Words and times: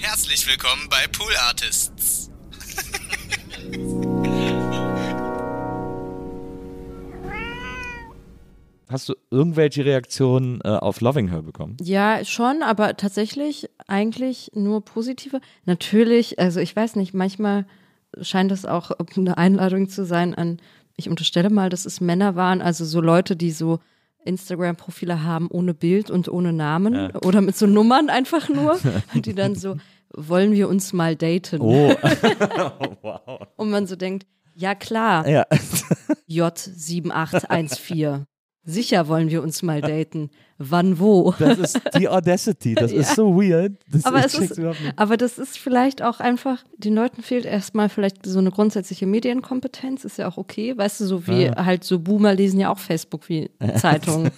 Herzlich 0.00 0.46
willkommen 0.46 0.88
bei 0.88 1.08
Pool 1.10 1.32
Artists. 1.48 2.30
Hast 8.88 9.08
du 9.08 9.14
irgendwelche 9.32 9.84
Reaktionen 9.84 10.60
äh, 10.62 10.68
auf 10.68 11.00
Loving 11.00 11.28
Her 11.30 11.42
bekommen? 11.42 11.76
Ja, 11.82 12.24
schon, 12.24 12.62
aber 12.62 12.96
tatsächlich 12.96 13.68
eigentlich 13.88 14.52
nur 14.54 14.84
positive. 14.84 15.40
Natürlich, 15.64 16.38
also 16.38 16.60
ich 16.60 16.76
weiß 16.76 16.94
nicht, 16.94 17.12
manchmal 17.12 17.66
scheint 18.22 18.52
es 18.52 18.64
auch 18.66 18.92
eine 19.16 19.36
Einladung 19.36 19.88
zu 19.88 20.04
sein 20.04 20.32
an, 20.32 20.60
ich 20.96 21.08
unterstelle 21.08 21.50
mal, 21.50 21.70
dass 21.70 21.86
es 21.86 22.00
Männer 22.00 22.36
waren, 22.36 22.62
also 22.62 22.84
so 22.84 23.00
Leute, 23.00 23.34
die 23.34 23.50
so 23.50 23.80
Instagram-Profile 24.28 25.24
haben 25.24 25.48
ohne 25.50 25.74
Bild 25.74 26.10
und 26.10 26.28
ohne 26.28 26.52
Namen 26.52 26.94
Ja. 26.94 27.10
oder 27.24 27.40
mit 27.40 27.56
so 27.56 27.66
Nummern 27.66 28.10
einfach 28.10 28.48
nur, 28.48 28.78
die 29.14 29.34
dann 29.34 29.54
so, 29.56 29.76
wollen 30.14 30.52
wir 30.52 30.68
uns 30.68 30.92
mal 30.92 31.16
daten? 31.16 31.60
Oh, 31.60 31.88
wow. 33.02 33.40
Und 33.56 33.70
man 33.70 33.86
so 33.86 33.96
denkt, 33.96 34.26
ja 34.54 34.74
klar, 34.74 35.26
Ja. 35.28 35.44
J7814. 36.28 38.24
Sicher 38.64 39.08
wollen 39.08 39.30
wir 39.30 39.42
uns 39.42 39.62
mal 39.62 39.80
daten. 39.80 40.30
Wann 40.60 40.98
wo? 40.98 41.32
Das 41.38 41.56
ist 41.58 41.80
die 41.96 42.08
Audacity. 42.08 42.74
Das 42.74 42.90
ist 42.90 43.14
so 43.14 43.36
weird. 43.40 43.74
Das 43.88 44.04
aber, 44.04 44.24
ist, 44.24 44.40
nicht. 44.40 44.60
aber 44.96 45.16
das 45.16 45.38
ist 45.38 45.56
vielleicht 45.56 46.02
auch 46.02 46.18
einfach, 46.18 46.64
den 46.76 46.96
Leuten 46.96 47.22
fehlt 47.22 47.44
erstmal 47.46 47.88
vielleicht 47.88 48.26
so 48.26 48.40
eine 48.40 48.50
grundsätzliche 48.50 49.06
Medienkompetenz, 49.06 50.04
ist 50.04 50.18
ja 50.18 50.28
auch 50.28 50.36
okay. 50.36 50.76
Weißt 50.76 51.00
du, 51.00 51.04
so 51.06 51.26
wie 51.28 51.44
Ja. 51.44 51.64
halt 51.64 51.84
so 51.84 52.00
Boomer 52.00 52.34
lesen 52.34 52.58
ja 52.58 52.70
auch 52.70 52.78
Facebook 52.80 53.28
wie 53.28 53.50
Zeitungen. 53.76 54.32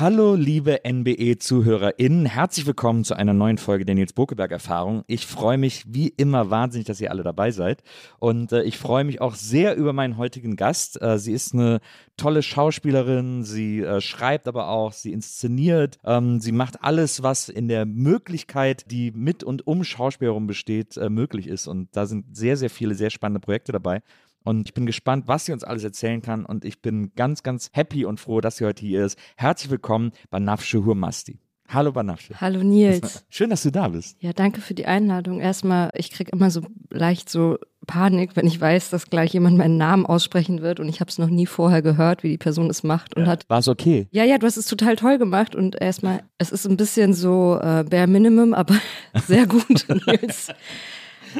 Hallo, 0.00 0.34
liebe 0.34 0.80
NBE-ZuhörerInnen. 0.82 2.24
Herzlich 2.24 2.64
willkommen 2.64 3.04
zu 3.04 3.12
einer 3.12 3.34
neuen 3.34 3.58
Folge 3.58 3.84
der 3.84 3.94
Nils 3.94 4.14
Bokeberg-Erfahrung. 4.14 5.04
Ich 5.08 5.26
freue 5.26 5.58
mich 5.58 5.84
wie 5.88 6.08
immer 6.08 6.48
wahnsinnig, 6.48 6.86
dass 6.86 7.02
ihr 7.02 7.10
alle 7.10 7.22
dabei 7.22 7.50
seid. 7.50 7.82
Und 8.18 8.50
äh, 8.52 8.62
ich 8.62 8.78
freue 8.78 9.04
mich 9.04 9.20
auch 9.20 9.34
sehr 9.34 9.76
über 9.76 9.92
meinen 9.92 10.16
heutigen 10.16 10.56
Gast. 10.56 11.02
Äh, 11.02 11.18
sie 11.18 11.34
ist 11.34 11.52
eine 11.52 11.80
tolle 12.16 12.42
Schauspielerin. 12.42 13.42
Sie 13.42 13.82
äh, 13.82 14.00
schreibt 14.00 14.48
aber 14.48 14.68
auch, 14.68 14.94
sie 14.94 15.12
inszeniert. 15.12 15.98
Ähm, 16.02 16.40
sie 16.40 16.52
macht 16.52 16.82
alles, 16.82 17.22
was 17.22 17.50
in 17.50 17.68
der 17.68 17.84
Möglichkeit, 17.84 18.90
die 18.90 19.10
mit 19.10 19.44
und 19.44 19.66
um 19.66 19.84
Schauspiel 19.84 20.28
herum 20.28 20.46
besteht, 20.46 20.96
äh, 20.96 21.10
möglich 21.10 21.46
ist. 21.46 21.66
Und 21.66 21.94
da 21.94 22.06
sind 22.06 22.34
sehr, 22.34 22.56
sehr 22.56 22.70
viele 22.70 22.94
sehr 22.94 23.10
spannende 23.10 23.40
Projekte 23.40 23.72
dabei. 23.72 24.00
Und 24.44 24.68
ich 24.68 24.74
bin 24.74 24.86
gespannt, 24.86 25.24
was 25.26 25.46
sie 25.46 25.52
uns 25.52 25.64
alles 25.64 25.84
erzählen 25.84 26.22
kann. 26.22 26.44
Und 26.44 26.64
ich 26.64 26.80
bin 26.80 27.12
ganz, 27.14 27.42
ganz 27.42 27.70
happy 27.72 28.04
und 28.04 28.20
froh, 28.20 28.40
dass 28.40 28.56
sie 28.56 28.64
heute 28.64 28.84
hier 28.84 29.04
ist. 29.04 29.18
Herzlich 29.36 29.70
willkommen, 29.70 30.12
Banafsche 30.30 30.84
Hurmasti. 30.84 31.38
Hallo, 31.72 31.92
Banafsche. 31.92 32.34
Hallo 32.40 32.64
Nils. 32.64 33.24
Schön, 33.30 33.50
dass 33.50 33.62
du 33.62 33.70
da 33.70 33.88
bist. 33.88 34.16
Ja, 34.20 34.32
danke 34.32 34.60
für 34.60 34.74
die 34.74 34.86
Einladung. 34.86 35.40
Erstmal, 35.40 35.90
ich 35.94 36.10
kriege 36.10 36.32
immer 36.32 36.50
so 36.50 36.62
leicht 36.90 37.30
so 37.30 37.58
Panik, 37.86 38.34
wenn 38.34 38.46
ich 38.46 38.60
weiß, 38.60 38.90
dass 38.90 39.08
gleich 39.08 39.32
jemand 39.32 39.56
meinen 39.56 39.76
Namen 39.76 40.04
aussprechen 40.04 40.62
wird 40.62 40.80
und 40.80 40.88
ich 40.88 41.00
habe 41.00 41.10
es 41.10 41.18
noch 41.18 41.28
nie 41.28 41.46
vorher 41.46 41.80
gehört, 41.80 42.22
wie 42.22 42.28
die 42.28 42.38
Person 42.38 42.68
es 42.70 42.82
macht 42.82 43.16
und 43.16 43.26
hat 43.26 43.48
War 43.48 43.60
es 43.60 43.68
okay? 43.68 44.06
Ja, 44.10 44.24
ja, 44.24 44.38
du 44.38 44.46
hast 44.46 44.56
es 44.56 44.66
total 44.66 44.96
toll 44.96 45.18
gemacht 45.18 45.54
und 45.54 45.80
erstmal, 45.80 46.22
es 46.38 46.52
ist 46.52 46.66
ein 46.66 46.76
bisschen 46.76 47.14
so 47.14 47.58
äh, 47.60 47.84
bare 47.84 48.06
minimum, 48.06 48.52
aber 48.52 48.74
sehr 49.26 49.46
gut, 49.46 49.86
Nils. 50.06 50.48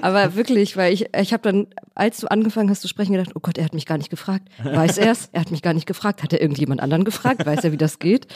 Aber 0.02 0.34
wirklich, 0.34 0.76
weil 0.76 0.92
ich, 0.92 1.06
ich 1.16 1.32
habe 1.32 1.42
dann, 1.42 1.66
als 1.94 2.18
du 2.18 2.26
angefangen 2.30 2.70
hast 2.70 2.80
zu 2.82 2.88
sprechen, 2.88 3.12
gedacht, 3.12 3.32
oh 3.34 3.40
Gott, 3.40 3.58
er 3.58 3.64
hat 3.64 3.74
mich 3.74 3.86
gar 3.86 3.98
nicht 3.98 4.10
gefragt. 4.10 4.48
Weiß 4.62 4.98
er 4.98 5.12
es? 5.12 5.28
Er 5.32 5.40
hat 5.40 5.50
mich 5.50 5.62
gar 5.62 5.74
nicht 5.74 5.86
gefragt. 5.86 6.22
Hat 6.22 6.32
er 6.32 6.40
irgendjemand 6.40 6.80
anderen 6.80 7.04
gefragt? 7.04 7.44
Weiß 7.46 7.64
er, 7.64 7.72
wie 7.72 7.76
das 7.76 7.98
geht? 7.98 8.26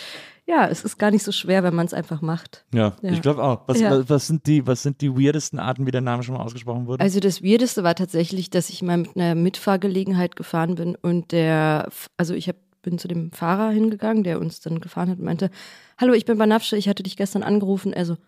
Ja, 0.47 0.67
es 0.69 0.85
ist 0.85 0.99
gar 0.99 1.11
nicht 1.11 1.23
so 1.23 1.33
schwer, 1.33 1.63
wenn 1.63 1.75
man 1.75 1.87
es 1.87 1.95
einfach 1.95 2.21
macht. 2.21 2.67
Ja, 2.75 2.95
Ja. 3.01 3.13
ich 3.13 3.23
glaube 3.23 3.43
auch. 3.43 3.63
Was, 3.67 3.81
Ja. 3.81 3.91
was, 3.91 4.11
was, 4.11 4.27
sind 4.27 4.47
die, 4.47 4.67
was 4.67 4.83
sind 4.83 5.01
die 5.01 5.11
weirdesten 5.15 5.59
Arten, 5.59 5.87
wie 5.87 5.91
der 5.91 6.03
Name 6.03 6.23
schon 6.23 6.35
mal 6.37 6.43
ausgesprochen 6.43 6.87
wurde? 6.87 7.03
Also 7.03 7.19
das 7.21 7.43
Weirdeste 7.43 7.83
war 7.83 7.95
tatsächlich, 7.95 8.51
dass 8.51 8.69
ich 8.69 8.83
mal 8.83 8.99
mit 8.99 9.17
einer 9.17 9.35
Mitfahrgelegenheit 9.35 10.37
gefahren 10.37 10.75
bin 10.75 10.97
und 10.97 11.33
der, 11.33 11.89
also 12.19 12.35
ich 12.35 12.49
hab, 12.49 12.57
bin 12.83 12.99
zu 12.99 13.09
dem 13.09 13.33
Fahrer 13.33 13.71
hingegangen, 13.71 14.23
der 14.25 14.39
uns 14.39 14.61
dann 14.61 14.81
gefahren 14.81 15.09
hat 15.09 15.19
und 15.19 15.25
meinte, 15.25 15.51
hallo, 15.97 16.13
ich 16.13 16.27
bin 16.27 16.37
Banafsche, 16.37 16.77
ich 16.77 16.89
hatte 16.91 17.03
dich 17.03 17.17
gestern 17.17 17.43
angerufen. 17.43 17.95
Er 17.95 18.05
so, 18.05 18.19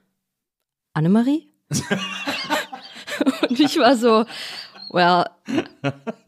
Annemarie? 0.94 1.50
und 3.42 3.58
ich 3.60 3.78
war 3.78 3.96
so, 3.96 4.24
well, 4.90 5.24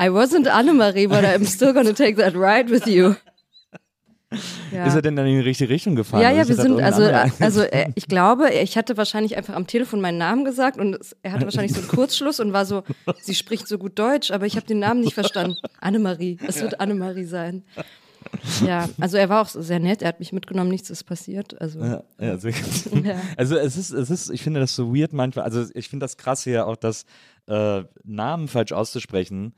I 0.00 0.08
wasn't 0.08 0.48
Annemarie, 0.48 1.06
but 1.06 1.24
I'm 1.24 1.46
still 1.46 1.72
gonna 1.72 1.92
take 1.92 2.16
that 2.16 2.34
ride 2.34 2.70
with 2.70 2.86
you. 2.86 3.14
Ja. 4.70 4.84
Ist 4.86 4.94
er 4.94 5.00
denn 5.00 5.16
dann 5.16 5.26
in 5.26 5.36
die 5.36 5.40
richtige 5.40 5.70
Richtung 5.70 5.96
gefahren? 5.96 6.20
Ja, 6.20 6.30
ja, 6.30 6.46
wir 6.46 6.54
sind, 6.54 6.80
also, 6.82 7.04
also 7.40 7.62
äh, 7.62 7.90
ich 7.94 8.08
glaube, 8.08 8.50
ich 8.50 8.76
hatte 8.76 8.98
wahrscheinlich 8.98 9.38
einfach 9.38 9.54
am 9.54 9.66
Telefon 9.66 10.02
meinen 10.02 10.18
Namen 10.18 10.44
gesagt 10.44 10.78
und 10.78 10.94
es, 11.00 11.16
er 11.22 11.32
hatte 11.32 11.44
wahrscheinlich 11.44 11.72
so 11.72 11.80
einen 11.80 11.88
Kurzschluss 11.88 12.38
und 12.38 12.52
war 12.52 12.66
so, 12.66 12.82
sie 13.22 13.34
spricht 13.34 13.66
so 13.66 13.78
gut 13.78 13.98
Deutsch, 13.98 14.30
aber 14.30 14.44
ich 14.44 14.56
habe 14.56 14.66
den 14.66 14.80
Namen 14.80 15.00
nicht 15.00 15.14
verstanden. 15.14 15.56
Annemarie, 15.80 16.36
es 16.46 16.60
wird 16.60 16.78
Annemarie 16.78 17.24
sein. 17.24 17.64
Ja, 18.66 18.88
also 19.00 19.16
er 19.16 19.28
war 19.28 19.42
auch 19.42 19.48
sehr 19.48 19.78
nett, 19.80 20.02
er 20.02 20.08
hat 20.08 20.18
mich 20.20 20.32
mitgenommen, 20.32 20.70
nichts 20.70 20.90
ist 20.90 21.04
passiert. 21.04 21.60
Also, 21.60 21.80
Ja, 21.80 22.02
ja, 22.20 22.36
sehr 22.38 22.52
gut. 22.52 23.04
Ja. 23.04 23.20
Also 23.36 23.56
es 23.56 23.76
ist, 23.76 23.90
es 23.90 24.10
ist, 24.10 24.30
ich 24.30 24.42
finde 24.42 24.60
das 24.60 24.74
so 24.74 24.94
weird 24.94 25.12
manchmal. 25.12 25.44
Also 25.44 25.64
ich 25.74 25.88
finde 25.88 26.04
das 26.04 26.16
krass 26.16 26.44
hier 26.44 26.66
auch, 26.66 26.76
dass 26.76 27.04
äh, 27.46 27.84
Namen 28.04 28.48
falsch 28.48 28.72
auszusprechen 28.72 29.54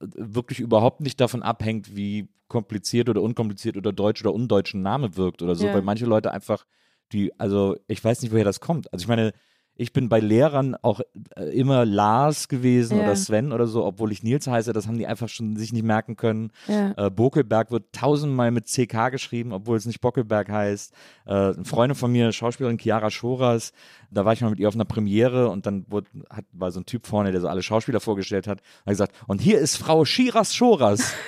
äh, 0.00 0.06
wirklich 0.16 0.60
überhaupt 0.60 1.00
nicht 1.00 1.20
davon 1.20 1.42
abhängt, 1.42 1.94
wie 1.96 2.28
kompliziert 2.48 3.08
oder 3.08 3.22
unkompliziert 3.22 3.76
oder 3.76 3.92
deutsch 3.92 4.22
oder 4.22 4.32
undeutsch 4.32 4.74
ein 4.74 4.82
Name 4.82 5.16
wirkt 5.16 5.42
oder 5.42 5.54
so, 5.56 5.66
Ja. 5.66 5.74
weil 5.74 5.82
manche 5.82 6.06
Leute 6.06 6.30
einfach 6.32 6.64
die, 7.12 7.38
also 7.40 7.76
ich 7.88 8.02
weiß 8.02 8.22
nicht, 8.22 8.32
woher 8.32 8.44
das 8.44 8.60
kommt. 8.60 8.92
Also 8.92 9.02
ich 9.02 9.08
meine, 9.08 9.32
ich 9.76 9.92
bin 9.92 10.08
bei 10.08 10.20
Lehrern 10.20 10.74
auch 10.82 11.00
äh, 11.36 11.44
immer 11.58 11.84
Lars 11.84 12.48
gewesen 12.48 12.96
Ja. 12.98 13.04
oder 13.04 13.16
Sven 13.16 13.52
oder 13.52 13.66
so, 13.66 13.84
obwohl 13.84 14.10
ich 14.12 14.22
Nils 14.22 14.46
heiße, 14.46 14.72
das 14.72 14.86
haben 14.86 14.98
die 14.98 15.06
einfach 15.06 15.28
schon 15.28 15.56
sich 15.56 15.72
nicht 15.72 15.84
merken 15.84 16.16
können. 16.16 16.50
Ja. 16.66 16.92
Äh, 16.96 17.10
Bokelberg 17.10 17.70
wird 17.70 17.92
tausendmal 17.92 18.50
mit 18.50 18.66
CK 18.66 19.10
geschrieben, 19.10 19.52
obwohl 19.52 19.76
es 19.76 19.86
nicht 19.86 20.00
Bockelberg 20.00 20.48
heißt. 20.48 20.92
Äh, 21.26 21.30
eine 21.32 21.64
Freundin 21.64 21.94
von 21.96 22.10
mir, 22.10 22.32
Schauspielerin 22.32 22.78
Chiara 22.78 23.10
Schoras, 23.10 23.72
da 24.10 24.24
war 24.24 24.32
ich 24.32 24.40
mal 24.40 24.50
mit 24.50 24.58
ihr 24.60 24.68
auf 24.68 24.74
einer 24.74 24.84
Premiere 24.84 25.48
und 25.48 25.66
dann 25.66 25.84
wurde, 25.88 26.08
hat, 26.30 26.44
war 26.52 26.70
so 26.70 26.80
ein 26.80 26.86
Typ 26.86 27.06
vorne, 27.06 27.32
der 27.32 27.40
so 27.40 27.48
alle 27.48 27.62
Schauspieler 27.62 28.00
vorgestellt 28.00 28.46
hat, 28.46 28.60
hat 28.84 28.90
gesagt, 28.90 29.14
und 29.26 29.40
hier 29.40 29.58
ist 29.58 29.76
Frau 29.76 30.04
Shiras 30.04 30.54
Schoras. 30.54 31.12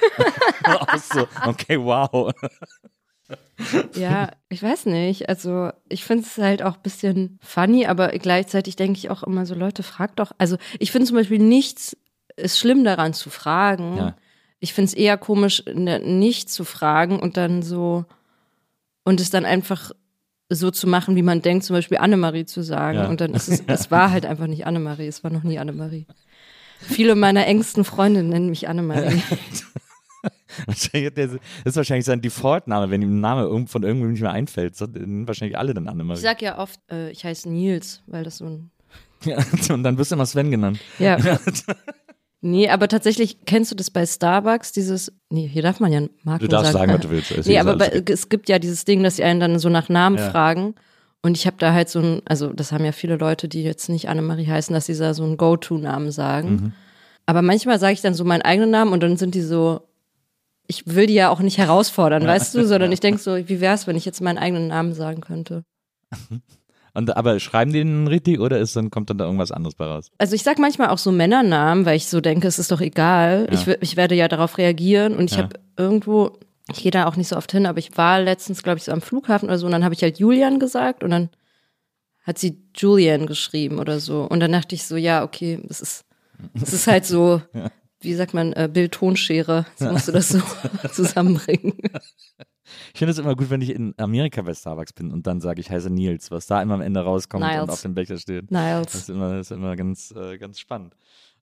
So, 1.13 1.27
okay, 1.47 1.79
wow. 1.81 2.31
ja, 3.95 4.31
ich 4.49 4.63
weiß 4.63 4.87
nicht. 4.87 5.29
Also 5.29 5.71
ich 5.89 6.05
finde 6.05 6.25
es 6.25 6.39
halt 6.39 6.63
auch 6.63 6.77
ein 6.77 6.83
bisschen 6.83 7.39
funny, 7.43 7.87
aber 7.87 8.09
gleichzeitig 8.11 8.77
denke 8.77 8.99
ich 8.99 9.11
auch 9.11 9.23
immer 9.23 9.47
so, 9.47 9.55
Leute, 9.55 9.83
fragt 9.83 10.19
doch. 10.19 10.33
Also 10.39 10.57
ich 10.79 10.93
finde 10.93 11.07
zum 11.07 11.17
Beispiel 11.17 11.39
nichts 11.39 11.97
ist 12.37 12.59
schlimm 12.59 12.85
daran 12.85 13.15
zu 13.15 13.31
fragen. 13.31 13.97
Ja. 13.97 14.17
Ich 14.61 14.73
finde 14.73 14.89
es 14.89 14.95
eher 14.95 15.19
komisch, 15.19 15.65
ne- 15.73 16.01
nicht 16.01 16.51
zu 16.51 16.65
fragen 16.65 17.19
und 17.21 17.37
dann 17.37 17.63
so 17.63 18.05
und 19.05 19.21
es 19.21 19.31
dann 19.31 19.45
einfach 19.45 19.93
so 20.49 20.71
zu 20.71 20.87
machen, 20.87 21.17
wie 21.17 21.23
man 21.23 21.43
denkt, 21.43 21.65
zum 21.65 21.75
Beispiel 21.75 21.99
Annemarie 21.99 22.47
zu 22.47 22.63
sagen. 22.63 22.99
Ja. 22.99 23.09
Und 23.09 23.21
dann 23.21 23.35
ist 23.35 23.49
es, 23.49 23.63
es 23.67 23.91
war 23.91 24.11
halt 24.11 24.25
einfach 24.25 24.47
nicht 24.47 24.67
Annemarie, 24.67 25.07
es 25.07 25.23
war 25.25 25.31
noch 25.31 25.43
nie 25.43 25.59
Annemarie. 25.59 26.07
Viele 26.81 27.15
meiner 27.15 27.47
engsten 27.47 27.85
Freunde 27.85 28.23
nennen 28.23 28.51
mich 28.51 28.69
Annemarie. 28.69 29.23
Das 30.67 30.91
ist 31.65 31.77
wahrscheinlich 31.77 32.05
sein 32.05 32.21
Default-Name, 32.21 32.91
wenn 32.91 33.03
ihm 33.03 33.17
ein 33.17 33.21
Name 33.21 33.67
von 33.67 33.83
irgendwem 33.83 34.13
nicht 34.13 34.21
mehr 34.23 34.33
einfällt. 34.33 34.77
So, 34.77 34.87
wahrscheinlich 34.93 35.57
alle 35.59 35.75
dann 35.75 35.89
Annemarie. 35.89 36.19
Ich 36.19 36.23
sag 36.23 36.43
ja 36.43 36.59
oft, 36.59 36.81
äh, 36.91 37.11
ich 37.11 37.25
heiße 37.25 37.49
Nils, 37.49 38.03
weil 38.07 38.25
das 38.25 38.39
so 38.39 38.47
ein. 38.47 38.71
Ja, 39.25 39.37
und 39.75 39.83
dann 39.83 39.99
wirst 39.99 40.13
du 40.13 40.15
immer 40.15 40.27
Sven 40.27 40.51
genannt. 40.51 40.79
Ja. 41.01 41.17
nee, 42.41 42.69
aber 42.69 42.89
tatsächlich 42.89 43.45
kennst 43.47 43.71
du 43.73 43.75
das 43.75 43.91
bei 43.91 44.07
Starbucks, 44.07 44.73
dieses. 44.73 45.13
Nee, 45.31 45.49
hier 45.49 45.63
darf 45.63 45.81
man 45.81 45.93
ja 45.93 46.03
Marken 46.23 46.45
Du 46.45 46.49
darfst 46.49 46.73
sagen, 46.73 46.91
sagen. 46.93 47.03
was 47.03 47.27
du 47.27 47.35
willst. 47.35 47.47
Nee, 47.49 47.59
aber 47.59 47.77
bei, 47.77 48.03
es 48.09 48.29
gibt 48.29 48.49
ja 48.49 48.59
dieses 48.59 48.85
Ding, 48.85 49.03
dass 49.03 49.17
sie 49.17 49.25
einen 49.25 49.41
dann 49.41 49.59
so 49.59 49.69
nach 49.69 49.89
Namen 49.89 50.17
Ja. 50.19 50.31
fragen. 50.31 50.75
Und 51.21 51.37
ich 51.37 51.47
habe 51.47 51.57
da 51.59 51.73
halt 51.73 51.89
so 51.89 51.99
ein, 51.99 52.23
also 52.27 52.53
das 52.53 52.71
haben 52.71 52.85
ja 52.85 52.93
viele 52.93 53.17
Leute, 53.17 53.49
die 53.49 53.65
jetzt 53.65 53.89
nicht 53.89 54.09
Annemarie 54.09 54.47
heißen, 54.47 54.73
dass 54.73 54.87
sie 54.87 54.97
da 54.97 55.15
so 55.15 55.25
einen 55.25 55.37
Go-To-Namen 55.37 56.13
sagen. 56.13 56.51
Mhm. 56.51 56.73
Aber 57.27 57.43
manchmal 57.43 57.81
sage 57.81 57.95
ich 57.95 58.01
dann 58.03 58.15
so 58.15 58.25
meinen 58.25 58.43
eigenen 58.43 58.71
Namen 58.71 58.93
und 58.93 59.03
dann 59.03 59.17
sind 59.17 59.35
die 59.35 59.43
so, 59.43 59.81
ich 60.69 60.87
will 60.87 61.07
die 61.07 61.15
ja 61.15 61.31
auch 61.31 61.41
nicht 61.41 61.59
herausfordern, 61.59 62.25
weißt 62.27 62.55
du, 62.55 62.65
sondern 62.67 62.93
ich 62.93 63.01
denke 63.01 63.21
so, 63.21 63.37
wie 63.49 63.61
wär's, 63.61 63.87
wenn 63.87 63.97
ich 63.97 64.05
jetzt 64.05 64.21
meinen 64.21 64.39
eigenen 64.39 64.69
Namen 64.69 64.93
sagen 64.95 65.21
könnte? 65.21 65.65
Und, 66.95 67.17
aber 67.17 67.39
schreiben 67.39 67.73
die 67.73 67.79
den 67.79 68.07
richtig 68.09 68.41
oder 68.41 68.59
ist 68.59 68.75
dann, 68.75 68.91
kommt 68.91 69.09
dann 69.11 69.19
da 69.19 69.25
irgendwas 69.25 69.53
anderes 69.53 69.75
bei 69.77 69.85
raus? 69.87 70.11
Also 70.19 70.35
ich 70.35 70.43
sag 70.43 70.59
manchmal 70.59 70.89
auch 70.89 70.99
so 70.99 71.13
Männernamen, 71.13 71.85
weil 71.87 71.97
ich 71.97 72.07
so 72.07 72.21
denke, 72.21 72.49
es 72.49 72.59
ist 72.59 72.73
doch 72.73 72.81
egal. 72.81 73.47
Ja. 73.51 73.55
Ich, 73.55 73.67
ich 73.83 73.97
werde 73.97 74.15
ja 74.15 74.27
darauf 74.27 74.59
reagieren 74.59 75.17
und 75.17 75.25
ich 75.31 75.37
Ja. 75.37 75.45
habe 75.45 75.61
irgendwo, 75.77 76.39
ich 76.73 76.83
gehe 76.83 76.91
da 76.91 77.07
auch 77.07 77.17
nicht 77.17 77.29
so 77.29 77.37
oft 77.37 77.53
hin, 77.53 77.67
aber 77.67 77.79
ich 77.79 77.97
war 77.97 78.21
letztens, 78.21 78.63
glaube 78.63 78.79
ich, 78.79 78.85
so 78.85 78.93
am 78.93 79.01
Flughafen 79.01 79.49
oder 79.49 79.59
so 79.59 79.67
und 79.67 79.73
dann 79.73 79.85
habe 79.85 79.95
ich 79.95 80.03
halt 80.03 80.19
Julian 80.19 80.59
gesagt 80.59 81.05
und 81.05 81.11
dann 81.11 81.29
hat 82.25 82.39
sie 82.39 82.59
Julian 82.75 83.27
geschrieben 83.27 83.79
oder 83.79 84.01
so. 84.01 84.23
Und 84.25 84.41
dann 84.41 84.53
dachte 84.53 84.75
ich 84.75 84.85
so, 84.85 84.97
ja, 84.97 85.23
okay, 85.23 85.61
das 85.65 85.81
ist, 85.81 86.05
das 86.55 86.73
ist 86.73 86.87
halt 86.87 87.07
so, 87.07 87.41
wie 88.01 88.15
sagt 88.15 88.35
man, 88.35 88.53
äh, 88.53 88.69
Bild-Tonschere. 88.73 89.67
Jetzt 89.79 89.91
musst 89.93 90.09
du 90.09 90.13
das 90.13 90.29
so 90.29 90.41
zusammenbringen. 90.93 91.75
Ich 92.93 92.99
finde 92.99 93.13
es 93.13 93.19
immer 93.19 93.35
gut, 93.35 93.51
wenn 93.51 93.63
ich 93.63 93.71
in 93.71 93.95
Amerika 93.97 94.43
bei 94.43 94.55
Starbucks 94.55 94.93
bin 94.93 95.11
und 95.11 95.27
dann 95.27 95.41
sage 95.41 95.61
ich 95.61 95.71
heiße 95.71 95.89
Nils, 95.91 96.31
was 96.31 96.47
da 96.47 96.61
immer 96.61 96.75
am 96.75 96.81
Ende 96.83 97.01
rauskommt 97.01 97.43
und 97.45 97.51
Niles. 97.51 97.69
auf 97.71 97.83
dem 97.83 97.95
Becher 97.95 98.19
steht. 98.19 98.45
Das 98.51 98.51
Niles. 98.51 98.95
ist 98.95 99.11
immer, 99.11 99.37
das 99.39 99.51
ist 99.51 99.57
immer 99.57 99.75
ganz, 99.77 100.11
äh, 100.17 100.37
ganz 100.39 100.61
spannend. 100.61 100.95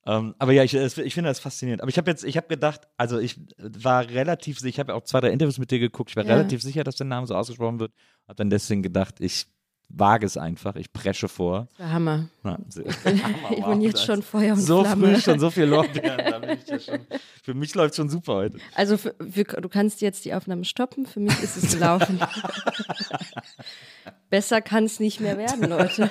Ähm, 0.06 0.36
aber 0.38 0.52
ja, 0.52 0.62
ich, 0.62 0.72
ich 0.72 1.14
finde 1.14 1.28
das 1.30 1.40
faszinierend. 1.40 1.82
Aber 1.82 1.88
ich 1.88 1.98
habe 1.98 2.08
jetzt, 2.08 2.22
ich 2.24 2.36
habe 2.36 2.46
gedacht, 2.46 2.82
also 2.96 3.18
ich 3.18 3.40
war 3.58 4.08
relativ 4.08 4.60
sicher, 4.60 4.68
ich 4.68 4.78
habe 4.78 4.94
auch 4.94 5.02
zwei, 5.02 5.20
drei 5.20 5.30
Interviews 5.30 5.58
mit 5.58 5.72
dir 5.72 5.80
geguckt, 5.80 6.10
ich 6.10 6.16
war 6.16 6.24
Ja. 6.24 6.34
relativ 6.36 6.62
sicher, 6.62 6.84
dass 6.84 6.94
der 6.94 7.06
Name 7.06 7.26
so 7.26 7.34
ausgesprochen 7.34 7.80
wird. 7.80 7.92
Habe 8.28 8.36
dann 8.36 8.48
deswegen 8.50 8.82
gedacht, 8.84 9.16
ich 9.18 9.46
wage 9.88 10.26
es 10.26 10.36
einfach, 10.36 10.76
ich 10.76 10.92
presche 10.92 11.28
vor. 11.28 11.68
Das 11.78 11.86
war 11.86 11.92
Hammer. 11.92 12.28
Na, 12.42 12.58
so- 12.68 12.82
Ich 13.50 13.64
bin 13.64 13.80
jetzt 13.80 14.04
schon 14.04 14.22
Feuer 14.22 14.52
und 14.54 14.60
so 14.60 14.84
Flamme. 14.84 15.14
früh 15.14 15.20
schon 15.20 15.38
so 15.40 15.50
viel 15.50 15.64
Lorbeeren, 15.64 16.16
bin 16.42 16.58
ja 16.66 16.78
schon. 16.78 17.00
Für 17.42 17.54
mich 17.54 17.74
läuft 17.74 17.94
schon 17.96 18.08
super 18.10 18.34
heute. 18.34 18.58
Also 18.74 18.96
für, 18.98 19.14
wir, 19.20 19.44
du 19.44 19.68
kannst 19.68 20.00
jetzt 20.00 20.24
die 20.24 20.34
Aufnahme 20.34 20.64
stoppen. 20.64 21.06
Für 21.06 21.20
mich 21.20 21.40
ist 21.42 21.56
es 21.56 21.72
gelaufen. 21.74 22.20
Besser 24.30 24.60
kann 24.60 24.84
es 24.84 25.00
nicht 25.00 25.20
mehr 25.20 25.38
werden, 25.38 25.68
Leute. 25.68 26.10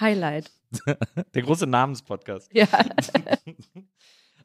Highlight. 0.00 0.50
Der 1.34 1.42
große 1.42 1.66
Namenspodcast. 1.66 2.50
Ja. 2.54 2.66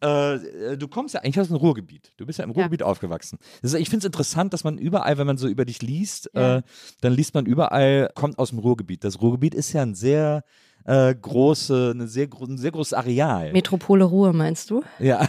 Äh, 0.01 0.77
du 0.77 0.87
kommst 0.87 1.13
ja 1.13 1.21
eigentlich 1.21 1.39
aus 1.39 1.47
dem 1.47 1.57
Ruhrgebiet. 1.57 2.13
Du 2.17 2.25
bist 2.25 2.39
ja 2.39 2.45
im 2.45 2.51
Ja. 2.51 2.55
Ruhrgebiet 2.55 2.83
aufgewachsen. 2.83 3.39
Das 3.61 3.73
ist, 3.73 3.79
ich 3.79 3.89
finde 3.89 3.99
es 3.99 4.05
interessant, 4.05 4.53
dass 4.53 4.63
man 4.63 4.77
überall, 4.77 5.17
wenn 5.17 5.27
man 5.27 5.37
so 5.37 5.47
über 5.47 5.65
dich 5.65 5.81
liest, 5.81 6.29
Ja. 6.35 6.57
äh, 6.57 6.61
dann 7.01 7.13
liest 7.13 7.33
man 7.33 7.45
überall, 7.45 8.09
kommt 8.15 8.37
aus 8.39 8.49
dem 8.49 8.59
Ruhrgebiet. 8.59 9.03
Das 9.03 9.21
Ruhrgebiet 9.21 9.53
ist 9.55 9.73
ja 9.73 9.81
ein 9.81 9.95
sehr 9.95 10.43
äh, 10.87 11.13
große, 11.13 11.91
eine 11.93 12.07
sehr, 12.07 12.27
ein 12.41 12.57
sehr 12.57 12.71
großes 12.71 12.93
Areal. 12.93 13.51
Metropole 13.51 14.03
Ruhe, 14.05 14.33
meinst 14.33 14.69
du? 14.71 14.81
ja, 14.99 15.27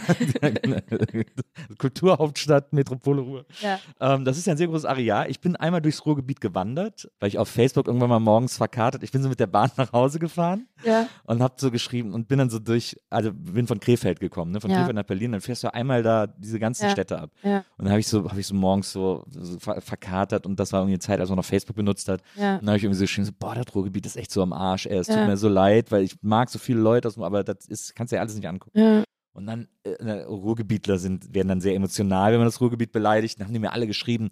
Kulturhauptstadt, 1.77 2.73
Metropole 2.73 3.21
Ruhr. 3.21 3.45
Ja. 3.61 3.79
Ähm, 3.99 4.25
das 4.25 4.37
ist 4.37 4.47
ja 4.47 4.53
ein 4.53 4.57
sehr 4.57 4.67
großes 4.67 4.85
Areal. 4.85 5.29
Ich 5.29 5.39
bin 5.39 5.55
einmal 5.55 5.81
durchs 5.81 6.05
Ruhrgebiet 6.05 6.41
gewandert, 6.41 7.09
weil 7.19 7.29
ich 7.29 7.37
auf 7.37 7.49
Facebook 7.49 7.87
irgendwann 7.87 8.09
mal 8.09 8.19
morgens 8.19 8.57
verkartet. 8.57 9.03
Ich 9.03 9.11
bin 9.11 9.21
so 9.21 9.29
mit 9.29 9.39
der 9.39 9.47
Bahn 9.47 9.69
nach 9.77 9.91
Hause 9.93 10.19
gefahren 10.19 10.67
Ja. 10.83 11.07
und 11.25 11.41
hab 11.43 11.59
so 11.59 11.71
geschrieben 11.71 12.13
und 12.13 12.27
bin 12.27 12.39
dann 12.39 12.49
so 12.49 12.59
durch, 12.59 12.95
also 13.09 13.31
bin 13.33 13.67
von 13.67 13.79
Krefeld 13.79 14.19
gekommen, 14.19 14.51
ne? 14.51 14.61
von 14.61 14.69
Ja. 14.71 14.77
Krefeld 14.77 14.95
nach 14.95 15.03
Berlin, 15.03 15.31
dann 15.33 15.41
fährst 15.41 15.63
du 15.63 15.73
einmal 15.73 16.03
da 16.03 16.27
diese 16.27 16.59
ganzen 16.59 16.85
Ja. 16.85 16.89
Städte 16.91 17.19
ab. 17.19 17.31
Ja. 17.43 17.57
Und 17.77 17.85
dann 17.85 17.89
habe 17.89 17.99
ich 17.99 18.07
so, 18.07 18.29
habe 18.29 18.39
ich 18.39 18.47
so 18.47 18.55
morgens 18.55 18.91
so, 18.91 19.23
so 19.29 19.59
ver 19.59 19.81
verkatert 19.81 20.45
und 20.45 20.59
das 20.59 20.71
war 20.73 20.81
irgendwie 20.81 20.93
eine 20.93 20.99
Zeit, 20.99 21.19
als 21.19 21.29
man 21.29 21.37
noch 21.37 21.45
Facebook 21.45 21.75
benutzt 21.75 22.07
hat. 22.09 22.21
Ja. 22.35 22.55
Und 22.55 22.61
dann 22.61 22.69
habe 22.69 22.77
ich 22.77 22.83
irgendwie 22.83 22.97
so 22.99 23.03
geschrieben, 23.03 23.25
so, 23.25 23.31
boah, 23.37 23.55
das 23.55 23.73
Ruhrgebiet 23.73 24.05
ist 24.05 24.15
echt 24.17 24.31
so 24.31 24.41
am 24.41 24.53
Arsch, 24.53 24.85
ey, 24.85 24.97
es 24.97 25.07
tut 25.07 25.15
mir 25.17 25.37
so 25.37 25.48
leid, 25.49 25.91
weil 25.91 26.03
ich 26.03 26.15
mag 26.21 26.49
so 26.49 26.59
viele 26.59 26.79
Leute, 26.79 27.07
aus 27.07 27.15
dem- 27.15 27.23
aber 27.23 27.43
das 27.43 27.65
ist, 27.67 27.95
kannst 27.95 28.11
du 28.11 28.15
ja 28.15 28.21
alles 28.21 28.35
nicht 28.35 28.47
angucken. 28.47 28.79
Ja. 28.79 29.03
Und 29.31 29.45
dann, 29.45 29.67
äh, 29.83 29.91
äh, 29.91 30.23
Ruhrgebietler 30.23 30.97
sind, 30.97 31.33
werden 31.33 31.47
dann 31.47 31.61
sehr 31.61 31.75
emotional, 31.75 32.31
wenn 32.31 32.39
man 32.39 32.47
das 32.47 32.59
Ruhrgebiet 32.59 32.91
beleidigt. 32.91 33.39
Dann 33.39 33.47
haben 33.47 33.53
die 33.53 33.59
mir 33.59 33.71
alle 33.71 33.87
geschrieben, 33.87 34.29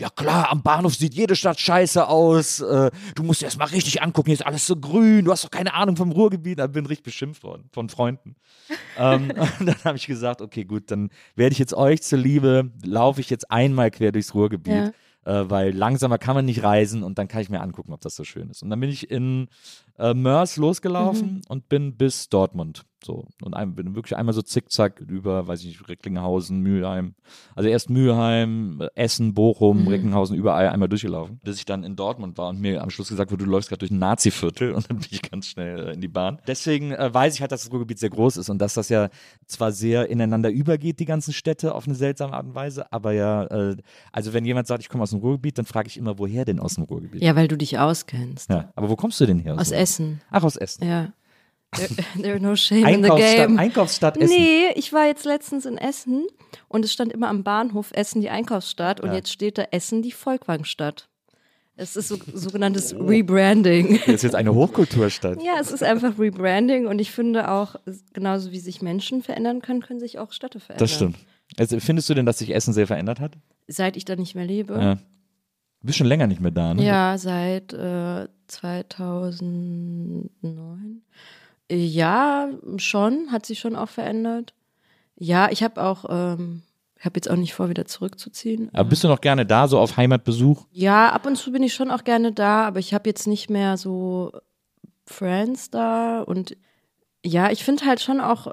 ja 0.00 0.08
klar, 0.08 0.50
am 0.50 0.62
Bahnhof 0.62 0.94
sieht 0.96 1.14
jede 1.14 1.36
Stadt 1.36 1.60
scheiße 1.60 2.08
aus. 2.08 2.60
Äh, 2.60 2.90
du 3.14 3.22
musst 3.22 3.42
dir 3.42 3.44
erst 3.44 3.58
mal 3.58 3.66
richtig 3.66 4.02
angucken, 4.02 4.28
hier 4.28 4.34
ist 4.34 4.46
alles 4.46 4.66
so 4.66 4.74
grün, 4.76 5.24
du 5.26 5.30
hast 5.30 5.44
doch 5.44 5.50
keine 5.50 5.74
Ahnung 5.74 5.96
vom 5.96 6.10
Ruhrgebiet. 6.10 6.58
Da 6.58 6.66
bin 6.66 6.86
richtig 6.86 7.04
beschimpft 7.04 7.44
worden 7.44 7.68
von 7.72 7.88
Freunden. 7.88 8.36
ähm, 8.98 9.30
und 9.60 9.66
dann 9.66 9.84
habe 9.84 9.96
ich 9.96 10.06
gesagt, 10.06 10.40
okay, 10.40 10.64
gut, 10.64 10.90
dann 10.90 11.10
werde 11.36 11.52
ich 11.52 11.58
jetzt 11.58 11.74
euch 11.74 12.02
zuliebe, 12.02 12.72
laufe 12.84 13.20
ich 13.20 13.30
jetzt 13.30 13.50
einmal 13.50 13.90
quer 13.90 14.12
durchs 14.12 14.34
Ruhrgebiet. 14.34 14.72
Ja. 14.74 14.90
Äh, 15.28 15.50
weil 15.50 15.76
langsamer 15.76 16.16
kann 16.16 16.34
man 16.34 16.46
nicht 16.46 16.62
reisen 16.62 17.02
und 17.02 17.18
dann 17.18 17.28
kann 17.28 17.42
ich 17.42 17.50
mir 17.50 17.60
angucken, 17.60 17.92
ob 17.92 18.00
das 18.00 18.16
so 18.16 18.24
schön 18.24 18.48
ist. 18.48 18.62
Und 18.62 18.70
dann 18.70 18.80
bin 18.80 18.88
ich 18.88 19.10
in 19.10 19.48
äh, 19.98 20.14
Mörs 20.14 20.56
losgelaufen 20.56 21.34
Mhm. 21.34 21.40
und 21.48 21.68
bin 21.68 21.96
bis 21.98 22.30
Dortmund. 22.30 22.84
So. 23.04 23.26
Und 23.42 23.54
ein, 23.54 23.74
bin 23.74 23.94
wirklich 23.94 24.16
einmal 24.16 24.32
so 24.34 24.42
zickzack 24.42 25.00
über, 25.00 25.46
weiß 25.46 25.60
ich 25.60 25.66
nicht, 25.66 25.88
Recklinghausen, 25.88 26.60
Mülheim. 26.60 27.14
Also 27.54 27.68
erst 27.68 27.90
Mülheim, 27.90 28.82
Essen, 28.96 29.34
Bochum, 29.34 29.82
Mhm. 29.82 29.88
Recklinghausen, 29.88 30.36
überall 30.36 30.68
einmal 30.68 30.88
durchgelaufen. 30.88 31.38
Bis 31.44 31.58
ich 31.58 31.64
dann 31.64 31.84
in 31.84 31.94
Dortmund 31.94 32.36
war 32.38 32.48
und 32.48 32.60
mir 32.60 32.82
am 32.82 32.90
Schluss 32.90 33.08
gesagt 33.08 33.30
wurde, 33.30 33.44
du 33.44 33.50
läufst 33.50 33.68
gerade 33.68 33.78
durch 33.80 33.90
ein 33.92 33.98
Nazi-Viertel 33.98 34.72
und 34.74 34.90
dann 34.90 34.98
bin 34.98 35.06
ich 35.10 35.22
ganz 35.22 35.46
schnell 35.46 35.88
äh, 35.88 35.92
in 35.92 36.00
die 36.00 36.08
Bahn. 36.08 36.40
Deswegen 36.48 36.92
äh, 36.92 37.12
weiß 37.14 37.34
ich 37.34 37.40
halt, 37.40 37.52
dass 37.52 37.62
das 37.62 37.72
Ruhrgebiet 37.72 37.98
sehr 38.00 38.10
groß 38.10 38.36
ist 38.38 38.48
und 38.50 38.58
dass 38.58 38.74
das 38.74 38.88
ja 38.88 39.10
zwar 39.46 39.70
sehr 39.72 40.08
ineinander 40.10 40.50
übergeht, 40.50 40.98
die 40.98 41.04
ganzen 41.04 41.32
Städte, 41.32 41.74
auf 41.74 41.86
eine 41.86 41.94
seltsame 41.94 42.32
Art 42.32 42.46
und 42.46 42.54
Weise, 42.56 42.92
aber 42.92 43.12
ja, 43.12 43.44
äh, 43.44 43.76
also 44.12 44.32
wenn 44.32 44.44
jemand 44.44 44.66
sagt, 44.66 44.82
ich 44.82 44.88
komme 44.88 45.04
aus 45.04 45.10
dem 45.10 45.20
Ruhrgebiet, 45.20 45.56
dann 45.58 45.66
frage 45.66 45.86
ich 45.88 45.96
immer, 45.96 46.18
woher 46.18 46.44
denn 46.44 46.58
aus 46.58 46.74
dem 46.74 46.84
Ruhrgebiet? 46.84 47.22
ja, 47.22 47.36
weil 47.36 47.46
du 47.48 47.56
dich 47.56 47.78
auskennst. 47.78 48.50
Ja, 48.50 48.72
aber 48.74 48.88
wo 48.90 48.96
kommst 48.96 49.20
du 49.20 49.26
denn 49.26 49.38
her? 49.38 49.56
Aus 49.56 49.68
dem- 49.68 49.78
Essen. 49.78 50.20
Ach, 50.30 50.42
aus 50.42 50.56
Essen. 50.56 50.84
Ja. 50.86 51.12
There, 52.20 52.40
no 52.48 52.56
shame 52.56 52.86
in 52.86 53.04
the 53.04 53.10
Einkaufsstadt, 53.10 53.36
game. 53.48 53.58
Einkaufsstadt 53.58 54.16
Essen. 54.16 54.34
Nee, 54.36 54.68
ich 54.74 54.92
war 54.92 55.06
jetzt 55.06 55.24
letztens 55.24 55.66
in 55.66 55.76
Essen 55.78 56.26
und 56.68 56.84
es 56.84 56.92
stand 56.92 57.12
immer 57.12 57.28
am 57.28 57.44
Bahnhof 57.44 57.90
Essen 57.92 58.20
die 58.22 58.30
Einkaufsstadt 58.30 59.00
und 59.00 59.10
Ja. 59.10 59.16
jetzt 59.16 59.30
steht 59.32 59.58
da 59.58 59.64
Essen 59.70 60.02
die 60.02 60.12
Volkwangstadt. 60.12 61.08
Es 61.76 61.94
ist 61.94 62.08
so, 62.08 62.16
sogenanntes 62.34 62.94
Rebranding. 62.94 64.00
Das 64.06 64.16
ist 64.16 64.22
jetzt 64.22 64.34
eine 64.34 64.54
Hochkulturstadt. 64.54 65.42
Ja, 65.42 65.56
es 65.60 65.70
ist 65.70 65.82
einfach 65.82 66.18
Rebranding 66.18 66.86
und 66.86 66.98
ich 67.00 67.10
finde 67.12 67.50
auch, 67.50 67.76
genauso 68.14 68.50
wie 68.50 68.58
sich 68.60 68.80
Menschen 68.82 69.22
verändern 69.22 69.60
können, 69.62 69.80
können 69.82 70.00
sich 70.00 70.18
auch 70.18 70.32
Städte 70.32 70.58
verändern. 70.60 70.84
Das 70.84 70.94
stimmt. 70.94 71.16
Also, 71.58 71.78
findest 71.80 72.08
du 72.10 72.14
denn, 72.14 72.26
dass 72.26 72.38
sich 72.38 72.54
Essen 72.54 72.72
sehr 72.74 72.86
verändert 72.86 73.20
hat? 73.20 73.32
Seit 73.68 73.96
ich 73.96 74.04
da 74.04 74.16
nicht 74.16 74.34
mehr 74.34 74.44
lebe. 74.46 74.74
Ja. 74.74 74.94
Du 74.96 75.86
bist 75.86 75.98
schon 75.98 76.06
länger 76.08 76.26
nicht 76.26 76.40
mehr 76.40 76.50
da, 76.50 76.74
ne? 76.74 76.84
Ja, 76.84 77.16
seit 77.16 77.72
äh, 77.72 78.26
2009. 78.48 81.02
Ja, 81.70 82.48
schon, 82.76 83.30
hat 83.30 83.46
sich 83.46 83.58
schon 83.58 83.76
auch 83.76 83.88
verändert. 83.88 84.54
Ja, 85.16 85.50
ich 85.50 85.62
habe 85.62 85.82
auch, 85.82 86.04
ähm, 86.08 86.62
ich 86.96 87.04
habe 87.04 87.16
jetzt 87.16 87.30
auch 87.30 87.36
nicht 87.36 87.54
vor, 87.54 87.68
wieder 87.68 87.84
zurückzuziehen. 87.84 88.70
Aber 88.72 88.88
bist 88.88 89.04
du 89.04 89.08
noch 89.08 89.20
gerne 89.20 89.44
da, 89.44 89.68
so 89.68 89.78
auf 89.78 89.96
Heimatbesuch? 89.96 90.66
Ja, 90.70 91.10
ab 91.10 91.26
und 91.26 91.36
zu 91.36 91.52
bin 91.52 91.62
ich 91.62 91.74
schon 91.74 91.90
auch 91.90 92.04
gerne 92.04 92.32
da, 92.32 92.66
aber 92.66 92.78
ich 92.78 92.94
habe 92.94 93.08
jetzt 93.08 93.26
nicht 93.26 93.50
mehr 93.50 93.76
so 93.76 94.32
Friends 95.06 95.70
da 95.70 96.20
und 96.22 96.56
ja, 97.24 97.50
ich 97.50 97.64
finde 97.64 97.84
halt 97.84 98.00
schon 98.00 98.20
auch, 98.20 98.48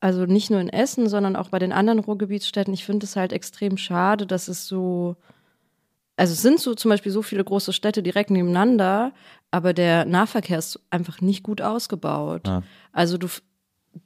also 0.00 0.24
nicht 0.24 0.50
nur 0.50 0.60
in 0.60 0.68
Essen, 0.68 1.08
sondern 1.08 1.36
auch 1.36 1.50
bei 1.50 1.58
den 1.58 1.72
anderen 1.72 1.98
Ruhrgebietsstädten, 2.00 2.74
ich 2.74 2.84
finde 2.84 3.04
es 3.04 3.16
halt 3.16 3.32
extrem 3.32 3.76
schade, 3.76 4.26
dass 4.26 4.48
es 4.48 4.66
so, 4.66 5.16
also 6.16 6.32
es 6.32 6.42
sind 6.42 6.60
so 6.60 6.74
zum 6.74 6.90
Beispiel 6.90 7.12
so 7.12 7.22
viele 7.22 7.44
große 7.44 7.72
Städte 7.72 8.02
direkt 8.02 8.30
nebeneinander, 8.30 9.12
aber 9.50 9.72
der 9.72 10.04
Nahverkehr 10.04 10.58
ist 10.58 10.80
einfach 10.90 11.20
nicht 11.20 11.42
gut 11.42 11.60
ausgebaut. 11.60 12.46
Ja. 12.46 12.62
Also 12.92 13.18
du, 13.18 13.28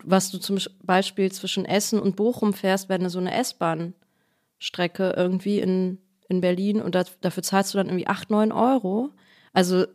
was 0.05 0.31
du 0.31 0.39
zum 0.39 0.59
Beispiel 0.83 1.31
zwischen 1.33 1.65
Essen 1.65 1.99
und 2.01 2.17
Bochum 2.17 2.53
fährst, 2.53 2.89
wäre 2.89 3.11
so 3.11 3.19
eine 3.19 3.35
S-Bahn-Strecke 3.35 5.15
irgendwie 5.17 5.61
in, 5.61 5.99
in 6.29 6.41
Berlin 6.41 6.81
und 6.81 6.95
das, 6.95 7.19
dafür 7.21 7.43
zahlst 7.43 7.75
du 7.75 7.79
dann 7.79 7.89
irgendwie 7.89 8.07
8, 8.07 8.31
9 8.31 8.53
Euro. 8.53 9.11
Also 9.53 9.87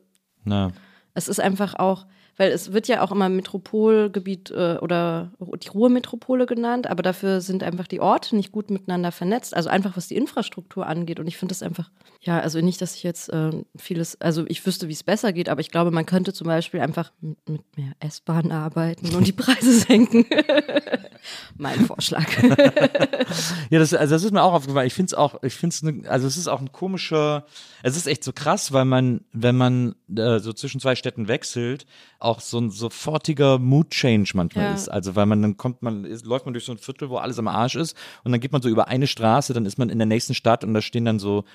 Na. 0.43 0.71
es 1.13 1.27
ist 1.27 1.39
einfach 1.39 1.75
auch, 1.75 2.05
weil 2.41 2.51
es 2.53 2.73
wird 2.73 2.87
ja 2.87 3.03
auch 3.03 3.11
immer 3.11 3.29
Metropolgebiet 3.29 4.49
äh, 4.49 4.79
oder 4.81 5.29
die 5.39 5.67
Ruhrmetropole 5.67 6.47
genannt, 6.47 6.87
aber 6.87 7.03
dafür 7.03 7.39
sind 7.39 7.61
einfach 7.61 7.85
die 7.85 7.99
Orte 7.99 8.35
nicht 8.35 8.51
gut 8.51 8.71
miteinander 8.71 9.11
vernetzt. 9.11 9.55
Also 9.55 9.69
einfach 9.69 9.95
was 9.95 10.07
die 10.07 10.15
Infrastruktur 10.15 10.87
angeht. 10.87 11.19
Und 11.19 11.27
ich 11.27 11.37
finde 11.37 11.51
das 11.51 11.61
einfach, 11.61 11.91
ja, 12.23 12.39
also 12.39 12.61
nicht, 12.61 12.79
dass 12.81 12.95
ich 12.95 13.01
jetzt 13.01 13.29
äh, 13.29 13.51
vieles, 13.75 14.21
also 14.21 14.45
ich 14.47 14.63
wüsste, 14.63 14.87
wie 14.87 14.93
es 14.93 15.01
besser 15.01 15.33
geht, 15.33 15.49
aber 15.49 15.59
ich 15.59 15.71
glaube, 15.71 15.89
man 15.89 16.05
könnte 16.05 16.33
zum 16.33 16.45
Beispiel 16.45 16.79
einfach 16.79 17.11
mit, 17.19 17.49
mit 17.49 17.77
mehr 17.77 17.93
S-Bahn 17.99 18.51
arbeiten 18.51 19.15
und 19.15 19.25
die 19.25 19.31
Preise 19.31 19.73
senken. 19.73 20.25
mein 21.57 21.85
Vorschlag. 21.85 22.25
ja, 23.69 23.79
das, 23.79 23.93
also 23.93 24.15
das 24.15 24.23
ist 24.23 24.31
mir 24.31 24.43
auch 24.43 24.53
aufgefallen. 24.53 24.87
Ich 24.87 24.93
finde 24.93 25.07
es 25.07 25.13
auch, 25.13 25.41
ich 25.43 25.53
finde 25.53 25.73
es, 25.73 25.83
ne, 25.83 26.03
also 26.07 26.27
es 26.27 26.37
ist 26.37 26.47
auch 26.47 26.61
ein 26.61 26.71
komischer, 26.71 27.45
es 27.83 27.97
ist 27.97 28.07
echt 28.07 28.23
so 28.23 28.33
krass, 28.33 28.71
weil 28.71 28.85
man, 28.85 29.21
wenn 29.31 29.57
man 29.57 29.95
äh, 30.15 30.39
so 30.39 30.53
zwischen 30.53 30.79
zwei 30.79 30.95
Städten 30.95 31.27
wechselt, 31.27 31.85
auch 32.19 32.39
so 32.39 32.59
ein 32.59 32.69
sofortiger 32.69 33.57
Mood-Change 33.57 34.31
manchmal 34.35 34.65
ja. 34.65 34.73
ist. 34.73 34.89
Also 34.89 35.15
weil 35.15 35.25
man 35.25 35.41
dann 35.41 35.57
kommt, 35.57 35.81
man 35.81 36.05
ist, 36.05 36.25
läuft 36.25 36.45
man 36.45 36.53
durch 36.53 36.65
so 36.65 36.71
ein 36.71 36.77
Viertel, 36.77 37.09
wo 37.09 37.17
alles 37.17 37.39
am 37.39 37.47
Arsch 37.47 37.75
ist 37.75 37.95
und 38.23 38.31
dann 38.31 38.41
geht 38.41 38.51
man 38.51 38.61
so 38.61 38.69
über 38.69 38.87
eine 38.87 39.07
Straße, 39.07 39.53
dann 39.53 39.65
ist 39.65 39.77
man 39.77 39.89
in 39.89 39.97
der 39.97 40.07
nächsten 40.07 40.33
Stadt 40.33 40.63
und 40.63 40.73
da 40.73 40.81
stehen 40.81 41.05
dann 41.05 41.19
so 41.19 41.45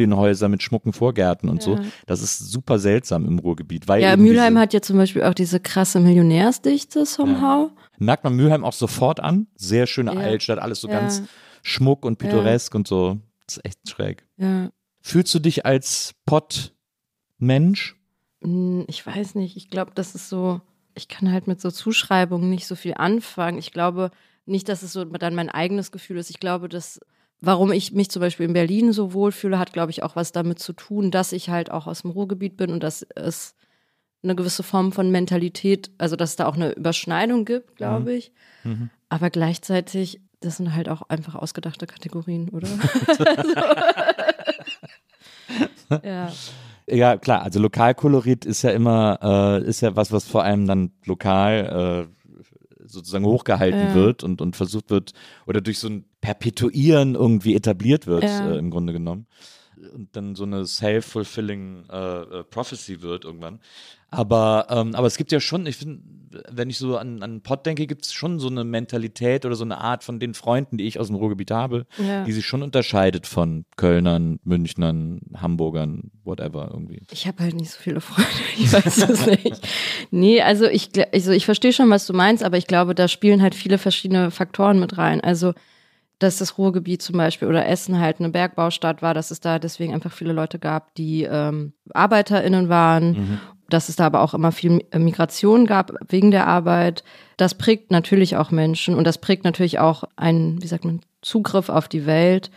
Einfamilienhäuser 0.00 0.48
mit 0.48 0.62
schmucken 0.62 0.92
Vorgärten 0.92 1.48
und 1.48 1.64
ja. 1.64 1.76
so. 1.76 1.78
Das 2.06 2.22
ist 2.22 2.38
super 2.38 2.78
seltsam 2.78 3.26
im 3.26 3.38
Ruhrgebiet. 3.38 3.88
Weil 3.88 4.02
ja, 4.02 4.16
Mülheim 4.16 4.58
hat 4.58 4.72
ja 4.72 4.80
zum 4.80 4.96
Beispiel 4.96 5.22
auch 5.22 5.34
diese 5.34 5.60
krasse 5.60 6.00
Millionärsdichte 6.00 7.06
somehow. 7.06 7.70
Ja. 7.70 7.82
Merkt 7.98 8.24
man 8.24 8.34
Mülheim 8.34 8.64
auch 8.64 8.72
sofort 8.72 9.20
an. 9.20 9.46
Sehr 9.56 9.86
schöne 9.86 10.12
Altstadt, 10.12 10.58
alles 10.58 10.80
so 10.80 10.88
ganz 10.88 11.22
schmuck 11.62 12.04
und 12.04 12.18
pittoresk 12.18 12.74
und 12.74 12.88
so. 12.88 13.18
Das 13.46 13.58
ist 13.58 13.64
echt 13.64 13.88
schräg. 13.88 14.26
Ja. 14.36 14.70
Fühlst 15.02 15.34
du 15.34 15.38
dich 15.38 15.66
als 15.66 16.14
Pott-Mensch? 16.26 17.96
Hm, 18.42 18.84
ich 18.88 19.06
weiß 19.06 19.34
nicht. 19.34 19.56
Ich 19.56 19.70
glaube, 19.70 19.92
das 19.94 20.14
ist 20.14 20.28
so, 20.28 20.60
ich 20.94 21.08
kann 21.08 21.30
halt 21.30 21.46
mit 21.46 21.60
so 21.60 21.70
Zuschreibungen 21.70 22.48
nicht 22.48 22.66
so 22.66 22.74
viel 22.74 22.94
anfangen. 22.94 23.58
Ich 23.58 23.72
glaube 23.72 24.10
nicht, 24.46 24.68
dass 24.68 24.82
es 24.82 24.92
so 24.92 25.04
dann 25.04 25.34
mein 25.34 25.50
eigenes 25.50 25.92
Gefühl 25.92 26.18
ist. 26.18 26.30
Ich 26.30 26.40
glaube, 26.40 26.68
dass, 26.68 27.00
warum 27.40 27.72
ich 27.72 27.92
mich 27.92 28.10
zum 28.10 28.20
Beispiel 28.20 28.46
in 28.46 28.52
Berlin 28.52 28.92
so 28.92 29.12
wohlfühle, 29.12 29.58
hat, 29.58 29.72
glaube 29.72 29.90
ich, 29.90 30.02
auch 30.02 30.16
was 30.16 30.32
damit 30.32 30.58
zu 30.58 30.72
tun, 30.72 31.10
dass 31.10 31.32
ich 31.32 31.48
halt 31.48 31.70
auch 31.70 31.86
aus 31.86 32.02
dem 32.02 32.10
Ruhrgebiet 32.10 32.56
bin 32.56 32.70
und 32.70 32.82
dass 32.82 33.06
es 33.14 33.54
eine 34.22 34.34
gewisse 34.34 34.62
Form 34.62 34.92
von 34.92 35.10
Mentalität, 35.10 35.90
also 35.98 36.16
dass 36.16 36.30
es 36.30 36.36
da 36.36 36.46
auch 36.46 36.56
eine 36.56 36.72
Überschneidung 36.72 37.44
gibt, 37.44 37.76
glaube 37.76 38.10
mhm. 38.10 38.16
ich. 38.16 38.32
Mhm. 38.64 38.90
Aber 39.08 39.30
gleichzeitig, 39.30 40.20
das 40.40 40.58
sind 40.58 40.74
halt 40.74 40.88
auch 40.88 41.02
einfach 41.08 41.34
ausgedachte 41.34 41.86
Kategorien, 41.86 42.50
oder? 42.50 42.68
ja. 46.04 46.32
Ja, 46.86 47.16
klar, 47.18 47.42
also 47.42 47.60
Lokalkolorit 47.60 48.44
ist 48.44 48.62
ja 48.62 48.70
immer, 48.70 49.60
äh, 49.62 49.64
ist 49.64 49.80
ja 49.80 49.94
was, 49.94 50.10
was 50.10 50.24
vor 50.24 50.42
allem 50.42 50.66
dann 50.66 50.90
lokal 51.04 52.08
äh, 52.10 52.19
sozusagen 52.90 53.24
hochgehalten 53.24 53.88
ja. 53.88 53.94
wird 53.94 54.22
und, 54.24 54.40
und 54.40 54.56
versucht 54.56 54.90
wird 54.90 55.12
oder 55.46 55.60
durch 55.60 55.78
so 55.78 55.88
ein 55.88 56.04
Perpetuieren 56.20 57.14
irgendwie 57.14 57.54
etabliert 57.54 58.06
wird, 58.06 58.24
ja. 58.24 58.52
äh, 58.52 58.58
im 58.58 58.70
Grunde 58.70 58.92
genommen. 58.92 59.26
Und 59.94 60.14
dann 60.14 60.34
so 60.34 60.44
eine 60.44 60.66
self-fulfilling 60.66 61.84
äh, 61.90 62.20
äh, 62.20 62.44
prophecy 62.44 63.00
wird 63.00 63.24
irgendwann. 63.24 63.60
Aber, 64.10 64.66
ähm, 64.70 64.94
aber 64.94 65.06
es 65.06 65.16
gibt 65.16 65.32
ja 65.32 65.40
schon, 65.40 65.66
ich 65.66 65.76
finde, 65.76 66.00
wenn 66.48 66.70
ich 66.70 66.78
so 66.78 66.96
an, 66.96 67.22
an 67.22 67.40
Pott 67.40 67.66
denke, 67.66 67.86
gibt 67.86 68.04
es 68.04 68.12
schon 68.12 68.38
so 68.38 68.48
eine 68.48 68.64
Mentalität 68.64 69.44
oder 69.44 69.56
so 69.56 69.64
eine 69.64 69.78
Art 69.78 70.04
von 70.04 70.20
den 70.20 70.34
Freunden, 70.34 70.78
die 70.78 70.84
ich 70.86 70.98
aus 70.98 71.08
dem 71.08 71.16
Ruhrgebiet 71.16 71.50
habe, 71.50 71.86
ja. 71.98 72.24
die 72.24 72.32
sich 72.32 72.46
schon 72.46 72.62
unterscheidet 72.62 73.26
von 73.26 73.64
Kölnern, 73.76 74.38
Münchnern, 74.44 75.20
Hamburgern, 75.36 76.10
whatever 76.24 76.70
irgendwie. 76.72 77.02
Ich 77.10 77.26
habe 77.26 77.42
halt 77.42 77.54
nicht 77.54 77.70
so 77.70 77.78
viele 77.80 78.00
Freunde, 78.00 78.30
ich 78.58 78.72
weiß 78.72 79.08
es 79.08 79.26
nicht. 79.26 79.68
Nee, 80.10 80.42
also 80.42 80.66
ich, 80.66 80.90
also 81.12 81.32
ich 81.32 81.44
verstehe 81.44 81.72
schon, 81.72 81.90
was 81.90 82.06
du 82.06 82.12
meinst, 82.12 82.44
aber 82.44 82.56
ich 82.56 82.66
glaube, 82.66 82.94
da 82.94 83.08
spielen 83.08 83.42
halt 83.42 83.54
viele 83.54 83.78
verschiedene 83.78 84.30
Faktoren 84.30 84.78
mit 84.78 84.98
rein. 84.98 85.20
Also 85.20 85.54
dass 86.18 86.36
das 86.36 86.58
Ruhrgebiet 86.58 87.00
zum 87.00 87.16
Beispiel 87.16 87.48
oder 87.48 87.66
Essen 87.66 87.98
halt 87.98 88.20
eine 88.20 88.28
Bergbaustadt 88.28 89.00
war, 89.00 89.14
dass 89.14 89.30
es 89.30 89.40
da 89.40 89.58
deswegen 89.58 89.94
einfach 89.94 90.12
viele 90.12 90.34
Leute 90.34 90.58
gab, 90.58 90.94
die 90.96 91.22
ähm, 91.22 91.72
ArbeiterInnen 91.94 92.68
waren 92.68 93.12
mhm 93.12 93.40
dass 93.70 93.88
es 93.88 93.96
da 93.96 94.06
aber 94.06 94.20
auch 94.20 94.34
immer 94.34 94.52
viel 94.52 94.84
Migration 94.94 95.66
gab 95.66 95.92
wegen 96.08 96.30
der 96.30 96.46
Arbeit. 96.46 97.04
Das 97.36 97.54
prägt 97.54 97.90
natürlich 97.90 98.36
auch 98.36 98.50
Menschen 98.50 98.94
und 98.94 99.04
das 99.04 99.18
prägt 99.18 99.44
natürlich 99.44 99.78
auch 99.78 100.04
einen, 100.16 100.62
wie 100.62 100.66
sagt 100.66 100.84
man, 100.84 101.00
Zugriff 101.22 101.68
auf 101.68 101.88
die 101.88 102.06
Welt. 102.06 102.50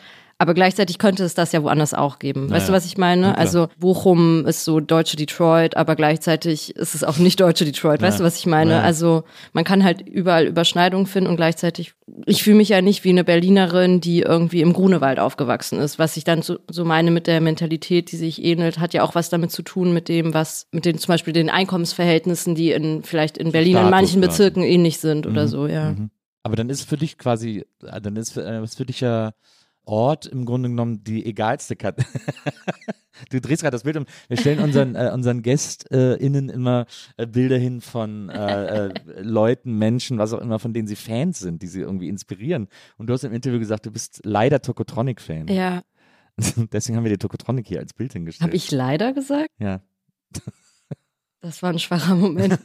Aber 0.43 0.55
gleichzeitig 0.55 0.97
könnte 0.97 1.23
es 1.23 1.35
das 1.35 1.53
ja 1.53 1.63
woanders 1.63 1.93
auch 1.93 2.19
geben. 2.19 2.47
Naja. 2.47 2.55
Weißt 2.55 2.67
du, 2.67 2.73
was 2.73 2.85
ich 2.85 2.97
meine? 2.97 3.27
Ja, 3.27 3.33
also 3.35 3.69
Bochum 3.79 4.45
ist 4.45 4.65
so 4.65 4.81
deutsche 4.81 5.15
Detroit, 5.15 5.77
aber 5.77 5.95
gleichzeitig 5.95 6.75
ist 6.75 6.95
es 6.95 7.05
auch 7.05 7.15
nicht 7.15 7.39
deutsche 7.39 7.63
Detroit. 7.63 8.01
Weißt 8.01 8.19
ja. 8.19 8.23
du, 8.23 8.27
was 8.27 8.37
ich 8.37 8.45
meine? 8.45 8.71
Ja. 8.71 8.81
Also 8.81 9.23
man 9.53 9.63
kann 9.63 9.85
halt 9.85 10.01
überall 10.01 10.45
Überschneidungen 10.45 11.07
finden 11.07 11.29
und 11.29 11.37
gleichzeitig, 11.37 11.93
ich 12.25 12.43
fühle 12.43 12.57
mich 12.57 12.67
ja 12.67 12.81
nicht 12.81 13.05
wie 13.05 13.11
eine 13.11 13.23
Berlinerin, 13.23 14.01
die 14.01 14.19
irgendwie 14.19 14.59
im 14.59 14.73
Grunewald 14.73 15.17
aufgewachsen 15.17 15.79
ist. 15.79 15.97
Was 15.97 16.17
ich 16.17 16.25
dann 16.25 16.41
so, 16.41 16.59
so 16.69 16.83
meine 16.83 17.09
mit 17.09 17.25
der 17.25 17.39
Mentalität, 17.39 18.11
die 18.11 18.17
sich 18.17 18.43
ähnelt, 18.43 18.79
hat 18.79 18.93
ja 18.93 19.03
auch 19.03 19.15
was 19.15 19.29
damit 19.29 19.49
zu 19.49 19.61
tun 19.61 19.93
mit 19.93 20.09
dem, 20.09 20.33
was, 20.33 20.67
mit 20.73 20.83
den 20.83 20.97
zum 20.97 21.07
Beispiel 21.07 21.31
den 21.31 21.49
Einkommensverhältnissen, 21.49 22.53
die 22.53 22.71
in 22.71 23.03
vielleicht 23.03 23.37
in 23.37 23.53
Berlin 23.53 23.75
Status, 23.75 23.87
in 23.87 23.91
manchen 23.91 24.19
Bezirken 24.19 24.63
ähnlich 24.63 24.99
sind 24.99 25.25
mhm. 25.25 25.31
oder 25.31 25.47
so, 25.47 25.67
ja. 25.67 25.91
Mhm. 25.91 26.09
Aber 26.43 26.57
dann 26.57 26.69
ist 26.69 26.83
für 26.83 26.97
dich 26.97 27.17
quasi, 27.17 27.65
dann 27.79 28.17
ist 28.17 28.33
für, 28.33 28.43
äh, 28.45 28.61
ist 28.61 28.75
für 28.75 28.85
dich 28.85 28.99
ja 28.99 29.31
Ort 29.85 30.25
im 30.25 30.45
Grunde 30.45 30.69
genommen 30.69 31.03
die 31.03 31.25
egalste 31.25 31.75
Kat 31.75 31.97
Du 33.29 33.39
drehst 33.39 33.61
gerade 33.61 33.75
das 33.75 33.83
Bild 33.83 33.97
um. 33.97 34.05
Wir 34.27 34.37
stellen 34.37 34.59
unseren, 34.59 34.95
äh, 34.95 35.11
unseren 35.13 35.41
GästInnen 35.41 36.49
immer 36.49 36.85
äh, 37.17 37.27
Bilder 37.27 37.57
hin 37.57 37.81
von 37.81 38.29
äh, 38.29 38.87
äh, 38.87 38.93
Leuten, 39.21 39.77
Menschen, 39.77 40.17
was 40.17 40.33
auch 40.33 40.41
immer, 40.41 40.59
von 40.59 40.73
denen 40.73 40.87
sie 40.87 40.95
Fans 40.95 41.39
sind, 41.39 41.61
die 41.61 41.67
sie 41.67 41.81
irgendwie 41.81 42.09
inspirieren. 42.09 42.67
Und 42.97 43.07
du 43.07 43.13
hast 43.13 43.23
im 43.23 43.33
Interview 43.33 43.59
gesagt, 43.59 43.85
du 43.85 43.91
bist 43.91 44.21
leider 44.23 44.61
Tokotronic-Fan. 44.61 45.47
Ja. 45.47 45.83
Deswegen 46.71 46.97
haben 46.97 47.03
wir 47.03 47.11
dir 47.11 47.19
Tokotronic 47.19 47.67
hier 47.67 47.79
als 47.79 47.93
Bild 47.93 48.13
hingestellt. 48.13 48.47
Habe 48.47 48.55
ich 48.55 48.71
leider 48.71 49.13
gesagt? 49.13 49.49
Ja. 49.59 49.81
Das 51.41 51.61
war 51.61 51.69
ein 51.69 51.79
schwacher 51.79 52.15
Moment. 52.15 52.57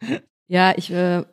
ja, 0.46 0.72
ich 0.76 0.90
äh, 0.90 1.24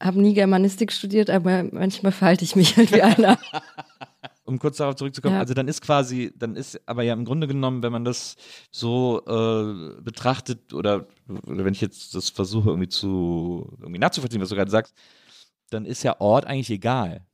habe 0.00 0.20
nie 0.20 0.34
Germanistik 0.34 0.92
studiert, 0.92 1.30
aber 1.30 1.64
manchmal 1.64 2.12
verhalte 2.12 2.44
ich 2.44 2.56
mich 2.56 2.76
halt 2.76 2.92
wie 2.92 3.02
einer. 3.02 3.38
um 4.44 4.58
kurz 4.58 4.76
darauf 4.76 4.96
zurückzukommen, 4.96 5.34
ja. 5.34 5.40
also 5.40 5.54
dann 5.54 5.68
ist 5.68 5.80
quasi, 5.80 6.32
dann 6.36 6.56
ist 6.56 6.80
aber 6.86 7.02
ja 7.02 7.14
im 7.14 7.24
Grunde 7.24 7.46
genommen, 7.46 7.82
wenn 7.82 7.92
man 7.92 8.04
das 8.04 8.36
so 8.70 9.22
äh, 9.26 10.00
betrachtet 10.02 10.72
oder, 10.74 11.06
oder 11.46 11.64
wenn 11.64 11.72
ich 11.72 11.80
jetzt 11.80 12.14
das 12.14 12.28
versuche 12.28 12.68
irgendwie 12.70 12.88
zu 12.88 13.72
irgendwie 13.80 13.98
nachzuvollziehen, 13.98 14.42
was 14.42 14.50
du 14.50 14.56
gerade 14.56 14.70
sagst, 14.70 14.94
dann 15.70 15.86
ist 15.86 16.02
ja 16.02 16.20
Ort 16.20 16.44
eigentlich 16.46 16.70
egal. 16.70 17.24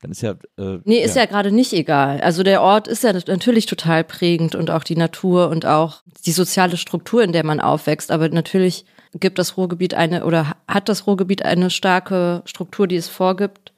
Dann 0.00 0.12
ist 0.12 0.22
ja. 0.22 0.32
Äh, 0.56 0.78
nee, 0.84 1.02
ist 1.02 1.16
ja, 1.16 1.22
ja 1.22 1.28
gerade 1.28 1.52
nicht 1.52 1.72
egal. 1.72 2.20
Also 2.20 2.42
der 2.42 2.62
Ort 2.62 2.88
ist 2.88 3.04
ja 3.04 3.12
natürlich 3.12 3.66
total 3.66 4.02
prägend 4.04 4.54
und 4.54 4.70
auch 4.70 4.82
die 4.82 4.96
Natur 4.96 5.48
und 5.48 5.66
auch 5.66 6.02
die 6.24 6.32
soziale 6.32 6.76
Struktur, 6.76 7.22
in 7.22 7.32
der 7.32 7.44
man 7.44 7.60
aufwächst. 7.60 8.10
Aber 8.10 8.28
natürlich 8.28 8.86
gibt 9.18 9.38
das 9.38 9.56
Ruhrgebiet 9.56 9.94
eine 9.94 10.24
oder 10.24 10.54
hat 10.66 10.88
das 10.88 11.06
Ruhrgebiet 11.06 11.44
eine 11.44 11.70
starke 11.70 12.42
Struktur, 12.44 12.86
die 12.86 12.96
es 12.96 13.08
vorgibt. 13.08 13.72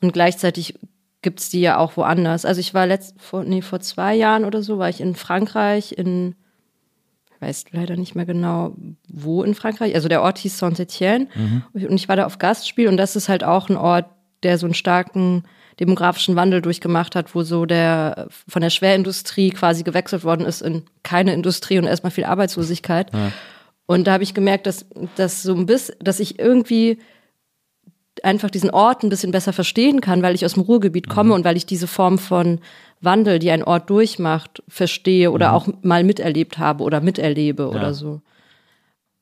Und 0.00 0.12
gleichzeitig 0.12 0.74
gibt 1.22 1.40
es 1.40 1.48
die 1.48 1.60
ja 1.60 1.78
auch 1.78 1.96
woanders. 1.96 2.44
Also 2.44 2.60
ich 2.60 2.74
war 2.74 2.86
letzt, 2.86 3.20
vor, 3.20 3.42
nee, 3.42 3.62
vor 3.62 3.80
zwei 3.80 4.14
Jahren 4.14 4.44
oder 4.44 4.62
so, 4.62 4.78
war 4.78 4.88
ich 4.88 5.00
in 5.00 5.16
Frankreich, 5.16 5.92
in, 5.96 6.36
ich 7.34 7.40
weiß 7.40 7.64
leider 7.72 7.96
nicht 7.96 8.14
mehr 8.14 8.26
genau, 8.26 8.76
wo 9.08 9.42
in 9.42 9.54
Frankreich. 9.54 9.94
Also 9.96 10.08
der 10.08 10.22
Ort 10.22 10.38
hieß 10.38 10.62
Saint-Étienne. 10.62 11.26
Mhm. 11.34 11.64
Und 11.72 11.96
ich 11.96 12.08
war 12.08 12.14
da 12.14 12.26
auf 12.26 12.38
Gastspiel 12.38 12.86
und 12.86 12.96
das 12.96 13.16
ist 13.16 13.28
halt 13.28 13.42
auch 13.42 13.68
ein 13.68 13.76
Ort, 13.76 14.06
der 14.42 14.58
so 14.58 14.66
einen 14.66 14.74
starken 14.74 15.44
demografischen 15.80 16.36
Wandel 16.36 16.62
durchgemacht 16.62 17.14
hat, 17.14 17.34
wo 17.34 17.42
so 17.42 17.66
der 17.66 18.28
von 18.48 18.62
der 18.62 18.70
Schwerindustrie 18.70 19.50
quasi 19.50 19.82
gewechselt 19.82 20.24
worden 20.24 20.46
ist 20.46 20.62
in 20.62 20.84
keine 21.02 21.34
Industrie 21.34 21.78
und 21.78 21.84
erstmal 21.84 22.10
viel 22.10 22.24
Arbeitslosigkeit. 22.24 23.12
Ja. 23.12 23.32
Und 23.86 24.06
da 24.06 24.14
habe 24.14 24.24
ich 24.24 24.34
gemerkt, 24.34 24.66
dass, 24.66 24.86
dass 25.16 25.42
so 25.42 25.54
ein 25.54 25.66
bisschen, 25.66 25.94
dass 26.00 26.18
ich 26.18 26.38
irgendwie 26.38 26.98
einfach 28.22 28.50
diesen 28.50 28.70
Ort 28.70 29.02
ein 29.02 29.10
bisschen 29.10 29.30
besser 29.30 29.52
verstehen 29.52 30.00
kann, 30.00 30.22
weil 30.22 30.34
ich 30.34 30.44
aus 30.44 30.54
dem 30.54 30.62
Ruhrgebiet 30.62 31.08
komme 31.08 31.28
mhm. 31.28 31.34
und 31.36 31.44
weil 31.44 31.56
ich 31.56 31.66
diese 31.66 31.86
Form 31.86 32.18
von 32.18 32.60
Wandel, 33.00 33.38
die 33.38 33.50
ein 33.50 33.62
Ort 33.62 33.90
durchmacht, 33.90 34.62
verstehe 34.68 35.30
oder 35.30 35.50
mhm. 35.50 35.54
auch 35.54 35.68
mal 35.82 36.04
miterlebt 36.04 36.58
habe 36.58 36.82
oder 36.82 37.00
miterlebe 37.00 37.64
ja. 37.64 37.68
oder 37.68 37.94
so. 37.94 38.22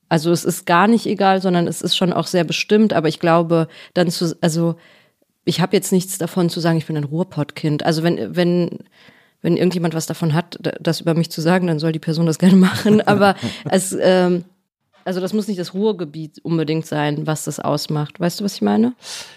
Also 0.09 0.31
es 0.31 0.45
ist 0.45 0.65
gar 0.65 0.87
nicht 0.87 1.07
egal, 1.07 1.43
sondern 1.43 1.67
es 1.67 1.83
ist 1.83 1.97
schon 1.97 2.13
auch 2.13 2.27
sehr 2.27 2.45
bestimmt, 2.45 2.93
aber 2.93 3.09
ich 3.09 3.19
glaube, 3.19 3.69
dann 3.95 4.11
zu, 4.11 4.37
also 4.41 4.77
ich 5.45 5.61
habe 5.61 5.77
jetzt 5.77 5.93
nichts 5.93 6.19
davon 6.19 6.49
zu 6.49 6.61
sagen, 6.61 6.79
ich 6.79 6.87
bin 6.87 6.97
ein 6.97 7.05
Ruhrpottkind. 7.05 7.85
Also 7.85 8.03
wenn, 8.03 8.35
wenn, 8.35 8.79
wenn 9.43 9.57
irgendjemand 9.57 9.95
was 9.95 10.07
davon 10.07 10.33
hat, 10.35 10.59
das 10.81 11.01
über 11.01 11.15
mich 11.15 11.31
zu 11.31 11.41
sagen, 11.41 11.67
dann 11.67 11.79
soll 11.79 11.93
die 11.93 11.99
Person 11.99 12.27
das 12.27 12.39
gerne 12.39 12.57
machen. 12.57 13.01
Aber 13.07 13.35
es, 13.71 13.97
ähm, 14.01 14.45
also 15.05 15.21
das 15.21 15.35
muss 15.35 15.49
nicht 15.49 15.61
das 15.61 15.75
Ruhrgebiet 15.75 16.39
unbedingt 16.43 16.87
sein, 16.87 17.27
was 17.27 17.45
das 17.45 17.61
ausmacht. 17.61 18.21
Weißt 18.21 18.41
du, 18.41 18.45
was 18.45 18.55
ich 18.55 18.63
meine? 18.63 18.95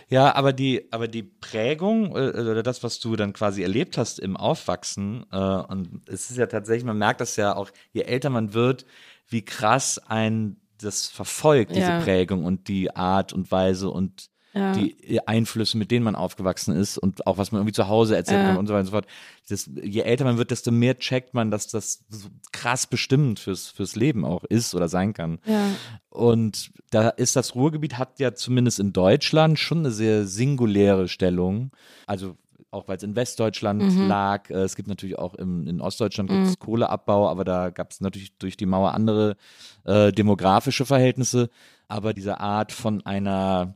Ja, 0.07 0.33
aber 0.33 0.53
die, 0.53 0.87
aber 0.91 1.09
die 1.09 1.23
Prägung 1.23 2.15
äh, 2.15 2.29
oder 2.39 2.63
das, 2.63 2.83
was 2.83 2.99
du 2.99 3.17
dann 3.17 3.33
quasi 3.33 3.63
erlebt 3.63 3.97
hast 3.97 4.19
im 4.19 4.37
Aufwachsen, 4.37 5.25
äh, 5.31 5.37
und 5.37 6.01
es 6.07 6.29
ist 6.29 6.37
ja 6.37 6.45
tatsächlich, 6.45 6.85
man 6.85 6.97
merkt 6.97 7.19
das 7.19 7.35
ja 7.35 7.53
auch, 7.55 7.69
je 7.91 8.03
älter 8.03 8.29
man 8.29 8.53
wird, 8.53 8.85
wie 9.27 9.43
krass 9.43 9.99
ein 10.07 10.55
das 10.79 11.07
verfolgt, 11.07 11.75
diese 11.75 11.91
Ja. 11.91 11.99
Prägung 11.99 12.45
und 12.45 12.67
die 12.69 12.95
Art 12.95 13.33
und 13.33 13.51
Weise 13.51 13.89
und 13.89 14.29
Ja. 14.57 14.71
die 14.73 15.21
Einflüsse, 15.27 15.77
mit 15.77 15.91
denen 15.91 16.03
man 16.03 16.15
aufgewachsen 16.15 16.75
ist 16.75 16.97
und 16.97 17.25
auch 17.27 17.37
was 17.37 17.51
man 17.51 17.61
irgendwie 17.61 17.73
zu 17.73 17.87
Hause 17.87 18.15
erzählen 18.15 18.47
Ja. 18.47 18.55
und 18.55 18.67
so 18.67 18.73
weiter 18.73 18.79
und 18.81 18.85
so 18.87 18.91
fort. 18.91 19.07
Das, 19.49 19.69
je 19.81 20.01
älter 20.01 20.25
man 20.25 20.37
wird, 20.37 20.51
desto 20.51 20.71
mehr 20.71 20.97
checkt 20.99 21.33
man, 21.33 21.51
dass 21.51 21.67
das 21.67 22.03
so 22.09 22.29
krass 22.51 22.87
bestimmend 22.87 23.39
fürs, 23.39 23.67
fürs 23.69 23.95
Leben 23.95 24.25
auch 24.25 24.43
ist 24.43 24.73
oder 24.75 24.87
sein 24.89 25.13
kann. 25.13 25.39
ja. 25.45 25.67
Und 26.09 26.71
da 26.89 27.09
ist 27.09 27.35
das 27.35 27.53
Ruhrgebiet 27.53 27.97
hat 27.97 28.19
ja 28.19 28.33
zumindest 28.33 28.79
in 28.79 28.91
Deutschland 28.93 29.59
schon 29.59 29.79
eine 29.79 29.91
sehr 29.91 30.25
singuläre 30.25 31.07
Stellung. 31.07 31.71
Also 32.07 32.37
auch 32.71 32.87
weil 32.87 32.97
es 32.97 33.03
in 33.03 33.15
Westdeutschland 33.15 33.81
Mhm. 33.81 34.07
lag. 34.07 34.49
Äh, 34.49 34.55
Es 34.63 34.75
gibt 34.75 34.87
natürlich 34.89 35.17
auch 35.17 35.35
im, 35.35 35.67
in 35.67 35.79
Ostdeutschland 35.79 36.29
gibt's 36.29 36.59
Kohleabbau, 36.59 37.29
aber 37.29 37.45
da 37.45 37.69
gab 37.69 37.91
es 37.91 38.01
natürlich 38.01 38.35
durch 38.37 38.57
die 38.57 38.65
Mauer 38.65 38.93
andere 38.93 39.37
äh, 39.85 40.11
demografische 40.11 40.85
Verhältnisse. 40.85 41.49
Aber 41.87 42.13
diese 42.13 42.39
Art 42.41 42.71
von 42.73 43.05
einer 43.05 43.73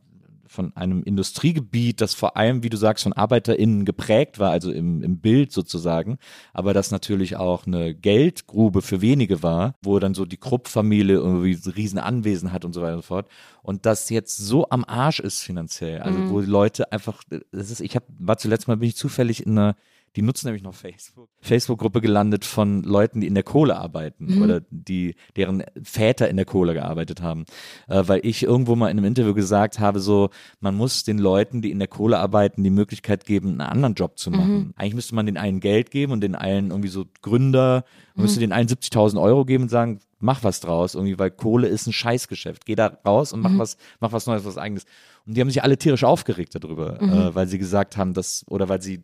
von 0.52 0.76
einem 0.76 1.02
Industriegebiet, 1.02 2.00
das 2.00 2.14
vor 2.14 2.36
allem, 2.36 2.62
wie 2.62 2.70
du 2.70 2.76
sagst, 2.76 3.04
von 3.04 3.12
ArbeiterInnen 3.12 3.84
geprägt 3.84 4.38
war, 4.38 4.50
also 4.50 4.70
im, 4.70 5.02
im 5.02 5.18
Bild 5.18 5.52
sozusagen, 5.52 6.18
aber 6.52 6.74
das 6.74 6.90
natürlich 6.90 7.36
auch 7.36 7.66
eine 7.66 7.94
Geldgrube 7.94 8.82
für 8.82 9.00
wenige 9.00 9.42
war, 9.42 9.74
wo 9.82 9.98
dann 9.98 10.14
so 10.14 10.24
die 10.24 10.36
Krupp-Familie 10.36 11.16
irgendwie 11.16 11.54
so 11.54 11.70
riesen 11.70 11.98
Anwesen 11.98 12.52
hat 12.52 12.64
und 12.64 12.72
so 12.72 12.82
weiter 12.82 12.94
und 12.94 13.02
so 13.02 13.06
fort. 13.06 13.28
Und 13.62 13.86
das 13.86 14.10
jetzt 14.10 14.36
so 14.36 14.68
am 14.70 14.84
Arsch 14.84 15.20
ist 15.20 15.42
finanziell, 15.42 16.00
also 16.00 16.30
wo 16.30 16.40
die 16.40 16.46
Leute 16.46 16.92
einfach, 16.92 17.22
das 17.28 17.70
ist, 17.70 17.80
ich 17.80 17.96
hab, 17.96 18.04
war 18.18 18.38
zuletzt 18.38 18.68
mal, 18.68 18.76
bin 18.76 18.88
ich 18.88 18.96
zufällig 18.96 19.46
in 19.46 19.58
einer 19.58 19.76
die 20.16 20.22
nutzen 20.22 20.46
nämlich 20.46 20.62
noch 20.62 20.74
Facebook. 20.74 21.30
Facebook-Gruppe 21.40 22.00
gelandet 22.00 22.44
von 22.44 22.82
Leuten, 22.82 23.20
die 23.20 23.26
in 23.26 23.34
der 23.34 23.42
Kohle 23.42 23.76
arbeiten 23.76 24.42
oder 24.42 24.60
die, 24.70 25.14
deren 25.36 25.64
Väter 25.82 26.28
in 26.28 26.36
der 26.36 26.44
Kohle 26.44 26.74
gearbeitet 26.74 27.22
haben. 27.22 27.44
Äh, 27.88 28.02
weil 28.06 28.20
ich 28.24 28.42
irgendwo 28.42 28.76
mal 28.76 28.90
in 28.90 28.98
einem 28.98 29.06
Interview 29.06 29.32
gesagt 29.32 29.78
habe, 29.78 30.00
so, 30.00 30.30
man 30.60 30.74
muss 30.74 31.04
den 31.04 31.18
Leuten, 31.18 31.62
die 31.62 31.70
in 31.70 31.78
der 31.78 31.88
Kohle 31.88 32.18
arbeiten, 32.18 32.62
die 32.62 32.70
Möglichkeit 32.70 33.24
geben, 33.24 33.48
einen 33.50 33.60
anderen 33.60 33.94
Job 33.94 34.18
zu 34.18 34.30
machen. 34.30 34.74
Eigentlich 34.76 34.94
müsste 34.94 35.14
man 35.14 35.26
den 35.26 35.36
einen 35.38 35.60
Geld 35.60 35.90
geben 35.90 36.12
und 36.12 36.20
den 36.20 36.34
allen 36.34 36.70
irgendwie 36.70 36.88
so 36.88 37.06
Gründer, 37.22 37.84
man 38.14 38.24
müsste 38.24 38.40
den 38.40 38.52
allen 38.52 38.68
70.000 38.68 39.20
Euro 39.20 39.44
geben 39.44 39.64
und 39.64 39.68
sagen, 39.70 40.00
mach 40.18 40.44
was 40.44 40.60
draus, 40.60 40.94
irgendwie, 40.94 41.18
weil 41.18 41.30
Kohle 41.30 41.68
ist 41.68 41.86
ein 41.86 41.92
Scheißgeschäft. 41.92 42.66
Geh 42.66 42.74
da 42.74 42.98
raus 43.04 43.32
und 43.32 43.40
mach 43.40 43.56
was, 43.58 43.76
mach 44.00 44.12
was 44.12 44.26
Neues, 44.26 44.44
was 44.44 44.58
eigenes. 44.58 44.84
Und 45.26 45.36
die 45.36 45.40
haben 45.40 45.48
sich 45.48 45.62
alle 45.62 45.78
tierisch 45.78 46.04
aufgeregt 46.04 46.54
darüber, 46.54 47.00
äh, 47.00 47.34
weil 47.34 47.48
sie 47.48 47.58
gesagt 47.58 47.96
haben, 47.96 48.14
dass, 48.14 48.44
oder 48.48 48.68
weil 48.68 48.82
sie 48.82 49.02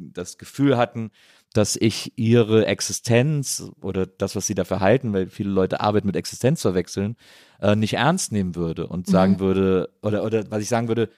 das 0.00 0.38
Gefühl 0.38 0.76
hatten, 0.76 1.10
dass 1.52 1.76
ich 1.76 2.12
ihre 2.16 2.66
Existenz 2.66 3.70
oder 3.80 4.06
das, 4.06 4.36
was 4.36 4.46
sie 4.46 4.54
dafür 4.54 4.80
halten, 4.80 5.12
weil 5.12 5.28
viele 5.28 5.50
Leute 5.50 5.80
Arbeit 5.80 6.04
mit 6.04 6.16
Existenz 6.16 6.62
verwechseln, 6.62 7.16
äh, 7.60 7.74
nicht 7.74 7.94
ernst 7.94 8.32
nehmen 8.32 8.54
würde 8.54 8.86
und 8.86 9.06
sagen 9.06 9.40
würde, 9.40 9.90
oder, 10.02 10.24
oder 10.24 10.50
was 10.50 10.62
ich 10.62 10.68
sagen 10.68 10.88
würde, 10.88 11.08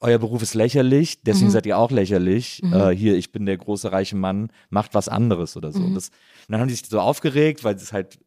euer 0.00 0.18
Beruf 0.18 0.42
ist 0.42 0.54
lächerlich, 0.54 1.22
deswegen 1.22 1.50
seid 1.50 1.66
ihr 1.66 1.76
auch 1.76 1.90
lächerlich. 1.90 2.62
Äh, 2.62 2.90
hier, 2.90 3.16
ich 3.16 3.32
bin 3.32 3.44
der 3.44 3.58
große 3.58 3.92
reiche 3.92 4.16
Mann, 4.16 4.50
macht 4.70 4.94
was 4.94 5.08
anderes 5.08 5.56
oder 5.56 5.72
so. 5.72 5.80
Und, 5.80 5.94
das, 5.94 6.08
und 6.08 6.52
dann 6.52 6.60
haben 6.60 6.68
die 6.68 6.74
sich 6.74 6.86
so 6.86 7.00
aufgeregt, 7.00 7.64
weil 7.64 7.74
es 7.74 7.92
halt 7.92 8.18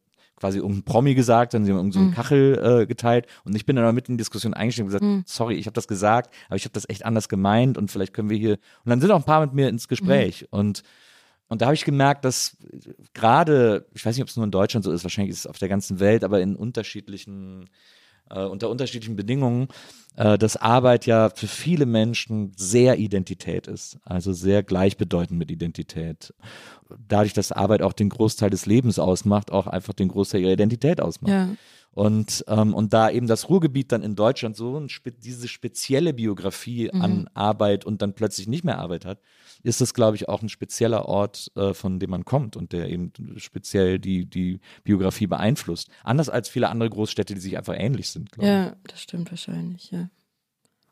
quasi 0.44 0.60
um 0.60 0.82
Promi 0.82 1.14
gesagt, 1.14 1.54
dann 1.54 1.62
haben 1.62 1.66
sie 1.66 1.72
um 1.72 1.90
so 1.90 2.00
einen 2.00 2.12
Kachel 2.12 2.82
äh, 2.82 2.86
geteilt. 2.86 3.26
Und 3.44 3.56
ich 3.56 3.64
bin 3.64 3.76
dann 3.76 3.86
aber 3.86 3.94
mit 3.94 4.10
in 4.10 4.18
die 4.18 4.20
Diskussion 4.20 4.52
eingestiegen 4.52 4.88
und 4.88 4.92
gesagt, 4.92 5.28
sorry, 5.28 5.54
ich 5.54 5.64
habe 5.64 5.72
das 5.72 5.88
gesagt, 5.88 6.34
aber 6.48 6.56
ich 6.56 6.64
habe 6.64 6.74
das 6.74 6.86
echt 6.86 7.06
anders 7.06 7.30
gemeint 7.30 7.78
und 7.78 7.90
vielleicht 7.90 8.12
können 8.12 8.28
wir 8.28 8.36
hier 8.36 8.58
und 8.84 8.90
dann 8.90 9.00
sind 9.00 9.10
auch 9.10 9.16
ein 9.16 9.24
paar 9.24 9.40
mit 9.40 9.54
mir 9.54 9.70
ins 9.70 9.88
Gespräch. 9.88 10.46
Und 10.50 10.82
und 11.48 11.62
da 11.62 11.66
habe 11.66 11.74
ich 11.74 11.84
gemerkt, 11.84 12.26
dass 12.26 12.58
gerade, 13.14 13.86
ich 13.94 14.04
weiß 14.04 14.16
nicht, 14.16 14.22
ob 14.22 14.28
es 14.28 14.36
nur 14.36 14.44
in 14.44 14.50
Deutschland 14.50 14.84
so 14.84 14.92
ist, 14.92 15.04
wahrscheinlich 15.04 15.32
ist 15.32 15.40
es 15.40 15.46
auf 15.46 15.58
der 15.58 15.68
ganzen 15.68 15.98
Welt, 15.98 16.24
aber 16.24 16.40
in 16.42 16.56
unterschiedlichen, 16.56 17.70
äh, 18.30 18.44
unter 18.44 18.70
unterschiedlichen 18.70 19.16
Bedingungen, 19.16 19.68
äh, 20.16 20.38
dass 20.38 20.56
Arbeit 20.56 21.06
ja 21.06 21.30
für 21.30 21.46
viele 21.46 21.86
Menschen 21.86 22.52
sehr 22.56 22.98
Identität 22.98 23.66
ist, 23.66 23.98
also 24.04 24.32
sehr 24.32 24.62
gleichbedeutend 24.62 25.38
mit 25.38 25.50
Identität. 25.50 26.34
Dadurch, 27.08 27.32
dass 27.32 27.52
Arbeit 27.52 27.82
auch 27.82 27.92
den 27.92 28.08
Großteil 28.08 28.50
des 28.50 28.66
Lebens 28.66 28.98
ausmacht, 28.98 29.50
auch 29.50 29.66
einfach 29.66 29.94
den 29.94 30.08
Großteil 30.08 30.42
ihrer 30.42 30.52
Identität 30.52 31.00
ausmacht. 31.00 31.32
Ja. 31.32 31.48
Und, 31.92 32.44
ähm, 32.48 32.74
und 32.74 32.92
da 32.92 33.08
eben 33.08 33.28
das 33.28 33.48
Ruhrgebiet 33.48 33.92
dann 33.92 34.02
in 34.02 34.16
Deutschland 34.16 34.56
so 34.56 34.88
spe- 34.88 35.12
diese 35.12 35.46
spezielle 35.46 36.12
Biografie 36.12 36.90
an 36.90 37.30
Arbeit 37.34 37.84
und 37.84 38.02
dann 38.02 38.14
plötzlich 38.14 38.48
nicht 38.48 38.64
mehr 38.64 38.78
Arbeit 38.78 39.04
hat, 39.04 39.20
ist 39.64 39.80
das, 39.80 39.92
glaube 39.94 40.16
ich, 40.16 40.28
auch 40.28 40.42
ein 40.42 40.48
spezieller 40.48 41.06
Ort, 41.06 41.50
äh, 41.56 41.74
von 41.74 41.98
dem 41.98 42.10
man 42.10 42.24
kommt 42.24 42.56
und 42.56 42.72
der 42.72 42.88
eben 42.88 43.12
speziell 43.38 43.98
die, 43.98 44.26
die 44.26 44.60
Biografie 44.84 45.26
beeinflusst. 45.26 45.88
Anders 46.04 46.28
als 46.28 46.48
viele 46.48 46.68
andere 46.68 46.90
Großstädte, 46.90 47.34
die 47.34 47.40
sich 47.40 47.56
einfach 47.58 47.74
ähnlich 47.76 48.10
sind, 48.10 48.30
glaube 48.30 48.46
ich. 48.46 48.52
Ja, 48.54 48.76
das 48.86 49.00
stimmt 49.00 49.30
wahrscheinlich, 49.32 49.90
ja. 49.90 50.08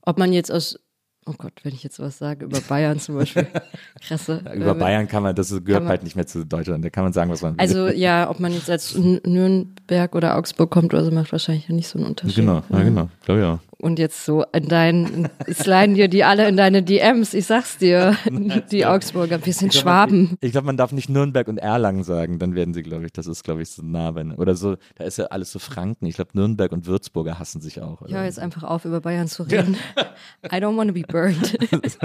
Ob 0.00 0.18
man 0.18 0.32
jetzt 0.32 0.50
aus, 0.50 0.78
oh 1.26 1.35
Gott, 1.38 1.52
wenn 1.62 1.72
ich 1.74 1.85
jetzt 1.85 2.00
was 2.00 2.18
sage, 2.18 2.46
über 2.46 2.61
Bayern 2.62 2.98
zum 2.98 3.14
Beispiel, 3.16 3.46
krasse. 4.00 4.38
Über 4.54 4.72
äh, 4.72 4.78
Bayern 4.78 5.06
kann 5.06 5.22
man, 5.22 5.37
das 5.37 5.50
gehört 5.50 5.85
man- 5.85 5.88
halt 5.90 6.02
nicht 6.02 6.16
mehr 6.16 6.26
zu 6.26 6.44
Deutschland, 6.44 6.85
da 6.85 6.90
kann 6.90 7.04
man 7.04 7.12
sagen, 7.12 7.30
was 7.30 7.42
man 7.42 7.52
will. 7.52 7.61
Also 7.61 7.88
ja, 7.88 8.28
ob 8.28 8.40
man 8.40 8.52
jetzt 8.52 8.68
als 8.70 8.96
Nürnberg 8.96 10.14
oder 10.14 10.37
Augsburg 10.37 10.70
kommt 10.70 10.92
oder 10.94 11.04
so, 11.04 11.11
macht 11.11 11.30
wahrscheinlich 11.32 11.68
nicht 11.68 11.88
so 11.88 11.98
einen 11.98 12.08
Unterschied. 12.08 12.37
genau, 12.37 12.62
ja, 12.70 12.82
genau, 12.82 13.08
glaube 13.24 13.40
ich 13.40 13.46
auch. 13.46 13.58
Und 13.83 13.99
jetzt 13.99 14.25
so 14.25 14.45
in 14.53 14.68
deinen, 14.68 15.29
sliden 15.51 15.97
dir 15.97 16.07
die 16.07 16.23
alle 16.23 16.49
in 16.49 16.57
deine 16.57 16.85
DMs, 16.85 17.35
ich 17.35 17.47
sag's 17.47 17.79
dir, 17.79 18.16
die 18.71 18.87
Augsburger, 18.87 19.45
wir 19.45 19.53
sind 19.53 19.75
Ich 19.75 19.83
glaub, 19.83 19.85
man- 19.87 20.09
Schwaben. 20.09 20.37
Ich, 20.40 20.47
ich 20.47 20.53
glaube, 20.53 20.66
man 20.66 20.77
darf 20.77 20.92
nicht 20.92 21.09
Nürnberg 21.09 21.49
und 21.49 21.59
Erlangen 21.59 22.05
sagen, 22.05 22.38
dann 22.38 22.55
werden 22.55 22.75
sie, 22.75 22.85
glaube 22.85 23.07
ich, 23.07 23.12
das 23.12 23.27
ist, 23.27 23.42
glaube 23.42 23.61
ich, 23.61 23.71
so 23.71 23.83
nah 23.83 24.12
bei, 24.12 24.25
oder 24.37 24.55
so, 24.55 24.77
da 24.95 25.03
ist 25.03 25.18
ja 25.18 25.25
alles 25.27 25.51
so 25.51 25.59
Franken. 25.59 26.07
Ich 26.07 26.14
glaube, 26.14 26.31
Nürnberg 26.35 26.71
und 26.71 26.87
Würzburger 26.87 27.40
hassen 27.40 27.61
sich 27.61 27.81
auch. 27.83 28.03
Ich 28.03 28.11
Oder? 28.11 28.18
höre 28.18 28.25
jetzt 28.27 28.38
einfach 28.38 28.62
auf, 28.62 28.85
über 28.85 29.01
Bayern 29.01 29.27
zu 29.27 29.42
reden. 29.42 29.77
I 30.47 30.57
don't 30.59 30.77
want 30.77 30.88
to 30.88 30.95
be 30.95 31.03
burned. 31.03 31.59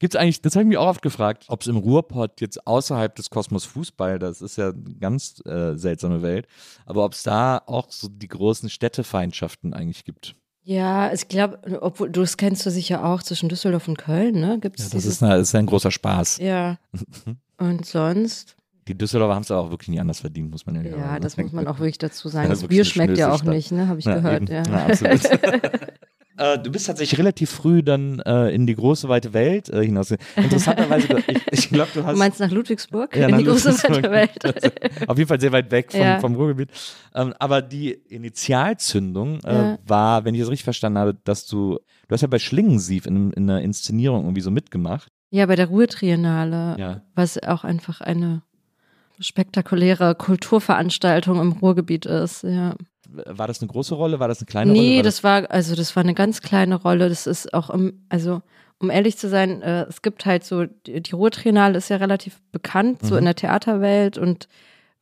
Gibt's 0.00 0.16
eigentlich, 0.16 0.42
das 0.42 0.56
habe 0.56 0.64
ich 0.64 0.68
mich 0.68 0.78
auch 0.78 0.88
oft 0.88 1.00
gefragt, 1.02 1.44
ob 1.48 1.62
es 1.62 1.68
im 1.68 1.76
Ruhrpott 1.76 2.40
jetzt 2.40 2.66
außerhalb 2.66 3.14
des 3.14 3.30
Kosmos 3.30 3.64
Fußball, 3.64 4.18
das 4.18 4.42
ist 4.42 4.56
ja 4.58 4.70
eine 4.70 4.96
ganz 5.00 5.40
äh, 5.46 5.74
seltsame 5.76 6.20
Welt, 6.22 6.48
aber 6.84 7.04
ob 7.04 7.12
es 7.12 7.22
da 7.22 7.62
auch 7.66 7.90
so 7.90 8.08
die 8.08 8.28
großen 8.28 8.68
Städtefeindschaften 8.68 9.72
eigentlich 9.72 10.04
gibt. 10.04 10.34
Ja, 10.68 11.12
ich 11.12 11.28
glaube, 11.28 11.60
obwohl 11.80 12.10
du 12.10 12.22
das 12.22 12.36
kennst 12.36 12.66
du 12.66 12.70
sicher 12.72 13.04
auch 13.04 13.22
zwischen 13.22 13.48
Düsseldorf 13.48 13.86
und 13.86 13.98
Köln, 13.98 14.40
ne? 14.40 14.58
Gibt's 14.60 14.82
Das 14.82 14.90
dieses, 14.90 15.14
ist, 15.14 15.22
eine, 15.22 15.38
das 15.38 15.48
ist 15.48 15.54
ein 15.54 15.64
großer 15.66 15.92
Spaß. 15.92 16.38
ja. 16.38 16.78
Und 17.58 17.86
sonst? 17.86 18.56
Die 18.88 18.98
Düsseldorfer 18.98 19.34
haben 19.36 19.42
es 19.42 19.50
auch 19.52 19.70
wirklich 19.70 19.88
nie 19.88 20.00
anders 20.00 20.20
verdient, 20.20 20.50
muss 20.50 20.66
man 20.66 20.74
ja 20.76 20.82
Ja, 20.82 20.98
sagen. 20.98 21.22
das 21.22 21.36
muss 21.36 21.52
man 21.52 21.66
auch 21.68 21.78
wirklich 21.78 21.98
dazu 21.98 22.28
sagen. 22.28 22.46
Ja, 22.48 22.50
Das 22.50 22.64
Bier 22.66 22.84
schmeckt 22.84 23.16
ja 23.16 23.30
auch 23.32 23.38
Stadt. 23.38 23.54
nicht, 23.54 23.70
ne? 23.70 23.86
Habe 23.86 24.00
ich 24.00 24.04
Ja, 24.06 24.14
gehört, 24.16 24.42
eben. 24.42 24.52
ja. 24.52 24.62
Ja, 24.64 24.86
absolut. 24.86 25.20
Äh, 26.38 26.58
du 26.58 26.70
bist 26.70 26.86
tatsächlich 26.86 27.18
relativ 27.18 27.50
früh 27.50 27.82
dann 27.82 28.20
äh, 28.20 28.50
in 28.50 28.66
die 28.66 28.74
große 28.74 29.08
weite 29.08 29.32
Welt 29.32 29.68
äh, 29.70 29.84
hinaus. 29.84 30.14
Interessanterweise, 30.36 31.18
ich, 31.26 31.40
ich 31.50 31.68
glaube, 31.70 31.90
du 31.94 32.04
hast. 32.04 32.12
Du 32.14 32.18
meinst 32.18 32.40
nach 32.40 32.50
Ludwigsburg? 32.50 33.16
Ja, 33.16 33.24
in 33.26 33.30
nach 33.32 33.38
die 33.38 33.44
große 33.44 33.70
Ludwigsburg. 33.70 34.10
weite 34.10 34.44
Welt. 34.44 35.08
Auf 35.08 35.16
jeden 35.18 35.28
Fall 35.28 35.40
sehr 35.40 35.52
weit 35.52 35.70
weg 35.70 35.92
vom, 35.92 36.00
Ja. 36.00 36.18
vom 36.20 36.34
Ruhrgebiet. 36.34 36.70
Ähm, 37.14 37.32
aber 37.38 37.62
die 37.62 37.92
Initialzündung 37.92 39.40
äh, 39.44 39.52
Ja. 39.54 39.78
war, 39.86 40.24
wenn 40.24 40.34
ich 40.34 40.40
es 40.42 40.48
richtig 40.50 40.64
verstanden 40.64 40.98
habe, 40.98 41.16
dass 41.24 41.46
du, 41.46 41.78
du 42.08 42.12
hast 42.12 42.20
ja 42.22 42.28
bei 42.28 42.38
Schlingensief 42.38 43.06
in, 43.06 43.32
in 43.32 43.48
einer 43.50 43.62
Inszenierung 43.62 44.24
irgendwie 44.24 44.40
so 44.42 44.50
mitgemacht. 44.50 45.08
Ja, 45.30 45.46
bei 45.46 45.56
der 45.56 45.66
Ruhrtriennale, 45.68 46.76
Ja. 46.78 47.02
was 47.14 47.42
auch 47.42 47.64
einfach 47.64 48.00
eine 48.00 48.42
spektakuläre 49.18 50.14
Kulturveranstaltung 50.14 51.40
im 51.40 51.52
Ruhrgebiet 51.52 52.06
ist, 52.06 52.42
ja. 52.42 52.74
War 53.26 53.46
das 53.46 53.60
eine 53.60 53.68
große 53.68 53.94
Rolle? 53.94 54.20
War 54.20 54.28
das 54.28 54.38
eine 54.40 54.46
kleine 54.46 54.72
Rolle? 54.72 54.82
Nee, 54.82 54.96
War 54.96 55.02
das 55.04 55.24
war, 55.24 55.50
also 55.50 55.74
das 55.74 55.94
war 55.96 56.02
eine 56.02 56.14
ganz 56.14 56.42
kleine 56.42 56.74
Rolle. 56.76 57.08
Das 57.08 57.26
ist 57.26 57.52
auch 57.54 57.70
im, 57.70 58.04
also 58.08 58.42
um 58.78 58.90
ehrlich 58.90 59.16
zu 59.16 59.28
sein, 59.28 59.62
äh, 59.62 59.84
es 59.84 60.02
gibt 60.02 60.26
halt 60.26 60.44
so, 60.44 60.64
die, 60.66 61.00
die 61.02 61.14
Ruhrtriennale 61.14 61.78
ist 61.78 61.88
ja 61.88 61.96
relativ 61.96 62.40
bekannt, 62.52 63.02
so 63.02 63.14
Mhm. 63.14 63.18
in 63.20 63.24
der 63.24 63.34
Theaterwelt 63.36 64.18
und 64.18 64.48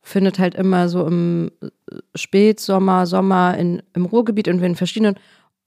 findet 0.01 0.37
halt 0.39 0.55
immer 0.55 0.87
so 0.87 1.05
im 1.05 1.51
äh, 1.61 1.67
Spätsommer, 2.15 3.05
Sommer 3.07 3.57
in, 3.57 3.81
im 3.93 4.05
Ruhrgebiet 4.05 4.47
und 4.47 4.61
in 4.61 4.75
verschiedenen, 4.75 5.15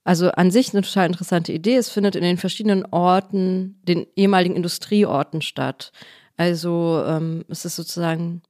also 0.04 0.30
an 0.30 0.50
sich 0.50 0.72
eine 0.72 0.82
total 0.82 1.06
interessante 1.06 1.52
Idee. 1.52 1.76
Es 1.76 1.90
findet 1.90 2.16
in 2.16 2.22
den 2.22 2.36
verschiedenen 2.38 2.86
Orten, 2.86 3.78
den 3.82 4.06
ehemaligen 4.16 4.56
Industrieorten 4.56 5.42
statt. 5.42 5.92
Also 6.36 7.02
ähm, 7.06 7.44
es 7.48 7.64
ist 7.64 7.76
sozusagen 7.76 8.42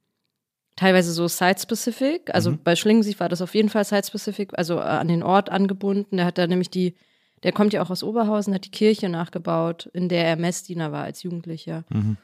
teilweise 0.79 1.12
so 1.12 1.27
site-specific. 1.29 2.33
Also 2.33 2.53
Mhm. 2.53 2.61
bei 2.62 2.77
Schlingensief 2.77 3.19
war 3.21 3.29
das 3.29 3.43
auf 3.43 3.55
jeden 3.55 3.69
Fall 3.69 3.85
site-specific, 3.85 4.53
also 4.57 4.77
äh, 4.77 4.83
an 4.83 5.09
den 5.09 5.23
Ort 5.23 5.51
angebunden. 5.51 6.17
Der 6.17 6.27
hat 6.27 6.38
da 6.38 6.47
nämlich 6.47 6.71
die, 6.71 6.95
der 7.43 7.53
kommt 7.53 7.73
ja 7.73 7.83
auch 7.83 7.91
aus 7.91 8.03
Oberhausen, 8.05 8.55
hat 8.55 8.64
die 8.64 8.71
Kirche 8.71 9.09
nachgebaut, 9.09 9.91
in 9.93 10.09
der 10.09 10.25
er 10.25 10.37
Messdiener 10.37 10.93
war 10.93 11.03
als 11.03 11.23
Jugendlicher. 11.25 11.85
Mhm. 11.88 12.17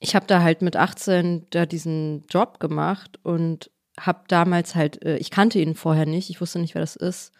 Ich 0.00 0.14
habe 0.14 0.26
da 0.26 0.42
halt 0.42 0.62
mit 0.62 0.76
18 0.76 1.46
da 1.50 1.66
diesen 1.66 2.24
Job 2.30 2.60
gemacht 2.60 3.18
und 3.22 3.70
habe 4.00 4.20
damals 4.28 4.74
halt, 4.74 5.04
äh, 5.04 5.16
ich 5.18 5.30
kannte 5.30 5.58
ihn 5.58 5.74
vorher 5.74 6.06
nicht, 6.06 6.30
ich 6.30 6.40
wusste 6.40 6.60
nicht, 6.60 6.74
wer 6.74 6.82
das 6.82 6.96
ist. 6.96 7.32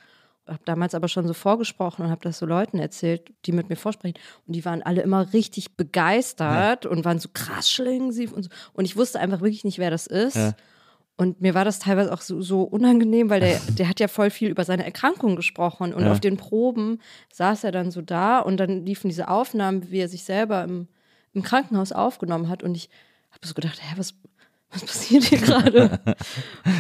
Habe 0.49 0.61
damals 0.65 0.95
aber 0.95 1.09
schon 1.09 1.27
so 1.27 1.35
vorgesprochen 1.35 2.05
und 2.05 2.11
habe 2.11 2.23
das 2.23 2.39
so 2.39 2.47
Leuten 2.47 2.79
erzählt, 2.79 3.31
die 3.45 3.53
mit 3.53 3.69
mir 3.69 3.77
vorsprechen. 3.77 4.19
Und 4.47 4.57
die 4.57 4.65
waren 4.65 4.83
alle 4.83 5.03
immer 5.03 5.33
richtig 5.33 5.77
begeistert 5.77 6.87
und 6.87 7.05
waren 7.05 7.19
so 7.19 7.29
krass 7.33 7.71
Schlingensief 7.71 8.33
und 8.33 8.45
so. 8.45 8.51
Und 8.73 8.85
ich 8.87 8.97
wusste 8.97 9.21
einfach 9.21 9.41
wirklich 9.41 9.65
nicht, 9.65 9.79
wer 9.79 9.91
das 9.91 10.07
ist. 10.07 10.37
Ja. 10.37 10.55
Und 11.17 11.41
mir 11.41 11.53
war 11.55 11.65
das 11.65 11.81
teilweise 11.81 12.13
auch 12.13 12.21
so, 12.21 12.41
so 12.43 12.63
unangenehm, 12.63 13.29
weil 13.29 13.41
der, 13.41 13.59
der 13.79 13.89
hat 13.89 14.01
ja 14.01 14.09
voll 14.09 14.31
viel 14.31 14.49
über 14.51 14.65
seine 14.65 14.85
Erkrankung 14.85 15.37
gesprochen. 15.37 15.93
Und 15.93 16.05
Ja. 16.05 16.13
auf 16.13 16.21
den 16.21 16.37
Proben 16.37 17.01
saß 17.33 17.65
er 17.65 17.73
dann 17.73 17.91
so 17.91 18.03
da 18.03 18.39
und 18.39 18.57
dann 18.59 18.87
liefen 18.87 19.09
diese 19.09 19.29
Aufnahmen, 19.29 19.91
wie 19.91 19.99
er 20.01 20.09
sich 20.09 20.25
selber 20.25 20.65
im, 20.65 20.89
im 21.33 21.43
Krankenhaus 21.43 21.93
aufgenommen 21.93 22.49
hat. 22.49 22.63
Und 22.63 22.75
ich 22.77 22.89
habe 23.33 23.47
so 23.47 23.53
gedacht, 23.55 23.81
hä, 23.83 23.95
was, 23.97 24.15
was 24.71 24.85
passiert 24.85 25.25
hier 25.25 25.39
gerade? 25.43 26.01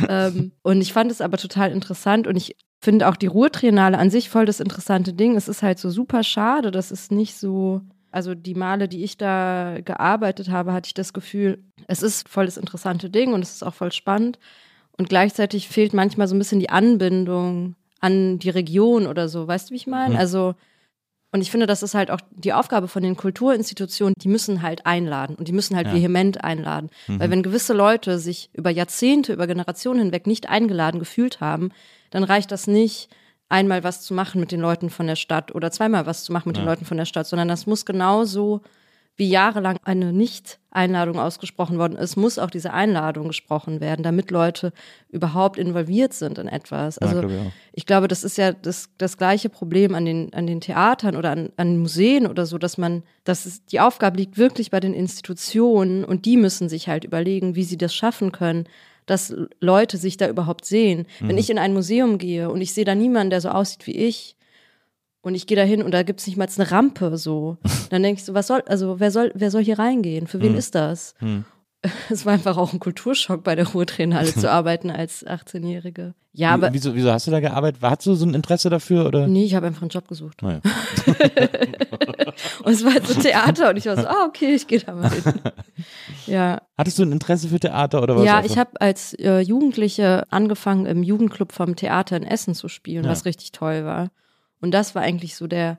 ähm, 0.08 0.52
und 0.62 0.80
ich 0.80 0.92
fand 0.92 1.10
es 1.10 1.20
aber 1.20 1.36
total 1.36 1.72
interessant 1.72 2.26
und 2.26 2.36
ich 2.36 2.56
finde 2.80 3.08
auch 3.08 3.16
die 3.16 3.26
Ruhrtriennale 3.26 3.98
an 3.98 4.10
sich 4.10 4.28
voll 4.30 4.46
das 4.46 4.60
interessante 4.60 5.12
Ding. 5.12 5.36
Es 5.36 5.48
ist 5.48 5.62
halt 5.62 5.78
so 5.78 5.90
super 5.90 6.22
schade, 6.22 6.70
dass 6.70 6.90
es 6.90 7.10
nicht 7.10 7.36
so, 7.36 7.80
also 8.10 8.34
die 8.34 8.54
Male, 8.54 8.88
die 8.88 9.02
ich 9.02 9.16
da 9.16 9.78
gearbeitet 9.84 10.50
habe, 10.50 10.72
hatte 10.72 10.86
ich 10.86 10.94
das 10.94 11.12
Gefühl, 11.12 11.62
es 11.88 12.02
ist 12.02 12.28
voll 12.28 12.46
das 12.46 12.56
interessante 12.56 13.10
Ding 13.10 13.32
und 13.32 13.42
es 13.42 13.52
ist 13.52 13.62
auch 13.64 13.74
voll 13.74 13.92
spannend. 13.92 14.38
Und 14.96 15.08
gleichzeitig 15.08 15.68
fehlt 15.68 15.92
manchmal 15.92 16.28
so 16.28 16.34
ein 16.34 16.38
bisschen 16.38 16.60
die 16.60 16.70
Anbindung 16.70 17.74
an 18.00 18.38
die 18.38 18.50
Region 18.50 19.06
oder 19.06 19.28
so. 19.28 19.46
Weißt 19.46 19.70
du, 19.70 19.72
wie 19.72 19.76
ich 19.76 19.86
meine? 19.86 20.14
Mhm. 20.14 20.20
Also, 20.20 20.54
und 21.32 21.40
ich 21.40 21.50
finde, 21.50 21.66
das 21.66 21.82
ist 21.82 21.94
halt 21.94 22.10
auch 22.10 22.20
die 22.30 22.52
Aufgabe 22.52 22.88
von 22.88 23.02
den 23.02 23.16
Kulturinstitutionen, 23.16 24.14
die 24.16 24.28
müssen 24.28 24.62
halt 24.62 24.86
einladen 24.86 25.36
und 25.36 25.46
die 25.48 25.52
müssen 25.52 25.76
halt 25.76 25.88
Ja. 25.88 25.94
vehement 25.94 26.42
einladen. 26.42 26.90
Mhm. 27.06 27.20
Weil 27.20 27.30
wenn 27.30 27.42
gewisse 27.42 27.74
Leute 27.74 28.18
sich 28.18 28.50
über 28.52 28.70
Jahrzehnte, 28.70 29.32
über 29.32 29.46
Generationen 29.46 30.00
hinweg 30.00 30.26
nicht 30.26 30.48
eingeladen 30.48 30.98
gefühlt 31.00 31.40
haben, 31.40 31.70
dann 32.10 32.24
reicht 32.24 32.50
das 32.50 32.66
nicht, 32.66 33.08
einmal 33.48 33.82
was 33.84 34.02
zu 34.02 34.14
machen 34.14 34.40
mit 34.40 34.52
den 34.52 34.60
Leuten 34.60 34.90
von 34.90 35.06
der 35.06 35.16
Stadt 35.16 35.54
oder 35.54 35.70
zweimal 35.70 36.06
was 36.06 36.24
zu 36.24 36.32
machen 36.32 36.48
mit 36.48 36.56
den 36.56 36.64
Ja. 36.64 36.70
Leuten 36.70 36.84
von 36.84 36.96
der 36.98 37.06
Stadt, 37.06 37.26
sondern 37.26 37.48
das 37.48 37.66
muss 37.66 37.86
genauso 37.86 38.60
wie 39.16 39.28
jahrelang 39.28 39.78
eine 39.82 40.12
Nicht-Einladung 40.12 41.18
ausgesprochen 41.18 41.76
worden 41.76 41.96
ist, 41.98 42.14
muss 42.16 42.38
auch 42.38 42.50
diese 42.50 42.72
Einladung 42.72 43.26
gesprochen 43.26 43.80
werden, 43.80 44.04
damit 44.04 44.30
Leute 44.30 44.72
überhaupt 45.08 45.58
involviert 45.58 46.12
sind 46.12 46.38
in 46.38 46.46
etwas. 46.46 46.98
Ja, 47.00 47.08
Also 47.08 47.20
glaub 47.20 47.32
ich 47.32 47.38
auch. 47.38 47.52
ich 47.72 47.84
glaube, 47.86 48.06
das 48.06 48.22
ist 48.22 48.38
ja 48.38 48.52
das, 48.52 48.90
das 48.96 49.16
gleiche 49.16 49.48
Problem 49.48 49.96
an 49.96 50.04
den, 50.04 50.32
an 50.34 50.46
den 50.46 50.60
Theatern 50.60 51.16
oder 51.16 51.32
an, 51.32 51.50
an 51.56 51.78
Museen 51.78 52.28
oder 52.28 52.46
so, 52.46 52.58
dass 52.58 52.78
man, 52.78 53.02
dass 53.24 53.44
es, 53.44 53.64
die 53.64 53.80
Aufgabe 53.80 54.18
liegt 54.18 54.38
wirklich 54.38 54.70
bei 54.70 54.78
den 54.78 54.94
Institutionen 54.94 56.04
und 56.04 56.24
die 56.24 56.36
müssen 56.36 56.68
sich 56.68 56.88
halt 56.88 57.02
überlegen, 57.02 57.56
wie 57.56 57.64
sie 57.64 57.76
das 57.78 57.92
schaffen 57.92 58.30
können, 58.30 58.68
dass 59.10 59.34
Leute 59.60 59.96
sich 59.96 60.16
da 60.16 60.28
überhaupt 60.28 60.64
sehen. 60.64 61.06
Wenn 61.20 61.32
Mhm. 61.36 61.38
ich 61.38 61.50
in 61.50 61.58
ein 61.58 61.72
Museum 61.74 62.18
gehe 62.18 62.50
und 62.50 62.60
ich 62.60 62.72
sehe 62.74 62.84
da 62.84 62.94
niemanden, 62.94 63.30
der 63.30 63.40
so 63.40 63.48
aussieht 63.48 63.86
wie 63.86 63.96
ich, 63.96 64.36
und 65.20 65.34
ich 65.34 65.46
gehe 65.48 65.56
da 65.56 65.64
hin 65.64 65.82
und 65.82 65.90
da 65.92 66.04
gibt 66.04 66.20
es 66.20 66.26
nicht 66.26 66.36
mal 66.36 66.48
eine 66.56 66.70
Rampe 66.70 67.18
so. 67.18 67.56
Dann 67.90 68.02
denke 68.02 68.20
ich 68.20 68.24
so, 68.24 68.34
was 68.34 68.46
soll, 68.46 68.62
also 68.66 69.00
wer 69.00 69.10
soll, 69.10 69.32
wer 69.34 69.50
soll 69.50 69.64
hier 69.64 69.78
reingehen? 69.78 70.26
Für 70.26 70.40
wen 70.40 70.52
Hm. 70.52 70.58
ist 70.58 70.74
das? 70.74 71.14
Hm. 71.18 71.44
Es 72.10 72.24
war 72.26 72.32
einfach 72.32 72.56
auch 72.56 72.72
ein 72.72 72.80
Kulturschock, 72.80 73.42
bei 73.44 73.54
der 73.54 73.66
Ruhrtriennale 73.68 74.32
zu 74.34 74.50
arbeiten 74.50 74.90
als 74.90 75.26
18-Jährige. 75.26 76.14
Ja, 76.32 76.50
aber 76.54 76.72
wieso, 76.72 76.94
wieso 76.94 77.10
hast 77.10 77.26
du 77.26 77.30
da 77.32 77.40
gearbeitet? 77.40 77.82
Hast 77.82 78.06
du 78.06 78.14
so 78.14 78.24
ein 78.24 78.34
Interesse 78.34 78.70
dafür? 78.70 79.06
Oder? 79.06 79.26
nee, 79.26 79.44
ich 79.44 79.54
habe 79.54 79.66
einfach 79.66 79.82
einen 79.82 79.90
Job 79.90 80.06
gesucht. 80.06 80.40
Naja. 80.42 80.60
Und 82.64 82.72
es 82.72 82.84
war 82.84 82.92
so 83.04 83.20
Theater 83.20 83.70
und 83.70 83.76
ich 83.76 83.86
war 83.86 83.96
so, 83.96 84.06
ah, 84.06 84.24
okay, 84.28 84.54
ich 84.54 84.66
gehe 84.66 84.78
da 84.80 84.94
mal 84.94 85.10
hin. 85.10 85.40
Ja, 86.26 86.62
Hattest 86.76 86.98
du 86.98 87.02
ein 87.02 87.10
Interesse 87.12 87.48
für 87.48 87.58
Theater 87.58 88.02
oder 88.02 88.16
was? 88.16 88.24
ja 88.24 88.42
ich 88.44 88.56
habe 88.58 88.80
als 88.80 89.14
äh, 89.14 89.40
Jugendliche 89.40 90.24
angefangen, 90.30 90.86
im 90.86 91.02
Jugendclub 91.02 91.52
vom 91.52 91.74
Theater 91.74 92.16
in 92.16 92.22
Essen 92.24 92.54
zu 92.54 92.68
spielen, 92.68 93.04
Ja. 93.04 93.10
was 93.10 93.24
richtig 93.24 93.50
toll 93.52 93.84
war. 93.84 94.10
Und 94.60 94.72
das 94.72 94.94
war 94.94 95.02
eigentlich 95.02 95.34
so 95.36 95.46
der 95.46 95.78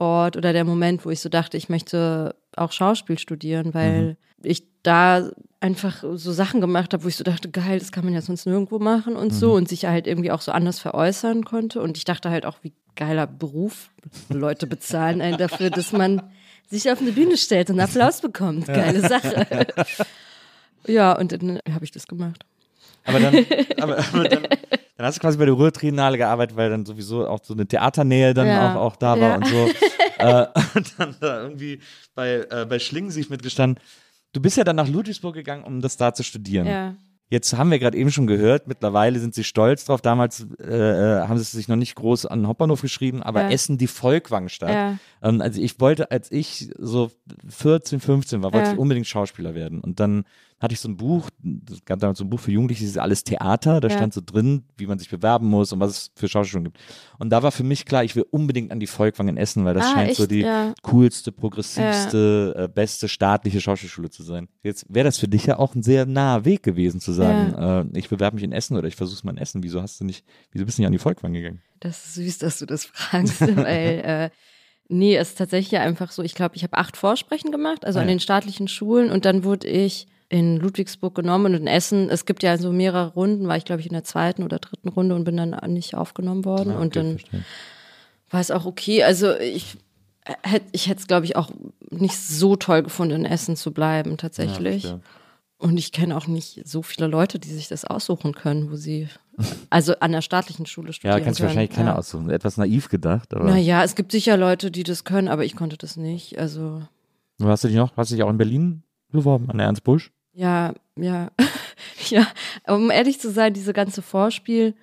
Ort 0.00 0.36
oder 0.36 0.52
der 0.52 0.64
Moment, 0.64 1.04
wo 1.04 1.10
ich 1.10 1.20
so 1.20 1.28
dachte, 1.28 1.56
ich 1.56 1.68
möchte 1.68 2.34
auch 2.56 2.72
Schauspiel 2.72 3.18
studieren, 3.18 3.74
weil 3.74 4.02
Mhm. 4.02 4.16
ich 4.42 4.64
da 4.82 5.30
einfach 5.60 6.02
so 6.14 6.32
Sachen 6.32 6.60
gemacht 6.62 6.94
habe, 6.94 7.04
wo 7.04 7.08
ich 7.08 7.16
so 7.16 7.24
dachte, 7.24 7.50
geil, 7.50 7.78
das 7.78 7.92
kann 7.92 8.04
man 8.04 8.14
ja 8.14 8.22
sonst 8.22 8.46
nirgendwo 8.46 8.78
machen 8.78 9.14
und 9.14 9.28
Mhm. 9.32 9.36
so 9.36 9.52
und 9.54 9.68
sich 9.68 9.84
halt 9.84 10.06
irgendwie 10.06 10.30
auch 10.32 10.40
so 10.40 10.52
anders 10.52 10.78
veräußern 10.78 11.44
konnte. 11.44 11.82
Und 11.82 11.98
ich 11.98 12.04
dachte 12.04 12.30
halt 12.30 12.46
auch, 12.46 12.58
wie 12.62 12.72
geiler 12.96 13.26
Beruf. 13.26 13.90
Leute 14.30 14.66
bezahlen 14.66 15.20
einen 15.20 15.36
dafür, 15.38 15.68
dass 15.70 15.92
man 15.92 16.22
sich 16.68 16.90
auf 16.90 17.00
eine 17.00 17.12
Bühne 17.12 17.36
stellt 17.36 17.68
und 17.70 17.78
Applaus 17.78 18.20
bekommt. 18.22 18.66
Geile 18.66 19.00
Sache. 19.06 19.46
Ja, 20.86 21.12
und 21.18 21.32
dann 21.32 21.60
habe 21.72 21.84
ich 21.84 21.90
das 21.90 22.06
gemacht. 22.06 22.44
Aber 23.10 23.20
dann, 23.20 23.34
aber, 23.80 23.98
aber 23.98 24.24
dann, 24.28 24.42
dann 24.96 25.06
hast 25.06 25.16
du 25.18 25.20
quasi 25.20 25.36
bei 25.38 25.44
der 25.44 25.54
Ruhrtriennale 25.54 26.16
gearbeitet, 26.18 26.56
weil 26.56 26.70
dann 26.70 26.86
sowieso 26.86 27.26
auch 27.26 27.40
so 27.42 27.54
eine 27.54 27.66
Theaternähe 27.66 28.32
dann 28.34 28.46
Ja. 28.46 28.74
auch, 28.76 28.80
auch 28.92 28.96
da 28.96 29.20
war 29.20 29.28
Ja. 29.30 29.34
und 29.36 29.46
so. 29.46 29.68
äh, 30.18 30.46
und 30.74 30.94
dann 30.98 31.16
da 31.20 31.42
irgendwie 31.42 31.80
bei, 32.14 32.46
äh, 32.50 32.66
bei 32.68 32.78
Schlingensief 32.78 33.30
mitgestanden. 33.30 33.82
Du 34.32 34.40
bist 34.40 34.56
ja 34.56 34.64
dann 34.64 34.76
nach 34.76 34.88
Ludwigsburg 34.88 35.34
gegangen, 35.34 35.64
um 35.64 35.80
das 35.80 35.96
da 35.96 36.14
zu 36.14 36.22
studieren. 36.22 36.66
Ja. 36.66 36.94
Jetzt 37.32 37.56
haben 37.56 37.70
wir 37.70 37.78
gerade 37.78 37.96
eben 37.96 38.10
schon 38.10 38.26
gehört, 38.26 38.66
mittlerweile 38.66 39.20
sind 39.20 39.34
sie 39.36 39.44
stolz 39.44 39.84
drauf. 39.84 40.00
Damals 40.02 40.46
äh, 40.60 40.64
äh, 40.64 41.28
haben 41.28 41.36
sie 41.38 41.42
es 41.42 41.52
sich 41.52 41.68
noch 41.68 41.76
nicht 41.76 41.94
groß 41.94 42.26
an 42.26 42.40
den 42.40 42.48
Hauptbahnhof 42.48 42.80
geschrieben, 42.82 43.22
aber 43.22 43.42
Ja. 43.42 43.50
Essen 43.50 43.78
die 43.78 43.86
Volkwangstadt. 43.86 44.70
Ja. 44.70 44.98
Ähm, 45.22 45.40
also 45.40 45.60
ich 45.60 45.78
wollte, 45.78 46.10
als 46.10 46.32
ich 46.32 46.70
so 46.76 47.12
14, 47.48 48.00
15 48.00 48.42
war, 48.42 48.52
wollte 48.52 48.66
Ja. 48.66 48.72
ich 48.72 48.78
unbedingt 48.80 49.06
Schauspieler 49.06 49.54
werden. 49.54 49.80
Und 49.80 50.00
dann 50.00 50.24
hatte 50.60 50.74
ich 50.74 50.80
so 50.80 50.88
ein 50.88 50.96
Buch, 50.96 51.28
es 51.70 51.84
gab 51.86 51.98
damals 52.00 52.18
so 52.18 52.24
ein 52.24 52.30
Buch 52.30 52.38
für 52.40 52.52
Jugendliche, 52.52 52.82
das 52.84 52.90
ist 52.90 52.98
alles 52.98 53.24
Theater, 53.24 53.80
da 53.80 53.88
Ja. 53.88 53.94
stand 53.94 54.12
so 54.14 54.20
drin, 54.24 54.64
wie 54.76 54.86
man 54.86 54.98
sich 54.98 55.08
bewerben 55.08 55.46
muss 55.48 55.72
und 55.72 55.80
was 55.80 55.90
es 55.90 56.10
für 56.14 56.28
Schauspielschulen 56.28 56.64
gibt. 56.64 56.78
Und 57.18 57.30
da 57.30 57.42
war 57.42 57.50
für 57.50 57.64
mich 57.64 57.86
klar, 57.86 58.04
ich 58.04 58.14
will 58.14 58.26
unbedingt 58.30 58.70
an 58.70 58.78
die 58.78 58.86
Volkwang 58.86 59.28
in 59.28 59.36
Essen, 59.38 59.64
weil 59.64 59.74
das 59.74 59.86
Ah, 59.86 59.94
scheint 59.94 60.14
so 60.14 60.22
echt? 60.24 60.32
die 60.32 60.40
Ja. 60.42 60.74
coolste, 60.82 61.32
progressivste, 61.32 62.54
äh, 62.56 62.68
beste 62.68 63.08
staatliche 63.08 63.60
Schauspielschule 63.60 64.10
zu 64.10 64.22
sein. 64.22 64.48
Jetzt 64.62 64.84
wäre 64.88 65.04
das 65.04 65.18
für 65.18 65.28
dich 65.28 65.46
ja 65.46 65.58
auch 65.58 65.74
ein 65.74 65.82
sehr 65.82 66.06
naher 66.06 66.44
Weg 66.44 66.62
gewesen 66.62 67.00
zu 67.00 67.12
sagen, 67.12 67.54
äh, 67.94 67.98
ich 67.98 68.08
bewerbe 68.08 68.34
mich 68.36 68.44
in 68.44 68.52
Essen 68.52 68.76
oder 68.76 68.88
ich 68.88 68.96
versuche 68.96 69.16
es 69.16 69.24
mal 69.24 69.32
in 69.32 69.38
Essen. 69.38 69.62
Wieso 69.62 69.80
hast 69.80 70.00
du 70.00 70.04
nicht, 70.04 70.24
wieso 70.52 70.64
bist 70.66 70.78
du 70.78 70.82
nicht 70.82 70.86
an 70.86 70.92
die 70.92 70.98
Volkwang 70.98 71.32
gegangen? 71.32 71.62
Das 71.80 72.04
ist 72.04 72.14
süß, 72.14 72.38
dass 72.38 72.58
du 72.58 72.66
das 72.66 72.84
fragst, 72.84 73.40
weil 73.56 74.02
äh, 74.04 74.30
nee, 74.88 75.16
es 75.16 75.30
ist 75.30 75.38
tatsächlich 75.38 75.70
ja 75.72 75.80
einfach 75.80 76.10
so, 76.12 76.22
ich 76.22 76.34
glaube, 76.34 76.56
ich 76.56 76.62
habe 76.64 76.76
acht 76.76 76.96
Vorsprechen 76.96 77.50
gemacht, 77.50 77.84
also 77.84 77.98
Ah, 77.98 78.02
an 78.02 78.08
ja. 78.08 78.14
den 78.14 78.20
staatlichen 78.20 78.68
Schulen 78.68 79.10
und 79.10 79.24
dann 79.24 79.44
wurde 79.44 79.66
ich 79.68 80.06
in 80.30 80.56
Ludwigsburg 80.58 81.14
genommen 81.14 81.46
und 81.46 81.60
in 81.60 81.66
Essen, 81.66 82.08
es 82.08 82.24
gibt 82.24 82.42
ja 82.44 82.56
so 82.56 82.72
mehrere 82.72 83.08
Runden, 83.14 83.48
war 83.48 83.56
ich 83.56 83.64
glaube 83.64 83.80
ich 83.80 83.86
in 83.88 83.92
der 83.92 84.04
zweiten 84.04 84.42
oder 84.44 84.58
dritten 84.60 84.88
Runde 84.88 85.14
und 85.16 85.24
bin 85.24 85.36
dann 85.36 85.50
nicht 85.72 85.94
aufgenommen 85.96 86.44
worden 86.44 86.72
Ah, 86.72 86.78
und 86.78 86.96
okay, 86.96 86.98
dann 87.00 87.18
verstehe. 87.18 87.44
war 88.30 88.40
es 88.40 88.50
auch 88.52 88.64
okay. 88.64 89.02
Also 89.02 89.36
ich 89.36 89.76
hätte 90.42 90.66
ich 90.72 90.88
hätte 90.88 91.00
es 91.00 91.06
glaube 91.08 91.26
ich 91.26 91.34
auch 91.36 91.50
nicht 91.90 92.16
so 92.16 92.54
toll 92.56 92.82
gefunden 92.84 93.16
in 93.16 93.24
Essen 93.26 93.56
zu 93.56 93.72
bleiben 93.72 94.16
tatsächlich. 94.16 94.84
Ja. 94.84 95.00
Und 95.58 95.76
ich 95.76 95.92
kenne 95.92 96.16
auch 96.16 96.26
nicht 96.26 96.66
so 96.66 96.80
viele 96.82 97.06
Leute, 97.08 97.38
die 97.38 97.50
sich 97.50 97.68
das 97.68 97.84
aussuchen 97.84 98.32
können, 98.32 98.70
wo 98.70 98.76
sie 98.76 99.08
also 99.68 99.94
an 99.98 100.12
der 100.12 100.22
staatlichen 100.22 100.64
Schule 100.64 100.92
studieren 100.92 101.18
Ja, 101.18 101.24
kannst 101.24 101.40
du 101.40 101.44
wahrscheinlich 101.44 101.70
keiner 101.76 101.90
ja. 101.90 101.98
aussuchen. 101.98 102.30
Etwas 102.30 102.56
naiv 102.56 102.88
gedacht, 102.88 103.34
aber. 103.34 103.44
Naja, 103.50 103.82
es 103.82 103.96
gibt 103.96 104.12
sicher 104.12 104.36
Leute, 104.36 104.70
die 104.70 104.84
das 104.84 105.02
können, 105.04 105.26
aber 105.28 105.44
ich 105.44 105.56
konnte 105.56 105.76
das 105.76 105.96
nicht. 105.96 106.38
Also, 106.38 106.82
Hast 107.42 107.64
du 107.64 107.68
dich 107.68 107.76
noch, 107.76 107.96
hast 107.96 108.10
du 108.10 108.14
dich 108.14 108.22
auch 108.22 108.30
in 108.30 108.38
Berlin 108.38 108.84
beworben, 109.10 109.50
an 109.50 109.58
der 109.58 109.66
Ernst 109.66 109.82
Busch? 109.82 110.12
Ja, 110.40 110.74
ja, 110.96 111.30
ja. 112.08 112.26
Um 112.66 112.90
ehrlich 112.90 113.20
zu 113.20 113.30
sein, 113.30 113.52
diese 113.52 113.74
ganze 113.74 114.00
Vorspiel, 114.00 114.74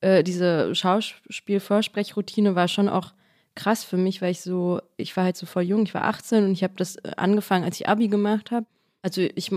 äh, 0.00 0.24
diese 0.24 0.74
Schauspiel-Vorsprechroutine 0.74 2.54
war 2.54 2.68
schon 2.68 2.88
auch 2.88 3.12
krass 3.54 3.84
für 3.84 3.98
mich, 3.98 4.22
weil 4.22 4.30
ich 4.30 4.40
so, 4.40 4.80
ich 4.96 5.14
war 5.16 5.24
halt 5.24 5.36
so 5.36 5.44
voll 5.44 5.64
jung, 5.64 5.82
ich 5.82 5.92
war 5.92 6.04
18 6.04 6.44
und 6.44 6.52
ich 6.52 6.64
habe 6.64 6.74
das 6.76 6.96
äh, 6.96 7.12
angefangen, 7.18 7.64
als 7.64 7.78
ich 7.78 7.88
Abi 7.88 8.08
gemacht 8.08 8.50
habe. 8.50 8.66
Also 9.02 9.20
ich 9.20 9.50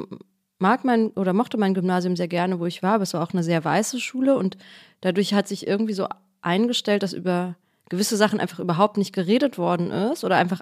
mag 0.60 0.84
mein 0.84 1.12
oder 1.12 1.32
mochte 1.32 1.58
mein 1.58 1.74
Gymnasium 1.74 2.18
sehr 2.18 2.28
gerne, 2.28 2.60
wo 2.60 2.66
ich 2.66 2.84
war, 2.84 2.96
aber 2.96 3.04
es 3.04 3.14
war 3.14 3.24
auch 3.24 3.32
eine 3.32 3.44
sehr 3.44 3.64
weiße 3.64 4.02
Schule 4.02 4.36
und 4.36 4.58
dadurch 5.00 5.34
hat 5.34 5.48
sich 5.48 5.66
irgendwie 5.66 5.94
so 5.94 6.08
eingestellt, 6.42 7.04
dass 7.04 7.14
über 7.14 7.56
gewisse 7.90 8.18
Sachen 8.18 8.40
einfach 8.40 8.60
überhaupt 8.60 8.98
nicht 8.98 9.14
geredet 9.14 9.58
worden 9.58 9.92
ist 9.92 10.24
oder 10.24 10.36
einfach, 10.36 10.60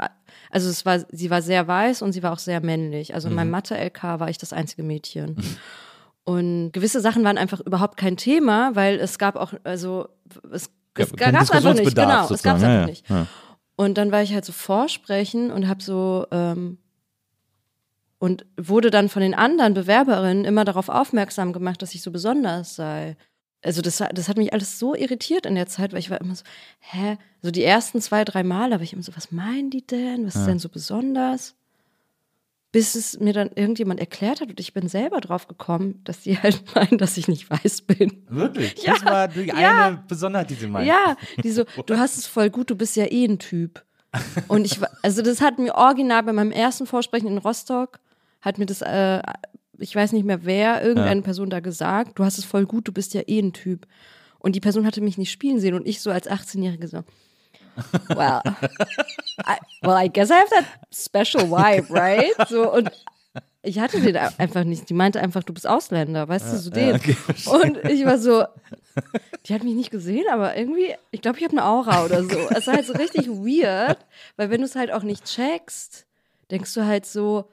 also 0.51 0.69
es 0.69 0.85
war, 0.85 0.99
sie 1.11 1.29
war 1.29 1.41
sehr 1.41 1.67
weiß 1.67 2.01
und 2.01 2.11
sie 2.11 2.21
war 2.23 2.31
auch 2.33 2.39
sehr 2.39 2.61
männlich. 2.61 3.13
Also 3.13 3.29
in 3.29 3.35
meinem 3.35 3.51
Mathe-LK 3.51 4.03
war 4.19 4.29
ich 4.29 4.37
das 4.37 4.53
einzige 4.53 4.83
Mädchen. 4.83 5.35
Und 6.23 6.71
gewisse 6.71 7.01
Sachen 7.01 7.23
waren 7.23 7.37
einfach 7.37 7.59
überhaupt 7.61 7.97
kein 7.97 8.17
Thema, 8.17 8.75
weil 8.75 8.99
es 8.99 9.17
gab 9.19 9.35
auch, 9.35 9.53
also 9.63 10.07
es, 10.51 10.69
es 10.97 11.13
kein 11.15 11.33
gab 11.33 11.43
es 11.43 11.51
einfach 11.51 11.73
nicht, 11.73 11.95
genau, 11.95 12.25
es 12.31 12.43
gab 12.43 12.57
es 12.57 12.63
einfach 12.63 12.79
Ja, 12.81 12.85
nicht. 12.85 13.09
ja. 13.09 13.27
Und 13.75 13.97
dann 13.97 14.11
war 14.11 14.21
ich 14.21 14.33
halt 14.33 14.45
so 14.45 14.53
vorsprechen 14.53 15.51
und 15.51 15.67
habe 15.67 15.83
so 15.83 16.25
ähm, 16.31 16.77
und 18.17 18.45
wurde 18.57 18.89
dann 18.89 19.09
von 19.09 19.21
den 19.21 19.33
anderen 19.35 19.73
Bewerberinnen 19.73 20.45
immer 20.45 20.63
darauf 20.65 20.89
aufmerksam 20.89 21.53
gemacht, 21.53 21.81
dass 21.81 21.93
ich 21.93 22.01
so 22.01 22.11
besonders 22.11 22.75
sei. 22.75 23.17
Also 23.65 23.81
das, 23.81 23.97
das 23.97 24.29
hat 24.29 24.37
mich 24.37 24.53
alles 24.53 24.77
so 24.77 24.93
irritiert 24.93 25.47
in 25.47 25.55
der 25.55 25.65
Zeit, 25.65 25.91
weil 25.91 25.99
ich 25.99 26.11
war 26.11 26.21
immer 26.21 26.35
so, 26.35 26.43
hä? 26.81 27.17
So 27.41 27.49
die 27.49 27.63
ersten 27.63 27.99
zwei, 27.99 28.23
drei 28.23 28.43
Mal 28.43 28.71
habe 28.71 28.83
ich 28.83 28.93
immer 28.93 29.01
so, 29.01 29.15
was 29.15 29.31
meinen 29.31 29.71
die 29.71 29.85
denn? 29.85 30.27
Was 30.27 30.35
ist 30.35 30.45
denn 30.45 30.59
so 30.59 30.69
besonders? 30.69 31.55
Bis 32.71 32.93
es 32.93 33.19
mir 33.19 33.33
dann 33.33 33.49
irgendjemand 33.55 33.99
erklärt 33.99 34.39
hat 34.39 34.49
und 34.49 34.59
ich 34.59 34.73
bin 34.73 34.87
selber 34.87 35.19
drauf 35.19 35.47
gekommen, 35.47 36.01
dass 36.03 36.21
die 36.21 36.37
halt 36.37 36.63
meinen, 36.75 36.99
dass 36.99 37.17
ich 37.17 37.27
nicht 37.27 37.49
weiß 37.49 37.81
bin. 37.81 38.23
Wirklich? 38.29 38.83
Ja, 38.83 38.93
das 38.93 39.05
war 39.05 39.27
die 39.29 39.47
ja. 39.47 39.87
eine 39.87 40.03
Besonderheit, 40.07 40.51
die 40.51 40.55
sie 40.55 40.67
meinen. 40.67 40.85
Ja, 40.85 41.17
die 41.43 41.49
so, 41.49 41.63
du 41.87 41.97
hast 41.97 42.19
es 42.19 42.27
voll 42.27 42.51
gut, 42.51 42.69
du 42.69 42.75
bist 42.75 42.95
ja 42.95 43.05
eh 43.05 43.25
ein 43.25 43.39
Typ. 43.39 43.83
Und 44.47 44.65
ich 44.65 44.79
war, 44.79 44.91
also 45.01 45.23
das 45.23 45.41
hat 45.41 45.57
mir 45.57 45.73
original 45.73 46.21
bei 46.21 46.33
meinem 46.33 46.51
ersten 46.51 46.85
Vorsprechen 46.85 47.29
in 47.29 47.39
Rostock, 47.39 47.99
hat 48.41 48.59
mir 48.59 48.67
das 48.67 48.83
äh, 48.83 49.21
ich 49.79 49.95
weiß 49.95 50.11
nicht 50.11 50.25
mehr 50.25 50.45
wer, 50.45 50.83
irgendeine 50.83 51.21
Person 51.21 51.49
da 51.49 51.59
gesagt, 51.59 52.17
du 52.19 52.23
hast 52.23 52.37
es 52.37 52.45
voll 52.45 52.65
gut, 52.65 52.87
du 52.87 52.91
bist 52.91 53.13
ja 53.13 53.21
eh 53.27 53.39
ein 53.39 53.53
Typ. 53.53 53.87
Und 54.39 54.55
die 54.55 54.59
Person 54.59 54.85
hatte 54.85 55.01
mich 55.01 55.17
nicht 55.17 55.31
spielen 55.31 55.59
sehen 55.59 55.73
und 55.73 55.87
ich 55.87 56.01
so 56.01 56.11
als 56.11 56.29
18-Jährige 56.29 56.87
so, 56.87 57.03
well, 58.09 58.41
I, 59.45 59.57
well, 59.81 59.97
I 59.97 60.07
guess 60.07 60.29
I 60.29 60.35
have 60.35 60.49
that 60.49 60.65
special 60.91 61.49
vibe, 61.49 61.89
right? 61.89 62.47
So, 62.47 62.71
und 62.71 62.91
ich 63.63 63.79
hatte 63.79 63.99
den 63.99 64.15
einfach 64.15 64.63
nicht. 64.63 64.89
Die 64.89 64.93
meinte 64.93 65.19
einfach, 65.19 65.43
du 65.43 65.53
bist 65.53 65.67
Ausländer, 65.67 66.27
weißt 66.27 66.53
du, 66.53 66.57
so 66.57 66.69
den. 66.69 66.95
okay, 66.95 67.17
und 67.45 67.83
ich 67.89 68.05
war 68.05 68.17
so, 68.17 68.45
die 69.45 69.53
hat 69.53 69.63
mich 69.63 69.73
nicht 69.73 69.91
gesehen, 69.91 70.25
aber 70.31 70.55
irgendwie, 70.55 70.93
ich 71.11 71.21
glaube, 71.21 71.37
ich 71.39 71.43
habe 71.43 71.53
eine 71.53 71.65
Aura 71.65 72.05
oder 72.05 72.23
so. 72.23 72.37
Es 72.51 72.59
ist 72.59 72.67
halt 72.67 72.85
so 72.85 72.93
richtig 72.93 73.27
weird, 73.27 73.97
weil 74.37 74.49
wenn 74.49 74.61
du 74.61 74.65
es 74.65 74.75
halt 74.75 74.91
auch 74.91 75.03
nicht 75.03 75.25
checkst, 75.25 76.05
denkst 76.51 76.73
du 76.73 76.85
halt 76.85 77.05
so, 77.05 77.45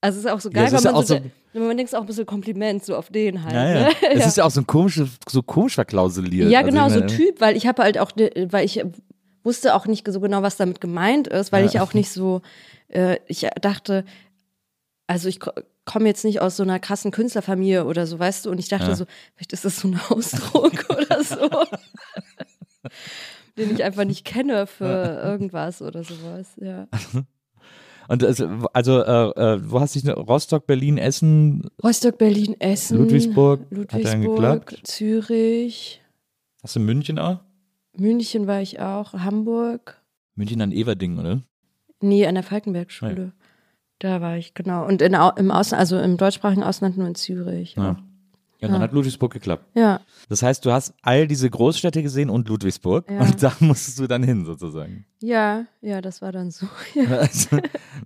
also 0.00 0.18
es 0.18 0.24
ist 0.26 0.30
auch 0.30 0.40
so 0.40 0.50
geil, 0.50 0.66
es 0.66 0.72
weil 0.72 0.78
ist 0.78 0.84
ja 0.84 0.92
man 0.92 1.00
auch 1.00 1.06
so, 1.06 1.20
so- 1.54 1.60
man 1.60 1.76
denkt 1.76 1.94
auch 1.94 2.00
ein 2.00 2.06
bisschen 2.06 2.26
Kompliment 2.26 2.84
so 2.84 2.94
auf 2.96 3.08
den 3.08 3.42
halt. 3.42 3.54
Ja, 3.54 3.68
ja. 3.68 3.80
Ne? 3.88 3.94
Es 4.12 4.26
ist 4.26 4.36
ja 4.36 4.44
auch 4.44 4.50
so 4.50 4.60
ein 4.60 4.66
komisch, 4.66 5.00
so 5.28 5.42
komisch 5.42 5.74
verklausuliert. 5.76 6.50
Ja, 6.50 6.58
Also 6.60 6.70
genau, 6.70 6.86
ich 6.88 6.92
so 6.92 7.00
meine, 7.00 7.12
Typ, 7.12 7.40
weil 7.40 7.56
ich 7.56 7.66
habe 7.66 7.82
halt 7.82 7.98
auch, 7.98 8.14
ne- 8.16 8.48
weil 8.50 8.64
ich 8.66 8.84
wusste 9.44 9.74
auch 9.74 9.86
nicht 9.86 10.06
so 10.10 10.20
genau, 10.20 10.42
was 10.42 10.56
damit 10.56 10.80
gemeint 10.80 11.28
ist, 11.28 11.52
weil 11.52 11.64
Ja. 11.64 11.70
ich 11.70 11.80
auch 11.80 11.94
nicht 11.94 12.10
so, 12.10 12.42
äh, 12.88 13.18
ich 13.26 13.46
dachte, 13.60 14.04
also 15.06 15.28
ich 15.28 15.38
ko- 15.40 15.52
komme 15.84 16.06
jetzt 16.08 16.24
nicht 16.24 16.40
aus 16.40 16.56
so 16.56 16.62
einer 16.62 16.78
krassen 16.78 17.10
Künstlerfamilie 17.10 17.84
oder 17.84 18.06
so, 18.06 18.18
weißt 18.18 18.46
du, 18.46 18.50
und 18.50 18.58
ich 18.58 18.68
dachte 18.68 18.86
Ja. 18.88 18.94
so, 18.96 19.04
vielleicht 19.34 19.52
ist 19.52 19.64
das 19.66 19.78
so 19.80 19.88
ein 19.88 20.00
Ausdruck 20.08 20.86
oder 20.88 21.22
so, 21.22 21.36
den 23.58 23.74
ich 23.74 23.84
einfach 23.84 24.04
nicht 24.04 24.24
kenne 24.24 24.66
für 24.66 25.20
irgendwas 25.22 25.82
oder 25.82 26.02
sowas, 26.04 26.48
ja. 26.56 26.86
Und 28.08 28.22
es, 28.22 28.42
also, 28.72 29.02
äh, 29.02 29.54
äh, 29.54 29.70
wo 29.70 29.80
hast 29.80 29.94
du 29.94 30.00
dich, 30.00 30.16
Rostock, 30.16 30.66
Berlin, 30.66 30.98
Essen, 30.98 31.68
Rostock, 31.82 32.18
Berlin, 32.18 32.56
Essen, 32.60 32.98
Ludwigsburg, 32.98 33.66
Ludwigsburg? 33.70 34.74
Zürich, 34.84 36.02
Hast 36.62 36.76
du 36.76 36.80
München 36.80 37.18
auch? 37.18 37.40
München 37.96 38.46
war 38.46 38.60
ich 38.62 38.80
auch, 38.80 39.12
Hamburg. 39.12 40.02
München 40.34 40.60
an 40.62 40.72
Everding, 40.72 41.18
oder? 41.18 41.42
Nee, 42.00 42.26
an 42.26 42.34
der 42.34 42.42
Falkenberg-Schule. 42.42 43.32
Da 43.98 44.20
war 44.20 44.36
ich, 44.36 44.54
genau. 44.54 44.86
Und 44.86 45.00
in, 45.00 45.14
im 45.14 45.50
Ausland, 45.50 45.78
also 45.80 45.98
im 45.98 46.16
deutschsprachigen 46.16 46.62
Ausland 46.62 46.96
nur 46.96 47.06
in 47.06 47.14
Zürich. 47.14 47.74
Ja. 47.76 47.96
Ja, 48.66 48.72
dann 48.72 48.80
Ja. 48.80 48.88
hat 48.88 48.92
Ludwigsburg 48.92 49.32
geklappt. 49.32 49.64
Ja, 49.74 50.00
Das 50.28 50.42
heißt, 50.42 50.64
du 50.64 50.72
hast 50.72 50.94
all 51.02 51.26
diese 51.26 51.48
Großstädte 51.50 52.02
gesehen 52.02 52.30
und 52.30 52.48
Ludwigsburg 52.48 53.10
Ja. 53.10 53.20
und 53.20 53.42
da 53.42 53.52
musstest 53.60 53.98
du 53.98 54.06
dann 54.06 54.22
hin 54.22 54.44
sozusagen. 54.44 55.06
ja, 55.20 55.66
ja, 55.80 56.00
das 56.00 56.20
war 56.22 56.32
dann 56.32 56.50
so. 56.50 56.66
Ja. 56.94 57.04
Also, 57.20 57.58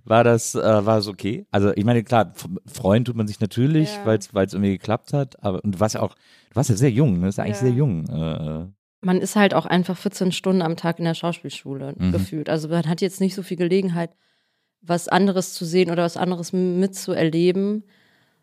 war 0.05 0.23
das, 0.23 0.55
äh, 0.55 0.59
war 0.61 0.97
das 0.97 1.07
okay? 1.07 1.45
Also 1.51 1.71
ich 1.75 1.85
meine, 1.85 2.03
klar, 2.03 2.33
freuen 2.65 3.05
tut 3.05 3.15
man 3.15 3.27
sich 3.27 3.39
natürlich, 3.39 3.95
Ja. 3.95 4.05
weil 4.05 4.17
es 4.17 4.53
irgendwie 4.53 4.71
geklappt 4.71 5.13
hat, 5.13 5.41
aber 5.43 5.63
und 5.63 5.75
du 5.75 5.79
warst 5.79 5.95
ja 5.95 6.01
auch, 6.01 6.15
du 6.49 6.55
warst 6.55 6.69
ja 6.69 6.75
sehr 6.75 6.91
jung, 6.91 7.13
ne? 7.13 7.19
Du 7.19 7.25
bist 7.27 7.37
ja 7.37 7.43
eigentlich 7.43 7.57
sehr 7.57 7.71
jung. 7.71 8.07
Äh, 8.07 8.67
Man 9.01 9.21
ist 9.21 9.35
halt 9.37 9.53
auch 9.53 9.65
einfach 9.65 9.97
14 9.97 10.31
Stunden 10.33 10.61
am 10.61 10.75
Tag 10.75 10.99
in 10.99 11.05
der 11.05 11.13
Schauspielschule 11.13 11.95
Mhm. 11.97 12.11
gefühlt. 12.11 12.49
Also 12.49 12.67
man 12.67 12.85
hat 12.87 12.99
jetzt 13.01 13.21
nicht 13.21 13.33
so 13.35 13.43
viel 13.43 13.55
Gelegenheit, 13.57 14.11
was 14.81 15.07
anderes 15.07 15.53
zu 15.53 15.63
sehen 15.65 15.89
oder 15.91 16.03
was 16.03 16.17
anderes 16.17 16.51
mitzuerleben. 16.53 17.83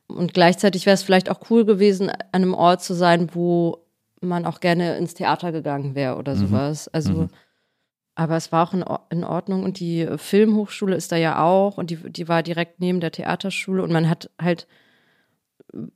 Und 0.09 0.35
gleichzeitig 0.35 0.87
wäre 0.87 0.95
es 0.95 1.03
vielleicht 1.03 1.31
auch 1.31 1.51
cool 1.51 1.65
gewesen, 1.65 2.11
an 2.11 2.17
einem 2.33 2.55
Ort 2.55 2.83
zu 2.83 2.95
sein, 2.95 3.31
wo 3.35 3.79
man 4.21 4.45
auch 4.47 4.61
gerne 4.61 4.97
ins 4.97 5.15
Theater 5.15 5.53
gegangen 5.53 5.95
wäre 5.95 6.17
oder 6.17 6.35
Mhm. 6.35 6.39
sowas. 6.39 6.89
Also, 6.89 7.13
Mhm. 7.13 7.29
aber 8.15 8.37
es 8.37 8.51
war 8.53 8.69
auch 8.69 8.73
in, 8.73 8.85
in 9.11 9.25
Ordnung. 9.25 9.63
Und 9.65 9.81
die 9.81 10.07
Filmhochschule 10.17 10.97
ist 10.97 11.13
da 11.13 11.17
ja 11.17 11.43
auch 11.45 11.77
und 11.77 11.91
die, 11.91 11.97
die 12.11 12.29
war 12.29 12.43
direkt 12.43 12.81
neben 12.81 13.01
der 13.01 13.13
Theaterschule 13.13 13.83
und 13.83 13.93
man 13.93 14.09
hat 14.09 14.31
halt 14.41 14.67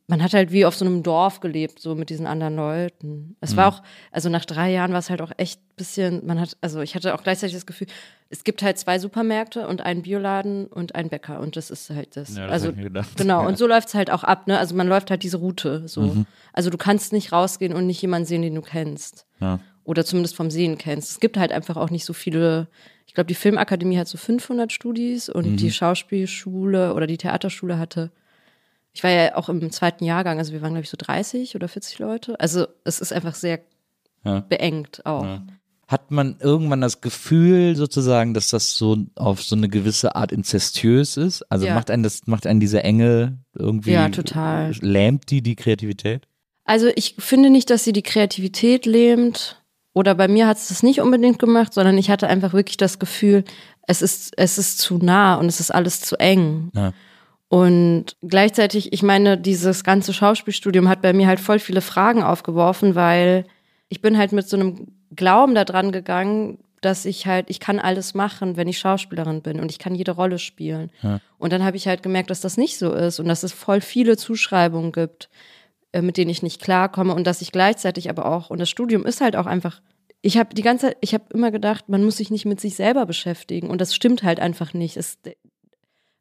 man 0.06 0.22
hat 0.22 0.32
halt 0.34 0.52
wie 0.52 0.64
auf 0.64 0.74
so 0.74 0.84
einem 0.84 1.02
Dorf 1.02 1.40
gelebt, 1.40 1.78
so 1.80 1.94
mit 1.94 2.10
diesen 2.10 2.26
anderen 2.26 2.56
Leuten. 2.56 3.36
Es 3.40 3.56
war 3.56 3.68
auch, 3.68 3.82
also 4.12 4.28
nach 4.28 4.44
drei 4.44 4.70
Jahren 4.72 4.92
war 4.92 4.98
es 4.98 5.10
halt 5.10 5.22
auch 5.22 5.32
echt 5.36 5.60
ein 5.60 5.76
bisschen, 5.76 6.26
man 6.26 6.40
hat, 6.40 6.56
also 6.60 6.80
ich 6.80 6.94
hatte 6.94 7.14
auch 7.14 7.22
gleichzeitig 7.22 7.54
das 7.54 7.66
Gefühl, 7.66 7.86
es 8.28 8.44
gibt 8.44 8.62
halt 8.62 8.78
zwei 8.78 8.98
Supermärkte 8.98 9.66
und 9.66 9.80
einen 9.80 10.02
Bioladen 10.02 10.66
und 10.66 10.94
einen 10.94 11.08
Bäcker 11.08 11.40
und 11.40 11.56
das 11.56 11.70
ist 11.70 11.90
halt 11.90 12.16
das. 12.16 12.36
Ja, 12.36 12.46
das 12.46 12.52
also 12.64 12.72
genau, 13.16 13.42
Ja. 13.42 13.48
und 13.48 13.58
so 13.58 13.66
läuft 13.66 13.88
es 13.88 13.94
halt 13.94 14.10
auch 14.10 14.22
ab, 14.24 14.46
ne? 14.46 14.58
Also 14.58 14.74
man 14.74 14.86
läuft 14.88 15.10
halt 15.10 15.22
diese 15.22 15.38
Route 15.38 15.88
so. 15.88 16.02
Mhm. 16.02 16.26
Also 16.52 16.70
du 16.70 16.78
kannst 16.78 17.12
nicht 17.12 17.32
rausgehen 17.32 17.72
und 17.74 17.86
nicht 17.86 18.00
jemanden 18.02 18.26
sehen, 18.26 18.42
den 18.42 18.54
du 18.54 18.62
kennst. 18.62 19.26
ja. 19.40 19.60
Oder 19.82 20.04
zumindest 20.04 20.36
vom 20.36 20.50
Sehen 20.50 20.78
kennst. 20.78 21.10
Es 21.10 21.20
gibt 21.20 21.36
halt 21.38 21.50
einfach 21.50 21.76
auch 21.76 21.90
nicht 21.90 22.04
so 22.04 22.12
viele, 22.12 22.68
ich 23.06 23.14
glaube, 23.14 23.26
die 23.26 23.34
Filmakademie 23.34 23.98
hat 23.98 24.06
so 24.06 24.18
500 24.18 24.70
Studis 24.70 25.28
und 25.28 25.46
Mhm. 25.46 25.56
die 25.56 25.72
Schauspielschule 25.72 26.94
oder 26.94 27.06
die 27.06 27.16
Theaterschule 27.16 27.78
hatte 27.78 28.10
ich 28.92 29.03
war 29.05 29.11
ja 29.11 29.37
auch 29.37 29.48
im 29.48 29.70
zweiten 29.70 30.05
Jahrgang, 30.05 30.38
also 30.38 30.53
wir 30.53 30.62
waren, 30.62 30.72
glaube 30.72 30.85
ich, 30.85 30.90
so 30.90 30.96
30 30.98 31.55
oder 31.55 31.68
40 31.68 31.98
Leute. 31.98 32.38
Also 32.40 32.66
es 32.85 33.00
ist 33.00 33.12
einfach 33.12 33.35
sehr 33.35 33.61
Ja. 34.24 34.40
beengt 34.40 35.07
auch. 35.07 35.24
Ja. 35.24 35.42
Hat 35.87 36.11
man 36.12 36.37
irgendwann 36.40 36.81
das 36.83 37.00
Gefühl 37.00 37.74
sozusagen, 37.74 38.33
dass 38.35 38.48
das 38.48 38.76
so 38.76 38.96
auf 39.16 39.42
so 39.42 39.57
eine 39.57 39.68
gewisse 39.68 40.14
Art 40.14 40.31
inzestiös 40.31 41.16
ist? 41.16 41.42
Also 41.50 41.66
Ja. 41.66 41.74
macht 41.74 41.90
einen 41.90 42.03
das, 42.05 42.26
macht 42.26 42.46
einen 42.46 42.61
diese 42.61 42.85
Enge 42.85 43.38
irgendwie 43.55 43.92
Ja, 43.92 44.09
total. 44.09 44.72
lähmt 44.81 45.31
die 45.31 45.42
die 45.42 45.57
Kreativität? 45.57 46.26
Also 46.64 46.88
ich 46.94 47.16
finde 47.18 47.50
nicht, 47.50 47.70
dass 47.70 47.83
sie 47.83 47.92
die 47.92 48.03
Kreativität 48.03 48.87
lähmt. 48.87 49.57
Oder 49.92 50.14
bei 50.14 50.29
mir 50.29 50.46
hat 50.46 50.59
es 50.59 50.68
das 50.68 50.85
nicht 50.85 51.00
unbedingt 51.00 51.40
gemacht, 51.40 51.74
sondern 51.74 51.98
ich 51.98 52.11
hatte 52.11 52.29
einfach 52.29 52.53
wirklich 52.53 52.76
das 52.76 53.00
Gefühl, 53.00 53.42
es 53.88 54.03
ist, 54.03 54.35
es 54.37 54.57
ist 54.59 54.79
zu 54.79 54.98
nah 54.98 55.35
und 55.35 55.46
es 55.46 55.59
ist 55.59 55.72
alles 55.74 56.00
zu 56.00 56.16
eng. 56.20 56.70
Ja. 56.74 56.92
Und 57.50 58.16
gleichzeitig, 58.22 58.92
ich 58.92 59.02
meine, 59.02 59.36
dieses 59.36 59.82
ganze 59.82 60.12
Schauspielstudium 60.12 60.88
hat 60.88 61.02
bei 61.02 61.12
mir 61.12 61.26
halt 61.26 61.40
voll 61.40 61.58
viele 61.58 61.80
Fragen 61.80 62.22
aufgeworfen, 62.22 62.94
weil 62.94 63.44
ich 63.88 64.00
bin 64.00 64.16
halt 64.16 64.30
mit 64.30 64.48
so 64.48 64.56
einem 64.56 64.86
Glauben 65.16 65.56
da 65.56 65.64
dran 65.64 65.90
gegangen, 65.90 66.58
dass 66.80 67.04
ich 67.04 67.26
halt, 67.26 67.50
ich 67.50 67.58
kann 67.58 67.80
alles 67.80 68.14
machen, 68.14 68.56
wenn 68.56 68.68
ich 68.68 68.78
Schauspielerin 68.78 69.42
bin 69.42 69.58
und 69.58 69.72
ich 69.72 69.80
kann 69.80 69.96
jede 69.96 70.12
Rolle 70.12 70.38
spielen. 70.38 70.92
Ja. 71.02 71.18
Und 71.38 71.52
dann 71.52 71.64
habe 71.64 71.76
ich 71.76 71.88
halt 71.88 72.04
gemerkt, 72.04 72.30
dass 72.30 72.40
das 72.40 72.56
nicht 72.56 72.78
so 72.78 72.92
ist 72.92 73.18
und 73.18 73.26
dass 73.26 73.42
es 73.42 73.52
voll 73.52 73.80
viele 73.80 74.16
Zuschreibungen 74.16 74.92
gibt, 74.92 75.28
äh, 75.90 76.02
mit 76.02 76.18
denen 76.18 76.30
ich 76.30 76.44
nicht 76.44 76.62
klarkomme 76.62 77.16
und 77.16 77.26
dass 77.26 77.42
ich 77.42 77.50
gleichzeitig 77.50 78.10
aber 78.10 78.26
auch, 78.26 78.50
und 78.50 78.60
das 78.60 78.70
Studium 78.70 79.04
ist 79.04 79.20
halt 79.20 79.34
auch 79.34 79.46
einfach, 79.46 79.82
ich 80.22 80.38
habe 80.38 80.54
die 80.54 80.62
ganze 80.62 80.86
Zeit, 80.86 80.98
ich 81.00 81.14
habe 81.14 81.24
immer 81.34 81.50
gedacht, 81.50 81.88
man 81.88 82.04
muss 82.04 82.18
sich 82.18 82.30
nicht 82.30 82.46
mit 82.46 82.60
sich 82.60 82.76
selber 82.76 83.06
beschäftigen 83.06 83.70
und 83.70 83.80
das 83.80 83.92
stimmt 83.92 84.22
halt 84.22 84.38
einfach 84.38 84.72
nicht. 84.72 84.96
Es, 84.96 85.18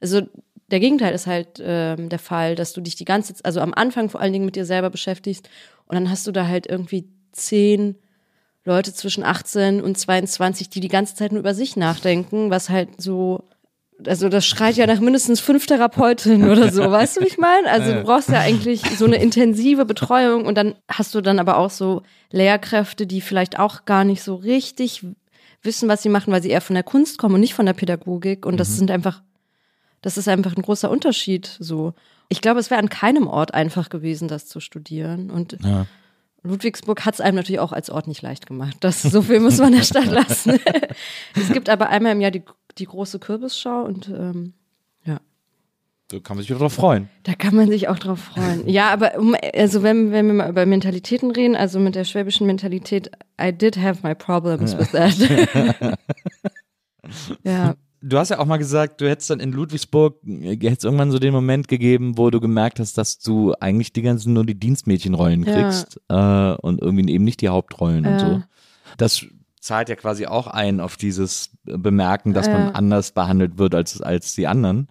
also 0.01 0.23
der 0.71 0.79
Gegenteil 0.79 1.13
ist 1.13 1.27
halt 1.27 1.61
ähm, 1.61 2.09
der 2.09 2.19
Fall, 2.19 2.55
dass 2.55 2.73
du 2.73 2.81
dich 2.81 2.95
die 2.95 3.05
ganze 3.05 3.33
Zeit, 3.33 3.45
also 3.45 3.61
am 3.61 3.73
Anfang 3.73 4.09
vor 4.09 4.21
allen 4.21 4.33
Dingen 4.33 4.45
mit 4.45 4.55
dir 4.55 4.65
selber 4.65 4.89
beschäftigst 4.89 5.49
und 5.87 5.95
dann 5.95 6.09
hast 6.09 6.27
du 6.27 6.31
da 6.31 6.47
halt 6.47 6.67
irgendwie 6.67 7.07
zehn 7.31 7.95
Leute 8.65 8.93
zwischen 8.93 9.23
18 9.23 9.81
und 9.81 9.97
22, 9.97 10.69
die 10.69 10.79
die 10.79 10.87
ganze 10.87 11.15
Zeit 11.15 11.31
nur 11.31 11.39
über 11.39 11.53
sich 11.53 11.75
nachdenken, 11.75 12.51
was 12.51 12.69
halt 12.69 13.01
so, 13.01 13.45
also 14.05 14.29
das 14.29 14.45
schreit 14.45 14.75
ja 14.75 14.85
nach 14.85 14.99
mindestens 14.99 15.39
fünf 15.39 15.65
Therapeutinnen 15.65 16.49
oder 16.49 16.71
so, 16.71 16.81
weißt 16.91 17.17
du, 17.17 17.21
wie 17.21 17.27
ich 17.27 17.37
meine? 17.37 17.69
Also 17.69 17.93
du 17.93 18.03
brauchst 18.03 18.29
ja 18.29 18.39
eigentlich 18.39 18.81
so 18.97 19.05
eine 19.05 19.21
intensive 19.21 19.85
Betreuung 19.85 20.45
und 20.45 20.55
dann 20.55 20.75
hast 20.87 21.15
du 21.15 21.21
dann 21.21 21.39
aber 21.39 21.57
auch 21.57 21.71
so 21.71 22.03
Lehrkräfte, 22.31 23.07
die 23.07 23.21
vielleicht 23.21 23.57
auch 23.57 23.85
gar 23.85 24.03
nicht 24.03 24.21
so 24.21 24.35
richtig 24.35 25.05
wissen, 25.63 25.89
was 25.89 26.03
sie 26.03 26.09
machen, 26.09 26.31
weil 26.31 26.43
sie 26.43 26.49
eher 26.49 26.61
von 26.61 26.75
der 26.75 26.83
Kunst 26.83 27.17
kommen 27.17 27.35
und 27.35 27.41
nicht 27.41 27.53
von 27.53 27.65
der 27.65 27.73
Pädagogik 27.73 28.45
und 28.45 28.59
das 28.59 28.77
sind 28.77 28.91
einfach 28.91 29.21
das 30.01 30.17
ist 30.17 30.27
einfach 30.27 30.55
ein 30.55 30.61
großer 30.61 30.89
Unterschied 30.89 31.57
so. 31.59 31.93
Ich 32.29 32.41
glaube, 32.41 32.59
es 32.59 32.69
wäre 32.69 32.79
an 32.79 32.89
keinem 32.89 33.27
Ort 33.27 33.53
einfach 33.53 33.89
gewesen, 33.89 34.27
das 34.27 34.47
zu 34.47 34.59
studieren. 34.59 35.29
Und 35.31 35.57
Ja. 35.63 35.85
Ludwigsburg 36.43 37.05
hat 37.05 37.15
es 37.15 37.21
einem 37.21 37.35
natürlich 37.35 37.59
auch 37.59 37.73
als 37.73 37.89
Ort 37.89 38.07
nicht 38.07 38.21
leicht 38.21 38.47
gemacht. 38.47 38.77
Das, 38.79 39.01
so 39.01 39.21
viel 39.21 39.39
muss 39.41 39.57
man 39.57 39.73
der 39.73 39.83
Stadt 39.83 40.05
lassen. 40.05 40.57
es 41.35 41.51
gibt 41.51 41.67
aber 41.69 41.89
einmal 41.89 42.13
im 42.13 42.21
Jahr 42.21 42.31
die, 42.31 42.43
die 42.77 42.85
große 42.85 43.19
Kürbisschau 43.19 43.81
und 43.83 44.07
ähm, 44.07 44.53
ja, 45.03 45.19
So 46.09 46.21
kann 46.21 46.37
man 46.37 46.43
sich 46.43 46.49
wieder 46.51 46.59
drauf 46.59 46.73
freuen. 46.73 47.09
da 47.23 47.33
kann 47.33 47.55
man 47.55 47.67
sich 47.67 47.89
auch 47.89 47.99
drauf 47.99 48.19
freuen. 48.19 48.69
Ja, 48.69 48.89
aber 48.91 49.17
um, 49.17 49.35
also 49.53 49.83
wenn, 49.83 50.13
wenn 50.13 50.27
wir 50.27 50.33
mal 50.33 50.49
über 50.49 50.65
Mentalitäten 50.65 51.31
reden, 51.31 51.57
also 51.57 51.77
mit 51.77 51.95
der 51.95 52.05
schwäbischen 52.05 52.47
Mentalität, 52.47 53.11
I 53.41 53.51
did 53.51 53.75
have 53.75 54.07
my 54.07 54.15
problems 54.15 54.77
with 54.77 54.91
that. 54.91 55.97
ja. 57.43 57.75
Du 58.01 58.17
hast 58.17 58.29
ja 58.29 58.39
auch 58.39 58.45
mal 58.45 58.57
gesagt, 58.57 59.01
du 59.01 59.09
hättest 59.09 59.29
dann 59.29 59.39
in 59.41 59.51
Ludwigsburg, 59.51 60.15
äh, 60.25 60.55
hättest 60.61 60.85
irgendwann 60.85 61.11
so 61.11 61.19
den 61.19 61.33
Moment 61.33 61.67
gegeben, 61.67 62.17
wo 62.17 62.29
du 62.29 62.39
gemerkt 62.39 62.79
hast, 62.79 62.97
dass 62.97 63.19
du 63.19 63.53
eigentlich 63.59 63.91
die 63.93 64.01
ganzen 64.01 64.33
nur 64.33 64.45
die 64.45 64.55
Dienstmädchenrollen 64.59 65.43
Ja. 65.43 65.51
kriegst 65.51 65.99
äh, 66.09 66.53
und 66.61 66.81
irgendwie 66.81 67.11
eben 67.13 67.23
nicht 67.25 67.41
die 67.41 67.49
Hauptrollen 67.49 68.05
und 68.05 68.13
Ja. 68.13 68.19
so. 68.19 68.41
Das 68.97 69.25
zahlt 69.59 69.89
ja 69.89 69.95
quasi 69.95 70.25
auch 70.25 70.47
ein 70.47 70.79
auf 70.79 70.95
dieses 70.95 71.51
Bemerken, 71.65 72.33
dass 72.33 72.47
man 72.47 72.63
Ja. 72.63 72.71
anders 72.71 73.11
behandelt 73.11 73.57
wird 73.57 73.75
als, 73.75 74.01
als 74.01 74.33
die 74.35 74.47
anderen. 74.47 74.87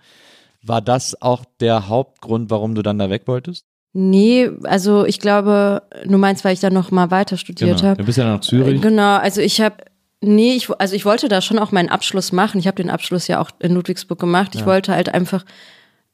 War 0.62 0.82
das 0.82 1.20
auch 1.22 1.44
der 1.60 1.88
Hauptgrund, 1.88 2.50
warum 2.50 2.74
du 2.74 2.82
dann 2.82 2.98
da 2.98 3.08
weg 3.08 3.22
wolltest? 3.26 3.64
Nee, 3.94 4.50
also 4.64 5.06
ich 5.06 5.18
glaube, 5.18 5.82
du 6.04 6.18
meinst, 6.18 6.44
weil 6.44 6.52
ich 6.52 6.60
dann 6.60 6.74
noch 6.74 6.90
mal 6.90 7.10
weiter 7.10 7.38
studiert 7.38 7.78
Genau. 7.78 7.88
habe. 7.90 7.98
Du 7.98 8.04
bist 8.04 8.18
ja 8.18 8.24
nach 8.24 8.40
Zürich. 8.40 8.82
Genau, 8.82 9.16
also 9.16 9.40
ich 9.40 9.60
habe 9.62 9.76
nee, 10.20 10.54
ich 10.54 10.70
also 10.78 10.94
ich 10.94 11.04
wollte 11.04 11.28
da 11.28 11.40
schon 11.40 11.58
auch 11.58 11.72
meinen 11.72 11.88
Abschluss 11.88 12.32
machen. 12.32 12.58
Ich 12.58 12.66
habe 12.66 12.82
den 12.82 12.90
Abschluss 12.90 13.28
ja 13.28 13.40
auch 13.40 13.50
in 13.58 13.74
Ludwigsburg 13.74 14.18
gemacht. 14.18 14.54
Ich 14.54 14.66
wollte 14.66 14.92
halt 14.92 15.14
einfach 15.14 15.44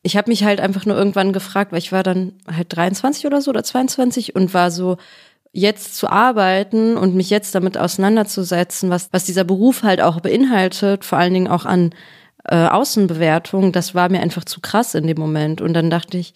ich 0.07 0.19
habe 0.19 0.31
mich 0.31 0.45
halt 0.45 0.61
einfach 0.61 0.85
nur 0.85 0.97
irgendwann 0.97 1.33
gefragt, 1.33 1.73
weil 1.73 1.79
ich 1.79 1.91
war 1.91 2.03
dann 2.03 2.35
halt 2.47 2.77
23 2.77 3.25
oder 3.25 3.41
so 3.41 3.51
oder 3.51 3.65
22 3.65 4.35
und 4.35 4.53
war 4.53 4.71
so, 4.71 4.99
jetzt 5.55 5.97
zu 5.97 6.09
arbeiten 6.09 6.97
und 6.97 7.15
mich 7.15 7.31
jetzt 7.31 7.55
damit 7.55 7.79
auseinanderzusetzen, 7.79 8.91
was, 8.91 9.09
was 9.13 9.25
dieser 9.25 9.45
Beruf 9.45 9.85
halt 9.85 10.01
auch 10.03 10.21
beinhaltet, 10.21 11.05
vor 11.05 11.19
allen 11.19 11.33
Dingen 11.33 11.49
auch 11.49 11.65
an 11.65 11.95
äh, 12.45 12.67
Außenbewertung, 12.67 13.73
das 13.73 13.95
war 13.95 14.11
mir 14.11 14.21
einfach 14.21 14.45
zu 14.45 14.61
krass 14.61 14.95
in 14.97 15.07
dem 15.07 15.19
Moment. 15.19 15.61
Und 15.61 15.73
dann 15.73 15.91
dachte 15.91 16.19
ich, 16.19 16.35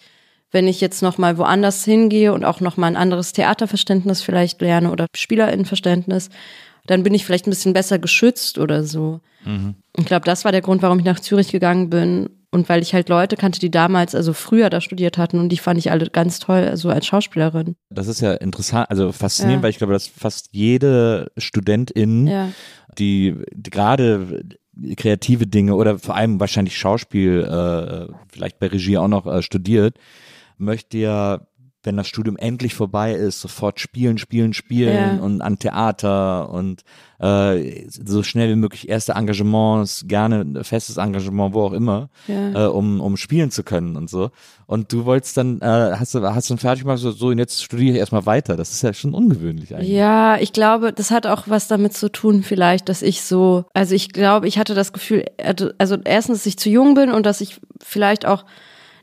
wenn 0.52 0.68
ich 0.68 0.81
jetzt 0.81 1.02
noch 1.02 1.18
mal 1.18 1.37
woanders 1.37 1.85
hingehe 1.85 2.33
und 2.33 2.44
auch 2.44 2.61
noch 2.61 2.76
mal 2.76 2.87
ein 2.87 2.96
anderes 2.96 3.33
Theaterverständnis 3.33 4.22
vielleicht 4.22 4.61
lerne 4.62 4.90
oder 4.90 5.07
Spielerinnenverständnis, 5.14 6.31
dann 6.88 7.03
bin 7.03 7.14
ich 7.14 7.24
vielleicht 7.24 7.46
ein 7.46 7.51
bisschen 7.51 7.74
besser 7.74 7.98
geschützt 7.98 8.59
oder 8.59 8.83
so. 8.83 9.20
Mhm. 9.44 9.77
Ich 9.96 10.07
glaube, 10.07 10.24
das 10.24 10.44
war 10.44 10.53
der 10.53 10.62
Grund, 10.62 10.83
warum 10.83 10.98
ich 10.98 11.05
nach 11.05 11.20
Zürich 11.20 11.53
gegangen 11.53 11.90
bin 11.90 12.31
und 12.51 12.68
weil 12.70 12.81
ich 12.83 12.94
halt 12.94 13.11
Leute 13.11 13.37
kannte, 13.37 13.61
die 13.61 13.70
damals, 13.70 14.14
also 14.14 14.33
früher 14.33 14.70
da 14.70 14.81
studiert 14.81 15.18
hatten 15.18 15.38
und 15.38 15.51
die 15.51 15.59
fand 15.59 15.79
ich 15.79 15.90
alle 15.90 16.07
ganz 16.07 16.38
toll, 16.38 16.64
so 16.64 16.70
also 16.70 16.88
als 16.90 17.07
Schauspielerin. 17.07 17.77
Das 17.90 18.07
ist 18.07 18.20
ja 18.20 18.33
interessant, 18.33 18.90
also 18.90 19.12
faszinierend, 19.12 19.61
ja. 19.61 19.62
weil 19.64 19.70
ich 19.70 19.79
glaube, 19.79 19.92
dass 19.92 20.07
fast 20.07 20.48
jede 20.53 21.31
Studentin, 21.37 22.27
ja. 22.27 22.48
die, 22.98 23.37
die 23.53 23.70
gerade 23.70 24.44
kreative 24.96 25.46
Dinge 25.46 25.74
oder 25.74 25.98
vor 25.98 26.14
allem 26.14 26.40
wahrscheinlich 26.40 26.79
Schauspiel, 26.79 27.42
äh, 27.42 28.12
vielleicht 28.33 28.59
bei 28.59 28.68
Regie 28.68 28.96
auch 28.96 29.09
noch 29.09 29.27
äh, 29.27 29.42
studiert, 29.42 29.98
möchte 30.57 30.96
ja 30.96 31.48
wenn 31.85 31.97
das 31.97 32.09
Studium 32.09 32.37
endlich 32.37 32.75
vorbei 32.75 33.12
ist, 33.12 33.41
sofort 33.41 33.79
spielen, 33.79 34.19
spielen, 34.19 34.53
spielen 34.53 35.19
ja. 35.19 35.25
und 35.25 35.41
an 35.43 35.59
Theater 35.59 36.51
und 36.51 36.83
äh, 37.21 37.88
so 37.88 38.23
schnell 38.23 38.51
wie 38.51 38.57
möglich 38.57 38.88
erste 38.88 39.12
Engagements, 39.12 40.05
gerne 40.09 40.41
ein 40.41 40.64
festes 40.64 40.97
Engagement, 40.97 41.55
wo 41.55 41.62
auch 41.62 41.73
immer, 41.73 42.11
ja. 42.27 42.67
äh, 42.67 42.69
um, 42.69 43.01
um 43.01 43.17
spielen 43.17 43.51
zu 43.51 43.62
können 43.62 43.97
und 43.97 44.11
so. 44.11 44.31
Und 44.67 44.93
du 44.93 45.05
wolltest 45.05 45.37
dann, 45.37 45.61
äh, 45.61 45.97
hast 45.97 46.14
du, 46.14 46.23
hast 46.23 46.51
du 46.51 46.55
dann 46.55 46.59
fertig 46.59 46.83
gemacht, 46.83 46.99
so, 46.99 47.12
so 47.12 47.29
und 47.29 47.38
jetzt 47.38 47.62
studiere 47.62 47.95
ich 47.95 47.99
erstmal 47.99 48.27
weiter. 48.27 48.57
Das 48.57 48.73
ist 48.73 48.83
ja 48.83 48.93
schon 48.93 49.14
ungewöhnlich 49.14 49.75
eigentlich. 49.75 49.88
Ja, 49.88 50.37
ich 50.38 50.53
glaube, 50.53 50.93
das 50.93 51.11
hat 51.11 51.27
auch 51.27 51.45
was 51.47 51.69
damit 51.69 51.95
zu 51.95 52.11
tun, 52.11 52.43
vielleicht, 52.43 52.88
dass 52.88 53.03
ich 53.03 53.23
so, 53.23 53.64
also 53.73 53.95
ich 53.95 54.12
glaube, 54.12 54.49
ich 54.49 54.59
hatte 54.59 54.75
das 54.75 54.93
Gefühl, 54.93 55.25
also 55.79 55.97
erstens, 56.05 56.38
dass 56.38 56.47
ich 56.47 56.59
zu 56.59 56.71
jung 56.71 56.95
bin 56.95 57.11
und 57.11 57.25
dass 57.25 57.41
ich 57.41 57.61
vielleicht 57.83 58.27
auch 58.27 58.45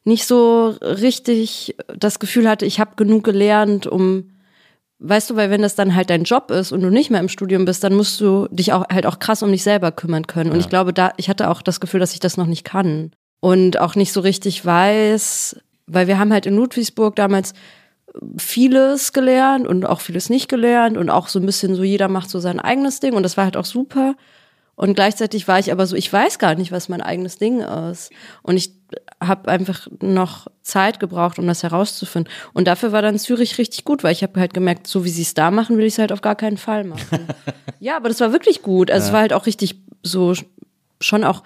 nicht 0.06 0.26
so 0.26 0.68
richtig 0.82 1.76
das 1.98 2.20
Gefühl 2.20 2.48
hatte, 2.48 2.66
ich 2.66 2.80
habe 2.80 2.96
genug 2.96 3.24
gelernt, 3.24 3.88
um 3.88 4.32
weißt 5.00 5.30
du, 5.30 5.36
weil 5.36 5.50
wenn 5.50 5.62
das 5.62 5.76
dann 5.76 5.96
halt 5.96 6.10
dein 6.10 6.24
Job 6.24 6.52
ist 6.52 6.72
und 6.72 6.82
du 6.82 6.90
nicht 6.90 7.12
mehr 7.12 7.20
im 7.20 7.30
Studium 7.30 7.66
bist, 7.66 7.84
dann 7.84 7.96
musst 7.96 8.22
du 8.22 8.48
dich 8.50 8.72
auch 8.72 8.88
halt 8.90 9.06
auch 9.06 9.20
krass 9.20 9.44
um 9.44 9.52
dich 9.52 9.64
selber 9.64 9.92
kümmern 9.92 10.26
können. 10.28 10.52
Und 10.52 10.58
ja. 10.58 10.62
ich 10.62 10.70
glaube, 10.70 10.94
da, 10.94 11.12
ich 11.18 11.30
hatte 11.30 11.50
auch 11.50 11.62
das 11.62 11.80
Gefühl, 11.80 12.00
dass 12.00 12.14
ich 12.14 12.20
das 12.20 12.38
noch 12.38 12.48
nicht 12.48 12.64
kann. 12.64 13.12
Und 13.42 13.80
auch 13.80 13.96
nicht 13.96 14.14
so 14.14 14.22
richtig 14.22 14.66
weiß, 14.66 15.58
weil 15.88 16.08
wir 16.08 16.18
haben 16.18 16.32
halt 16.32 16.46
in 16.46 16.56
Ludwigsburg 16.56 17.16
damals 17.16 17.54
vieles 18.38 19.14
gelernt 19.14 19.68
und 19.68 19.86
auch 19.86 20.00
vieles 20.00 20.30
nicht 20.30 20.48
gelernt 20.48 20.98
und 20.98 21.10
auch 21.10 21.28
so 21.28 21.40
ein 21.40 21.46
bisschen 21.46 21.76
so, 21.76 21.84
jeder 21.84 22.08
macht 22.08 22.30
so 22.30 22.40
sein 22.40 22.60
eigenes 22.60 23.02
Ding 23.02 23.14
und 23.14 23.24
das 23.24 23.38
war 23.38 23.44
halt 23.44 23.58
auch 23.58 23.66
super. 23.66 24.16
Und 24.76 24.94
gleichzeitig 24.94 25.48
war 25.48 25.60
ich 25.60 25.72
aber 25.72 25.88
so, 25.88 25.96
ich 25.96 26.12
weiß 26.12 26.38
gar 26.38 26.56
nicht, 26.56 26.72
was 26.72 26.90
mein 26.90 27.02
eigenes 27.02 27.38
Ding 27.38 27.62
ist. 27.62 28.12
Und 28.42 28.58
ich 28.58 28.72
habe 29.24 29.50
einfach 29.50 29.88
noch 30.02 30.48
Zeit 30.64 31.00
gebraucht, 31.00 31.40
um 31.40 31.48
das 31.48 31.64
herauszufinden. 31.64 32.32
Und 32.54 32.68
dafür 32.68 32.92
war 32.92 33.02
dann 33.02 33.18
Zürich 33.18 33.58
richtig 33.58 33.86
gut, 33.86 34.04
weil 34.04 34.12
ich 34.12 34.24
habe 34.24 34.40
halt 34.40 34.54
gemerkt, 34.54 34.88
so 34.88 35.06
wie 35.06 35.10
sie 35.10 35.22
es 35.22 35.34
da 35.34 35.50
machen, 35.50 35.78
will 35.78 35.86
ich 35.86 35.94
es 35.94 36.00
halt 36.00 36.12
auf 36.12 36.22
gar 36.22 36.36
keinen 36.36 36.58
Fall 36.58 36.84
machen. 36.84 37.28
ja, 37.80 37.96
aber 37.96 38.10
das 38.10 38.20
war 38.20 38.34
wirklich 38.34 38.62
gut. 38.62 38.92
Also 38.92 39.06
ja. 39.06 39.08
es 39.08 39.14
war 39.14 39.22
halt 39.22 39.34
auch 39.34 39.46
richtig 39.46 39.80
so 40.04 40.34
schon 41.00 41.24
auch 41.24 41.44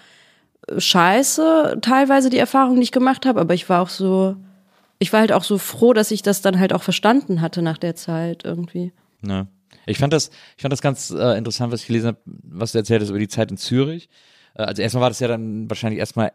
scheiße 0.78 1.80
teilweise 1.82 2.30
die 2.30 2.38
Erfahrung, 2.38 2.76
die 2.76 2.84
ich 2.84 2.92
gemacht 2.92 3.26
habe, 3.26 3.40
aber 3.40 3.54
ich 3.54 3.70
war 3.70 3.82
auch 3.82 3.90
so, 3.90 4.36
ich 5.00 5.14
war 5.14 5.22
halt 5.22 5.32
auch 5.32 5.44
so 5.44 5.58
froh, 5.58 5.94
dass 5.94 6.12
ich 6.12 6.22
das 6.22 6.42
dann 6.42 6.60
halt 6.60 6.74
auch 6.74 6.84
verstanden 6.84 7.42
hatte 7.42 7.62
nach 7.62 7.78
der 7.78 7.96
Zeit 7.96 8.44
irgendwie. 8.44 8.92
Ja. 9.26 9.48
Ich 9.90 9.98
fand 9.98 10.14
das, 10.14 10.30
ich 10.56 10.62
fand 10.62 10.72
das 10.72 10.82
ganz 10.82 11.10
äh, 11.12 11.38
interessant, 11.38 11.72
was 11.72 11.82
ich 11.82 11.88
gelesen 11.88 12.08
habe, 12.08 12.18
was 12.26 12.72
du 12.72 12.78
erzählt 12.78 13.02
hast 13.02 13.10
über 13.10 13.20
die 13.20 13.28
Zeit 13.28 13.52
in 13.52 13.58
Zürich. 13.58 14.10
Äh, 14.56 14.64
also 14.64 14.82
erstmal 14.82 15.02
war 15.02 15.10
das 15.10 15.20
ja 15.20 15.28
dann 15.28 15.70
wahrscheinlich 15.70 16.00
erstmal 16.00 16.32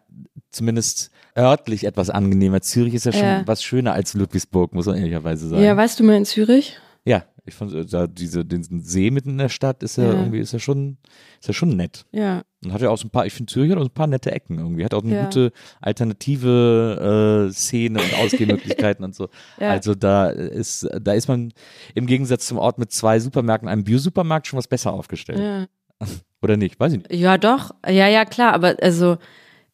zumindest 0.51 1.11
örtlich 1.37 1.85
etwas 1.85 2.11
angenehmer. 2.11 2.61
Zürich 2.61 2.95
ist 2.95 3.07
ja 3.07 3.13
schon 3.13 3.23
ja. 3.23 3.43
was 3.47 3.63
schöner 3.63 3.93
als 3.93 4.15
Ludwigsburg, 4.15 4.75
muss 4.75 4.87
man 4.87 4.97
ehrlicherweise 4.97 5.49
sagen. 5.49 5.63
Ja, 5.63 5.77
weißt 5.77 6.01
du 6.01 6.05
mal 6.05 6.17
in 6.17 6.25
Zürich? 6.25 6.79
Ja, 7.05 7.25
ich 7.47 7.55
fand 7.55 7.73
äh, 7.75 7.85
da 7.85 8.07
diese 8.07 8.45
diesen 8.45 8.81
See 8.81 9.11
mitten 9.11 9.31
in 9.31 9.39
der 9.39 9.49
Stadt 9.49 9.83
ist 9.83 9.97
ja, 9.97 10.05
ja, 10.05 10.13
irgendwie 10.13 10.39
ist 10.39 10.53
ja 10.53 10.59
schon 10.59 10.99
ist 11.41 11.49
ja 11.49 11.55
schon 11.55 11.77
nett. 11.77 12.07
Ja. 12.13 12.43
Und 12.65 12.73
hat 12.73 12.81
ja 12.81 12.89
auch 12.89 12.97
so 12.97 13.07
ein 13.07 13.11
paar, 13.11 13.27
ich 13.27 13.35
finde 13.35 13.53
Zürich 13.53 13.71
hat 13.71 13.79
auch 13.79 13.83
so 13.83 13.89
ein 13.89 13.95
paar 13.95 14.07
nette 14.07 14.33
Ecken 14.33 14.59
irgendwie, 14.59 14.85
hat 14.85 14.95
auch 14.95 15.05
eine 15.05 15.15
ja. 15.15 15.25
gute 15.25 15.53
alternative 15.81 17.49
äh, 17.49 17.53
Szene 17.53 18.01
und 18.01 18.15
Ausgehmöglichkeiten 18.15 19.05
und 19.05 19.15
so. 19.15 19.29
Ja. 19.61 19.71
Also 19.71 19.95
da 19.95 20.29
ist 20.31 20.89
da 21.01 21.13
ist 21.13 21.29
man 21.29 21.53
im 21.95 22.07
Gegensatz 22.07 22.47
zum 22.47 22.59
Ort 22.59 22.79
mit 22.79 22.93
zwei 22.93 23.21
Supermärkten, 23.21 23.69
einem 23.69 23.85
Biosupermarkt 23.85 24.47
schon 24.47 24.57
was 24.57 24.69
besser 24.69 24.93
aufgestellt. 24.93 25.39
Ja. 25.39 25.67
Oder 26.43 26.57
nicht? 26.57 26.81
Weiß 26.81 26.93
ich 26.93 26.99
nicht. 26.99 27.13
Ja, 27.13 27.39
doch. 27.39 27.71
Ja, 27.87 28.09
ja, 28.09 28.25
klar, 28.25 28.53
aber 28.53 28.77
also 28.83 29.19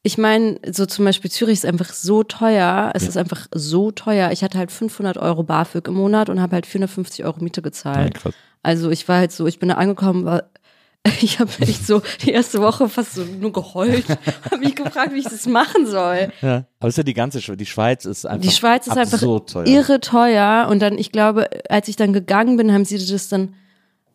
ich 0.02 0.16
meine, 0.16 0.58
so 0.70 0.86
zum 0.86 1.04
Beispiel 1.04 1.30
Zürich 1.30 1.58
ist 1.58 1.66
einfach 1.66 1.92
so 1.92 2.22
teuer. 2.22 2.90
Es 2.94 3.02
ja. 3.02 3.08
ist 3.10 3.16
einfach 3.18 3.48
so 3.54 3.90
teuer. 3.90 4.30
Ich 4.32 4.42
hatte 4.42 4.56
halt 4.56 4.72
500 4.72 5.18
Euro 5.18 5.42
BAföG 5.42 5.88
im 5.88 5.94
Monat 5.94 6.30
und 6.30 6.40
habe 6.40 6.54
halt 6.54 6.66
450 6.66 7.24
Euro 7.24 7.42
Miete 7.42 7.60
gezahlt. 7.60 8.18
Ja, 8.24 8.30
also 8.62 8.90
ich 8.90 9.06
war 9.08 9.18
halt 9.18 9.32
so, 9.32 9.46
ich 9.46 9.58
bin 9.58 9.68
da 9.68 9.74
angekommen, 9.74 10.24
war, 10.24 10.44
ich 11.20 11.38
habe 11.38 11.50
echt 11.60 11.86
so 11.86 12.02
die 12.22 12.30
erste 12.30 12.60
Woche 12.60 12.88
fast 12.88 13.14
so 13.14 13.24
nur 13.24 13.52
geheult, 13.52 14.06
habe 14.50 14.58
mich 14.58 14.74
gefragt, 14.74 15.12
wie 15.12 15.18
ich 15.18 15.24
das 15.24 15.46
machen 15.46 15.86
soll. 15.86 16.32
Ja, 16.40 16.64
aber 16.78 16.88
es 16.88 16.94
ist 16.94 16.98
ja 16.98 17.02
die 17.02 17.14
ganze 17.14 17.40
Schweiz, 17.42 17.58
die 17.58 17.66
Schweiz 17.66 18.04
ist 18.06 18.26
einfach 18.26 18.42
Die 18.42 18.54
Schweiz 18.54 18.86
ist 18.86 18.96
einfach 18.96 19.20
teuer. 19.20 19.66
irre 19.66 20.00
teuer 20.00 20.68
und 20.70 20.80
dann 20.80 20.98
ich 20.98 21.12
glaube, 21.12 21.48
als 21.70 21.88
ich 21.88 21.96
dann 21.96 22.12
gegangen 22.12 22.56
bin, 22.56 22.72
haben 22.72 22.84
sie 22.84 22.98
das 23.04 23.28
dann 23.28 23.54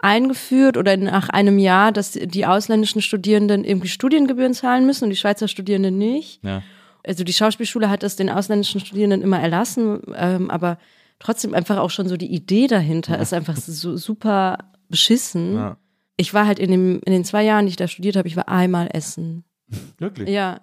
eingeführt 0.06 0.78
oder 0.78 0.96
nach 0.98 1.30
einem 1.30 1.58
Jahr, 1.58 1.92
dass 1.92 2.12
die 2.12 2.46
ausländischen 2.46 3.02
Studierenden 3.02 3.64
irgendwie 3.64 3.88
Studiengebühren 3.88 4.54
zahlen 4.54 4.86
müssen 4.86 5.06
und 5.06 5.10
die 5.10 5.16
Schweizer 5.16 5.48
Studierenden 5.48 5.98
nicht. 5.98 6.44
Ja. 6.44 6.62
Also 7.04 7.24
die 7.24 7.34
Schauspielschule 7.34 7.90
hat 7.90 8.04
das 8.04 8.16
den 8.16 8.30
ausländischen 8.30 8.80
Studierenden 8.80 9.24
immer 9.24 9.40
erlassen, 9.40 10.02
ähm, 10.16 10.52
aber 10.52 10.78
trotzdem 11.20 11.56
einfach 11.56 11.78
auch 11.78 11.90
schon 11.90 12.08
so 12.08 12.18
die 12.18 12.32
Idee 12.32 12.68
dahinter 12.68 13.16
ja. 13.16 13.22
ist 13.22 13.34
einfach 13.34 13.58
so 13.58 13.98
super 13.98 14.60
beschissen. 14.90 15.56
Ja. 15.56 15.78
Ich 16.18 16.34
war 16.34 16.46
halt 16.46 16.60
in, 16.60 16.70
dem, 16.72 17.02
in 17.04 17.12
den 17.12 17.26
zwei 17.26 17.44
Jahren, 17.44 17.66
die 17.66 17.72
ich 17.72 17.76
da 17.76 17.88
studiert 17.88 18.16
habe, 18.16 18.28
ich 18.28 18.38
war 18.38 18.48
einmal 18.48 18.90
essen. 18.94 19.44
Wirklich? 19.98 20.30
Ja. 20.30 20.62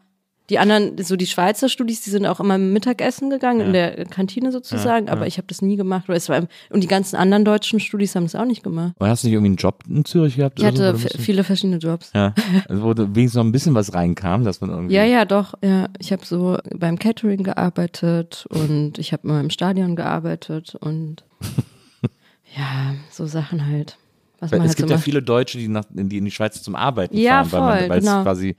Die 0.50 0.59
anderen, 0.59 1.02
so 1.02 1.14
die 1.16 1.26
Schweizer 1.26 1.68
Studis, 1.68 2.02
die 2.02 2.11
sind 2.11 2.26
auch 2.26 2.40
immer 2.40 2.59
Mittagessen 2.59 3.31
gegangen, 3.31 3.61
ja. 3.61 3.66
in 3.66 3.72
der 3.72 4.05
Kantine 4.07 4.50
sozusagen, 4.50 5.07
ja, 5.07 5.12
aber 5.12 5.22
ja. 5.22 5.28
ich 5.28 5.38
habe 5.38 5.46
das 5.46 5.62
nie 5.62 5.76
gemacht. 5.76 6.09
War, 6.09 6.48
und 6.70 6.83
die 6.83 6.88
ganzen 6.88 7.16
anderen 7.16 7.44
deutschen 7.44 7.78
Studis 7.78 8.14
haben 8.16 8.24
das 8.24 8.35
auch 8.35 8.44
nicht 8.44 8.64
gemacht. 8.64 8.94
Aber 8.98 9.09
hast 9.09 9.22
du 9.22 9.28
nicht 9.28 9.35
irgendwie 9.35 9.50
einen 9.50 9.57
Job 9.57 9.85
in 9.88 10.05
Zürich 10.05 10.37
gehabt? 10.37 10.59
Ich 10.59 10.64
hatte 10.66 10.96
so, 10.96 11.09
viele 11.18 11.44
verschiedene 11.44 11.78
Jobs. 11.78 12.11
Ja, 12.12 12.35
also 12.68 12.83
wo 12.83 12.94
wenigstens 12.96 13.35
noch 13.35 13.44
ein 13.44 13.52
bisschen 13.52 13.74
was 13.74 13.94
reinkam, 13.94 14.44
dass 14.44 14.61
man 14.61 14.70
irgendwie. 14.70 14.94
Ja, 14.94 15.05
ja, 15.05 15.24
doch. 15.24 15.55
Ja, 15.62 15.88
ich 15.98 16.12
habe 16.12 16.26
so 16.26 16.59
beim 16.74 16.98
Catering 16.98 17.44
gearbeitet 17.44 18.46
und 18.50 18.98
ich 18.98 19.12
habe 19.12 19.28
immer 19.28 19.40
im 19.40 19.50
Stadion 19.50 19.94
gearbeitet 19.94 20.74
und 20.74 21.24
ja, 22.57 22.94
so 23.11 23.26
Sachen 23.26 23.66
halt. 23.66 23.96
Es 24.40 24.50
halt 24.50 24.76
gibt 24.76 24.88
so 24.88 24.94
ja 24.94 24.98
viele 24.98 25.22
Deutsche, 25.22 25.57
die, 25.57 25.68
nach, 25.68 25.85
die 25.88 26.18
in 26.18 26.24
die 26.24 26.31
Schweiz 26.33 26.61
zum 26.62 26.74
Arbeiten 26.74 27.16
ja, 27.16 27.44
fahren, 27.44 27.48
voll, 27.48 27.61
weil, 27.61 27.81
man, 27.81 27.90
weil 27.90 28.00
genau. 28.00 28.18
es 28.18 28.24
quasi 28.24 28.57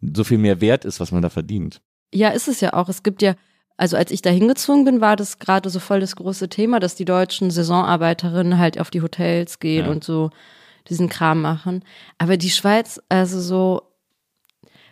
so 0.00 0.24
viel 0.24 0.38
mehr 0.38 0.60
wert 0.60 0.84
ist, 0.84 1.00
was 1.00 1.12
man 1.12 1.22
da 1.22 1.28
verdient. 1.28 1.80
Ja, 2.12 2.30
ist 2.30 2.48
es 2.48 2.60
ja 2.60 2.72
auch. 2.72 2.88
Es 2.88 3.02
gibt 3.02 3.22
ja, 3.22 3.34
also 3.76 3.96
als 3.96 4.10
ich 4.10 4.22
da 4.22 4.30
hingezwungen 4.30 4.84
bin, 4.84 5.00
war 5.00 5.16
das 5.16 5.38
gerade 5.38 5.68
so 5.70 5.80
voll 5.80 6.00
das 6.00 6.16
große 6.16 6.48
Thema, 6.48 6.80
dass 6.80 6.94
die 6.94 7.04
deutschen 7.04 7.50
Saisonarbeiterinnen 7.50 8.58
halt 8.58 8.78
auf 8.80 8.90
die 8.90 9.02
Hotels 9.02 9.58
gehen 9.58 9.86
ja. 9.86 9.90
und 9.90 10.04
so 10.04 10.30
diesen 10.88 11.08
Kram 11.08 11.40
machen. 11.40 11.84
Aber 12.18 12.36
die 12.36 12.50
Schweiz, 12.50 13.00
also 13.08 13.40
so, 13.40 13.82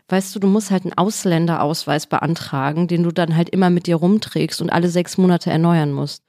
weißt 0.09 0.35
du, 0.35 0.41
du 0.41 0.49
musst 0.49 0.71
halt 0.71 0.85
einen 0.85 0.95
Ausländerausweis 0.95 2.07
beantragen, 2.07 2.89
den 2.89 3.05
du 3.05 3.13
dann 3.13 3.37
halt 3.37 3.49
immer 3.51 3.71
mit 3.71 3.87
dir 3.87 3.97
rumträgst 3.97 4.61
und 4.61 4.71
alle 4.71 4.89
sechs 4.89 5.19
Monate 5.19 5.51
erneuern 5.51 5.93
musst. 5.93 6.25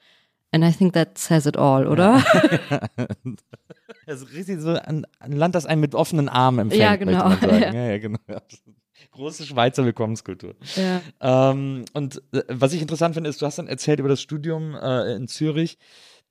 And 0.52 0.64
I 0.64 0.72
think 0.72 0.94
that 0.94 1.18
says 1.18 1.46
it 1.46 1.58
all, 1.58 1.88
oder? 1.88 2.24
Das 4.06 4.22
ist 4.22 4.34
richtig 4.34 4.60
so 4.62 4.70
ein, 4.70 5.08
ein, 5.20 5.32
Land, 5.32 5.56
das 5.56 5.66
einen 5.66 5.82
mit 5.82 5.96
offenen 5.96 6.30
Armen 6.30 6.60
empfängt. 6.60 6.82
Ja, 6.82 6.96
genau. 6.96 7.30
Ja. 7.42 7.72
ja. 7.72 7.92
ja, 7.92 7.98
genau. 7.98 8.20
Große 9.16 9.46
Schweizer 9.46 9.84
Willkommenskultur. 9.86 10.56
Ja. 10.76 11.02
Ähm, 11.52 11.86
und 11.94 12.22
äh, 12.34 12.44
was 12.50 12.74
ich 12.74 12.82
interessant 12.82 13.16
finde, 13.16 13.30
ist, 13.30 13.42
du 13.42 13.46
hast 13.46 13.58
dann 13.58 13.68
erzählt 13.68 14.00
über 14.00 14.10
das 14.10 14.22
Studium 14.22 14.76
äh, 14.76 15.16
in 15.16 15.28
Zürich. 15.28 15.78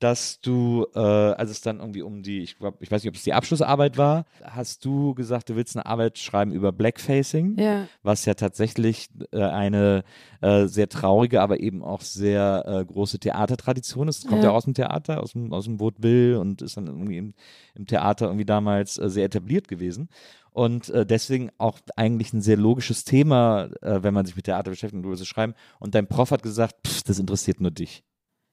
dass 0.00 0.40
du, 0.40 0.86
äh, 0.94 0.98
als 0.98 1.50
es 1.52 1.60
dann 1.60 1.78
irgendwie 1.78 2.02
um 2.02 2.22
die, 2.22 2.40
ich 2.42 2.58
glaube, 2.58 2.76
ich 2.80 2.90
weiß 2.90 3.02
nicht, 3.02 3.08
ob 3.08 3.14
es 3.14 3.22
die 3.22 3.32
Abschlussarbeit 3.32 3.96
war, 3.96 4.26
hast 4.42 4.84
du 4.84 5.14
gesagt, 5.14 5.48
du 5.48 5.56
willst 5.56 5.76
eine 5.76 5.86
Arbeit 5.86 6.18
schreiben 6.18 6.52
über 6.52 6.72
Blackfacing, 6.72 7.56
Ja. 7.58 7.86
was 8.02 8.24
ja 8.26 8.34
tatsächlich 8.34 9.08
äh, 9.30 9.40
eine 9.40 10.02
äh, 10.42 10.66
sehr 10.66 10.88
traurige, 10.88 11.40
aber 11.40 11.60
eben 11.60 11.82
auch 11.82 12.02
sehr 12.02 12.64
äh, 12.66 12.84
große 12.84 13.20
Theatertradition 13.20 14.08
ist. 14.08 14.26
Kommt 14.26 14.42
ja. 14.42 14.50
Ja. 14.50 14.54
aus 14.56 14.64
dem 14.64 14.74
Theater, 14.74 15.22
aus 15.22 15.32
dem, 15.32 15.52
aus 15.52 15.64
dem 15.64 15.78
Vaudeville 15.78 16.40
und 16.40 16.60
ist 16.60 16.76
dann 16.76 16.88
irgendwie 16.88 17.18
im, 17.18 17.34
im 17.76 17.86
Theater 17.86 18.26
irgendwie 18.26 18.44
damals 18.44 18.94
sehr 18.96 19.24
etabliert 19.24 19.68
gewesen. 19.68 20.08
Und 20.54 20.88
äh, 20.90 21.04
deswegen 21.04 21.50
auch 21.58 21.80
eigentlich 21.96 22.32
ein 22.32 22.40
sehr 22.40 22.56
logisches 22.56 23.04
Thema, 23.04 23.68
äh, 23.82 24.04
wenn 24.04 24.14
man 24.14 24.24
sich 24.24 24.36
mit 24.36 24.44
Theater 24.44 24.70
beschäftigt 24.70 24.94
und 24.94 25.02
darüber 25.02 25.18
zu 25.18 25.24
schreiben. 25.24 25.54
Und 25.80 25.96
dein 25.96 26.06
Prof 26.06 26.30
hat 26.30 26.44
gesagt, 26.44 26.76
pff, 26.86 27.02
das 27.02 27.18
interessiert 27.18 27.60
nur 27.60 27.72
dich. 27.72 28.04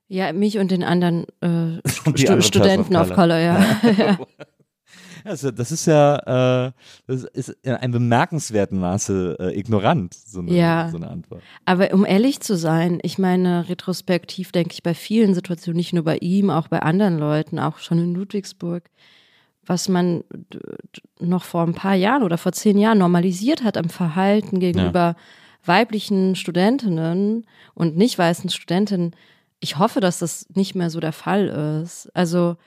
Ja, 0.07 0.33
mich 0.33 0.57
und 0.57 0.71
den 0.71 0.83
anderen 0.83 1.25
äh, 1.41 1.79
Und 2.05 2.19
Stu 2.19 2.27
andere 2.27 2.41
Studenten 2.41 2.95
of 2.95 3.13
Color, 3.13 3.37
ja. 3.37 3.65
ja. 3.97 4.17
Also 5.23 5.51
das 5.51 5.71
ist 5.71 5.85
ja, 5.85 6.67
äh, 6.67 6.71
das 7.05 7.23
ist 7.23 7.49
in 7.61 7.73
einem 7.73 7.93
bemerkenswerten 7.93 8.79
Maße 8.79 9.37
äh, 9.39 9.59
ignorant, 9.59 10.13
so 10.13 10.39
eine, 10.39 10.51
Ja. 10.51 10.89
so 10.89 10.97
eine 10.97 11.09
Antwort. 11.09 11.43
Aber 11.65 11.93
um 11.93 12.03
ehrlich 12.03 12.39
zu 12.39 12.57
sein, 12.57 12.99
ich 13.03 13.19
meine, 13.19 13.69
retrospektiv 13.69 14.51
denke 14.51 14.73
ich 14.73 14.81
bei 14.81 14.95
vielen 14.95 15.33
Situationen, 15.35 15.77
nicht 15.77 15.93
nur 15.93 16.03
bei 16.03 16.17
ihm, 16.17 16.49
auch 16.49 16.67
bei 16.67 16.81
anderen 16.81 17.19
Leuten, 17.19 17.59
auch 17.59 17.77
schon 17.77 17.99
in 17.99 18.15
Ludwigsburg, 18.15 18.89
was 19.65 19.87
man 19.87 20.23
noch 21.19 21.43
vor 21.43 21.63
ein 21.63 21.73
paar 21.73 21.95
Jahren 21.95 22.23
oder 22.23 22.37
vor 22.37 22.51
zehn 22.51 22.77
Jahren 22.77 22.97
normalisiert 22.97 23.63
hat 23.63 23.77
am 23.77 23.89
Verhalten 23.89 24.59
gegenüber 24.59 25.15
weiblichen 25.65 26.35
Studentinnen 26.35 27.45
und 27.73 27.95
nicht 27.95 28.17
weißen 28.17 28.49
Studentinnen. 28.49 29.15
Ich 29.59 29.77
hoffe, 29.77 29.99
dass 29.99 30.19
das 30.19 30.47
nicht 30.55 30.73
mehr 30.73 30.89
so 30.89 30.99
der 30.99 31.13
Fall 31.13 31.81
ist. 31.83 32.09
Also 32.15 32.57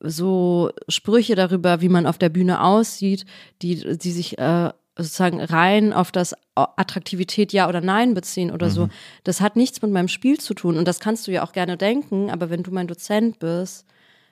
so 0.00 0.70
Sprüche 0.88 1.34
darüber, 1.34 1.80
wie 1.80 1.88
man 1.88 2.06
auf 2.06 2.18
der 2.18 2.28
Bühne 2.28 2.62
aussieht, 2.62 3.24
die, 3.62 3.98
die 3.98 4.12
sich 4.12 4.38
äh, 4.38 4.70
sozusagen 4.96 5.40
rein 5.40 5.92
auf 5.92 6.12
das 6.12 6.34
Attraktivität 6.54 7.52
ja 7.52 7.68
oder 7.68 7.80
nein 7.80 8.14
beziehen 8.14 8.50
oder 8.50 8.68
so. 8.68 8.88
Das 9.24 9.40
hat 9.40 9.56
nichts 9.56 9.80
mit 9.80 9.90
meinem 9.92 10.08
Spiel 10.08 10.38
zu 10.38 10.54
tun. 10.54 10.76
Und 10.76 10.86
das 10.86 11.00
kannst 11.00 11.26
du 11.26 11.32
ja 11.32 11.44
auch 11.44 11.52
gerne 11.52 11.76
denken, 11.76 12.30
aber 12.30 12.50
wenn 12.50 12.62
du 12.62 12.72
mein 12.72 12.88
Dozent 12.88 13.38
bist, 13.38 13.86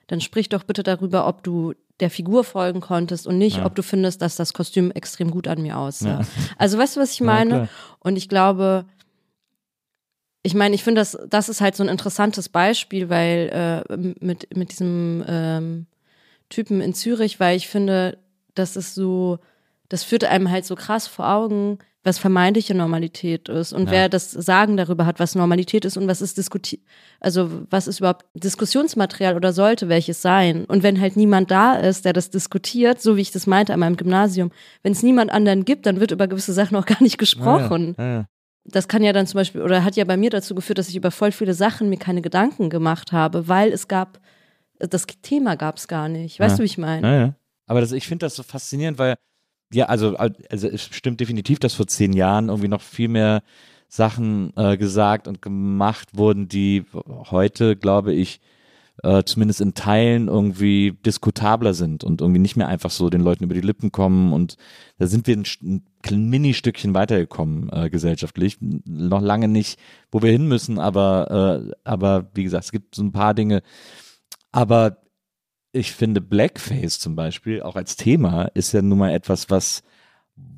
dann 0.07 0.21
sprich 0.21 0.49
doch 0.49 0.63
bitte 0.63 0.83
darüber, 0.83 1.27
ob 1.27 1.43
du 1.43 1.73
der 1.99 2.09
Figur 2.09 2.43
folgen 2.43 2.79
konntest 2.79 3.27
und 3.27 3.37
nicht, 3.37 3.63
ob 3.63 3.75
du 3.75 3.83
findest, 3.83 4.21
dass 4.21 4.35
das 4.35 4.53
Kostüm 4.53 4.91
extrem 4.91 5.31
gut 5.31 5.47
an 5.47 5.61
mir 5.61 5.77
aussah. 5.77 6.21
Also 6.57 6.77
weißt 6.77 6.95
du, 6.95 6.99
was 7.01 7.11
ich 7.11 7.21
meine? 7.21 7.49
klar. 7.49 7.69
und 7.99 8.15
ich 8.17 8.29
glaube, 8.29 8.85
ich 10.43 10.53
meine, 10.53 10.75
ich 10.75 10.83
finde, 10.83 11.01
das, 11.01 11.17
das 11.29 11.49
ist 11.49 11.59
halt 11.59 11.75
so 11.75 11.83
ein 11.83 11.89
interessantes 11.89 12.49
Beispiel, 12.49 13.09
weil 13.09 13.83
äh, 13.89 13.97
mit, 14.19 14.55
mit 14.55 14.71
diesem 14.71 15.23
ähm, 15.27 15.87
Typen 16.49 16.79
in 16.79 16.93
Zürich, 16.93 17.39
weil 17.39 17.57
ich 17.57 17.67
finde, 17.67 18.17
das 18.55 18.77
ist 18.77 18.95
so, 18.95 19.39
das 19.89 20.03
führt 20.03 20.23
einem 20.23 20.49
halt 20.49 20.65
so 20.65 20.75
krass 20.75 21.07
vor 21.07 21.29
Augen, 21.29 21.79
was 22.07 22.17
vermeintliche 22.17 22.73
Normalität 22.73 23.49
ist 23.49 23.73
und 23.73 23.85
Ja. 23.85 23.91
wer 23.91 24.09
das 24.09 24.31
Sagen 24.31 24.77
darüber 24.77 25.05
hat, 25.05 25.19
was 25.19 25.35
Normalität 25.35 25.85
ist 25.85 25.97
und 25.97 26.07
was 26.07 26.21
ist 26.21 26.37
diskutiert, 26.37 26.81
also 27.19 27.49
was 27.69 27.87
ist 27.87 27.99
überhaupt 27.99 28.25
Diskussionsmaterial 28.33 29.35
oder 29.35 29.53
sollte 29.53 29.89
welches 29.89 30.21
sein. 30.21 30.65
Und 30.65 30.81
wenn 30.81 30.99
halt 30.99 31.15
niemand 31.17 31.51
da 31.51 31.75
ist, 31.75 32.05
der 32.05 32.13
das 32.13 32.29
diskutiert, 32.31 33.01
so 33.01 33.15
wie 33.17 33.21
ich 33.21 33.31
das 33.31 33.45
meinte 33.45 33.73
an 33.73 33.79
meinem 33.81 33.97
Gymnasium, 33.97 34.51
wenn 34.81 34.93
es 34.93 35.03
niemand 35.03 35.31
anderen 35.31 35.65
gibt, 35.65 35.85
dann 35.85 35.99
wird 35.99 36.11
über 36.11 36.27
gewisse 36.27 36.53
Sachen 36.53 36.75
auch 36.77 36.85
gar 36.93 37.03
nicht 37.03 37.17
gesprochen 37.19 37.93
Ja, 37.97 38.05
ja. 38.07 38.25
das 38.65 38.87
kann 38.87 39.03
ja 39.03 39.13
dann 39.13 39.27
zum 39.27 39.37
Beispiel, 39.39 39.61
oder 39.61 39.83
hat 39.83 39.95
ja 39.95 40.05
bei 40.05 40.17
mir 40.17 40.29
dazu 40.29 40.55
geführt, 40.55 40.79
dass 40.79 40.89
ich 40.89 40.95
über 40.95 41.11
voll 41.11 41.31
viele 41.31 41.53
Sachen 41.53 41.89
mir 41.89 41.97
keine 41.97 42.21
Gedanken 42.21 42.69
gemacht 42.69 43.11
habe, 43.11 43.47
weil 43.47 43.71
es 43.71 43.87
gab, 43.87 44.19
das 44.79 45.05
Thema 45.21 45.55
gab 45.55 45.77
es 45.77 45.87
gar 45.87 46.07
nicht. 46.07 46.39
Weißt 46.39 46.57
du, 46.57 46.63
wie 46.63 46.67
ich 46.67 46.77
meine? 46.77 47.35
Aber 47.69 47.81
das, 47.81 47.91
ich 47.91 48.07
finde 48.07 48.25
das 48.25 48.35
so 48.35 48.43
faszinierend, 48.43 48.97
weil, 48.97 49.15
ja, 49.73 49.85
also, 49.85 50.15
also 50.15 50.67
es 50.67 50.83
stimmt 50.83 51.19
definitiv, 51.19 51.59
dass 51.59 51.73
vor 51.73 51.87
zehn 51.87 52.13
Jahren 52.13 52.49
irgendwie 52.49 52.69
noch 52.69 52.81
viel 52.81 53.09
mehr 53.09 53.43
Sachen 53.89 54.51
äh, 54.55 54.77
gesagt 54.77 55.27
und 55.27 55.41
gemacht 55.41 56.09
wurden, 56.13 56.47
die 56.47 56.85
heute, 57.29 57.75
glaube 57.75 58.13
ich, 58.13 58.39
äh, 59.03 59.23
zumindest 59.23 59.61
in 59.61 59.73
Teilen 59.73 60.27
irgendwie 60.27 60.97
diskutabler 61.05 61.73
sind 61.73 62.03
und 62.03 62.21
irgendwie 62.21 62.39
nicht 62.39 62.55
mehr 62.55 62.67
einfach 62.67 62.89
so 62.89 63.09
den 63.09 63.21
Leuten 63.21 63.43
über 63.43 63.53
die 63.53 63.61
Lippen 63.61 63.91
kommen. 63.91 64.33
Und 64.33 64.57
da 64.97 65.07
sind 65.07 65.27
wir 65.27 65.37
ein, 65.37 65.83
ein 66.03 66.29
Mini-Stückchen 66.29 66.93
weitergekommen 66.93 67.69
äh, 67.71 67.89
gesellschaftlich. 67.89 68.57
Noch 68.59 69.21
lange 69.21 69.47
nicht, 69.47 69.79
wo 70.11 70.21
wir 70.21 70.31
hin 70.31 70.47
müssen, 70.47 70.79
aber, 70.79 71.69
äh, 71.69 71.73
aber 71.83 72.29
wie 72.33 72.43
gesagt, 72.43 72.65
es 72.65 72.71
gibt 72.71 72.95
so 72.95 73.03
ein 73.03 73.11
paar 73.11 73.33
Dinge. 73.33 73.61
Aber 74.51 74.97
ich 75.77 75.93
finde 75.93 76.21
Blackface 76.21 76.99
zum 76.99 77.15
Beispiel 77.15 77.61
auch 77.61 77.75
als 77.75 77.95
Thema 77.95 78.45
ist 78.53 78.73
ja 78.73 78.81
nun 78.81 78.97
mal 78.97 79.11
etwas, 79.11 79.49
was 79.49 79.83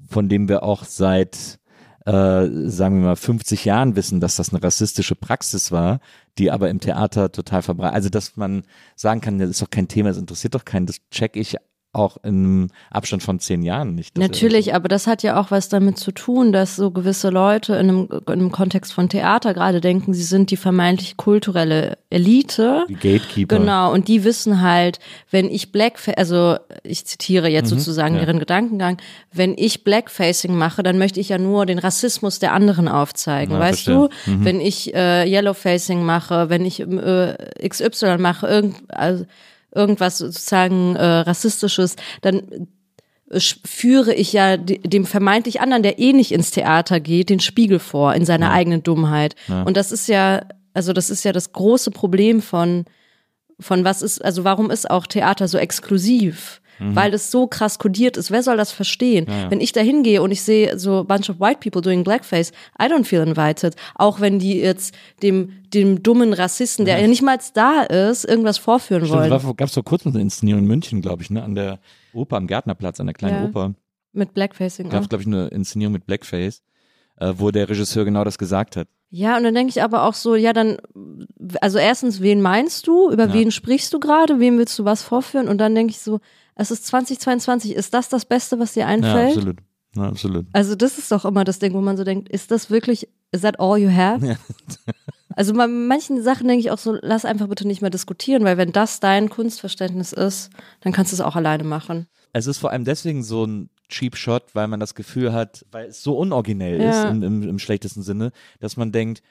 von 0.10 0.30
dem 0.30 0.50
wir 0.50 0.64
auch 0.64 0.84
seit 0.84 1.60
äh, 2.06 2.48
sagen 2.70 3.02
wir 3.02 3.08
mal 3.10 3.16
50 3.16 3.66
Jahren 3.66 3.96
wissen, 3.96 4.20
dass 4.20 4.38
das 4.38 4.50
eine 4.50 4.64
rassistische 4.64 5.16
Praxis 5.16 5.72
war, 5.72 6.00
die 6.38 6.50
aber 6.50 6.70
im 6.70 6.80
Theater 6.80 7.32
total 7.32 7.62
verbreitet. 7.62 7.96
Also 7.96 8.10
dass 8.10 8.38
man 8.38 8.64
sagen 8.96 9.22
kann, 9.22 9.38
das 9.38 9.50
ist 9.50 9.62
doch 9.62 9.70
kein 9.70 9.88
Thema, 9.88 10.10
das 10.10 10.18
interessiert 10.18 10.56
doch 10.56 10.66
keinen, 10.66 10.86
das 10.86 11.02
check 11.12 11.36
ich 11.36 11.58
auch 11.92 12.18
im 12.22 12.68
Abstand 12.92 13.24
von 13.24 13.40
zehn 13.40 13.64
Jahren 13.64 13.96
nicht. 13.96 14.16
Natürlich, 14.18 14.76
aber 14.76 14.88
das 14.88 15.08
hat 15.08 15.24
ja 15.24 15.40
auch 15.40 15.50
was 15.50 15.70
damit 15.70 15.98
zu 15.98 16.12
tun, 16.12 16.52
dass 16.52 16.76
so 16.76 16.92
gewisse 16.92 17.30
Leute 17.30 17.74
in 17.74 17.90
einem, 17.90 18.10
in 18.12 18.34
einem 18.34 18.52
Kontext 18.52 18.94
von 18.94 19.10
Theater 19.10 19.56
gerade 19.56 19.82
denken, 19.82 20.14
sie 20.14 20.24
sind 20.24 20.52
die 20.52 20.58
vermeintlich 20.58 21.18
kulturelle 21.18 21.98
Elite. 22.12 22.86
die 22.90 22.94
Gatekeeper. 22.94 23.58
Genau, 23.58 23.92
und 23.92 24.08
die 24.08 24.24
wissen 24.24 24.62
halt, 24.62 25.00
wenn 25.32 25.50
ich 25.50 25.72
Blackface, 25.72 26.16
also 26.16 26.58
ich 26.84 27.06
zitiere 27.06 27.50
jetzt 27.50 27.70
sozusagen 27.70 28.16
ja. 28.16 28.22
ihren 28.22 28.38
Gedankengang, 28.38 28.98
wenn 29.34 29.56
ich 29.58 29.84
Blackfacing 29.84 30.56
mache, 30.56 30.84
dann 30.84 31.00
möchte 31.00 31.20
ich 31.20 31.30
ja 31.30 31.40
nur 31.40 31.66
den 31.66 31.80
Rassismus 31.80 32.38
der 32.38 32.54
anderen 32.54 32.88
aufzeigen, 32.88 33.54
Ja, 33.56 33.60
weißt 33.60 33.86
verstehe. 33.86 34.10
du? 34.26 34.46
Wenn 34.46 34.62
ich 34.62 34.94
äh, 34.94 35.28
Yellowfacing 35.28 36.04
mache, 36.04 36.50
wenn 36.50 36.66
ich 36.66 36.82
äh, 36.82 37.36
XY 37.68 38.18
mache, 38.20 38.46
irgend, 38.46 38.76
also 38.90 39.26
irgendwas 39.74 40.18
sozusagen 40.18 40.96
äh, 40.96 41.04
rassistisches, 41.06 41.96
dann 42.22 42.68
sch- 43.32 43.58
führe 43.66 44.14
ich 44.14 44.34
ja 44.34 44.58
de- 44.58 44.80
dem 44.80 45.06
vermeintlich 45.06 45.62
anderen, 45.62 45.84
der 45.84 46.00
eh 46.00 46.14
nicht 46.14 46.32
ins 46.32 46.52
Theater 46.52 47.00
geht, 47.00 47.30
den 47.30 47.40
Spiegel 47.40 47.80
vor 47.80 48.14
in 48.16 48.26
seiner 48.26 48.52
eigenen 48.52 48.84
Dummheit. 48.84 49.36
Und 49.66 49.78
das 49.78 49.92
ist 49.92 50.08
ja, 50.08 50.42
also 50.74 50.94
das 50.94 51.10
ist 51.10 51.24
ja 51.24 51.32
das 51.32 51.52
große 51.52 51.92
Problem 51.92 52.42
von, 52.42 52.86
von 53.60 53.84
was 53.84 54.02
ist, 54.02 54.24
also 54.24 54.44
warum 54.44 54.72
ist 54.72 54.90
auch 54.90 55.06
Theater 55.08 55.48
so 55.48 55.58
exklusiv? 55.58 56.62
Weil 56.80 57.14
es 57.14 57.30
so 57.32 57.48
krass 57.48 57.78
kodiert 57.80 58.16
ist. 58.18 58.32
Wer 58.32 58.42
soll 58.44 58.58
das 58.58 58.72
verstehen? 58.72 59.28
Wenn 59.50 59.62
ich 59.62 59.72
da 59.72 59.82
hingehe 59.82 60.22
und 60.22 60.32
ich 60.32 60.42
sehe 60.42 60.80
so 60.80 61.00
a 61.00 61.04
bunch 61.04 61.30
of 61.30 61.40
white 61.40 61.60
people 61.60 61.82
doing 61.82 62.04
blackface, 62.04 62.52
I 62.82 62.86
don't 62.86 63.04
feel 63.06 63.22
invited. 63.22 63.76
Auch 63.96 64.20
wenn 64.22 64.40
die 64.40 64.58
jetzt 64.60 64.94
dem, 65.22 65.52
dem 65.74 66.02
dummen 66.04 66.34
Rassisten, 66.34 66.86
der 66.86 67.00
ja 67.00 67.08
nicht 67.08 67.22
mal 67.22 67.38
da 67.54 67.82
ist, 67.84 68.26
irgendwas 68.26 68.58
vorführen 68.58 69.06
Stimmt, 69.06 69.20
wollen. 69.30 69.32
es 69.34 69.58
gab 69.58 69.68
es 69.68 69.74
vor 69.74 69.84
kurzem 69.84 70.12
eine 70.14 70.22
Inszenierung 70.22 70.62
in 70.64 70.68
München, 70.68 71.02
glaube 71.02 71.22
ich, 71.24 71.30
ne, 71.30 71.44
an 71.44 71.56
der 71.56 71.80
Oper 72.14 72.38
am 72.38 72.48
Gärtnerplatz, 72.48 73.00
an 73.00 73.08
der 73.08 73.14
kleinen 73.14 73.44
Ja. 73.44 73.46
Oper. 73.50 73.74
Mit 74.12 74.34
Blackfacing. 74.34 74.90
gab 74.90 75.04
es, 75.04 75.10
glaube 75.10 75.22
ich, 75.22 75.28
eine 75.28 75.48
Inszenierung 75.50 75.94
mit 75.94 76.06
Blackface, 76.08 76.64
äh, 77.18 77.34
wo 77.38 77.52
der 77.52 77.70
Regisseur 77.70 78.06
genau 78.06 78.24
das 78.24 78.38
gesagt 78.38 78.76
hat. 78.76 78.88
Ja, 79.12 79.38
und 79.38 79.44
dann 79.44 79.54
denke 79.56 79.70
ich 79.72 79.82
aber 79.84 80.04
auch 80.04 80.14
so, 80.14 80.36
ja, 80.36 80.54
dann, 80.54 80.78
also 81.62 81.78
erstens, 81.80 82.22
wen 82.22 82.42
meinst 82.42 82.88
du? 82.88 83.10
Über 83.12 83.28
Ja. 83.28 83.34
wen 83.34 83.52
sprichst 83.52 83.94
du 83.94 84.00
gerade? 84.00 84.40
Wem 84.40 84.58
willst 84.58 84.78
du 84.80 84.86
was 84.86 85.02
vorführen? 85.04 85.48
Und 85.48 85.58
dann 85.60 85.74
denke 85.76 85.92
ich 85.92 86.00
so, 86.00 86.20
es 86.60 86.72
ist 86.72 86.86
2022, 86.88 87.74
ist 87.76 87.94
das 87.94 88.10
das 88.10 88.26
Beste, 88.26 88.60
was 88.60 88.74
dir 88.74 88.82
Ja, 88.82 88.88
einfällt? 88.88 89.30
absolut. 89.38 89.58
Ja, 89.96 90.04
absolut. 90.04 90.46
also 90.54 90.76
das 90.76 90.98
ist 91.00 91.12
doch 91.12 91.26
immer 91.26 91.44
das 91.44 91.58
Ding, 91.60 91.74
wo 91.74 91.82
man 91.82 91.98
so 91.98 92.04
denkt, 92.04 92.30
ist 92.30 92.52
das 92.52 92.70
wirklich, 92.70 93.10
is 93.32 93.42
that 93.42 93.60
all 93.60 93.78
you 93.78 93.90
have? 93.92 94.26
Ja. 94.26 94.36
Also 95.36 95.54
bei 95.54 95.68
manchen 95.68 96.22
Sachen 96.22 96.48
denke 96.50 96.60
ich 96.60 96.72
auch 96.72 96.78
so, 96.80 96.98
lass 97.02 97.24
einfach 97.24 97.48
bitte 97.48 97.66
nicht 97.66 97.82
mehr 97.82 97.92
diskutieren, 97.92 98.44
weil 98.44 98.58
wenn 98.58 98.74
das 98.74 99.00
dein 99.00 99.30
Kunstverständnis 99.30 100.12
ist, 100.12 100.50
dann 100.82 100.92
kannst 100.92 101.14
du 101.14 101.16
es 101.16 101.22
auch 101.22 101.38
alleine 101.38 101.64
machen. 101.64 102.08
Es 102.34 102.46
ist 102.46 102.58
vor 102.58 102.72
allem 102.72 102.84
deswegen 102.84 103.24
so 103.24 103.46
ein 103.46 103.70
Cheap 103.88 104.18
Shot, 104.18 104.54
weil 104.54 104.68
man 104.68 104.82
das 104.82 104.96
Gefühl 104.96 105.32
hat, 105.32 105.66
weil 105.72 105.88
es 105.90 106.04
so 106.04 106.18
unoriginell 106.18 106.82
Ja. 106.82 106.90
ist 106.90 107.10
im, 107.10 107.24
im, 107.24 107.44
im 107.48 107.60
schlechtesten 107.60 108.02
Sinne, 108.02 108.32
dass 108.60 108.76
man 108.76 108.92
denkt, 108.92 109.22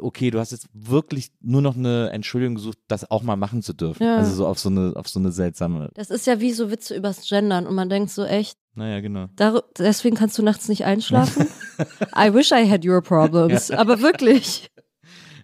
okay, 0.00 0.30
du 0.30 0.38
hast 0.38 0.52
jetzt 0.52 0.68
wirklich 0.72 1.30
nur 1.40 1.62
noch 1.62 1.76
eine 1.76 2.10
Entschuldigung 2.10 2.54
gesucht, 2.56 2.78
das 2.88 3.10
auch 3.10 3.22
mal 3.22 3.36
machen 3.36 3.62
zu 3.62 3.72
dürfen. 3.72 4.02
Ja. 4.02 4.16
Also 4.18 4.34
so 4.34 4.46
auf 4.46 4.58
so 4.58 4.68
eine, 4.68 4.92
auf 4.96 5.08
so 5.08 5.18
eine 5.20 5.32
seltsame, 5.32 5.90
Das 5.94 6.10
ist 6.10 6.26
ja 6.26 6.40
wie 6.40 6.52
so 6.52 6.70
Witze 6.70 6.94
übers 6.96 7.28
Gendern 7.28 7.66
und 7.66 7.74
man 7.74 7.88
denkt 7.88 8.10
so 8.10 8.24
echt, 8.24 8.58
naja, 8.74 9.00
genau. 9.00 9.28
Dar 9.36 9.62
deswegen 9.78 10.16
kannst 10.16 10.36
du 10.36 10.42
nachts 10.42 10.68
nicht 10.68 10.84
einschlafen? 10.84 11.46
I 12.16 12.34
wish 12.34 12.50
I 12.50 12.68
had 12.68 12.84
your 12.84 13.00
problems. 13.02 13.70
Aber 13.70 14.00
wirklich. 14.00 14.68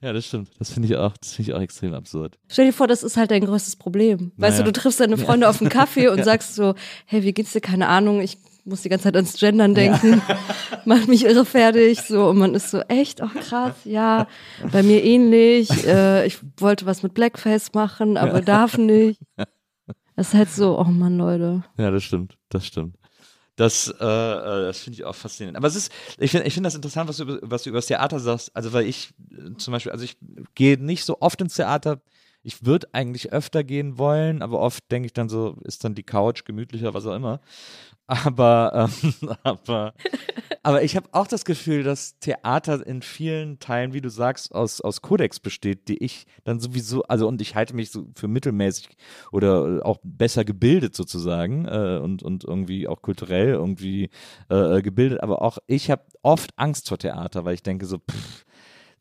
Ja, 0.02 0.12
das 0.12 0.26
stimmt. 0.26 0.50
Das 0.58 0.70
finde 0.70 0.88
ich 0.88 0.96
auch, 0.96 1.14
das 1.18 1.34
finde 1.34 1.50
ich 1.50 1.56
auch 1.56 1.60
extrem 1.60 1.94
absurd. 1.94 2.38
Stell 2.48 2.66
dir 2.66 2.72
vor, 2.72 2.86
das 2.88 3.02
ist 3.02 3.16
halt 3.16 3.30
dein 3.30 3.44
größtes 3.44 3.76
Problem. 3.76 4.32
Weißt 4.36 4.58
Naja. 4.58 4.64
du, 4.64 4.72
du 4.72 4.80
triffst 4.80 4.98
deine 4.98 5.18
Freunde 5.18 5.48
auf 5.48 5.60
einen 5.60 5.70
Kaffee 5.70 6.08
und 6.12 6.24
sagst 6.24 6.54
so, 6.54 6.74
hey, 7.06 7.22
wie 7.22 7.32
geht's 7.32 7.52
dir? 7.52 7.60
Keine 7.60 7.86
Ahnung, 7.88 8.20
ich 8.20 8.38
muss 8.70 8.82
die 8.82 8.88
ganze 8.88 9.04
Zeit 9.04 9.16
ans 9.16 9.38
Gendern 9.38 9.74
denken. 9.74 10.22
macht 10.84 11.08
mich 11.08 11.24
irre 11.24 11.44
fertig. 11.44 12.00
So, 12.00 12.28
und 12.30 12.38
man 12.38 12.54
ist 12.54 12.70
so, 12.70 12.80
echt, 12.82 13.20
oh 13.22 13.28
krass, 13.28 13.74
ja, 13.84 14.26
bei 14.72 14.82
mir 14.82 15.04
ähnlich. 15.04 15.68
Äh, 15.86 16.26
ich 16.26 16.38
wollte 16.56 16.86
was 16.86 17.02
mit 17.02 17.14
Blackface 17.14 17.74
machen, 17.74 18.16
aber 18.16 18.40
darf 18.40 18.78
nicht. 18.78 19.20
Das 20.16 20.28
ist 20.28 20.34
halt 20.34 20.50
so, 20.50 20.78
oh 20.78 20.84
Mann, 20.84 21.18
Leute. 21.18 21.64
Ja, 21.78 21.90
das 21.90 22.04
stimmt, 22.04 22.36
das 22.48 22.66
stimmt. 22.66 22.96
Das, 23.56 23.88
äh, 24.00 24.04
äh 24.04 24.66
das 24.66 24.80
finde 24.80 24.94
ich 24.98 25.04
auch 25.04 25.14
faszinierend. 25.14 25.56
Aber 25.56 25.66
es 25.66 25.76
ist, 25.76 25.92
ich 26.18 26.30
finde 26.30 26.46
ich 26.46 26.54
finde 26.54 26.68
das 26.68 26.74
interessant, 26.74 27.08
was 27.08 27.18
du, 27.18 27.38
was 27.42 27.62
du 27.62 27.70
über 27.70 27.78
das 27.78 27.86
Theater 27.86 28.18
sagst. 28.18 28.54
Also, 28.54 28.72
weil 28.72 28.86
ich 28.86 29.10
äh, 29.30 29.54
zum 29.56 29.72
Beispiel, 29.72 29.92
also 29.92 30.04
ich 30.04 30.16
gehe 30.54 30.82
nicht 30.82 31.04
so 31.04 31.18
oft 31.20 31.40
ins 31.40 31.54
Theater. 31.54 32.00
Ich 32.42 32.64
würde 32.64 32.88
eigentlich 32.92 33.32
öfter 33.32 33.62
gehen 33.62 33.98
wollen, 33.98 34.40
aber 34.40 34.60
oft 34.60 34.90
denke 34.90 35.06
ich 35.06 35.12
dann 35.12 35.28
so, 35.28 35.58
ist 35.62 35.84
dann 35.84 35.94
die 35.94 36.02
Couch 36.02 36.46
gemütlicher, 36.46 36.94
was 36.94 37.04
auch 37.06 37.14
immer. 37.14 37.40
Aber, 38.10 38.72
ähm, 38.74 39.14
aber, 39.44 39.94
aber 40.64 40.82
ich 40.82 40.96
habe 40.96 41.08
auch 41.12 41.28
das 41.28 41.44
Gefühl, 41.44 41.84
dass 41.84 42.18
Theater 42.18 42.84
in 42.84 43.02
vielen 43.02 43.60
Teilen, 43.60 43.92
wie 43.92 44.00
du 44.00 44.08
sagst, 44.08 44.52
aus, 44.52 44.80
aus 44.80 45.00
Kodex 45.00 45.38
besteht, 45.38 45.86
die 45.86 46.02
ich 46.02 46.26
dann 46.42 46.58
sowieso, 46.58 47.04
also 47.04 47.28
und 47.28 47.40
ich 47.40 47.54
halte 47.54 47.76
mich 47.76 47.92
so 47.92 48.08
für 48.16 48.26
mittelmäßig 48.26 48.96
oder 49.30 49.86
auch 49.86 49.98
besser 50.02 50.44
gebildet 50.44 50.96
sozusagen 50.96 51.66
äh, 51.66 52.00
und, 52.02 52.24
und 52.24 52.42
irgendwie 52.42 52.88
auch 52.88 53.00
kulturell 53.00 53.50
irgendwie 53.50 54.10
äh, 54.48 54.82
gebildet, 54.82 55.22
aber 55.22 55.40
auch 55.40 55.58
ich 55.68 55.88
habe 55.88 56.02
oft 56.22 56.50
Angst 56.56 56.88
vor 56.88 56.98
Theater, 56.98 57.44
weil 57.44 57.54
ich 57.54 57.62
denke 57.62 57.86
so, 57.86 57.98
pff, 57.98 58.44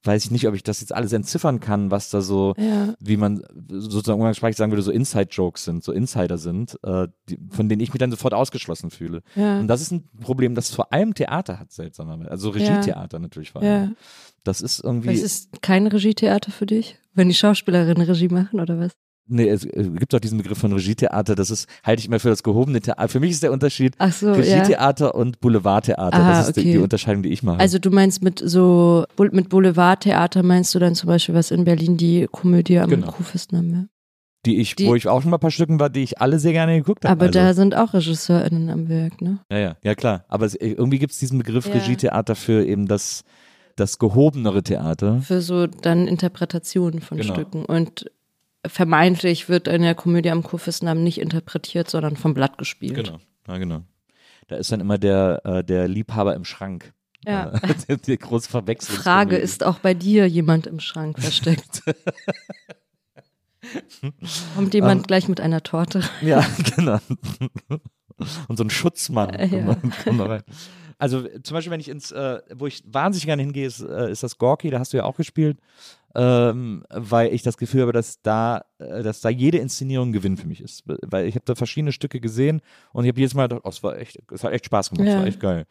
weiß 0.04 0.26
ich 0.26 0.32
nicht, 0.32 0.48
ob 0.48 0.56
ich 0.56 0.64
das 0.64 0.80
jetzt 0.80 0.94
alles 0.94 1.12
entziffern 1.12 1.60
kann, 1.60 1.92
was 1.92 2.10
da 2.10 2.22
so, 2.22 2.54
ja. 2.58 2.94
wie 3.00 3.18
man 3.18 3.44
sozusagen 3.70 4.20
umgangssprachlich 4.20 4.56
sagen 4.56 4.72
würde, 4.72 4.82
so 4.82 4.92
Inside-Jokes 4.92 5.66
sind, 5.66 5.84
so 5.84 5.92
Insider 5.92 6.38
sind, 6.38 6.78
äh, 6.84 7.08
die, 7.28 7.38
von 7.50 7.68
denen 7.68 7.82
ich 7.82 7.94
mich 7.94 8.00
dann 8.00 8.12
sofort 8.12 8.34
ausgeschlossen 8.34 8.92
fühle. 8.92 9.22
Ja. 9.36 9.60
Und 9.60 9.68
das 9.68 9.82
ist 9.82 9.92
ein 9.92 10.08
Problem, 10.22 10.56
das 10.56 10.72
vor 10.72 10.94
allem 10.94 11.14
Theater 11.14 11.60
hat, 11.60 11.72
seltsamerweise. 11.72 12.32
Also 12.32 12.50
Regietheater 12.50 13.18
ja. 13.18 13.20
natürlich 13.20 13.52
vor 13.52 13.62
allem. 13.62 13.96
Das 14.44 14.62
ist 14.62 14.82
irgendwie. 14.84 15.10
Es 15.10 15.22
ist 15.22 15.62
kein 15.62 15.86
Regietheater 15.88 16.52
für 16.52 16.66
dich, 16.66 16.98
wenn 17.14 17.28
die 17.28 17.36
Schauspielerinnen 17.36 18.08
Regie 18.08 18.30
machen 18.30 18.62
oder 18.62 18.80
was? 18.80 18.94
Nee, 19.32 19.48
es 19.50 19.62
gibt 19.62 20.14
auch 20.16 20.20
diesen 20.20 20.40
Begriff 20.40 20.58
von 20.58 20.74
Regietheater, 20.74 21.36
das 21.36 21.52
ist, 21.52 21.68
halte 21.84 22.00
ich 22.00 22.08
immer 22.08 22.20
für 22.20 22.30
das 22.30 22.42
gehobene 22.42 22.82
Theater. 22.82 23.08
Für 23.08 23.20
mich 23.20 23.32
ist 23.32 23.44
der 23.44 23.52
Unterschied 23.52 23.94
Ach 24.00 24.12
so, 24.12 24.32
Regietheater 24.32 25.06
ja. 25.06 25.12
und 25.12 25.40
Boulevardtheater. 25.40 26.18
Aha, 26.18 26.32
das 26.32 26.50
ist 26.50 26.58
okay. 26.58 26.64
die, 26.64 26.72
die, 26.74 26.78
Unterscheidung, 26.80 27.22
die 27.22 27.30
ich 27.30 27.44
mache. 27.44 27.60
Also 27.60 27.78
du 27.78 27.92
meinst 27.92 28.24
mit 28.24 28.42
so, 28.44 29.06
mit 29.32 29.50
Boulevardtheater 29.50 30.42
meinst 30.42 30.74
du 30.74 30.80
dann 30.80 30.96
zum 30.96 31.08
Beispiel 31.08 31.36
was 31.36 31.52
in 31.52 31.64
Berlin, 31.64 31.98
die 31.98 32.28
Komödie 32.32 32.80
am 32.80 32.90
genau. 32.90 33.12
Kurfürstendamm, 33.12 33.72
ja? 33.72 33.86
Die 34.46 34.58
ich, 34.58 34.76
die, 34.76 34.88
wo 34.88 34.96
ich 34.96 35.08
auch 35.08 35.22
schon 35.22 35.32
mal 35.32 35.38
ein 35.38 35.42
paar 35.42 35.52
Stücken 35.52 35.80
war, 35.80 35.90
die 35.90 36.02
ich 36.02 36.22
alle 36.22 36.40
sehr 36.40 36.54
gerne 36.54 36.78
geguckt 36.78 37.04
habe. 37.04 37.12
Aber 37.12 37.26
also. 37.26 37.40
da 37.40 37.54
sind 37.54 37.76
auch 37.76 37.94
RegisseurInnen 37.94 38.70
am 38.70 38.88
Werk, 38.88 39.22
ne? 39.22 39.40
Ja, 39.52 39.58
ja, 39.58 39.76
ja 39.84 39.96
klar. 39.96 40.24
Aber 40.30 40.46
es, 40.46 40.56
irgendwie 40.56 40.98
gibt 40.98 41.12
es 41.12 41.20
diesen 41.20 41.38
Begriff 41.40 41.68
ja. 41.68 41.74
Regietheater 41.74 42.36
für 42.36 42.66
eben 42.66 42.88
das, 42.88 43.26
das 43.76 44.00
gehobenere 44.00 44.64
Theater. 44.64 45.20
Für 45.22 45.42
so 45.42 45.68
dann 45.68 46.08
Interpretationen 46.08 47.02
von 47.02 47.18
genau. 47.18 47.34
Stücken. 47.34 47.66
Und 47.66 48.10
vermeintlich 48.66 49.50
wird 49.50 49.68
in 49.68 49.82
der 49.82 49.96
Komödie 49.96 50.32
am 50.32 50.44
Kurfürstendamm 50.44 51.04
nicht 51.04 51.20
interpretiert, 51.20 51.90
sondern 51.90 52.16
vom 52.16 52.34
Blatt 52.34 52.58
gespielt. 52.58 52.96
Genau, 52.96 53.20
ja, 53.48 53.58
genau. 53.58 53.84
Da 54.48 54.58
ist 54.58 54.72
dann 54.72 54.80
immer 54.80 54.98
der, 54.98 55.42
äh, 55.46 55.64
der 55.64 55.88
Liebhaber 55.88 56.36
im 56.36 56.44
Schrank. 56.44 56.92
Ja. 57.26 57.52
Äh, 57.88 57.98
die, 58.06 58.18
große 58.18 58.50
Verwechslung. 58.50 58.98
Frage, 58.98 59.38
ist 59.38 59.64
auch 59.64 59.80
bei 59.80 59.94
dir 59.94 60.28
jemand 60.28 60.68
im 60.68 60.80
Schrank 60.80 61.20
versteckt? 61.20 61.84
Kommt 64.56 64.74
jemand 64.74 64.94
um, 64.94 65.00
ähm, 65.00 65.08
gleich 65.08 65.28
mit 65.28 65.40
einer 65.42 65.62
Torte? 65.62 66.02
Ja, 66.22 66.46
genau. 66.76 67.00
Und 68.48 68.58
so 68.58 68.64
ein 68.64 68.70
Schutzmann. 68.70 69.38
Ja. 69.52 69.78
Also 70.98 71.28
zum 71.44 71.56
Beispiel, 71.56 71.72
wenn 71.72 71.80
ich 71.80 71.90
ins, 71.90 72.12
äh, 72.12 72.40
wo 72.54 72.68
ich 72.68 72.84
wahnsinnig 72.86 73.26
gerne 73.26 73.42
hingehe, 73.44 73.68
ist, 73.68 73.82
äh, 73.82 74.12
ist 74.12 74.24
das 74.24 74.38
Gorky, 74.38 74.70
da 74.70 74.80
hast 74.80 74.92
du 74.92 74.98
ja 74.98 75.04
auch 75.04 75.16
gespielt 75.16 75.58
ähm, 76.16 76.84
weil 76.90 77.34
ich 77.34 77.44
das 77.44 77.58
Gefühl 77.58 77.82
habe, 77.82 77.94
dass 77.94 78.22
da, 78.22 78.66
äh, 78.80 79.04
dass 79.04 79.22
da 79.22 79.30
jede 79.30 79.60
Inszenierung 79.60 80.10
ein 80.10 80.14
Gewinn 80.14 80.38
für 80.38 80.48
mich 80.48 80.62
ist. 80.62 80.84
Weil 80.86 81.28
ich 81.28 81.36
habe 81.36 81.46
da 81.46 81.56
verschiedene 81.56 81.92
Stücke 81.92 82.20
gesehen 82.20 82.62
und 82.94 83.06
ich 83.06 83.10
habe 83.10 83.20
jedes 83.20 83.36
Mal 83.36 83.48
gedacht, 83.48 83.62
oh, 83.64 83.70
es 83.70 83.84
war 83.84 83.98
echt, 83.98 84.20
es 84.32 84.44
hat 84.44 84.54
echt 84.54 84.66
Spaß 84.66 84.90
gemacht, 84.90 85.08
es 85.08 85.14
ja. 85.14 85.20
war 85.20 85.28
echt 85.28 85.40
geil. 85.40 85.66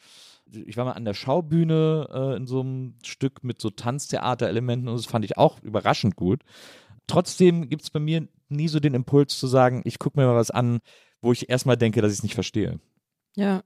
Ich 0.51 0.77
war 0.77 0.85
mal 0.85 0.93
an 0.93 1.05
der 1.05 1.15
Schaubühne 1.15 2.09
äh, 2.11 2.37
in 2.37 2.47
so 2.47 2.61
einem 2.61 2.95
Stück 3.05 3.45
mit 3.45 3.61
so 3.61 3.71
Tanztheater-Elementen 3.71 4.89
und 4.89 4.97
das 4.97 5.07
fand 5.07 5.25
ich 5.25 5.37
auch 5.37 5.61
überraschend 5.63 6.17
gut. 6.17 6.43
Trotzdem 7.07 7.69
gibt 7.69 7.83
es 7.83 7.91
bei 7.91 8.01
mir 8.01 8.29
nie 8.49 8.69
so 8.69 8.81
den 8.81 8.95
Impuls 8.95 9.39
zu 9.39 9.47
sagen, 9.47 9.83
ich 9.85 9.99
gucke 9.99 10.19
mir 10.19 10.27
mal 10.27 10.37
was 10.37 10.51
an, 10.51 10.81
wo 11.21 11.33
ich 11.33 11.51
erstmal 11.51 11.77
denke, 11.77 12.01
dass 12.01 12.13
ich 12.13 12.19
es 12.19 12.23
nicht 12.23 12.35
verstehe. 12.35 12.81
Ja. 13.35 13.63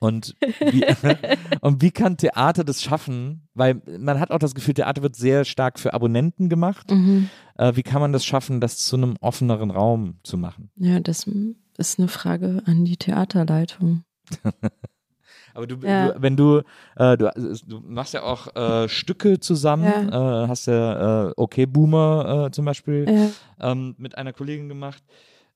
Und 0.00 0.36
wie, 0.60 0.84
und 1.60 1.82
wie 1.82 1.90
kann 1.90 2.16
Theater 2.16 2.64
das 2.64 2.82
schaffen? 2.82 3.48
Weil 3.54 3.82
man 3.98 4.20
hat 4.20 4.30
auch 4.30 4.38
das 4.38 4.54
Gefühl, 4.54 4.74
Theater 4.74 5.02
wird 5.02 5.16
sehr 5.16 5.44
stark 5.44 5.78
für 5.78 5.92
Abonnenten 5.92 6.48
gemacht. 6.48 6.90
Mhm. 6.90 7.30
Äh, 7.56 7.74
wie 7.74 7.82
kann 7.82 8.00
man 8.00 8.12
das 8.12 8.24
schaffen, 8.24 8.60
das 8.60 8.78
zu 8.78 8.96
einem 8.96 9.16
offeneren 9.20 9.70
Raum 9.70 10.18
zu 10.22 10.38
machen? 10.38 10.70
Ja, 10.76 11.00
das 11.00 11.28
ist 11.78 11.98
eine 11.98 12.08
Frage 12.08 12.62
an 12.66 12.84
die 12.84 12.96
Theaterleitung. 12.96 14.04
Aber 15.54 15.66
du, 15.66 15.76
ja. 15.84 16.12
du, 16.12 16.22
wenn 16.22 16.36
du, 16.36 16.62
äh, 16.94 17.16
du, 17.16 17.32
du, 17.66 17.80
machst 17.80 18.14
ja 18.14 18.22
auch 18.22 18.54
äh, 18.54 18.88
Stücke 18.88 19.40
zusammen, 19.40 19.84
ja. 19.84 20.44
Äh, 20.44 20.48
hast 20.48 20.66
ja 20.66 21.30
äh, 21.30 21.32
Okay 21.36 21.66
Boomer 21.66 22.46
äh, 22.46 22.50
zum 22.52 22.64
Beispiel 22.64 23.06
ja. 23.08 23.72
ähm, 23.72 23.96
mit 23.98 24.16
einer 24.16 24.32
Kollegin 24.32 24.68
gemacht 24.68 25.02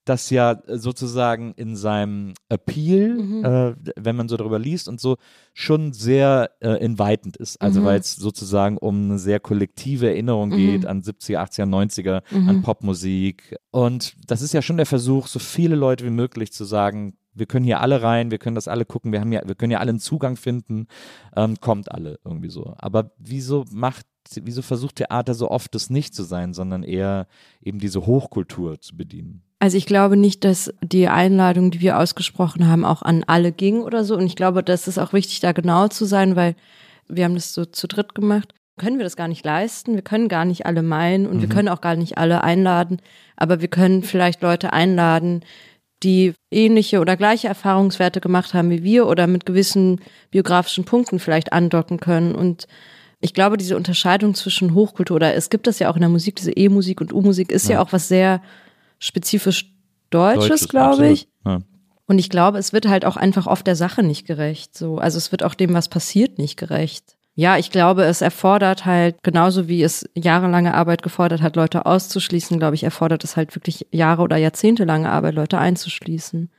das 0.05 0.31
ja 0.31 0.61
sozusagen 0.67 1.53
in 1.53 1.77
seinem 1.77 2.35
Appeal, 2.49 3.15
mhm. 3.15 3.45
äh, 3.45 3.75
wenn 3.97 4.17
man 4.17 4.29
so 4.29 4.37
darüber 4.37 4.59
liest 4.59 4.89
und 4.89 5.01
so, 5.01 5.17
schon 5.55 5.93
sehr 5.93 6.51
äh, 6.61 6.83
inweitend 6.85 7.37
ist. 7.37 7.61
Also 7.61 7.81
mhm. 7.81 7.85
weil 7.85 8.01
es 8.01 8.17
sozusagen 8.17 8.79
um 8.79 9.05
eine 9.05 9.19
sehr 9.19 9.39
kollektive 9.39 10.09
Erinnerung 10.09 10.51
mhm. 10.51 10.57
geht 10.57 10.87
an 10.87 11.03
70er, 11.03 11.39
80er, 11.39 11.67
90er, 11.67 12.23
an 12.49 12.63
Popmusik. 12.63 13.57
Und 13.71 14.17
das 14.27 14.43
ist 14.43 14.55
ja 14.55 14.63
schon 14.63 14.77
der 14.77 14.87
Versuch, 14.87 15.27
so 15.27 15.39
viele 15.39 15.77
Leute 15.77 16.05
wie 16.05 16.11
möglich 16.11 16.53
zu 16.53 16.65
sagen, 16.65 17.17
wir 17.35 17.47
können 17.47 17.65
hier 17.65 17.81
alle 17.81 18.03
rein, 18.03 18.31
wir 18.31 18.39
können 18.39 18.55
das 18.55 18.69
alle 18.69 18.85
gucken, 18.85 19.13
wir 19.13 19.21
haben 19.21 19.33
ja, 19.33 19.41
wir 19.47 19.55
können 19.55 19.73
ja 19.73 19.79
alle 19.79 19.91
einen 19.91 20.01
Zugang 20.01 20.37
finden, 20.37 20.87
ähm, 21.35 21.61
kommt 21.61 21.91
alle 21.91 22.19
irgendwie 22.25 22.51
so. 22.51 22.75
Aber 22.79 23.13
wieso 23.19 23.65
macht, 23.71 24.07
wieso 24.35 24.63
versucht 24.63 24.97
Theater 24.97 25.35
so 25.35 25.51
oft 25.51 25.75
das 25.75 25.91
nicht 25.91 26.15
zu 26.15 26.25
sein, 26.25 26.53
sondern 26.53 26.83
eher 26.83 27.27
eben 27.63 27.79
diese 27.79 28.07
Hochkultur 28.07 28.81
zu 28.81 28.97
bedienen? 28.97 29.43
Also 29.63 29.77
ich 29.77 29.87
glaube 29.87 30.17
nicht, 30.17 30.43
dass 30.43 30.75
die 30.83 31.07
Einladung, 31.07 31.71
die 31.71 31.81
wir 31.81 31.97
ausgesprochen 31.97 32.67
haben, 32.67 32.85
auch 32.85 33.03
an 33.03 33.23
alle 33.29 33.53
ging 33.53 33.83
oder 33.83 34.03
so. 34.03 34.17
Und 34.17 34.27
ich 34.27 34.35
glaube, 34.35 34.65
das 34.65 34.89
ist 34.89 34.99
auch 34.99 35.13
wichtig, 35.13 35.39
da 35.39 35.53
genau 35.53 35.87
zu 35.87 36.05
sein, 36.05 36.35
weil 36.35 36.57
wir 37.07 37.25
haben 37.25 37.37
das 37.37 37.55
so 37.55 37.65
zu 37.65 37.87
dritt 37.87 38.13
gemacht. 38.13 38.53
Können 38.77 38.99
wir 38.99 39.05
das 39.05 39.15
gar 39.15 39.29
nicht 39.29 39.45
leisten? 39.45 39.95
Wir 39.95 40.03
können 40.03 40.27
gar 40.27 40.45
nicht 40.45 40.67
alle 40.67 40.83
meinen 40.83 41.29
und 41.29 41.37
mhm. 41.37 41.43
wir 41.43 41.49
können 41.49 41.69
auch 41.69 41.81
gar 41.81 41.95
nicht 41.95 42.19
alle 42.19 42.43
einladen. 42.43 43.01
Aber 43.37 43.61
wir 43.61 43.69
können 43.69 44.03
vielleicht 44.03 44.43
Leute 44.43 44.73
einladen, 44.73 45.45
die 46.03 46.33
ähnliche 46.51 46.99
oder 46.99 47.17
gleiche 47.17 47.47
Erfahrungswerte 47.47 48.21
gemacht 48.21 48.55
haben 48.55 48.69
wie 48.69 48.83
wir 48.83 49.07
oder 49.07 49.29
mit 49.29 49.47
gewissen 49.47 50.01
biografischen 50.33 50.85
Punkten 50.85 51.21
vielleicht 51.21 51.53
andocken 51.53 52.01
können. 52.01 52.35
Und 52.35 52.67
ich 53.21 53.33
glaube, 53.33 53.59
diese 53.59 53.77
Unterscheidung 53.77 54.35
zwischen 54.35 54.75
Hochkultur 54.75 55.15
oder 55.15 55.37
es 55.37 55.51
gibt 55.51 55.69
das 55.69 55.79
ja 55.79 55.89
auch 55.89 55.95
in 55.95 56.01
der 56.01 56.09
Musik, 56.09 56.35
diese 56.35 56.51
E-Musik 56.51 57.01
und 57.01 57.13
U-Musik 57.13 57.53
ist 57.53 57.69
ja. 57.69 57.75
ja 57.75 57.81
auch 57.81 57.93
was 57.93 58.09
sehr 58.09 58.43
spezifisch 59.03 59.75
Deutsches, 60.11 60.49
Deutsches 60.49 60.69
glaube 60.69 61.09
ich. 61.09 61.29
Ja. 61.45 61.61
Und 62.07 62.19
ich 62.19 62.29
glaube, 62.29 62.59
es 62.59 62.73
wird 62.73 62.89
halt 62.89 63.05
auch 63.05 63.17
einfach 63.17 63.47
oft 63.47 63.67
der 63.67 63.77
Sache 63.77 64.03
nicht 64.03 64.27
gerecht. 64.27 64.77
So, 64.77 64.99
also 64.99 65.19
es 65.19 65.33
wird 65.33 65.43
auch 65.43 65.55
dem, 65.55 65.75
was 65.75 65.89
passiert, 65.89 66.39
nicht 66.39 66.59
gerecht. 66.59 67.17
Ja, 67.35 67.57
ich 67.57 67.71
glaube, 67.71 68.05
es 68.05 68.21
erfordert 68.21 68.85
halt, 68.85 69.17
genauso 69.23 69.67
wie 69.67 69.83
es 69.83 70.07
jahrelange 70.15 70.75
Arbeit 70.75 71.03
gefordert 71.03 71.41
hat, 71.41 71.57
Leute 71.57 71.87
auszuschließen, 71.87 72.59
glaube 72.59 72.75
ich, 72.75 72.85
erfordert 72.85 73.25
es 73.25 73.37
halt 73.37 73.55
wirklich 73.57 73.87
Jahre 73.91 74.23
oder 74.23 74.37
Jahrzehntelange 74.37 75.11
Arbeit, 75.11 75.35
Leute 75.35 75.57
einzuschließen. 75.57 76.51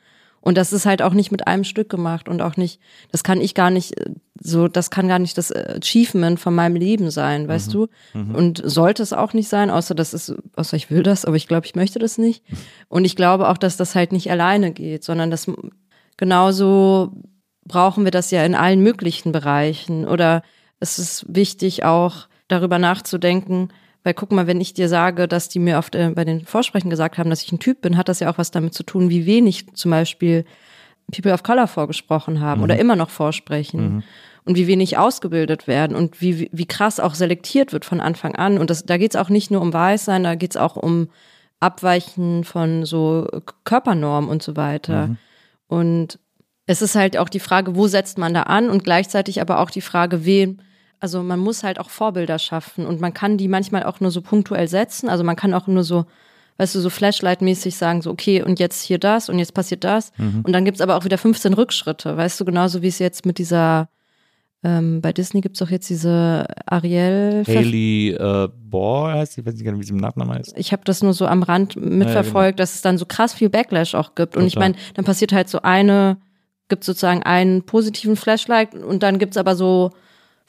Und 0.43 0.57
das 0.57 0.73
ist 0.73 0.85
halt 0.85 1.01
auch 1.01 1.13
nicht 1.13 1.31
mit 1.31 1.47
einem 1.47 1.63
Stück 1.63 1.87
gemacht 1.87 2.27
und 2.27 2.41
auch 2.41 2.57
nicht, 2.57 2.81
das 3.13 3.23
kann 3.23 3.39
ich 3.39 3.55
gar 3.55 3.69
nicht 3.69 3.95
so, 4.41 4.67
das 4.67 4.89
kann 4.89 5.07
gar 5.07 5.17
nicht 5.19 5.37
das 5.37 5.53
Achievement 5.55 6.37
von 6.37 6.53
meinem 6.53 6.75
Leben 6.75 7.11
sein, 7.11 7.47
weißt 7.47 7.69
mhm. 7.69 7.71
du? 7.71 7.87
Mhm. 8.13 8.35
Und 8.35 8.61
sollte 8.65 9.01
es 9.03 9.13
auch 9.13 9.31
nicht 9.31 9.47
sein, 9.47 9.69
außer 9.69 9.95
das 9.95 10.13
ist, 10.13 10.35
außer 10.57 10.75
ich 10.75 10.91
will 10.91 11.01
das, 11.01 11.23
aber 11.23 11.37
ich 11.37 11.47
glaube, 11.47 11.65
ich 11.65 11.75
möchte 11.75 11.97
das 11.97 12.17
nicht. 12.17 12.43
Und 12.89 13.05
ich 13.05 13.15
glaube 13.15 13.47
auch, 13.47 13.57
dass 13.57 13.77
das 13.77 13.95
halt 13.95 14.11
nicht 14.11 14.29
alleine 14.31 14.73
geht, 14.73 15.05
sondern 15.05 15.31
dass 15.31 15.49
genauso 16.17 17.13
brauchen 17.63 18.03
wir 18.03 18.11
das 18.11 18.29
ja 18.29 18.43
in 18.43 18.55
allen 18.55 18.81
möglichen 18.81 19.31
Bereichen. 19.31 20.05
Oder 20.05 20.43
es 20.81 20.99
ist 20.99 21.25
wichtig 21.33 21.85
auch 21.85 22.27
darüber 22.49 22.79
nachzudenken, 22.79 23.69
weil 24.03 24.13
guck 24.13 24.31
mal, 24.31 24.47
wenn 24.47 24.61
ich 24.61 24.73
dir 24.73 24.89
sage, 24.89 25.27
dass 25.27 25.49
die 25.49 25.59
mir 25.59 25.77
oft 25.77 25.95
äh, 25.95 26.11
bei 26.13 26.25
den 26.25 26.45
Vorsprechen 26.45 26.89
gesagt 26.89 27.17
haben, 27.17 27.29
dass 27.29 27.43
ich 27.43 27.51
ein 27.51 27.59
Typ 27.59 27.81
bin, 27.81 27.97
hat 27.97 28.09
das 28.09 28.19
ja 28.19 28.29
auch 28.29 28.37
was 28.37 28.51
damit 28.51 28.73
zu 28.73 28.83
tun, 28.83 29.09
wie 29.09 29.25
wenig 29.25 29.73
zum 29.73 29.91
Beispiel 29.91 30.45
People 31.11 31.33
of 31.33 31.43
Color 31.43 31.67
vorgesprochen 31.67 32.39
haben 32.39 32.59
mhm. 32.59 32.63
oder 32.65 32.77
immer 32.77 32.95
noch 32.95 33.09
vorsprechen. 33.09 33.95
Mhm. 33.95 34.03
Und 34.45 34.57
wie 34.57 34.67
wenig 34.67 34.97
ausgebildet 34.97 35.67
werden 35.67 35.95
und 35.95 36.19
wie, 36.19 36.49
wie 36.51 36.65
krass 36.65 36.99
auch 36.99 37.15
selektiert 37.15 37.71
wird 37.71 37.85
von 37.85 38.01
Anfang 38.01 38.35
an. 38.35 38.57
Und 38.57 38.69
das, 38.69 38.85
da 38.85 38.97
geht 38.97 39.15
es 39.15 39.15
auch 39.15 39.29
nicht 39.29 39.51
nur 39.51 39.61
um 39.61 39.71
Weißsein, 39.71 40.25
da 40.25 40.35
geht 40.35 40.51
es 40.51 40.57
auch 40.57 40.75
um 40.75 41.07
Abweichen 41.61 42.43
von 42.43 42.85
so 42.85 43.25
Körpernormen 43.63 44.29
und 44.29 44.43
so 44.43 44.57
weiter. 44.57 45.07
Mhm. 45.07 45.17
Und 45.67 46.19
es 46.65 46.81
ist 46.81 46.95
halt 46.95 47.17
auch 47.17 47.29
die 47.29 47.39
Frage, 47.39 47.77
wo 47.77 47.87
setzt 47.87 48.17
man 48.17 48.33
da 48.33 48.43
an 48.43 48.69
und 48.69 48.83
gleichzeitig 48.83 49.39
aber 49.39 49.59
auch 49.59 49.69
die 49.69 49.79
Frage, 49.79 50.25
wen. 50.25 50.61
Also 50.99 51.21
man 51.21 51.39
muss 51.39 51.63
halt 51.63 51.79
auch 51.79 51.89
Vorbilder 51.89 52.39
schaffen 52.39 52.85
und 52.85 53.01
man 53.01 53.13
kann 53.13 53.37
die 53.37 53.47
manchmal 53.47 53.83
auch 53.83 53.99
nur 53.99 54.11
so 54.11 54.21
punktuell 54.21 54.67
setzen. 54.67 55.09
Also 55.09 55.23
man 55.23 55.35
kann 55.35 55.53
auch 55.53 55.67
nur 55.67 55.83
so, 55.83 56.05
weißt 56.57 56.75
du, 56.75 56.79
so 56.79 56.89
Flashlight-mäßig 56.89 57.75
sagen, 57.75 58.01
so 58.01 58.11
okay, 58.11 58.41
und 58.41 58.59
jetzt 58.59 58.81
hier 58.83 58.99
das 58.99 59.29
und 59.29 59.39
jetzt 59.39 59.53
passiert 59.53 59.83
das. 59.83 60.11
Mhm. 60.17 60.41
Und 60.43 60.53
dann 60.53 60.65
gibt's 60.65 60.81
aber 60.81 60.95
auch 60.95 61.05
wieder 61.05 61.17
15 61.17 61.53
Rückschritte, 61.53 62.15
weißt 62.15 62.39
du, 62.39 62.45
genauso 62.45 62.81
wie 62.81 62.87
es 62.87 62.99
jetzt 62.99 63.25
mit 63.25 63.37
dieser, 63.37 63.89
ähm, 64.63 65.01
bei 65.01 65.11
Disney 65.11 65.41
gibt's 65.41 65.61
auch 65.61 65.69
jetzt 65.69 65.89
diese 65.89 66.45
Ariel. 66.65 67.43
Haley 67.45 68.11
äh, 68.11 68.47
Bohr 68.53 69.11
heißt, 69.11 69.37
ich 69.37 69.45
weiß 69.45 69.55
nicht 69.55 69.65
genau, 69.65 69.79
wie 69.79 69.83
sie 69.83 69.91
im 69.91 69.97
Nachnamen 69.97 70.37
heißt. 70.37 70.53
ich 70.57 70.71
habe 70.71 70.83
das 70.85 71.03
nur 71.03 71.13
so 71.13 71.27
am 71.27 71.43
Rand 71.43 71.75
mitverfolgt, 71.75 72.59
dass 72.59 72.75
es 72.75 72.81
dann 72.81 72.97
so 72.97 73.05
krass 73.05 73.33
viel 73.33 73.49
Backlash 73.49 73.93
auch 73.93 74.15
gibt. 74.15 74.37
Und 74.37 74.45
ich 74.45 74.53
Total. 74.53 74.69
meine, 74.69 74.81
dann 74.93 75.03
passiert 75.03 75.33
halt 75.33 75.49
so 75.49 75.61
eine, 75.63 76.17
gibt 76.69 76.85
sozusagen 76.85 77.23
einen 77.23 77.63
positiven 77.63 78.15
Flashlight 78.15 78.73
und 78.73 79.03
dann 79.03 79.19
gibt's 79.19 79.35
aber 79.35 79.55
so 79.55 79.91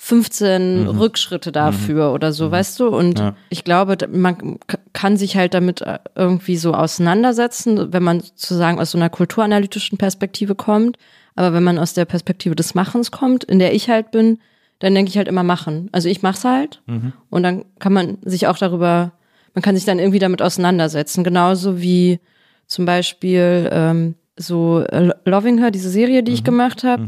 15 0.05 0.87
Rückschritte 0.87 1.51
dafür 1.51 2.13
oder 2.13 2.35
so, 2.35 2.51
weißt 2.51 2.79
du? 2.79 2.89
Und 2.89 3.19
Ja. 3.19 3.35
ich 3.49 3.65
glaube, 3.65 3.97
man 4.13 4.59
kann 4.93 5.17
sich 5.17 5.35
halt 5.35 5.55
damit 5.55 5.81
äh, 5.81 5.99
irgendwie 6.15 6.59
so 6.59 6.75
auseinandersetzen, 6.75 7.91
wenn 7.91 8.03
man 8.03 8.21
sozusagen 8.21 8.79
aus 8.81 8.91
so 8.91 8.99
einer 8.99 9.09
kulturanalytischen 9.09 9.97
Perspektive 9.97 10.55
kommt. 10.55 10.99
Aber 11.37 11.55
wenn 11.55 11.63
man 11.63 11.79
aus 11.79 11.95
der 11.95 12.05
Perspektive 12.05 12.55
des 12.55 12.75
Machens 12.75 13.13
kommt, 13.13 13.45
in 13.45 13.59
der 13.59 13.75
ich 13.75 13.89
halt 13.89 14.11
bin, 14.11 14.41
dann 14.79 14.95
denke 14.95 15.09
ich 15.09 15.17
halt 15.17 15.27
immer 15.27 15.43
machen. 15.43 15.89
Also 15.93 16.11
ich 16.11 16.21
mach's 16.21 16.45
halt 16.45 16.83
und 17.31 17.43
dann 17.43 17.65
kann 17.79 17.95
man 17.95 18.19
sich 18.27 18.47
auch 18.47 18.59
darüber, 18.59 19.13
man 19.55 19.63
kann 19.63 19.75
sich 19.75 19.87
dann 19.87 19.99
irgendwie 19.99 20.19
damit 20.19 20.43
auseinandersetzen. 20.43 21.25
Genauso 21.25 21.81
wie 21.81 22.21
zum 22.67 22.85
Beispiel 22.85 23.71
ähm, 23.73 24.17
so 24.37 24.81
äh, 24.81 25.13
Loving 25.25 25.57
Her, 25.59 25.71
diese 25.71 25.89
Serie, 25.89 26.23
die 26.23 26.33
ich 26.33 26.45
gemacht 26.45 26.85
habe. 26.85 27.05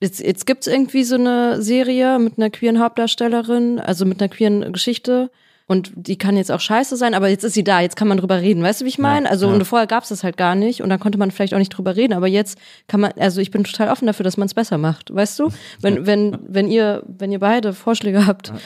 Jetzt, 0.00 0.20
jetzt 0.20 0.46
gibt's 0.46 0.66
irgendwie 0.66 1.04
so 1.04 1.16
eine 1.16 1.60
Serie 1.60 2.18
mit 2.18 2.38
einer 2.38 2.50
queeren 2.50 2.80
Hauptdarstellerin, 2.80 3.78
also 3.78 4.06
mit 4.06 4.20
einer 4.20 4.30
queeren 4.30 4.72
Geschichte. 4.72 5.30
Und 5.66 5.92
die 5.94 6.18
kann 6.18 6.36
jetzt 6.36 6.50
auch 6.50 6.58
scheiße 6.58 6.96
sein, 6.96 7.14
aber 7.14 7.28
jetzt 7.28 7.44
ist 7.44 7.54
sie 7.54 7.62
da, 7.62 7.80
jetzt 7.80 7.94
kann 7.94 8.08
man 8.08 8.18
drüber 8.18 8.40
reden. 8.40 8.60
Weißt 8.60 8.80
du, 8.80 8.86
wie 8.86 8.88
ich 8.88 8.98
meine? 8.98 9.30
Also, 9.30 9.46
ja. 9.46 9.54
und 9.54 9.64
vorher 9.64 9.86
gab's 9.86 10.08
das 10.08 10.24
halt 10.24 10.36
gar 10.36 10.56
nicht 10.56 10.82
und 10.82 10.90
dann 10.90 10.98
konnte 10.98 11.16
man 11.16 11.30
vielleicht 11.30 11.54
auch 11.54 11.58
nicht 11.58 11.68
drüber 11.68 11.94
reden, 11.94 12.12
aber 12.12 12.26
jetzt 12.26 12.58
kann 12.88 12.98
man, 12.98 13.12
also 13.12 13.40
ich 13.40 13.52
bin 13.52 13.62
total 13.62 13.88
offen 13.88 14.06
dafür, 14.06 14.24
dass 14.24 14.36
man 14.36 14.46
es 14.46 14.54
besser 14.54 14.78
macht. 14.78 15.14
Weißt 15.14 15.38
du? 15.38 15.50
Wenn, 15.80 16.06
wenn, 16.06 16.38
wenn 16.42 16.66
ihr, 16.66 17.04
wenn 17.06 17.30
ihr 17.30 17.38
beide 17.38 17.72
Vorschläge 17.72 18.26
habt. 18.26 18.52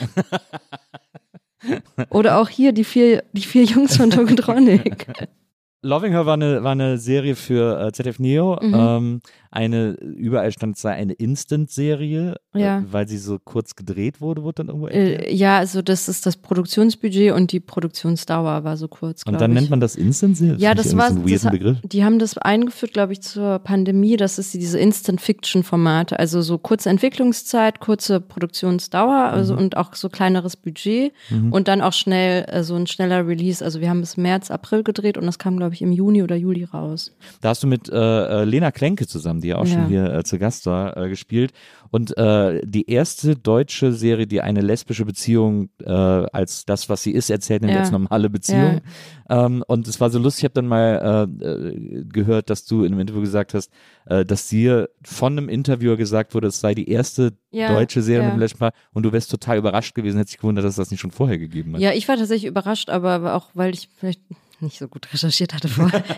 Oder 2.09 2.39
auch 2.39 2.49
hier 2.49 2.71
die 2.71 2.83
vier, 2.83 3.23
die 3.33 3.41
vier 3.41 3.65
Jungs 3.65 3.97
von 3.97 4.09
Tokotronic. 4.09 5.05
Loving 5.83 6.11
Her 6.11 6.25
war 6.25 6.33
eine, 6.33 6.63
war 6.63 6.71
eine 6.71 6.97
Serie 6.97 7.35
für 7.35 7.79
äh, 7.79 7.91
ZDF 7.91 8.17
Neo. 8.17 8.57
Mhm. 8.59 8.73
Ähm, 8.73 9.21
eine, 9.55 9.91
überall 9.93 10.51
stand 10.51 10.75
es 10.75 10.81
sei 10.81 10.91
eine 10.91 11.13
Instant-Serie, 11.13 12.35
Ja. 12.53 12.79
äh, 12.79 12.83
weil 12.91 13.07
sie 13.07 13.17
so 13.17 13.39
kurz 13.43 13.75
gedreht 13.75 14.21
wurde, 14.21 14.43
wurde 14.43 14.55
dann 14.63 14.67
irgendwo. 14.67 14.87
Äh, 14.87 15.33
ja, 15.33 15.57
also 15.57 15.81
das 15.81 16.07
ist 16.07 16.25
das 16.25 16.37
Produktionsbudget 16.37 17.31
und 17.33 17.51
die 17.51 17.59
Produktionsdauer 17.59 18.63
war 18.63 18.77
so 18.77 18.87
kurz, 18.87 19.23
Und 19.25 19.39
dann 19.41 19.51
ich. 19.51 19.55
nennt 19.55 19.69
man 19.69 19.79
das 19.79 19.95
Instant-Serie? 19.95 20.57
ja, 20.57 20.73
das 20.73 20.95
war, 20.97 21.11
so 21.13 21.19
das, 21.19 21.49
Begriff. 21.49 21.77
die 21.83 22.03
haben 22.03 22.19
das 22.19 22.37
eingeführt, 22.37 22.93
glaube 22.93 23.13
ich, 23.13 23.21
zur 23.21 23.59
Pandemie. 23.59 24.17
Das 24.17 24.37
ist 24.39 24.53
diese 24.53 24.77
Instant-Fiction-Formate, 24.79 26.19
also 26.19 26.41
so 26.41 26.57
kurze 26.57 26.89
Entwicklungszeit, 26.89 27.79
kurze 27.79 28.19
Produktionsdauer, 28.21 29.15
also 29.31 29.53
Mhm. 29.53 29.59
und 29.59 29.77
auch 29.77 29.93
so 29.95 30.09
kleineres 30.09 30.55
Budget 30.57 31.11
und 31.51 31.67
dann 31.67 31.81
auch 31.81 31.93
schnell 31.93 32.45
äh, 32.47 32.63
so 32.63 32.75
ein 32.75 32.87
schneller 32.87 33.27
Release. 33.27 33.63
Also 33.63 33.81
wir 33.81 33.89
haben 33.89 34.01
bis 34.01 34.17
März, 34.17 34.51
April 34.51 34.83
gedreht 34.83 35.17
und 35.17 35.25
das 35.25 35.39
kam, 35.39 35.57
glaube 35.57 35.73
ich, 35.73 35.81
im 35.81 35.91
Juni 35.91 36.23
oder 36.23 36.35
Juli 36.35 36.63
raus. 36.63 37.11
Da 37.41 37.49
hast 37.49 37.63
du 37.63 37.67
mit 37.67 37.89
äh, 37.89 37.95
äh, 37.95 38.43
Lena 38.43 38.71
Klenke 38.71 39.07
zusammen, 39.07 39.41
die 39.45 39.49
ja 39.51 39.57
auch 39.57 39.65
schon 39.67 39.83
Ja. 39.83 39.87
hier 39.87 40.13
äh, 40.13 40.23
zu 40.23 40.39
Gast 40.39 40.65
war, 40.65 40.97
äh, 40.97 41.07
gespielt. 41.07 41.53
Und 41.91 42.17
äh, 42.17 42.61
die 42.65 42.89
erste 42.89 43.35
deutsche 43.35 43.93
Serie, 43.93 44.25
die 44.27 44.41
eine 44.41 44.61
lesbische 44.61 45.05
Beziehung 45.05 45.69
äh, 45.83 45.89
als 45.91 46.65
das, 46.65 46.89
was 46.89 47.03
sie 47.03 47.11
ist, 47.11 47.29
erzählt, 47.29 47.61
nämlich 47.61 47.75
Ja. 47.75 47.81
als 47.81 47.91
normale 47.91 48.29
Beziehung. 48.29 48.81
Ähm, 49.29 49.63
und 49.67 49.87
es 49.87 50.01
war 50.01 50.09
so 50.09 50.19
lustig, 50.19 50.41
ich 50.41 50.45
habe 50.45 50.53
dann 50.55 50.67
mal 50.67 51.27
äh, 51.41 51.45
äh, 51.45 52.03
gehört, 52.11 52.49
dass 52.49 52.65
du 52.65 52.83
in 52.83 52.91
einem 52.91 52.99
Interview 53.01 53.21
gesagt 53.21 53.53
hast, 53.53 53.71
äh, 54.07 54.25
dass 54.25 54.47
dir 54.47 54.89
von 55.03 55.33
einem 55.37 55.47
Interviewer 55.49 55.95
gesagt 55.95 56.33
wurde, 56.33 56.47
es 56.47 56.59
sei 56.59 56.73
die 56.75 56.89
erste 56.89 57.33
Ja, 57.51 57.67
deutsche 57.69 58.01
Serie 58.01 58.23
ja. 58.23 58.25
mit 58.29 58.35
dem 58.35 58.39
lesbischen 58.39 58.59
Paar 58.59 58.73
und 58.93 59.03
du 59.03 59.11
wärst 59.13 59.31
total 59.31 59.57
überrascht 59.57 59.95
gewesen, 59.95 60.17
hättest 60.17 60.33
dich 60.33 60.39
gewundert, 60.41 60.65
dass 60.65 60.71
es 60.71 60.77
das 60.77 60.91
nicht 60.91 60.99
schon 60.99 61.11
vorher 61.11 61.37
gegeben 61.37 61.73
hat. 61.75 61.81
Ja, 61.81 61.93
ich 61.93 62.07
war 62.07 62.17
tatsächlich 62.17 62.49
überrascht, 62.49 62.89
aber 62.89 63.35
auch 63.35 63.49
weil 63.53 63.73
ich 63.73 63.89
vielleicht 63.97 64.21
nicht 64.59 64.79
so 64.79 64.87
gut 64.87 65.11
recherchiert 65.13 65.53
hatte 65.53 65.67
vorher. 65.67 66.03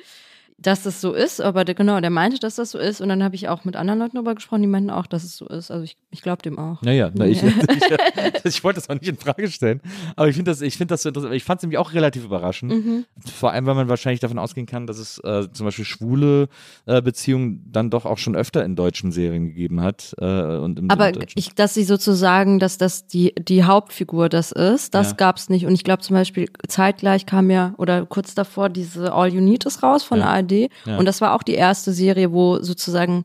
dass 0.62 0.84
das 0.84 1.00
so 1.00 1.12
ist, 1.12 1.40
aber 1.40 1.64
der, 1.64 1.74
genau, 1.74 2.00
der 2.00 2.10
meinte, 2.10 2.38
dass 2.38 2.54
das 2.54 2.70
so 2.70 2.78
ist 2.78 3.00
und 3.00 3.08
dann 3.08 3.22
habe 3.22 3.34
ich 3.34 3.48
auch 3.48 3.64
mit 3.64 3.76
anderen 3.76 3.98
Leuten 3.98 4.14
darüber 4.16 4.34
gesprochen, 4.34 4.62
die 4.62 4.68
meinten 4.68 4.90
auch, 4.90 5.06
dass 5.06 5.24
es 5.24 5.36
so 5.36 5.46
ist. 5.46 5.70
Also 5.70 5.84
ich, 5.84 5.96
ich 6.10 6.22
glaube 6.22 6.42
dem 6.42 6.58
auch. 6.58 6.80
Naja, 6.82 7.10
na, 7.14 7.26
ich, 7.26 7.42
ich, 7.42 8.44
ich 8.44 8.64
wollte 8.64 8.80
das 8.80 8.88
auch 8.88 8.94
nicht 8.94 9.08
in 9.08 9.16
Frage 9.16 9.48
stellen. 9.50 9.80
Aber 10.16 10.28
ich 10.28 10.36
finde 10.36 10.50
das, 10.50 10.60
ich 10.60 10.76
finde 10.76 10.92
das 10.92 11.02
so 11.02 11.08
interessant. 11.08 11.34
Ich 11.34 11.44
fand 11.44 11.58
es 11.58 11.62
nämlich 11.64 11.78
auch 11.78 11.92
relativ 11.92 12.24
überraschend. 12.24 12.72
Mhm. 12.72 13.04
Vor 13.18 13.50
allem, 13.52 13.66
weil 13.66 13.74
man 13.74 13.88
wahrscheinlich 13.88 14.20
davon 14.20 14.38
ausgehen 14.38 14.66
kann, 14.66 14.86
dass 14.86 14.98
es 14.98 15.18
äh, 15.24 15.48
zum 15.52 15.66
Beispiel 15.66 15.84
schwule 15.84 16.48
äh, 16.86 17.02
Beziehungen 17.02 17.66
dann 17.70 17.90
doch 17.90 18.06
auch 18.06 18.18
schon 18.18 18.36
öfter 18.36 18.64
in 18.64 18.76
deutschen 18.76 19.10
Serien 19.12 19.46
gegeben 19.46 19.80
hat. 19.80 20.14
Äh, 20.18 20.24
und 20.58 20.78
im, 20.78 20.90
Aber 20.90 21.08
im 21.14 21.22
ich, 21.34 21.54
dass 21.54 21.74
sie 21.74 21.84
sozusagen, 21.84 22.58
dass 22.58 22.78
das 22.78 23.06
die, 23.06 23.34
die 23.36 23.64
Hauptfigur 23.64 24.28
das 24.28 24.52
ist, 24.52 24.94
das 24.94 25.10
Ja. 25.10 25.16
gab's 25.16 25.48
nicht. 25.48 25.66
Und 25.66 25.74
ich 25.74 25.82
glaube 25.84 26.02
zum 26.02 26.14
Beispiel 26.14 26.48
zeitgleich 26.68 27.26
kam 27.26 27.50
ja, 27.50 27.74
oder 27.78 28.06
kurz 28.06 28.34
davor, 28.34 28.68
diese 28.68 29.12
All 29.12 29.32
You 29.32 29.40
Need 29.40 29.64
ist 29.66 29.82
raus 29.82 30.02
von 30.02 30.20
Ja. 30.20 30.26
ARD. 30.26 30.51
Ja. 30.84 30.96
Und 30.96 31.06
das 31.06 31.20
war 31.20 31.34
auch 31.34 31.42
die 31.42 31.54
erste 31.54 31.92
Serie, 31.92 32.32
wo 32.32 32.62
sozusagen 32.62 33.24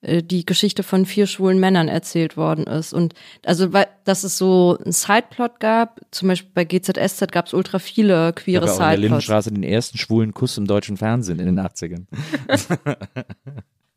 äh, 0.00 0.22
die 0.22 0.46
Geschichte 0.46 0.82
von 0.82 1.06
vier 1.06 1.26
schwulen 1.26 1.58
Männern 1.58 1.88
erzählt 1.88 2.36
worden 2.36 2.66
ist. 2.66 2.92
Und 2.92 3.14
also, 3.44 3.72
weil, 3.72 3.86
dass 4.04 4.24
es 4.24 4.38
so 4.38 4.78
einen 4.82 4.92
Sideplot 4.92 5.58
gab, 5.60 6.00
zum 6.10 6.28
Beispiel 6.28 6.50
bei 6.54 6.64
GZSZ 6.64 7.32
gab 7.32 7.46
es 7.46 7.54
ultra 7.54 7.78
viele 7.78 8.30
Ich 8.30 8.36
queere 8.36 8.62
habe 8.62 8.70
auch 8.70 8.76
in 8.76 8.78
der 8.78 8.90
Sideplots. 8.90 9.00
Lindenstraße 9.02 9.52
den 9.52 9.62
ersten 9.62 9.98
schwulen 9.98 10.34
Kuss 10.34 10.56
im 10.56 10.66
deutschen 10.66 10.96
Fernsehen 10.96 11.40
in 11.40 11.46
den 11.46 11.60
80ern. 11.60 12.06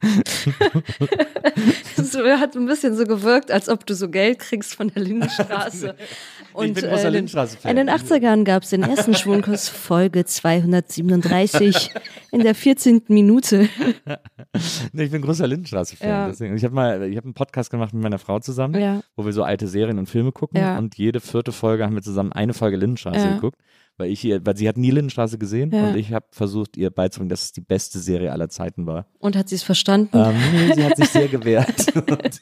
So, 1.96 2.24
hat 2.26 2.56
ein 2.56 2.66
bisschen 2.66 2.96
so 2.96 3.04
gewirkt, 3.06 3.52
als 3.52 3.70
ob 3.70 3.86
du 3.86 3.94
so 3.94 4.10
Geld 4.10 4.40
kriegst 4.40 4.76
von 4.76 4.90
der 4.90 5.02
Lindenstraße. 5.04 5.96
Und 6.54 6.74
bin 6.74 6.84
großer 6.84 6.94
äh, 6.94 6.98
in 6.98 7.04
den- 7.04 7.14
Lindenstraße-Fan. 7.14 7.78
in 7.78 7.88
den 7.88 7.90
80ern 7.96 8.44
gab 8.44 8.64
es 8.64 8.72
den 8.72 8.84
ersten 8.84 9.14
Schwulenkuss, 9.14 9.70
Folge 9.70 10.26
237, 10.26 11.92
in 12.32 12.42
der 12.42 12.56
14. 12.56 13.04
Minute. 13.08 13.70
Ich 14.94 15.12
bin 15.12 15.22
großer 15.22 15.48
Lindenstraße-Fan. 15.48 16.10
Ja. 16.10 16.28
Deswegen. 16.28 16.58
Ich 16.58 16.64
habe 16.66 16.76
mal, 16.76 17.04
ich 17.04 17.16
habe 17.16 17.26
einen 17.26 17.34
Podcast 17.34 17.70
gemacht 17.72 17.94
mit 17.94 18.04
meiner 18.04 18.20
Frau 18.20 18.40
zusammen, 18.40 18.80
Ja. 18.82 19.02
wo 19.16 19.24
wir 19.26 19.32
so 19.32 19.44
alte 19.44 19.68
Serien 19.68 19.98
und 19.98 20.08
Filme 20.10 20.34
gucken 20.34 20.60
Ja. 20.60 20.78
und 20.78 20.98
jede 20.98 21.22
vierte 21.22 21.54
Folge 21.54 21.86
haben 21.86 21.96
wir 21.96 22.02
zusammen 22.02 22.34
eine 22.34 22.54
Folge 22.54 22.76
Lindenstraße 22.76 23.30
geguckt, 23.36 23.58
weil 23.98 24.10
ich 24.10 24.24
ihr, 24.26 24.44
weil 24.46 24.58
sie 24.58 24.68
hat 24.68 24.78
nie 24.78 24.92
Lindenstraße 24.92 25.38
gesehen 25.38 25.72
Ja. 25.72 25.90
und 25.90 25.96
ich 25.98 26.12
habe 26.14 26.26
versucht 26.32 26.78
ihr 26.78 26.90
beizubringen, 26.90 27.30
dass 27.30 27.44
es 27.44 27.52
die 27.52 27.62
beste 27.62 28.00
Serie 28.00 28.32
aller 28.32 28.50
Zeiten 28.50 28.86
war. 28.88 29.06
Und 29.20 29.36
hat 29.36 29.50
sie 29.50 29.56
es 29.56 29.64
verstanden? 29.64 30.10
Ähm, 30.18 30.36
sie 30.76 30.84
hat 30.84 30.98
sich 30.98 31.10
sehr 31.10 31.28
gewehrt. 31.30 31.96
und, 31.96 32.42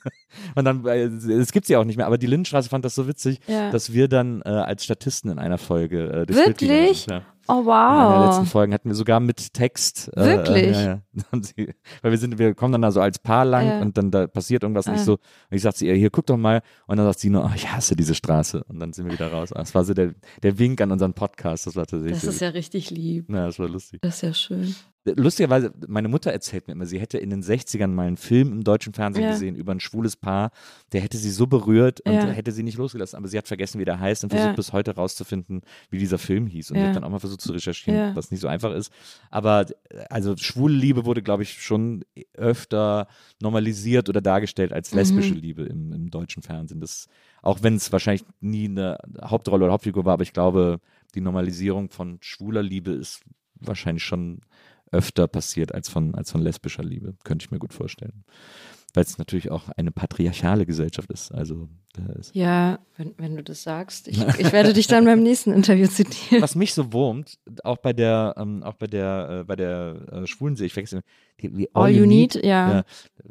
und 0.55 0.65
dann, 0.65 0.85
äh, 0.85 1.03
es 1.05 1.51
gibt 1.51 1.65
sie 1.65 1.75
auch 1.75 1.83
nicht 1.85 1.97
mehr, 1.97 2.05
aber 2.07 2.17
die 2.17 2.27
Lindenstraße 2.27 2.69
fand 2.69 2.85
das 2.85 2.95
so 2.95 3.07
witzig, 3.07 3.39
Ja. 3.47 3.71
dass 3.71 3.91
wir 3.93 4.07
dann 4.07 4.41
äh, 4.45 4.49
als 4.49 4.83
Statisten 4.85 5.29
in 5.31 5.39
einer 5.39 5.57
Folge 5.57 6.05
äh, 6.21 6.25
Bild 6.25 6.57
gegangen 6.57 6.69
Wirklich? 6.79 6.99
sind, 7.01 7.11
ja. 7.11 7.21
Oh, 7.51 7.61
In 7.61 7.69
einer 7.69 8.09
der 8.19 8.25
letzten 8.27 8.41
wow. 8.43 8.51
Folgen 8.51 8.73
hatten 8.73 8.89
wir 8.89 8.95
sogar 8.95 9.19
mit 9.19 9.53
Text. 9.53 10.11
Äh, 10.15 10.23
Wirklich? 10.25 10.77
Äh, 10.77 10.83
ja, 10.85 11.01
ja. 11.33 11.39
Weil 12.01 12.11
wir 12.11 12.17
sind, 12.17 12.37
wir 12.37 12.53
kommen 12.53 12.73
dann 12.73 12.83
da 12.83 12.91
so 12.91 13.01
als 13.01 13.17
Paar 13.19 13.43
lang 13.45 13.65
Ja. 13.67 13.81
und 13.81 13.97
dann 13.97 14.11
da 14.11 14.27
passiert 14.27 14.63
irgendwas 14.63 14.87
und 14.87 14.93
ich 14.95 15.01
Ah. 15.01 15.05
so, 15.05 15.13
und 15.13 15.19
ich 15.55 15.61
sag 15.61 15.75
zu 15.75 15.85
ihr, 15.85 15.95
hier, 15.95 16.09
guck 16.11 16.25
doch 16.27 16.37
mal. 16.37 16.61
Und 16.87 16.97
dann 16.97 17.05
sagt 17.07 17.19
sie 17.19 17.29
nur, 17.29 17.43
oh, 17.45 17.51
ich 17.55 17.71
hasse 17.71 17.95
diese 17.95 18.13
Straße. 18.15 18.63
Und 18.65 18.79
dann 18.79 18.93
sind 18.93 19.05
wir 19.05 19.13
wieder 19.13 19.31
raus. 19.31 19.49
Das 19.53 19.73
war 19.73 19.83
so 19.83 19.93
der, 19.93 20.13
der 20.43 20.59
Wink 20.59 20.79
an 20.81 20.91
unseren 20.91 21.13
Podcast. 21.13 21.65
Das 21.67 21.75
war 21.75 21.85
tatsächlich. 21.87 22.21
Das 22.21 22.23
ist 22.35 22.41
ja 22.41 22.49
richtig 22.49 22.91
lieb. 22.91 23.25
na, 23.29 23.47
das 23.47 23.57
war 23.59 23.67
lustig. 23.67 24.01
Das 24.01 24.15
ist 24.15 24.21
ja 24.21 24.33
schön. 24.33 24.75
Lustigerweise, 25.05 25.73
meine 25.87 26.09
Mutter 26.09 26.31
erzählt 26.31 26.67
mir 26.67 26.73
immer, 26.73 26.85
sie 26.85 26.99
hätte 26.99 27.17
in 27.17 27.29
den 27.29 27.41
60ern 27.41 27.87
mal 27.87 28.05
einen 28.07 28.17
Film 28.17 28.51
im 28.51 28.63
deutschen 28.65 28.93
Fernsehen 28.93 29.23
Ja. 29.23 29.29
gesehen 29.29 29.55
über 29.55 29.71
ein 29.73 29.79
schwules 29.79 30.17
Paar, 30.17 30.51
der 30.91 30.99
hätte 30.99 31.17
sie 31.17 31.31
so 31.31 31.47
berührt 31.47 32.01
und 32.01 32.13
Ja. 32.13 32.29
hätte 32.31 32.51
sie 32.51 32.63
nicht 32.63 32.77
losgelassen, 32.77 33.15
aber 33.17 33.29
sie 33.29 33.37
hat 33.37 33.47
vergessen, 33.47 33.79
wie 33.79 33.85
der 33.85 33.99
heißt 33.99 34.23
und 34.25 34.33
Ja. 34.33 34.39
versucht 34.39 34.55
bis 34.57 34.73
heute 34.73 34.95
rauszufinden, 34.95 35.61
wie 35.89 35.99
dieser 35.99 36.17
Film 36.17 36.47
hieß. 36.47 36.71
Und 36.71 36.77
Ja. 36.77 36.83
habe 36.83 36.93
dann 36.93 37.05
auch 37.05 37.09
mal 37.09 37.19
versucht 37.19 37.39
zu 37.41 37.53
recherchieren, 37.53 37.97
Ja. 37.99 38.15
was 38.15 38.29
nicht 38.29 38.41
so 38.41 38.49
einfach 38.49 38.73
ist. 38.73 38.91
Aber 39.31 39.65
also 40.09 40.35
schwule 40.35 40.75
Liebe 40.75 41.05
wurde, 41.05 41.21
glaube 41.23 41.43
ich, 41.43 41.53
schon 41.63 42.03
öfter 42.33 43.07
normalisiert 43.41 44.09
oder 44.09 44.19
dargestellt 44.21 44.73
als 44.73 44.93
lesbische 44.93 45.33
Mhm. 45.33 45.39
Liebe 45.39 45.63
im, 45.63 45.93
im 45.93 46.09
deutschen 46.11 46.43
Fernsehen. 46.43 46.81
Das, 46.81 47.07
auch 47.41 47.63
wenn 47.63 47.75
es 47.75 47.91
wahrscheinlich 47.93 48.25
nie 48.41 48.65
eine 48.65 48.97
Hauptrolle 49.23 49.63
oder 49.63 49.73
Hauptfigur 49.73 50.03
war, 50.03 50.13
aber 50.13 50.23
ich 50.23 50.33
glaube, 50.33 50.81
die 51.15 51.21
Normalisierung 51.21 51.89
von 51.89 52.17
schwuler 52.21 52.61
Liebe 52.61 52.91
ist 52.91 53.21
wahrscheinlich 53.61 54.03
schon 54.03 54.41
öfter 54.91 55.27
passiert 55.27 55.73
als 55.73 55.89
von, 55.89 56.15
als 56.15 56.31
von 56.31 56.41
lesbischer 56.41 56.83
Liebe. 56.83 57.15
Könnte 57.23 57.45
ich 57.45 57.51
mir 57.51 57.59
gut 57.59 57.73
vorstellen. 57.73 58.23
Weil 58.95 59.03
es 59.03 59.17
natürlich 59.17 59.51
auch 59.51 59.69
eine 59.77 59.91
patriarchale 59.91 60.65
Gesellschaft 60.65 61.09
ist. 61.11 61.31
Also 61.31 61.67
ist 62.17 62.33
Ja, 62.33 62.79
wenn, 62.97 63.13
wenn 63.17 63.35
du 63.35 63.43
das 63.43 63.63
sagst. 63.63 64.07
Ich, 64.07 64.19
ich 64.39 64.51
werde 64.53 64.71
dich 64.73 64.87
dann 64.87 65.03
beim 65.05 65.21
nächsten 65.21 65.51
Interview 65.51 65.85
zitieren. 65.87 66.41
was 66.41 66.55
mich 66.55 66.73
so 66.73 66.93
wurmt, 66.93 67.37
auch 67.63 67.77
bei 67.77 67.91
der, 67.93 68.35
ähm, 68.37 68.63
auch 68.63 68.75
bei 68.75 68.87
der, 68.87 69.39
äh, 69.41 69.43
bei 69.43 69.55
der 69.57 69.95
äh, 70.11 70.27
Schwulenserie, 70.27 70.67
ich 70.67 70.75
wechsle, 70.75 71.01
die, 71.41 71.55
wie 71.57 71.69
All 71.73 71.89
You 71.91 72.05
Need, 72.05 72.35
ja. 72.35 72.71
ja 72.71 72.83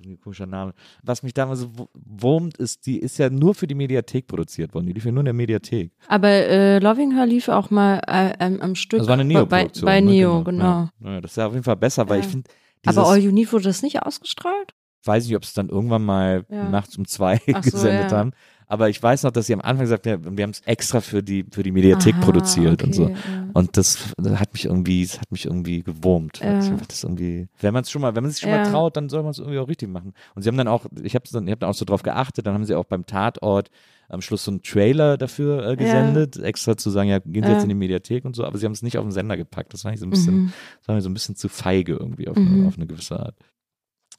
ein 0.04 0.20
komischer 0.20 0.46
Name. 0.46 0.74
Was 1.02 1.22
mich 1.22 1.32
damals 1.34 1.60
so 1.60 1.78
wu- 1.78 1.86
wurmt, 1.94 2.58
ist, 2.58 2.84
die 2.86 2.98
ist 2.98 3.16
ja 3.18 3.30
nur 3.30 3.54
für 3.54 3.66
die 3.66 3.74
Mediathek 3.74 4.26
produziert 4.26 4.74
worden. 4.74 4.86
Die 4.86 4.92
lief 4.92 5.04
ja 5.06 5.12
nur 5.12 5.20
in 5.20 5.26
der 5.26 5.34
Mediathek. 5.34 5.92
Aber 6.08 6.28
äh, 6.28 6.78
Loving 6.78 7.14
Her 7.14 7.26
lief 7.26 7.48
auch 7.48 7.70
mal 7.70 8.00
äh, 8.06 8.34
ähm, 8.40 8.60
am 8.60 8.74
Stück. 8.74 8.98
Das 8.98 9.08
war 9.08 9.14
eine 9.18 9.24
bei, 9.24 9.32
Neo-Produktion. 9.34 9.86
bei 9.86 10.00
ne? 10.00 10.10
Neo, 10.10 10.44
genau. 10.44 10.64
Ja. 10.64 10.90
Naja, 10.98 11.20
das 11.22 11.30
ist 11.32 11.36
ja 11.36 11.46
auf 11.46 11.52
jeden 11.52 11.64
Fall 11.64 11.76
besser, 11.76 12.08
weil 12.08 12.18
Ja. 12.20 12.24
ich 12.24 12.30
finde, 12.30 12.50
Aber 12.86 13.06
All 13.08 13.18
You 13.18 13.30
Need 13.32 13.52
wurde 13.52 13.64
das 13.64 13.82
nicht 13.82 14.02
ausgestrahlt? 14.02 14.74
Weiß 15.04 15.26
nicht, 15.26 15.36
ob 15.36 15.42
es 15.44 15.54
dann 15.54 15.68
irgendwann 15.68 16.04
mal 16.04 16.44
Ja. 16.50 16.68
nachts 16.68 16.96
um 16.98 17.06
zwei 17.06 17.40
Ach 17.52 17.62
so, 17.64 17.70
gesendet 17.70 18.10
ja. 18.10 18.16
haben. 18.18 18.32
Aber 18.70 18.90
ich 18.90 19.02
weiß 19.02 19.22
noch, 19.22 19.30
dass 19.30 19.46
sie 19.46 19.54
am 19.54 19.62
Anfang 19.62 19.84
gesagt 19.86 20.06
haben, 20.06 20.36
wir 20.36 20.42
haben 20.42 20.50
es 20.50 20.60
extra 20.60 21.00
für 21.00 21.22
die, 21.22 21.46
für 21.50 21.62
die 21.62 21.70
Mediathek 21.72 22.16
Aha, 22.16 22.20
produziert 22.22 22.82
und 22.82 22.94
so. 22.94 23.04
okay, 23.04 23.14
ja. 23.26 23.48
Und 23.54 23.78
das, 23.78 24.12
hat 24.22 24.52
mich 24.52 24.66
irgendwie, 24.66 25.06
das 25.06 25.18
hat 25.20 25.32
mich 25.32 25.46
irgendwie 25.46 25.82
gewurmt. 25.82 26.40
Ja. 26.40 26.52
Das 26.86 27.02
irgendwie, 27.02 27.48
wenn 27.60 27.72
man 27.72 27.84
es 27.84 27.90
schon 27.90 28.02
mal, 28.02 28.14
wenn 28.14 28.24
man 28.24 28.30
sich 28.30 28.40
schon 28.42 28.50
Ja. 28.50 28.58
mal 28.58 28.70
traut, 28.70 28.94
dann 28.98 29.08
soll 29.08 29.22
man 29.22 29.30
es 29.30 29.38
irgendwie 29.38 29.58
auch 29.58 29.68
richtig 29.68 29.88
machen. 29.88 30.12
Und 30.34 30.42
sie 30.42 30.48
haben 30.50 30.58
dann 30.58 30.68
auch, 30.68 30.84
ich 31.02 31.14
habe 31.14 31.24
dann, 31.32 31.46
ich 31.46 31.52
hab 31.52 31.60
dann 31.60 31.70
auch 31.70 31.74
so 31.74 31.86
drauf 31.86 32.02
geachtet, 32.02 32.46
dann 32.46 32.52
haben 32.52 32.64
sie 32.66 32.74
auch 32.74 32.84
beim 32.84 33.06
Tatort 33.06 33.70
am 34.10 34.20
Schluss 34.20 34.44
so 34.44 34.50
einen 34.50 34.62
Trailer 34.62 35.16
dafür 35.16 35.66
äh, 35.66 35.76
gesendet, 35.76 36.36
extra 36.36 36.76
zu 36.76 36.90
sagen, 36.90 37.08
ja, 37.08 37.20
gehen 37.20 37.44
Sie 37.44 37.48
Ja. 37.48 37.54
jetzt 37.54 37.62
in 37.62 37.68
die 37.70 37.74
Mediathek 37.74 38.26
und 38.26 38.36
so, 38.36 38.44
aber 38.44 38.58
sie 38.58 38.66
haben 38.66 38.72
es 38.72 38.82
nicht 38.82 38.98
auf 38.98 39.04
den 39.04 39.12
Sender 39.12 39.38
gepackt. 39.38 39.72
Das 39.72 39.82
fand 39.82 39.94
ich 39.94 40.00
so 40.00 40.06
ein 40.06 40.10
bisschen, 40.10 40.34
Mhm. 40.44 40.52
das 40.80 40.88
war 40.88 40.94
mir 40.94 41.00
so 41.00 41.08
ein 41.08 41.14
bisschen 41.14 41.36
zu 41.36 41.48
feige 41.48 41.92
irgendwie 41.94 42.28
auf, 42.28 42.36
Mhm. 42.36 42.54
eine, 42.60 42.66
auf 42.68 42.76
eine 42.76 42.86
gewisse 42.86 43.18
Art. 43.18 43.34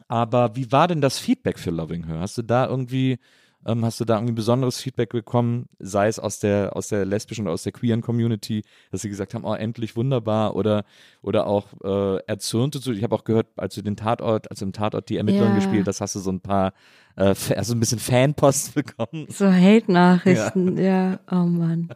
Aber 0.10 0.56
wie 0.56 0.72
war 0.72 0.88
denn 0.88 1.02
das 1.02 1.20
Feedback 1.20 1.60
für 1.60 1.70
Loving 1.72 2.06
Her? 2.08 2.20
Hast 2.20 2.38
du 2.38 2.42
da 2.42 2.68
irgendwie, 2.68 3.20
ähm, 3.66 3.86
hast 3.86 4.00
du 4.00 4.06
da 4.06 4.16
irgendwie 4.16 4.34
besonderes 4.34 4.82
Feedback 4.82 5.12
bekommen, 5.12 5.70
sei 5.80 6.08
es 6.08 6.18
aus 6.20 6.40
der, 6.40 6.76
aus 6.76 6.88
der 6.88 7.06
lesbischen 7.06 7.46
oder 7.46 7.54
aus 7.54 7.64
der 7.64 7.74
queeren 7.74 8.02
Community, 8.02 8.64
dass 8.92 9.02
sie 9.04 9.10
gesagt 9.10 9.36
haben, 9.36 9.46
oh, 9.46 9.54
endlich 9.54 9.96
wunderbar 9.96 10.56
oder, 10.56 10.84
oder 11.22 11.46
auch 11.48 11.68
äh, 11.84 12.18
erzürnte 12.26 12.82
zu. 12.82 12.92
Ich 12.94 13.04
habe 13.04 13.16
auch 13.16 13.24
gehört, 13.24 13.48
als 13.58 13.76
du 13.76 13.84
den 13.84 13.98
Tatort, 13.98 14.50
als 14.50 14.60
du 14.60 14.66
im 14.66 14.74
Tatort 14.74 15.10
die 15.10 15.18
Ermittlerin 15.18 15.54
Ja. 15.54 15.56
gespielt 15.56 15.88
hast, 15.88 16.02
hast 16.02 16.16
du 16.16 16.20
so 16.20 16.32
ein 16.32 16.42
paar, 16.42 16.74
äh, 17.16 17.36
also 17.56 17.74
ein 17.74 17.80
bisschen 17.80 18.00
Fanpost 18.00 18.74
bekommen. 18.76 19.28
So 19.30 19.52
Hate-Nachrichten, 19.52 20.78
ja. 20.78 21.20
oh 21.32 21.36
Mann. 21.46 21.90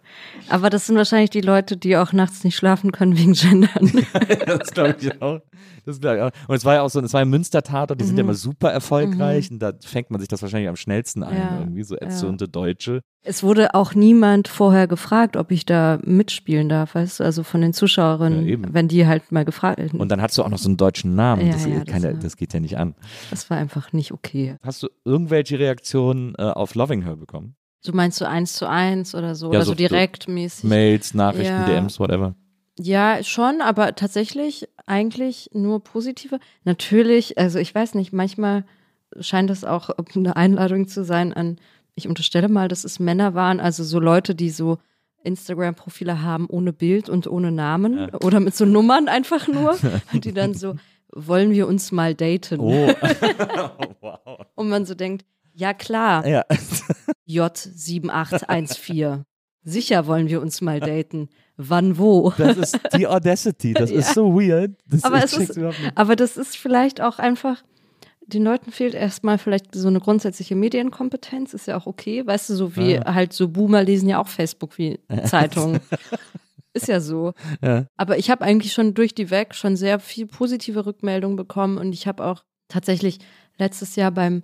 Aber 0.49 0.69
das 0.69 0.87
sind 0.87 0.95
wahrscheinlich 0.97 1.29
die 1.29 1.41
Leute, 1.41 1.77
die 1.77 1.95
auch 1.97 2.13
nachts 2.13 2.43
nicht 2.43 2.55
schlafen 2.55 2.91
können 2.91 3.17
wegen 3.17 3.33
Gendern. 3.33 3.91
das 4.45 4.71
glaube 4.71 4.95
ich 4.99 5.21
auch. 5.21 5.39
Das 5.85 5.99
glaub 5.99 6.15
ich 6.15 6.21
auch. 6.21 6.31
Und 6.47 6.55
es 6.55 6.65
war 6.65 6.75
ja 6.75 6.81
auch 6.81 6.89
so, 6.89 6.99
es 7.01 7.13
war 7.13 7.21
ein 7.21 7.29
Münster-Tatort, 7.29 7.99
die 7.99 8.05
sind 8.05 8.17
ja 8.17 8.23
Mhm. 8.23 8.29
immer 8.29 8.35
super 8.37 8.71
erfolgreich 8.71 9.49
und 9.51 9.59
da 9.59 9.73
fängt 9.83 10.11
man 10.11 10.19
sich 10.19 10.27
das 10.29 10.41
wahrscheinlich 10.41 10.69
am 10.69 10.75
schnellsten 10.75 11.23
ein, 11.23 11.35
Ja, 11.37 11.59
irgendwie 11.59 11.83
so 11.83 11.95
ja. 11.95 12.01
erzürnte 12.01 12.47
Deutsche. 12.47 13.01
Es 13.25 13.41
wurde 13.41 13.73
auch 13.73 13.95
niemand 13.95 14.49
vorher 14.49 14.85
gefragt, 14.87 15.37
ob 15.37 15.51
ich 15.51 15.65
da 15.65 15.97
mitspielen 16.03 16.67
darf, 16.67 16.95
weißt 16.95 17.19
du, 17.21 17.23
also 17.23 17.43
von 17.43 17.61
den 17.61 17.71
Zuschauerinnen, 17.73 18.45
Ja, 18.45 18.57
wenn 18.73 18.89
die 18.89 19.07
halt 19.07 19.31
mal 19.31 19.45
gefragt 19.45 19.79
Und 19.93 20.09
dann 20.09 20.21
hast 20.21 20.37
du 20.37 20.43
auch 20.43 20.49
noch 20.49 20.57
so 20.57 20.67
einen 20.67 20.75
deutschen 20.77 21.15
Namen. 21.15 21.45
Ja, 21.47 21.53
das, 21.53 21.65
ja, 21.65 21.69
das, 21.75 21.83
das 21.85 21.93
keine, 21.93 22.13
war- 22.13 22.19
das 22.19 22.35
geht 22.37 22.53
ja 22.53 22.59
nicht 22.59 22.77
an. 22.77 22.95
Das 23.29 23.49
war 23.49 23.57
einfach 23.57 23.93
nicht 23.93 24.11
okay. 24.11 24.57
Hast 24.61 24.83
du 24.83 24.89
irgendwelche 25.05 25.57
Reaktionen 25.57 26.35
äh, 26.37 26.41
auf 26.43 26.75
Loving 26.75 27.03
Her 27.03 27.15
bekommen? 27.15 27.55
Du 27.85 27.93
meinst 27.93 28.17
so 28.17 28.25
eins 28.25 28.53
zu 28.53 28.67
eins 28.67 29.15
oder 29.15 29.35
so, 29.35 29.47
Ja, 29.47 29.51
oder 29.59 29.61
so 29.65 29.71
so- 29.71 29.75
direkt 29.75 30.27
mäßig? 30.27 30.69
Mails, 30.69 31.13
Nachrichten. 31.13 31.65
DMs, 31.65 31.99
whatever. 32.01 32.35
Ja, 32.77 33.23
schon, 33.23 33.61
aber 33.61 33.95
tatsächlich 33.95 34.67
eigentlich 34.85 35.49
nur 35.53 35.81
positive. 35.83 36.39
Natürlich, 36.65 37.37
also 37.37 37.59
ich 37.59 37.73
weiß 37.73 37.93
nicht, 37.95 38.11
manchmal 38.11 38.65
scheint 39.19 39.49
es 39.51 39.63
auch 39.63 39.91
eine 40.15 40.35
Einladung 40.35 40.87
zu 40.87 41.03
sein 41.05 41.33
an, 41.33 41.57
ich 41.95 42.07
unterstelle 42.07 42.49
mal, 42.49 42.67
dass 42.67 42.83
es 42.83 42.99
Männer 42.99 43.33
waren, 43.33 43.59
also 43.59 43.83
so 43.83 43.99
Leute, 43.99 44.35
die 44.35 44.49
so 44.49 44.77
Instagram-Profile 45.23 46.21
haben 46.21 46.47
ohne 46.49 46.73
Bild 46.73 47.07
und 47.09 47.27
ohne 47.27 47.51
Namen 47.51 48.09
oder 48.15 48.39
mit 48.39 48.55
so 48.55 48.65
Nummern 48.65 49.07
einfach 49.07 49.47
nur, 49.47 49.77
und 50.13 50.25
die 50.25 50.33
dann 50.33 50.53
so, 50.53 50.75
wollen 51.13 51.51
wir 51.51 51.67
uns 51.67 51.91
mal 51.91 52.13
daten? 52.15 52.59
Oh. 52.59 52.87
wow. 54.01 54.19
Und 54.55 54.69
man 54.69 54.85
so 54.85 54.95
denkt, 54.95 55.25
ja 55.53 55.73
klar, 55.73 56.25
Ja. 56.27 56.43
J7814. 57.27 59.23
Sicher 59.65 60.07
wollen 60.07 60.27
wir 60.27 60.41
uns 60.41 60.59
mal 60.59 60.79
daten. 60.81 61.29
Wann 61.55 61.97
wo? 61.97 62.33
Das 62.37 62.57
ist 62.57 62.79
die 62.97 63.07
Audacity. 63.07 63.73
Das 63.73 63.91
ist 63.91 64.07
Ja. 64.09 64.13
so 64.13 64.33
weird. 64.35 64.71
Das 64.89 65.03
Aber 65.05 65.23
ist, 65.23 65.57
aber 65.95 66.15
das 66.17 66.35
ist 66.35 66.57
vielleicht 66.57 66.99
auch 66.99 67.17
einfach, 67.19 67.63
den 68.27 68.43
Leuten 68.43 68.71
fehlt 68.71 68.93
erstmal 68.95 69.37
vielleicht 69.37 69.75
so 69.75 69.87
eine 69.87 69.99
grundsätzliche 69.99 70.55
Medienkompetenz, 70.55 71.53
ist 71.53 71.67
ja 71.67 71.77
auch 71.77 71.85
okay, 71.87 72.25
weißt 72.25 72.49
du, 72.49 72.55
so 72.55 72.75
wie 72.75 72.93
Ja. 72.93 73.13
halt 73.13 73.33
so 73.33 73.47
Boomer 73.49 73.83
lesen 73.83 74.09
ja 74.09 74.19
auch 74.19 74.27
Facebook 74.27 74.77
wie 74.77 74.99
Zeitungen. 75.25 75.79
ist 76.73 76.87
ja 76.87 76.99
so. 76.99 77.33
Ja. 77.61 77.85
Aber 77.97 78.17
ich 78.17 78.29
habe 78.31 78.43
eigentlich 78.43 78.73
schon 78.73 78.93
durch 78.93 79.13
die 79.13 79.29
weg 79.29 79.53
schon 79.55 79.75
sehr 79.75 79.99
viel 79.99 80.25
positive 80.25 80.85
Rückmeldungen 80.85 81.35
bekommen 81.35 81.77
und 81.77 81.93
ich 81.93 82.07
habe 82.07 82.25
auch 82.25 82.43
tatsächlich 82.69 83.19
letztes 83.57 83.95
Jahr 83.95 84.11
beim 84.11 84.43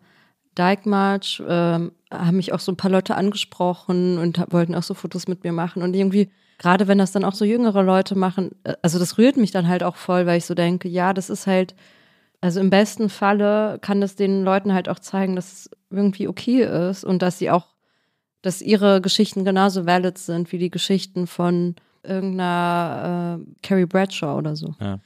Dyke 0.58 0.88
March 0.90 1.42
ähm, 1.48 1.92
haben 2.12 2.38
mich 2.38 2.54
auch 2.54 2.60
so 2.60 2.72
ein 2.72 2.78
paar 2.78 2.92
Leute 2.92 3.16
angesprochen 3.16 4.18
und 4.18 4.44
wollten 4.52 4.76
auch 4.76 4.84
so 4.84 4.94
Fotos 4.94 5.28
mit 5.28 5.44
mir 5.44 5.54
machen 5.54 5.82
und 5.82 5.94
irgendwie 5.96 6.30
gerade 6.58 6.88
wenn 6.90 6.98
das 6.98 7.14
dann 7.14 7.24
auch 7.24 7.34
so 7.34 7.46
jüngere 7.46 7.82
Leute 7.84 8.16
machen, 8.16 8.52
äh, 8.66 8.74
also 8.82 9.00
das 9.00 9.18
rührt 9.18 9.38
mich 9.38 9.52
dann 9.52 9.68
halt 9.70 9.84
auch 9.84 9.96
voll, 9.96 10.26
weil 10.26 10.38
ich 10.38 10.46
so 10.46 10.54
denke, 10.54 10.90
ja, 10.90 11.14
das 11.14 11.30
ist 11.30 11.48
halt 11.48 11.74
also 12.42 12.60
im 12.60 12.70
besten 12.70 13.10
Falle 13.10 13.80
kann 13.82 14.02
das 14.02 14.16
den 14.16 14.44
Leuten 14.44 14.74
halt 14.74 14.88
auch 14.90 15.00
zeigen, 15.00 15.36
dass 15.36 15.52
es 15.52 15.70
irgendwie 15.90 16.28
okay 16.28 16.64
ist 16.90 17.04
und 17.04 17.22
dass 17.22 17.38
sie 17.40 17.50
auch, 17.52 17.68
dass 18.42 18.62
ihre 18.62 19.02
Geschichten 19.02 19.44
genauso 19.44 19.86
valid 19.86 20.18
sind 20.18 20.52
wie 20.52 20.58
die 20.58 20.70
Geschichten 20.70 21.28
von 21.28 21.76
irgendeiner 22.04 23.40
äh, 23.42 23.46
Carrie 23.62 23.86
Bradshaw 23.86 24.38
oder 24.38 24.56
so. 24.56 24.74
Ja. 24.80 25.00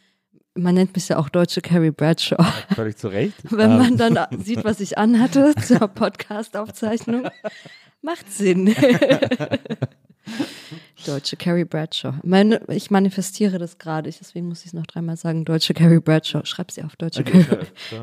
Man 0.55 0.75
nennt 0.75 0.93
mich 0.95 1.09
ja 1.09 1.17
auch 1.17 1.29
deutsche 1.29 1.61
Carrie 1.61 1.89
Bradshaw. 1.89 2.45
Völlig 2.75 2.97
zu 2.97 3.07
Recht. 3.07 3.33
Wenn 3.49 3.71
Ähm, 3.71 3.77
man 3.77 3.97
dann 3.97 4.19
sieht, 4.39 4.63
was 4.63 4.79
ich 4.79 4.99
anhatte 4.99 5.55
zur 5.65 5.87
Podcast-Aufzeichnung, 5.87 7.27
macht 8.03 8.31
Sinn. 8.31 8.75
Deutsche 11.05 11.37
Carrie 11.37 11.65
Bradshaw. 11.65 12.13
Meine, 12.23 12.61
ich 12.69 12.91
manifestiere 12.91 13.57
das 13.57 13.77
gerade, 13.77 14.09
deswegen 14.09 14.47
muss 14.47 14.61
ich 14.61 14.67
es 14.67 14.73
noch 14.73 14.85
dreimal 14.87 15.17
sagen. 15.17 15.45
Deutsche 15.45 15.73
Carrie 15.73 15.99
Bradshaw. 15.99 16.45
Schreib 16.45 16.71
sie 16.71 16.83
auf 16.83 16.95
Deutsche 16.95 17.23
Carrie, 17.23 17.45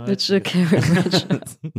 Deutsche 0.07 0.41
Carrie 0.41 0.81
Bradshaw. 0.81 1.41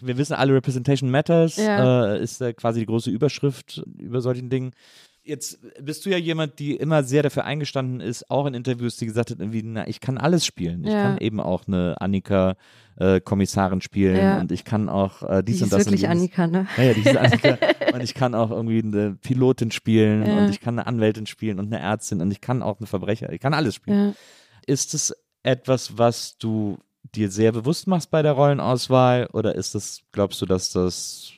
Wir 0.00 0.18
wissen 0.18 0.34
alle, 0.34 0.52
Representation 0.54 1.10
Matters 1.10 1.56
Ja. 1.56 2.14
äh, 2.14 2.22
ist 2.22 2.40
äh, 2.42 2.52
quasi 2.52 2.80
die 2.80 2.86
große 2.86 3.10
Überschrift 3.10 3.82
über 3.98 4.20
solchen 4.20 4.50
Dingen. 4.50 4.72
Jetzt 5.28 5.58
bist 5.82 6.06
du 6.06 6.10
ja 6.10 6.18
jemand, 6.18 6.60
die 6.60 6.76
immer 6.76 7.02
sehr 7.02 7.24
dafür 7.24 7.44
eingestanden 7.44 8.00
ist, 8.00 8.30
auch 8.30 8.46
in 8.46 8.54
Interviews, 8.54 8.96
die 8.96 9.06
gesagt 9.06 9.30
hat, 9.32 9.40
irgendwie, 9.40 9.62
na, 9.64 9.86
ich 9.88 9.98
kann 10.00 10.18
alles 10.18 10.46
spielen. 10.46 10.84
Ich 10.84 10.92
Ja. 10.92 11.02
kann 11.02 11.18
eben 11.18 11.40
auch 11.40 11.66
eine 11.66 12.00
Annika 12.00 12.54
äh, 12.98 13.20
Kommissarin 13.20 13.80
spielen 13.80 14.16
Ja. 14.16 14.38
und 14.40 14.52
ich 14.52 14.64
kann 14.64 14.88
auch 14.88 15.22
äh, 15.28 15.42
dies 15.42 15.56
Die 15.58 15.62
und 15.64 15.66
ist 15.66 15.72
das. 15.72 15.78
und 15.80 15.92
wirklich 15.92 16.02
jenes. 16.02 16.16
Annika, 16.16 16.46
ne? 16.46 16.66
Ja, 16.76 16.94
die 16.94 17.00
ist 17.00 17.16
Annika. 17.16 17.58
und 17.92 18.02
ich 18.02 18.14
kann 18.14 18.34
auch 18.36 18.50
irgendwie 18.52 18.78
eine 18.82 19.16
Pilotin 19.20 19.70
spielen 19.72 20.24
Ja. 20.24 20.38
und 20.38 20.48
ich 20.48 20.60
kann 20.60 20.78
eine 20.78 20.86
Anwältin 20.86 21.26
spielen 21.26 21.58
und 21.58 21.66
eine 21.66 21.80
Ärztin 21.82 22.20
und 22.20 22.30
ich 22.30 22.40
kann 22.40 22.62
auch 22.62 22.78
eine 22.78 22.86
Verbrecher. 22.86 23.32
Ich 23.32 23.40
kann 23.40 23.52
alles 23.52 23.74
spielen. 23.74 24.14
Ist 24.66 24.94
es 24.94 25.12
etwas, 25.42 25.98
was 25.98 26.38
du 26.38 26.78
dir 27.14 27.30
sehr 27.30 27.50
bewusst 27.52 27.86
machst 27.88 28.10
bei 28.10 28.22
der 28.22 28.32
Rollenauswahl 28.32 29.26
oder 29.32 29.54
ist 29.56 29.74
das, 29.74 30.02
glaubst 30.12 30.40
du, 30.40 30.46
dass 30.46 30.70
das, 30.70 31.32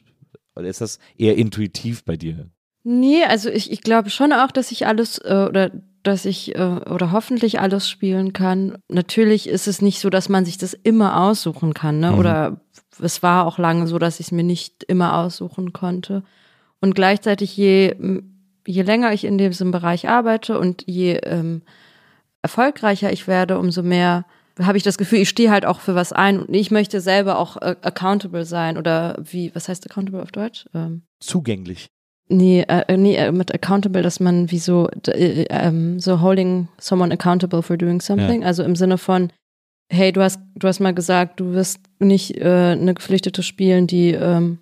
oder 0.55 0.69
ist 0.69 0.81
das 0.83 0.99
eher 1.17 1.37
intuitiv 1.37 2.05
bei 2.05 2.17
dir? 2.17 2.51
Nee, 2.85 3.25
also 3.25 3.51
ich, 3.51 3.71
ich 3.71 3.83
glaube 3.83 4.11
schon 4.11 4.33
auch, 4.33 4.51
dass 4.51 4.73
ich 4.73 4.87
alles 4.87 5.19
äh, 5.19 5.47
oder 5.49 5.71
dass 6.03 6.25
ich 6.25 6.55
äh, 6.55 6.59
oder 6.59 7.13
hoffentlich 7.13 7.61
alles 7.61 7.89
spielen 7.89 8.33
kann. 8.33 8.79
Natürlich 8.89 9.49
ist 9.49 9.67
es 9.67 9.83
nicht 9.83 10.01
so, 10.01 10.11
dass 10.11 10.29
man 10.29 10.45
sich 10.45 10.59
das 10.59 10.75
immer 10.75 11.21
aussuchen 11.21 11.75
kann, 11.75 12.01
ne? 12.01 12.13
Mhm. 12.13 12.19
Oder 12.19 12.61
es 13.01 13.23
war 13.23 13.47
auch 13.47 13.59
lange 13.59 13.87
so, 13.87 13.99
dass 13.99 14.21
ich 14.21 14.27
es 14.27 14.33
mir 14.33 14.43
nicht 14.43 14.85
immer 14.85 15.17
aussuchen 15.19 15.73
konnte. 15.73 16.23
Und 16.81 16.95
gleichzeitig, 16.95 17.57
je, 17.57 17.95
je 18.67 18.83
länger 18.83 19.13
ich 19.13 19.25
in 19.25 19.39
diesem 19.39 19.71
Bereich 19.71 20.09
arbeite 20.09 20.59
und 20.59 20.85
je 20.87 21.19
ähm, 21.25 21.63
erfolgreicher 22.43 23.13
ich 23.13 23.27
werde, 23.27 23.59
umso 23.59 23.83
mehr 23.83 24.25
habe 24.61 24.77
ich 24.77 24.83
das 24.83 24.99
Gefühl, 24.99 25.21
ich 25.21 25.29
stehe 25.29 25.51
halt 25.51 25.65
auch 25.65 25.81
für 25.81 25.95
was 25.95 26.13
ein 26.13 26.41
und 26.41 26.55
ich 26.55 26.71
möchte 26.71 27.01
selber 27.01 27.39
auch 27.39 27.57
äh, 27.59 27.77
accountable 27.83 28.45
sein 28.45 28.77
oder 28.77 29.17
wie, 29.21 29.55
was 29.55 29.69
heißt 29.69 29.89
accountable 29.89 30.23
auf 30.23 30.33
Deutsch? 30.33 30.67
Ähm, 30.75 31.03
Zugänglich. 31.21 31.89
Nee, 32.29 32.65
äh, 32.69 32.97
nee, 32.97 33.17
äh, 33.17 33.33
mit 33.33 33.55
accountable, 33.55 34.03
dass 34.03 34.21
man 34.21 34.51
wie 34.51 34.59
so, 34.59 34.89
d- 35.07 35.11
äh, 35.13 35.47
ähm, 35.51 35.99
so 35.99 36.21
holding 36.21 36.69
someone 36.79 37.13
accountable 37.13 37.63
for 37.63 37.77
doing 37.77 38.01
something. 38.03 38.45
Also 38.45 38.63
im 38.65 38.77
Sinne 38.77 38.99
von, 38.99 39.31
hey, 39.91 40.13
du 40.13 40.21
hast, 40.23 40.39
du 40.55 40.69
hast 40.69 40.81
mal 40.81 40.93
gesagt, 40.93 41.41
du 41.41 41.53
wirst 41.55 41.81
nicht 41.99 42.37
äh, 42.37 42.73
eine 42.73 42.93
Geflüchtete 42.95 43.43
spielen, 43.43 43.87
die 43.87 44.11
ähm, 44.11 44.59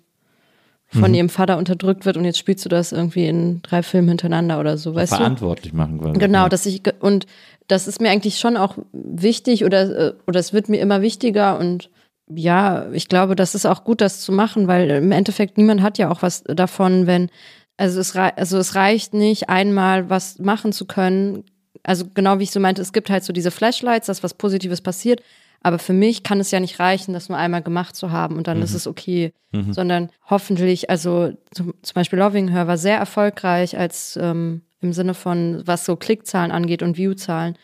von 0.87 1.09
Mhm. 1.11 1.15
ihrem 1.15 1.29
Vater 1.29 1.57
unterdrückt 1.57 2.05
wird 2.05 2.15
und 2.15 2.23
jetzt 2.23 2.37
spielst 2.37 2.63
du 2.63 2.69
das 2.69 2.93
irgendwie 2.93 3.27
in 3.27 3.61
drei 3.63 3.83
Filmen 3.83 4.07
hintereinander 4.07 4.57
oder 4.61 4.77
so, 4.77 4.95
weißt 4.95 5.11
du? 5.11 5.17
Verantwortlich 5.17 5.73
machen 5.73 5.99
quasi. 5.99 6.17
Genau, 6.19 6.43
Ja. 6.43 6.49
dass 6.49 6.65
ich 6.65 6.81
und 7.01 7.25
das 7.67 7.89
ist 7.89 7.99
mir 7.99 8.09
eigentlich 8.09 8.37
schon 8.39 8.55
auch 8.55 8.77
wichtig 8.93 9.65
oder 9.65 9.81
äh, 10.07 10.13
oder 10.25 10.39
es 10.39 10.53
wird 10.53 10.69
mir 10.69 10.79
immer 10.79 11.01
wichtiger 11.01 11.59
und 11.59 11.89
ja, 12.29 12.89
ich 12.91 13.07
glaube, 13.07 13.35
das 13.35 13.55
ist 13.55 13.65
auch 13.65 13.83
gut, 13.83 14.01
das 14.01 14.21
zu 14.21 14.31
machen, 14.31 14.67
weil 14.67 14.89
im 14.89 15.11
Endeffekt 15.11 15.57
niemand 15.57 15.81
hat 15.81 15.97
ja 15.97 16.09
auch 16.09 16.21
was 16.21 16.43
davon, 16.43 17.07
wenn, 17.07 17.29
also 17.77 17.99
es, 17.99 18.15
also 18.15 18.57
es 18.57 18.75
reicht 18.75 19.13
nicht, 19.13 19.49
einmal 19.49 20.09
was 20.09 20.39
machen 20.39 20.73
zu 20.73 20.85
können. 20.85 21.43
Also 21.83 22.05
genau 22.13 22.39
wie 22.39 22.43
ich 22.43 22.51
so 22.51 22.59
meinte, 22.59 22.81
es 22.81 22.91
gibt 22.91 23.09
halt 23.09 23.23
so 23.23 23.31
diese 23.31 23.51
Flashlights, 23.51 24.07
dass 24.07 24.23
was 24.23 24.33
Positives 24.33 24.81
passiert. 24.81 25.21
Aber 25.61 25.79
für 25.79 25.93
mich 25.93 26.23
kann 26.23 26.39
es 26.39 26.51
ja 26.51 26.59
nicht 26.59 26.79
reichen, 26.79 27.13
das 27.13 27.29
nur 27.29 27.37
einmal 27.37 27.63
gemacht 27.63 27.95
zu 27.95 28.11
haben 28.11 28.37
und 28.37 28.47
dann 28.47 28.57
mhm. 28.57 28.63
ist 28.63 28.73
es 28.73 28.87
okay. 28.87 29.33
Mhm. 29.51 29.73
Sondern 29.73 30.09
hoffentlich, 30.29 30.89
also 30.89 31.33
zum, 31.51 31.73
zum 31.81 31.93
Beispiel 31.95 32.19
Loving 32.19 32.49
Her 32.49 32.67
war 32.67 32.77
sehr 32.77 32.97
erfolgreich 32.97 33.77
als 33.77 34.19
ähm, 34.21 34.61
im 34.81 34.93
Sinne 34.93 35.13
von, 35.13 35.63
was 35.65 35.85
so 35.85 35.95
Klickzahlen 35.95 36.51
angeht 36.51 36.83
und 36.83 36.97
Viewzahlen. 36.97 37.57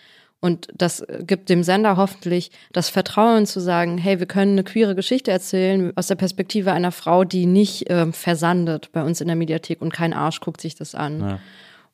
Und 0.43 0.67
das 0.75 1.05
gibt 1.21 1.47
dem 1.47 1.63
Sender 1.63 1.95
hoffentlich 1.95 2.51
das 2.73 2.89
Vertrauen 2.89 3.45
zu 3.45 3.61
sagen, 3.61 3.97
hey, 3.97 4.19
wir 4.19 4.25
können 4.25 4.51
eine 4.51 4.65
queere 4.65 4.93
Geschichte 4.93 5.31
erzählen 5.31 5.93
aus 5.95 6.07
der 6.07 6.15
Perspektive 6.15 6.73
einer 6.73 6.91
Frau, 6.91 7.23
die 7.23 7.45
nicht 7.45 7.89
äh, 7.89 8.11
versandet 8.11 8.91
bei 8.91 9.03
uns 9.05 9.21
in 9.21 9.27
der 9.27 9.37
Mediathek 9.37 9.81
und 9.81 9.93
kein 9.93 10.11
Arsch 10.11 10.41
guckt 10.41 10.59
sich 10.59 10.75
das 10.75 10.95
an. 10.95 11.21
Ja. 11.21 11.39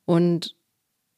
Und 0.05 0.55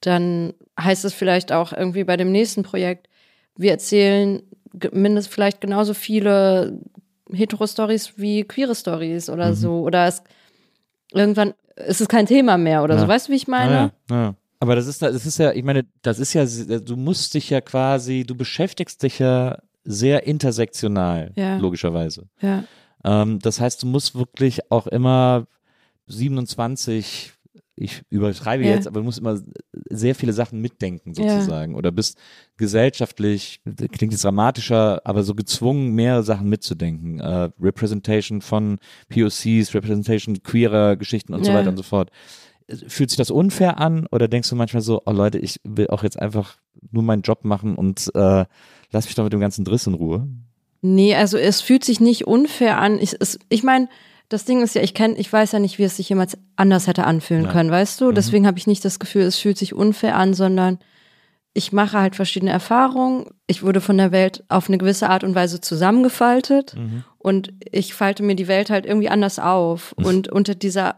dann 0.01 0.53
heißt 0.77 1.05
es 1.05 1.13
vielleicht 1.13 1.53
auch 1.53 1.71
irgendwie 1.71 2.03
bei 2.03 2.17
dem 2.17 2.33
nächsten 2.33 2.63
Projekt, 2.63 3.07
wir 3.55 3.71
erzählen 3.71 4.43
mindestens 4.91 5.33
vielleicht 5.33 5.61
genauso 5.61 5.93
viele 5.93 6.81
Hetero-Stories 7.31 8.17
wie 8.17 8.43
queere 8.43 8.75
Stories 8.75 9.29
oder 9.29 9.51
mhm. 9.51 9.55
so. 9.55 9.79
Oder 9.83 10.05
es 10.05 10.21
irgendwann 11.13 11.53
ist 11.77 12.01
es 12.01 12.09
kein 12.09 12.25
Thema 12.25 12.57
mehr 12.57 12.83
oder 12.83 12.95
ja. 12.95 12.99
so. 12.99 13.07
Weißt 13.07 13.29
du, 13.29 13.31
wie 13.31 13.37
ich 13.37 13.47
meine? 13.47 13.93
Ja, 14.09 14.15
ja. 14.15 14.35
Aber 14.61 14.75
das 14.75 14.85
ist, 14.85 15.01
das 15.01 15.25
ist 15.25 15.39
ja, 15.39 15.51
ich 15.53 15.63
meine, 15.63 15.85
das 16.03 16.19
ist 16.19 16.33
ja, 16.33 16.45
du 16.45 16.95
musst 16.95 17.33
dich 17.33 17.49
ja 17.49 17.61
quasi, 17.61 18.23
du 18.25 18.35
beschäftigst 18.35 19.01
dich 19.01 19.17
ja 19.17 19.57
sehr 19.83 20.27
intersektional, 20.27 21.31
ja. 21.35 21.57
logischerweise. 21.57 22.27
Ja. 22.41 22.63
Ähm, 23.03 23.39
das 23.39 23.59
heißt, 23.59 23.81
du 23.81 23.87
musst 23.87 24.13
wirklich 24.13 24.71
auch 24.71 24.85
immer 24.85 25.47
27 26.05 27.33
ich 27.75 28.03
überschreibe 28.11 28.63
ja. 28.63 28.75
jetzt, 28.75 28.85
aber 28.85 28.99
du 28.99 29.05
musst 29.05 29.17
immer 29.17 29.39
sehr 29.89 30.13
viele 30.13 30.33
Sachen 30.33 30.61
mitdenken 30.61 31.15
sozusagen 31.15 31.73
oder 31.73 31.91
bist 31.91 32.19
gesellschaftlich, 32.57 33.61
klingt 33.63 34.13
jetzt 34.13 34.23
dramatischer, 34.23 35.01
aber 35.03 35.23
so 35.23 35.33
gezwungen, 35.33 35.95
mehrere 35.95 36.21
Sachen 36.21 36.47
mitzudenken. 36.47 37.19
Uh, 37.21 37.49
Representation 37.59 38.41
von 38.41 38.77
POCs, 39.09 39.73
Representation 39.73 40.43
queerer 40.43 40.95
Geschichten 40.95 41.33
und 41.33 41.43
so 41.43 41.53
weiter 41.53 41.69
und 41.69 41.77
so 41.77 41.83
fort. 41.83 42.11
Fühlt 42.87 43.09
sich 43.09 43.17
das 43.17 43.31
unfair 43.31 43.79
an 43.79 44.07
oder 44.11 44.27
denkst 44.27 44.49
du 44.49 44.55
manchmal 44.55 44.81
so, 44.81 45.01
oh 45.05 45.11
Leute, 45.11 45.37
ich 45.39 45.59
will 45.63 45.87
auch 45.87 46.03
jetzt 46.03 46.19
einfach 46.19 46.57
nur 46.91 47.03
meinen 47.03 47.21
Job 47.21 47.43
machen 47.43 47.75
und 47.75 48.11
äh, 48.15 48.45
lass 48.91 49.05
mich 49.05 49.15
doch 49.15 49.23
mit 49.23 49.33
dem 49.33 49.39
ganzen 49.39 49.65
Driss 49.65 49.87
in 49.87 49.93
Ruhe? 49.93 50.27
Nee, 50.81 51.15
also 51.15 51.37
es 51.37 51.61
fühlt 51.61 51.83
sich 51.83 51.99
nicht 51.99 52.25
unfair 52.27 52.79
an. 52.79 52.97
Ich, 52.99 53.15
ich 53.49 53.63
meine, 53.63 53.87
das 54.29 54.45
Ding 54.45 54.61
ist 54.61 54.75
ja, 54.75 54.81
ich 54.81 54.93
kenne, 54.93 55.15
ich 55.17 55.31
weiß 55.31 55.51
ja 55.51 55.59
nicht, 55.59 55.77
wie 55.77 55.83
es 55.83 55.97
sich 55.97 56.09
jemals 56.09 56.37
anders 56.55 56.87
hätte 56.87 57.03
anfühlen 57.03 57.45
ja. 57.45 57.51
können, 57.51 57.69
weißt 57.69 57.99
du? 58.01 58.11
Mhm. 58.11 58.15
Deswegen 58.15 58.47
habe 58.47 58.57
ich 58.57 58.67
nicht 58.67 58.83
das 58.83 58.99
Gefühl, 58.99 59.23
es 59.23 59.37
fühlt 59.37 59.57
sich 59.57 59.73
unfair 59.73 60.15
an, 60.15 60.33
sondern 60.33 60.79
ich 61.53 61.73
mache 61.73 61.99
halt 61.99 62.15
verschiedene 62.15 62.51
Erfahrungen. 62.51 63.25
Ich 63.45 63.61
wurde 63.61 63.81
von 63.81 63.97
der 63.97 64.11
Welt 64.11 64.43
auf 64.47 64.69
eine 64.69 64.77
gewisse 64.77 65.09
Art 65.09 65.23
und 65.23 65.35
Weise 65.35 65.59
zusammengefaltet 65.59 66.75
mhm. 66.75 67.03
und 67.17 67.53
ich 67.69 67.93
falte 67.93 68.23
mir 68.23 68.35
die 68.35 68.47
Welt 68.47 68.69
halt 68.69 68.85
irgendwie 68.85 69.09
anders 69.09 69.37
auf. 69.37 69.93
Und 69.97 70.29
unter 70.29 70.55
dieser, 70.55 70.95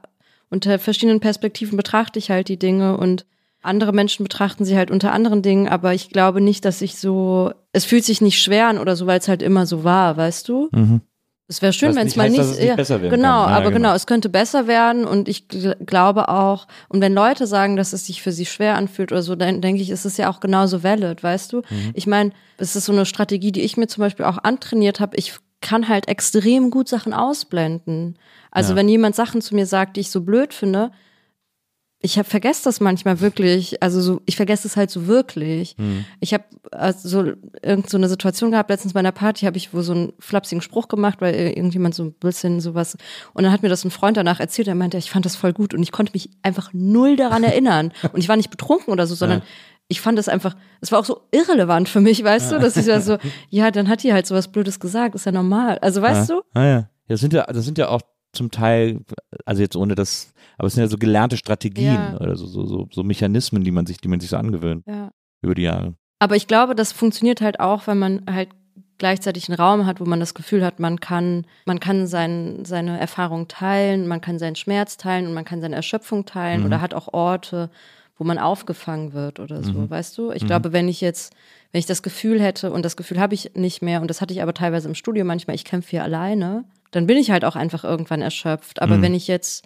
unter 0.54 0.80
verschiedenen 0.80 1.20
Perspektiven 1.20 1.76
betrachte 1.76 2.20
ich 2.20 2.30
halt 2.30 2.48
die 2.48 2.60
Dinge 2.60 2.96
und 2.96 3.26
andere 3.64 3.92
Menschen 3.92 4.24
betrachten 4.24 4.66
sie 4.66 4.78
halt 4.78 4.92
unter 4.92 5.12
anderen 5.12 5.42
Dingen, 5.42 5.68
aber 5.68 5.94
ich 5.94 6.10
glaube 6.10 6.42
nicht, 6.42 6.64
dass 6.64 6.82
ich 6.82 6.98
so, 6.98 7.52
es 7.72 7.86
fühlt 7.86 8.06
sich 8.06 8.22
nicht 8.22 8.42
schwer 8.42 8.68
an 8.68 8.78
oder 8.78 8.96
so, 8.96 9.08
weil 9.08 9.20
es 9.20 9.28
halt 9.28 9.42
immer 9.42 9.66
so 9.66 9.84
war, 9.84 10.16
weißt 10.16 10.48
du? 10.48 10.70
Mhm. 10.72 11.02
Es 11.48 11.62
wäre 11.62 11.74
schön, 11.74 11.96
wenn 11.96 12.08
es 12.08 12.16
mal 12.16 12.30
heißt, 12.30 12.38
nicht, 12.38 12.60
nicht 12.60 12.68
ja, 12.68 12.76
besser 12.76 13.02
werden 13.02 13.12
genau. 13.12 13.28
Ja, 13.28 13.48
aber 13.48 13.66
genau. 13.66 13.90
genau. 13.90 13.96
es 13.96 14.06
könnte 14.06 14.30
besser 14.30 14.68
werden 14.68 15.06
und 15.06 15.28
ich 15.28 15.48
glaube 15.48 16.30
auch, 16.30 16.68
und 16.88 17.02
wenn 17.02 17.14
Leute 17.14 17.48
sagen, 17.48 17.76
dass 17.76 17.94
es 17.94 18.06
sich 18.06 18.22
für 18.22 18.32
sie 18.32 18.46
schwer 18.46 18.76
anfühlt 18.76 19.12
oder 19.12 19.22
so, 19.22 19.36
dann 19.36 19.62
denke 19.62 19.82
ich, 19.82 19.90
ist 19.90 20.06
es 20.06 20.18
ja 20.18 20.30
auch 20.30 20.40
genauso 20.40 20.84
valid, 20.84 21.22
weißt 21.22 21.52
du? 21.52 21.58
Mhm. 21.58 21.92
Ich 21.94 22.08
meine, 22.08 22.32
es 22.58 22.76
ist 22.76 22.86
so 22.86 22.94
eine 22.94 23.06
Strategie, 23.06 23.52
die 23.52 23.62
ich 23.62 23.76
mir 23.76 23.88
zum 23.88 24.02
Beispiel 24.02 24.26
auch 24.26 24.38
antrainiert 24.38 25.00
habe. 25.00 25.18
Ich 25.18 25.34
kann 25.64 25.88
halt 25.88 26.08
extrem 26.08 26.70
gut 26.70 26.88
Sachen 26.88 27.14
ausblenden. 27.14 28.20
Also 28.52 28.74
ja. 28.74 28.76
wenn 28.76 28.90
jemand 28.90 29.16
Sachen 29.16 29.42
zu 29.42 29.56
mir 29.56 29.66
sagt, 29.66 29.96
die 29.96 30.02
ich 30.02 30.12
so 30.12 30.22
blöd 30.22 30.54
finde, 30.54 30.92
ich 32.06 32.18
habe 32.18 32.30
vergesse 32.30 32.66
das 32.66 32.82
manchmal 32.82 33.22
wirklich, 33.22 33.82
also 33.82 34.02
so, 34.02 34.22
ich 34.26 34.36
vergesse 34.36 34.68
es 34.68 34.76
halt 34.76 34.92
so 34.92 35.08
wirklich. 35.08 35.78
Mhm. 35.78 36.04
Ich 36.20 36.34
habe 36.34 36.44
also 36.72 37.08
so 37.08 37.32
irgend 37.62 37.90
so 37.90 37.96
eine 37.96 38.10
Situation 38.10 38.52
gehabt, 38.52 38.70
letztens 38.70 38.92
bei 38.92 39.00
einer 39.00 39.14
Party 39.14 39.46
habe 39.46 39.56
ich 39.56 39.74
wo 39.74 39.82
so 39.82 39.94
einen 39.94 40.14
flapsigen 40.20 40.62
Spruch 40.62 40.90
gemacht, 40.90 41.22
weil 41.22 41.34
irgendjemand 41.34 41.96
so 41.96 42.04
ein 42.04 42.12
bisschen 42.12 42.60
sowas 42.60 42.98
und 43.34 43.44
dann 43.44 43.54
hat 43.54 43.64
mir 43.64 43.70
das 43.70 43.86
ein 43.86 43.90
Freund 43.90 44.18
danach 44.18 44.42
erzählt, 44.42 44.68
er 44.68 44.76
meinte, 44.76 44.98
ich 44.98 45.12
fand 45.12 45.26
das 45.26 45.38
voll 45.38 45.54
gut 45.54 45.74
und 45.74 45.82
ich 45.82 45.94
konnte 45.94 46.12
mich 46.12 46.30
einfach 46.42 46.72
null 46.74 47.16
daran 47.16 47.44
erinnern 47.46 47.94
und 48.12 48.20
ich 48.20 48.28
war 48.28 48.36
nicht 48.36 48.52
betrunken 48.52 48.92
oder 48.92 49.08
so, 49.08 49.16
sondern 49.16 49.40
ja. 49.40 49.46
Ich 49.94 50.02
fand 50.02 50.18
es 50.18 50.28
einfach, 50.28 50.56
es 50.82 50.92
war 50.92 51.00
auch 51.00 51.06
so 51.06 51.22
irrelevant 51.32 51.88
für 51.88 52.02
mich, 52.02 52.24
weißt 52.24 52.52
ja. 52.52 52.58
du, 52.58 52.64
dass 52.64 52.78
ich 52.78 52.88
ja 52.88 53.00
so, 53.00 53.20
ja, 53.50 53.70
dann 53.70 53.88
hat 53.88 54.02
die 54.02 54.12
halt 54.12 54.26
sowas 54.26 54.48
Blödes 54.48 54.80
gesagt, 54.80 55.14
ist 55.14 55.28
ja 55.28 55.32
normal. 55.32 55.78
Also 55.80 56.02
weißt 56.02 56.30
ja. 56.30 56.36
du? 56.36 56.42
Ah, 56.60 56.66
ja. 56.66 56.90
Das 57.08 57.20
sind 57.20 57.32
ja, 57.32 57.44
das 57.44 57.64
sind 57.64 57.78
ja 57.78 57.90
auch 57.90 58.02
zum 58.32 58.50
Teil, 58.50 59.02
also 59.46 59.62
jetzt 59.62 59.76
ohne 59.76 59.94
das, 59.94 60.34
aber 60.58 60.66
es 60.66 60.74
sind 60.74 60.82
ja 60.82 60.90
so 60.90 60.98
gelernte 60.98 61.38
Strategien 61.38 61.94
ja. 61.94 62.18
oder 62.20 62.36
so, 62.36 62.48
so, 62.48 62.66
so, 62.66 62.88
so, 62.92 63.04
Mechanismen, 63.04 63.64
die 63.64 63.70
man 63.70 63.86
sich, 63.86 63.98
die 63.98 64.08
man 64.08 64.20
sich 64.20 64.32
so 64.32 64.38
angewöhnt 64.38 64.84
über 65.44 65.54
die 65.54 65.62
Jahre. 65.62 65.94
Aber 66.18 66.36
ich 66.36 66.48
glaube, 66.48 66.74
das 66.74 66.92
funktioniert 66.92 67.40
halt 67.40 67.60
auch, 67.60 67.86
wenn 67.86 68.00
man 68.00 68.24
halt 68.28 68.50
gleichzeitig 68.98 69.48
einen 69.48 69.60
Raum 69.60 69.86
hat, 69.86 70.00
wo 70.00 70.06
man 70.06 70.20
das 70.20 70.34
Gefühl 70.34 70.66
hat, 70.66 70.80
man 70.80 71.00
kann, 71.00 71.46
man 71.66 71.80
kann 71.80 72.08
sein, 72.08 72.66
seine 72.66 73.00
Erfahrung 73.00 73.48
teilen, 73.48 74.08
man 74.08 74.22
kann 74.22 74.40
seinen 74.40 74.56
Schmerz 74.56 74.98
teilen 74.98 75.28
und 75.28 75.34
man 75.34 75.46
kann 75.46 75.62
seine 75.62 75.76
Erschöpfung 75.76 76.26
teilen 76.26 76.62
mhm. 76.62 76.66
oder 76.66 76.82
hat 76.82 76.96
auch 76.96 77.14
Orte, 77.14 77.70
wo 78.18 78.24
man 78.24 78.38
aufgefangen 78.38 79.14
wird 79.14 79.40
oder 79.40 79.64
so, 79.64 79.74
mhm. 79.74 79.90
weißt 79.90 80.18
du? 80.18 80.32
Ich 80.32 80.44
mhm. 80.44 80.48
glaube, 80.48 80.74
wenn 80.74 80.88
ich 80.88 81.02
jetzt, 81.02 81.34
wenn 81.72 81.80
ich 81.80 81.86
das 81.86 82.04
Gefühl 82.04 82.42
hätte, 82.42 82.72
und 82.72 82.84
das 82.86 82.96
Gefühl 82.96 83.20
habe 83.20 83.34
ich 83.34 83.52
nicht 83.56 83.82
mehr, 83.82 84.02
und 84.02 84.08
das 84.08 84.22
hatte 84.22 84.34
ich 84.34 84.42
aber 84.42 84.54
teilweise 84.54 84.88
im 84.88 84.96
Studio 84.96 85.26
manchmal, 85.26 85.56
ich 85.56 85.66
kämpfe 85.66 85.92
hier 85.92 86.04
alleine, 86.04 86.64
dann 86.92 87.08
bin 87.08 87.18
ich 87.18 87.32
halt 87.32 87.44
auch 87.44 87.56
einfach 87.56 87.84
irgendwann 87.84 88.22
erschöpft. 88.22 88.82
Aber 88.82 88.98
mhm. 88.98 89.02
wenn 89.02 89.14
ich 89.16 89.28
jetzt 89.28 89.66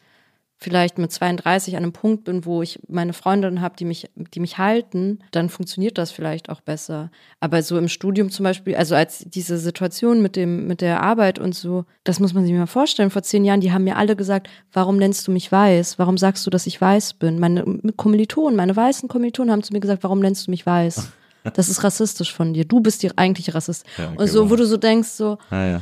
vielleicht 0.60 0.98
mit 0.98 1.12
32 1.12 1.78
an 1.78 1.84
einem 1.84 1.94
Punkt 1.94 2.24
bin, 2.24 2.44
wo 2.44 2.64
ich 2.64 2.80
meine 2.88 3.14
Freundinnen 3.14 3.62
habe, 3.62 3.76
die 3.78 3.86
mich, 3.86 4.10
die 4.16 4.40
mich 4.40 4.58
halten, 4.58 5.20
dann 5.32 5.50
funktioniert 5.50 5.98
das 6.00 6.12
vielleicht 6.12 6.50
auch 6.50 6.62
besser. 6.62 7.12
Aber 7.40 7.62
so 7.62 7.78
im 7.78 7.88
Studium 7.88 8.32
zum 8.32 8.44
Beispiel, 8.44 8.76
also 8.76 8.96
als 8.96 9.24
diese 9.28 9.60
Situation 9.60 10.22
mit 10.22 10.36
dem, 10.36 10.66
mit 10.66 10.82
der 10.82 11.04
Arbeit 11.04 11.38
und 11.38 11.54
so, 11.54 11.86
das 12.04 12.20
muss 12.20 12.34
man 12.34 12.44
sich 12.44 12.54
mal 12.54 12.66
vorstellen. 12.66 13.12
Vor 13.12 13.22
zehn 13.22 13.46
Jahren, 13.46 13.62
die 13.62 13.72
haben 13.72 13.84
mir 13.84 13.98
alle 13.98 14.16
gesagt, 14.16 14.50
warum 14.74 14.98
nennst 14.98 15.28
du 15.28 15.32
mich 15.32 15.52
weiß? 15.52 16.00
Warum 16.00 16.18
sagst 16.18 16.46
du, 16.46 16.50
dass 16.50 16.66
ich 16.66 16.82
weiß 16.82 17.14
bin? 17.14 17.40
Meine 17.40 17.64
Kommilitonen, 17.96 18.56
meine 18.56 18.76
weißen 18.76 19.08
Kommilitonen 19.08 19.52
haben 19.52 19.64
zu 19.64 19.74
mir 19.74 19.80
gesagt, 19.80 20.04
warum 20.04 20.20
nennst 20.20 20.48
du 20.48 20.52
mich 20.52 20.66
weiß? 20.66 21.12
Das 21.54 21.70
ist 21.70 21.82
rassistisch 21.82 22.34
von 22.34 22.54
dir. 22.54 22.66
Du 22.66 22.82
bist 22.82 23.04
die 23.04 23.18
eigentliche 23.18 23.56
Rassist. 23.56 23.86
Ja, 23.98 24.10
okay, 24.10 24.18
und 24.18 24.28
so, 24.28 24.44
wow. 24.44 24.50
wo 24.50 24.56
du 24.58 24.66
so 24.66 24.76
denkst, 24.76 25.08
so, 25.08 25.38
ah, 25.50 25.66
ja. 25.66 25.82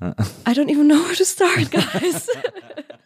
I 0.00 0.50
don't 0.50 0.68
even 0.68 0.88
know 0.88 0.96
where 0.96 1.14
to 1.14 1.24
start, 1.24 1.70
guys. 1.70 2.26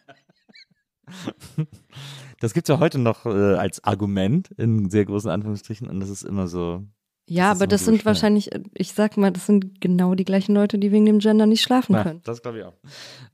Das 2.41 2.55
gibt 2.55 2.67
es 2.67 2.73
ja 2.73 2.79
heute 2.79 2.97
noch 2.97 3.27
äh, 3.27 3.29
als 3.53 3.83
Argument 3.83 4.49
in 4.57 4.89
sehr 4.89 5.05
großen 5.05 5.29
Anführungsstrichen 5.29 5.87
und 5.87 5.99
das 5.99 6.09
ist 6.09 6.23
immer 6.23 6.47
so. 6.47 6.83
Ja, 7.27 7.51
aber 7.51 7.67
das 7.67 7.85
sind 7.85 8.03
wahrscheinlich, 8.03 8.49
ich 8.73 8.93
sag 8.93 9.15
mal, 9.15 9.31
das 9.31 9.45
sind 9.45 9.79
genau 9.79 10.15
die 10.15 10.25
gleichen 10.25 10.55
Leute, 10.55 10.79
die 10.79 10.91
wegen 10.91 11.05
dem 11.05 11.19
Gender 11.19 11.45
nicht 11.45 11.61
schlafen 11.61 11.93
ja, 11.93 12.03
können. 12.03 12.21
Das 12.23 12.41
glaube 12.41 12.57
ich 12.57 12.63
auch. 12.65 12.73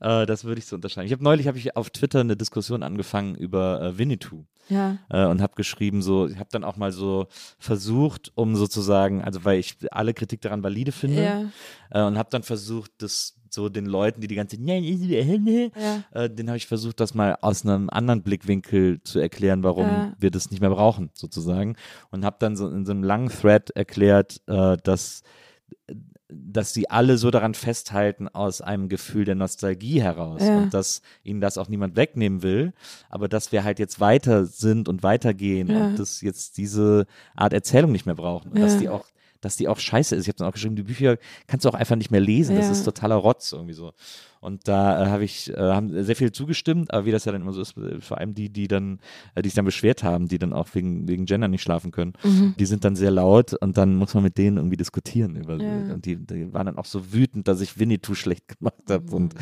Äh, 0.00 0.26
das 0.26 0.44
würde 0.44 0.58
ich 0.58 0.66
so 0.66 0.76
unterscheiden. 0.76 1.06
Ich 1.06 1.12
habe 1.12 1.24
neulich 1.24 1.48
habe 1.48 1.56
ich 1.56 1.74
auf 1.74 1.88
Twitter 1.88 2.20
eine 2.20 2.36
Diskussion 2.36 2.82
angefangen 2.82 3.34
über 3.34 3.80
äh, 3.80 3.98
Winnetou. 3.98 4.44
Ja. 4.68 4.98
Äh, 5.08 5.26
und 5.26 5.40
habe 5.40 5.54
geschrieben, 5.56 6.02
so, 6.02 6.26
ich 6.26 6.38
habe 6.38 6.48
dann 6.50 6.64
auch 6.64 6.76
mal 6.76 6.92
so 6.92 7.26
versucht, 7.58 8.32
um 8.34 8.56
sozusagen, 8.56 9.22
also 9.22 9.44
weil 9.44 9.58
ich 9.58 9.76
alle 9.90 10.14
Kritik 10.14 10.40
daran 10.40 10.62
valide 10.62 10.92
finde, 10.92 11.22
ja. 11.22 11.42
Äh, 11.90 12.06
und 12.06 12.18
habe 12.18 12.28
dann 12.30 12.42
versucht, 12.42 12.90
das 12.98 13.34
so 13.50 13.68
den 13.68 13.86
Leuten, 13.86 14.20
die 14.20 14.26
die 14.26 14.34
ganze 14.34 14.56
ja. 15.76 16.04
äh, 16.12 16.30
den 16.30 16.48
habe 16.48 16.56
ich 16.56 16.66
versucht, 16.66 17.00
das 17.00 17.14
mal 17.14 17.36
aus 17.40 17.64
einem 17.64 17.88
anderen 17.90 18.22
Blickwinkel 18.22 19.02
zu 19.02 19.18
erklären, 19.18 19.62
warum 19.62 19.86
ja. 19.86 20.12
wir 20.18 20.30
das 20.30 20.50
nicht 20.50 20.60
mehr 20.60 20.70
brauchen, 20.70 21.10
sozusagen. 21.14 21.76
Und 22.10 22.24
habe 22.24 22.36
dann 22.38 22.56
so 22.56 22.68
in 22.68 22.84
so 22.84 22.92
einem 22.92 23.02
langen 23.02 23.28
Thread 23.28 23.70
erklärt, 23.70 24.40
äh, 24.46 24.76
dass 24.82 25.22
dass 26.30 26.74
sie 26.74 26.90
alle 26.90 27.16
so 27.16 27.30
daran 27.30 27.54
festhalten 27.54 28.28
aus 28.28 28.60
einem 28.60 28.88
Gefühl 28.88 29.24
der 29.24 29.34
Nostalgie 29.34 30.02
heraus 30.02 30.42
ja. 30.42 30.58
und 30.58 30.74
dass 30.74 31.00
ihnen 31.22 31.40
das 31.40 31.56
auch 31.56 31.68
niemand 31.68 31.96
wegnehmen 31.96 32.42
will, 32.42 32.74
aber 33.08 33.28
dass 33.28 33.50
wir 33.50 33.64
halt 33.64 33.78
jetzt 33.78 33.98
weiter 33.98 34.44
sind 34.44 34.88
und 34.88 35.02
weitergehen 35.02 35.68
ja. 35.68 35.86
und 35.86 35.98
dass 35.98 36.20
jetzt 36.20 36.58
diese 36.58 37.06
Art 37.34 37.54
Erzählung 37.54 37.92
nicht 37.92 38.04
mehr 38.04 38.14
brauchen 38.14 38.52
und 38.52 38.58
ja. 38.58 38.64
dass 38.64 38.78
die 38.78 38.88
auch 38.88 39.06
dass 39.40 39.56
die 39.56 39.68
auch 39.68 39.78
scheiße 39.78 40.16
ist. 40.16 40.22
Ich 40.24 40.28
habe 40.28 40.38
dann 40.38 40.48
auch 40.48 40.52
geschrieben, 40.52 40.76
die 40.76 40.82
Bücher 40.82 41.16
kannst 41.46 41.64
du 41.64 41.68
auch 41.68 41.74
einfach 41.74 41.96
nicht 41.96 42.10
mehr 42.10 42.20
lesen. 42.20 42.56
Das 42.56 42.66
Ja. 42.66 42.72
ist 42.72 42.84
totaler 42.84 43.16
Rotz 43.16 43.52
irgendwie 43.52 43.74
so. 43.74 43.92
Und 44.40 44.68
da 44.68 45.02
äh, 45.02 45.06
habe 45.08 45.24
ich, 45.24 45.50
äh, 45.52 45.56
haben 45.56 46.04
sehr 46.04 46.14
viel 46.14 46.30
zugestimmt, 46.30 46.92
aber 46.94 47.04
wie 47.06 47.10
das 47.10 47.24
ja 47.24 47.32
dann 47.32 47.42
immer 47.42 47.52
so 47.52 47.60
ist, 47.60 47.76
äh, 47.76 48.00
vor 48.00 48.18
allem 48.18 48.34
die, 48.34 48.50
die 48.50 48.68
dann, 48.68 49.00
äh, 49.34 49.42
die 49.42 49.48
sich 49.48 49.56
dann 49.56 49.64
beschwert 49.64 50.04
haben, 50.04 50.28
die 50.28 50.38
dann 50.38 50.52
auch 50.52 50.68
wegen, 50.74 51.08
wegen 51.08 51.24
Gender 51.26 51.48
nicht 51.48 51.62
schlafen 51.62 51.90
können, 51.90 52.12
Mhm. 52.22 52.54
die 52.56 52.66
sind 52.66 52.84
dann 52.84 52.94
sehr 52.94 53.10
laut 53.10 53.54
und 53.54 53.76
dann 53.76 53.96
muss 53.96 54.14
man 54.14 54.22
mit 54.22 54.38
denen 54.38 54.56
irgendwie 54.58 54.76
diskutieren. 54.76 55.34
Über, 55.34 55.56
Ja. 55.56 55.92
Und 55.92 56.04
die, 56.06 56.16
die 56.16 56.52
waren 56.52 56.66
dann 56.66 56.78
auch 56.78 56.84
so 56.84 57.12
wütend, 57.12 57.48
dass 57.48 57.60
ich 57.60 57.78
Winnetou 57.80 58.14
schlecht 58.14 58.46
gemacht 58.58 58.74
habe 58.88 59.14
und 59.14 59.34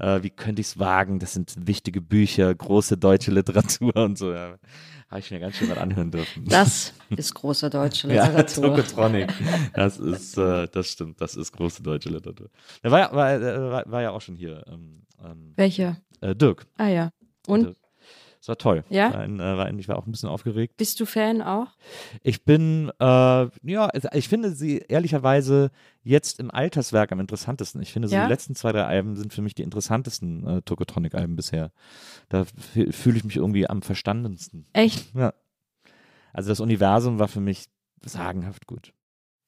äh, 0.00 0.22
wie 0.24 0.30
könnte 0.30 0.60
ich 0.60 0.66
es 0.68 0.78
wagen? 0.80 1.20
Das 1.20 1.32
sind 1.32 1.54
wichtige 1.66 2.00
Bücher, 2.00 2.52
große 2.52 2.96
deutsche 2.96 3.30
Literatur 3.30 3.94
und 3.96 4.18
so. 4.18 4.32
Ja. 4.32 4.56
Habe 5.10 5.20
ich 5.20 5.30
mir 5.32 5.40
ganz 5.40 5.56
schön 5.56 5.68
mal 5.68 5.78
anhören 5.78 6.10
dürfen. 6.10 6.44
Das 6.46 6.92
ist 7.10 7.34
große 7.34 7.68
deutsche 7.68 8.06
Ja, 8.12 8.26
Literatur. 8.26 8.76
Tokotronic. 8.76 9.28
Das 9.74 9.98
ist, 9.98 10.38
äh, 10.38 10.68
das 10.68 10.86
stimmt, 10.88 11.20
das 11.20 11.34
ist 11.34 11.50
große 11.52 11.82
deutsche 11.82 12.10
Literatur. 12.10 12.48
Der 12.84 12.90
war, 12.92 12.98
ja- 13.00 13.12
war, 13.12 13.32
äh, 13.34 13.70
war, 13.70 13.90
war 13.90 14.02
ja 14.02 14.10
auch 14.12 14.20
schon 14.20 14.36
hier. 14.36 14.64
Ähm, 14.68 15.02
ähm, 15.24 15.52
Welche? 15.56 15.96
äh, 16.20 16.34
Dirk. 16.36 16.66
Ah 16.76 16.86
ja. 16.88 17.10
Und 17.48 17.64
Dirk. 17.64 17.76
Das 18.40 18.48
war 18.48 18.56
toll. 18.56 18.84
Ja? 18.88 19.12
War 19.12 19.20
ein, 19.20 19.38
äh, 19.38 19.56
war 19.58 19.66
ein, 19.66 19.78
ich 19.78 19.86
war 19.86 19.98
auch 19.98 20.06
ein 20.06 20.12
bisschen 20.12 20.28
aufgeregt. 20.30 20.76
bist 20.78 20.98
du 20.98 21.04
Fan 21.04 21.42
auch? 21.42 21.68
Ich 22.22 22.42
bin, 22.44 22.90
äh, 22.98 23.04
ja, 23.04 23.90
ich 24.14 24.28
finde 24.28 24.52
sie 24.52 24.78
ehrlicherweise 24.88 25.70
jetzt 26.02 26.40
im 26.40 26.50
Alterswerk 26.50 27.12
am 27.12 27.20
interessantesten. 27.20 27.82
Ich 27.82 27.92
finde, 27.92 28.08
so 28.08 28.14
Ja? 28.14 28.22
die 28.24 28.30
letzten 28.30 28.54
zwei, 28.54 28.72
drei 28.72 28.84
Alben 28.84 29.14
sind 29.16 29.34
für 29.34 29.42
mich 29.42 29.54
die 29.54 29.62
interessantesten 29.62 30.46
äh, 30.46 30.62
Tokotronic-Alben 30.62 31.36
bisher. 31.36 31.70
Da 32.30 32.46
fü- 32.74 32.90
fühle 32.92 33.18
ich 33.18 33.24
mich 33.24 33.36
irgendwie 33.36 33.68
am 33.68 33.82
verstandensten. 33.82 34.64
Echt? 34.72 35.14
Ja. 35.14 35.34
Also 36.32 36.48
das 36.48 36.60
Universum 36.60 37.18
war 37.18 37.28
für 37.28 37.40
mich 37.40 37.66
sagenhaft 38.02 38.66
gut. 38.66 38.94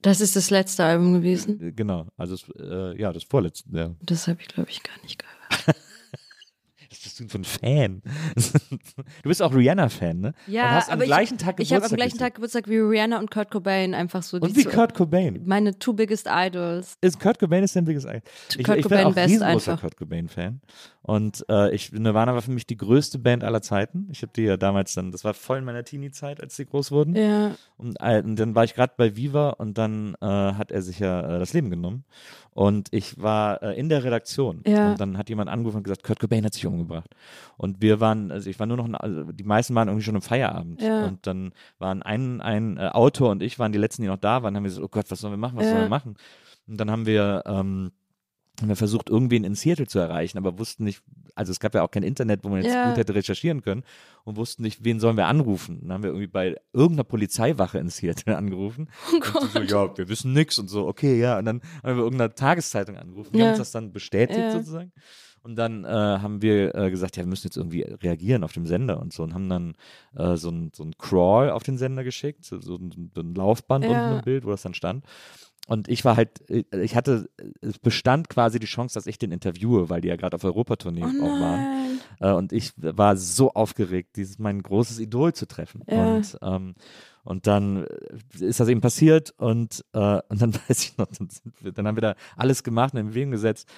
Das 0.03 0.21
ist 0.21 0.37
das 0.37 0.51
letzte 0.51 0.85
Album 0.85 1.15
gewesen. 1.15 1.61
Äh, 1.63 1.73
Genau, 1.73 2.09
also 2.19 2.35
es, 2.35 2.45
äh, 2.59 3.01
ja, 3.01 3.13
das 3.13 3.23
vorletzte, 3.25 3.71
ja. 3.73 3.95
Das 4.03 4.29
habe 4.29 4.43
ich, 4.43 4.49
glaube 4.49 4.69
ich, 4.69 4.83
gar 4.83 5.01
nicht 5.03 5.19
gehört. 5.19 5.77
Bist 7.03 7.19
du 7.21 7.29
für 7.29 7.39
ein 7.39 7.45
Fan? 7.45 8.03
du 9.23 9.29
bist 9.29 9.43
auch 9.43 9.55
Rihanna-Fan, 9.55 10.21
ne? 10.21 10.35
Ja, 10.47 10.63
und 10.69 10.71
hast 10.75 10.89
am 10.89 10.95
aber 10.95 11.03
ich- 11.05 11.09
gleichen 11.09 11.39
Tag 11.39 11.59
Ich 11.59 11.73
habe 11.73 11.85
am 11.85 11.91
Geburtstag 11.91 11.97
gleichen. 11.99 12.19
Tag 12.19 12.35
Geburtstag 12.37 12.69
wie 12.69 12.79
Rihanna 12.79 13.19
und 13.19 13.31
Kurt 13.31 13.51
Cobain 13.51 13.95
einfach 13.95 14.23
so. 14.23 14.37
Und 14.39 14.55
wie 14.57 14.63
zwei- 14.65 14.71
Kurt 14.71 14.95
Cobain. 14.95 15.43
Meine 15.45 15.79
two 15.79 15.93
biggest 15.93 16.29
idols. 16.31 16.97
Ist 17.01 17.19
Kurt 17.19 17.39
Cobain 17.39 17.65
ist 17.65 17.75
dein 17.77 17.85
biggest 17.85 18.07
Idol. 18.07 18.23
Ich, 18.57 18.65
Kurt 18.65 18.79
ich 18.79 18.83
bin 18.85 18.91
Cobain 18.99 19.07
auch 19.07 19.15
best 19.15 19.31
riesengroßer 19.31 19.73
einfach. 19.73 19.81
Kurt 19.83 19.97
Cobain-Fan. 19.97 20.61
Und 21.05 21.45
äh, 21.49 21.75
ich, 21.75 21.91
Nirvana 21.93 22.33
war 22.35 22.43
für 22.43 22.53
mich 22.53 22.67
die 22.67 22.77
größte 22.77 23.19
Band 23.19 23.43
aller 23.43 23.61
Zeiten. 23.61 24.09
Ich 24.13 24.23
habe 24.23 24.33
die 24.37 24.43
ja 24.43 24.57
damals 24.57 24.95
dann, 24.95 25.11
das 25.11 25.25
war 25.25 25.35
voll 25.35 25.59
in 25.59 25.65
meiner 25.65 25.83
Teenie-Zeit, 25.85 26.41
als 26.41 26.55
die 26.55 26.65
groß 26.67 26.93
wurden. 26.93 27.17
Ja. 27.17 27.57
Und, 27.77 27.97
äh, 28.01 28.23
und 28.23 28.37
dann 28.37 28.55
war 28.55 28.63
ich 28.63 28.75
gerade 28.75 28.93
bei 28.97 29.17
Viva 29.17 29.51
und 29.51 29.79
dann 29.79 30.15
äh, 30.21 30.27
hat 30.27 30.71
er 30.71 30.81
sich 30.83 31.01
ja 31.01 31.37
äh, 31.37 31.39
das 31.41 31.53
Leben 31.55 31.71
genommen. 31.71 32.05
Und 32.55 32.89
ich 32.93 33.21
war 33.21 33.63
äh, 33.63 33.79
in 33.79 33.89
der 33.89 34.05
Redaktion. 34.05 34.63
Ja. 34.67 34.93
Und 34.93 35.01
dann 35.01 35.19
hat 35.19 35.29
jemand 35.31 35.49
angerufen 35.51 35.79
und 35.79 35.83
gesagt, 35.85 36.05
Kurt 36.05 36.21
Cobain 36.21 36.45
hat 36.45 36.55
sich 36.55 36.67
umgebracht. 36.67 36.92
Und 37.57 37.81
wir 37.81 38.01
waren, 38.01 38.31
also 38.31 38.49
ich 38.51 38.59
war 38.59 38.67
nur 38.67 38.77
noch, 38.77 38.85
ein, 38.87 38.95
also 38.95 39.31
die 39.33 39.45
meisten 39.45 39.75
waren 39.75 39.89
irgendwie 39.89 40.05
schon 40.05 40.15
im 40.17 40.23
Feierabend. 40.23 40.81
Ja. 40.83 41.05
Und 41.07 41.27
dann 41.27 41.53
waren 41.79 42.03
ein, 42.03 42.41
ein 42.41 42.77
äh, 42.77 42.89
Autor 42.93 43.31
und 43.31 43.43
ich 43.43 43.59
waren 43.59 43.73
die 43.73 43.79
letzten, 43.79 44.03
die 44.03 44.09
noch 44.09 44.17
da 44.19 44.43
waren. 44.43 44.55
Haben 44.57 44.65
wir 44.65 44.69
gesagt, 44.69 44.85
oh 44.85 44.89
Gott, 44.89 45.11
was 45.11 45.21
sollen 45.21 45.33
wir 45.33 45.39
machen, 45.39 45.57
was 45.57 45.65
Ja. 45.67 45.71
sollen 45.71 45.85
wir 45.85 45.89
machen? 45.89 46.17
Und 46.67 46.77
dann 46.79 46.91
haben 46.91 47.07
wir, 47.07 47.43
ähm, 47.47 47.91
haben 48.61 48.69
wir 48.69 48.77
versucht, 48.77 49.09
irgendwen 49.09 49.45
in 49.45 49.55
Seattle 49.55 49.87
zu 49.87 49.99
erreichen, 49.99 50.37
aber 50.39 50.59
wussten 50.59 50.85
nicht, 50.85 51.03
also 51.35 51.51
es 51.51 51.59
gab 51.59 51.75
ja 51.75 51.83
auch 51.83 51.91
kein 51.91 52.03
Internet, 52.03 52.45
wo 52.45 52.51
man 52.51 52.63
jetzt 52.63 52.75
Ja. 52.75 52.87
gut 52.87 52.97
hätte 52.99 53.15
recherchieren 53.15 53.63
können 53.63 53.83
und 54.25 54.37
wussten 54.37 54.63
nicht, 54.63 54.85
wen 54.85 55.01
sollen 55.01 55.17
wir 55.17 55.27
anrufen. 55.27 55.81
Dann 55.81 55.93
haben 55.93 56.03
wir 56.03 56.11
irgendwie 56.11 56.27
bei 56.27 56.57
irgendeiner 56.75 57.05
Polizeiwache 57.05 57.79
in 57.79 57.89
Seattle 57.89 58.37
angerufen. 58.39 58.89
Oh 59.11 59.39
Und 59.41 59.55
die 59.55 59.69
so, 59.69 59.77
ja, 59.87 59.97
wir 59.97 60.09
wissen 60.09 60.35
nix 60.35 60.59
und 60.59 60.69
so, 60.69 60.87
okay, 60.87 61.19
ja. 61.19 61.39
Und 61.39 61.47
dann 61.47 61.63
haben 61.83 61.97
wir 61.97 62.05
irgendeiner 62.05 62.35
Tageszeitung 62.35 62.97
angerufen. 62.99 63.31
Die 63.33 63.39
Ja. 63.39 63.45
haben 63.47 63.51
uns 63.53 63.59
das 63.59 63.73
dann 63.73 63.93
bestätigt 63.93 64.39
Ja. 64.39 64.51
sozusagen. 64.53 64.93
Und 65.43 65.57
dann 65.57 65.85
äh, 65.85 65.89
haben 65.89 66.41
wir 66.41 66.75
äh, 66.75 66.91
gesagt, 66.91 67.17
ja, 67.17 67.25
wir 67.25 67.29
müssen 67.29 67.49
jetzt 67.49 67.57
irgendwie 67.57 67.83
reagieren 67.83 68.45
auf 68.45 68.53
dem 68.53 68.67
Sender 68.67 69.01
und 69.01 69.13
so 69.13 69.25
und 69.25 69.35
haben 69.35 69.49
dann 69.49 69.75
äh, 70.17 70.37
so 70.37 70.51
ein, 70.51 70.71
so 70.75 70.85
ein 70.85 70.97
Crawl 70.99 71.51
auf 71.51 71.65
den 71.65 71.79
Sender 71.79 72.05
geschickt, 72.05 72.45
so, 72.45 72.61
so 72.61 72.77
ein, 72.77 73.11
so 73.15 73.21
ein 73.21 73.35
Laufband 73.35 73.85
Ja. 73.85 73.91
unten 73.91 74.13
im 74.19 74.21
Bild, 74.23 74.45
wo 74.45 74.51
das 74.51 74.63
dann 74.63 74.75
stand. 74.75 75.05
Und 75.69 75.89
ich 75.89 76.05
war 76.05 76.17
halt, 76.17 76.49
äh, 76.49 76.65
ich 76.83 76.95
hatte, 76.97 77.29
es 77.61 77.79
bestand 77.79 78.29
quasi 78.29 78.59
die 78.61 78.67
Chance, 78.67 78.95
dass 78.95 79.07
ich 79.07 79.19
den 79.19 79.33
interviewe, 79.33 79.91
weil 79.91 80.01
die 80.01 80.09
ja 80.09 80.17
gerade 80.17 80.37
auf 80.37 80.45
Europatournee 80.45 81.05
Oh 81.05 81.25
auch 81.25 81.41
waren. 81.41 82.01
Äh, 82.21 82.33
und 82.33 82.53
ich 82.53 82.73
war 82.77 83.17
so 83.17 83.53
aufgeregt, 83.53 84.17
dieses 84.17 84.39
mein 84.39 84.63
großes 84.63 84.99
Idol 85.01 85.33
zu 85.33 85.47
treffen. 85.47 85.83
Ja. 85.89 86.05
Und, 86.05 86.39
ähm, 86.43 86.75
und 87.25 87.47
dann 87.47 87.85
äh, 87.85 88.45
ist 88.45 88.61
das 88.61 88.69
eben 88.69 88.81
passiert 88.81 89.35
und, 89.39 89.85
äh, 89.93 90.21
und 90.29 90.43
dann 90.43 90.55
weiß 90.69 90.85
ich 90.85 90.99
noch, 90.99 91.07
dann, 91.07 91.29
sind 91.31 91.55
wir, 91.61 91.73
dann 91.73 91.87
haben 91.87 91.97
wir 91.97 92.03
da 92.03 92.15
alles 92.37 92.63
gemacht 92.63 92.95
und 92.95 93.01
in 93.01 93.09
Bewegung 93.09 93.33
gesetzt. 93.33 93.69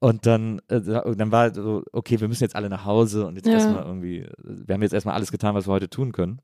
Und 0.00 0.26
dann, 0.26 0.60
äh, 0.68 0.80
dann 0.80 1.32
war 1.32 1.52
so, 1.52 1.82
okay, 1.92 2.20
wir 2.20 2.28
müssen 2.28 2.44
jetzt 2.44 2.54
alle 2.54 2.68
nach 2.68 2.84
Hause 2.84 3.26
und 3.26 3.36
jetzt 3.36 3.46
Ja. 3.46 3.54
erstmal 3.54 3.84
irgendwie, 3.84 4.28
wir 4.44 4.74
haben 4.74 4.82
jetzt 4.82 4.92
erstmal 4.94 5.14
alles 5.16 5.32
getan, 5.32 5.54
was 5.54 5.66
wir 5.66 5.72
heute 5.72 5.90
tun 5.90 6.12
können. 6.12 6.40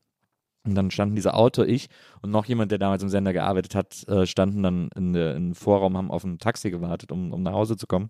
Und 0.67 0.75
dann 0.75 0.91
standen 0.91 1.15
dieser 1.15 1.35
Autor, 1.37 1.67
ich 1.67 1.89
und 2.23 2.31
noch 2.31 2.47
jemand, 2.47 2.71
der 2.71 2.79
damals 2.79 3.03
im 3.03 3.11
Sender 3.11 3.33
gearbeitet 3.35 3.75
hat, 3.75 4.09
äh, 4.09 4.27
standen 4.27 4.63
dann 4.63 4.89
in 4.97 5.13
der, 5.13 5.37
im 5.37 5.55
Vorraum, 5.55 5.97
haben 5.97 6.11
auf 6.11 6.25
ein 6.25 6.39
Taxi 6.39 6.71
gewartet, 6.71 7.13
um, 7.13 7.33
um 7.33 7.43
nach 7.43 7.53
Hause 7.53 7.77
zu 7.77 7.87
kommen. 7.87 8.09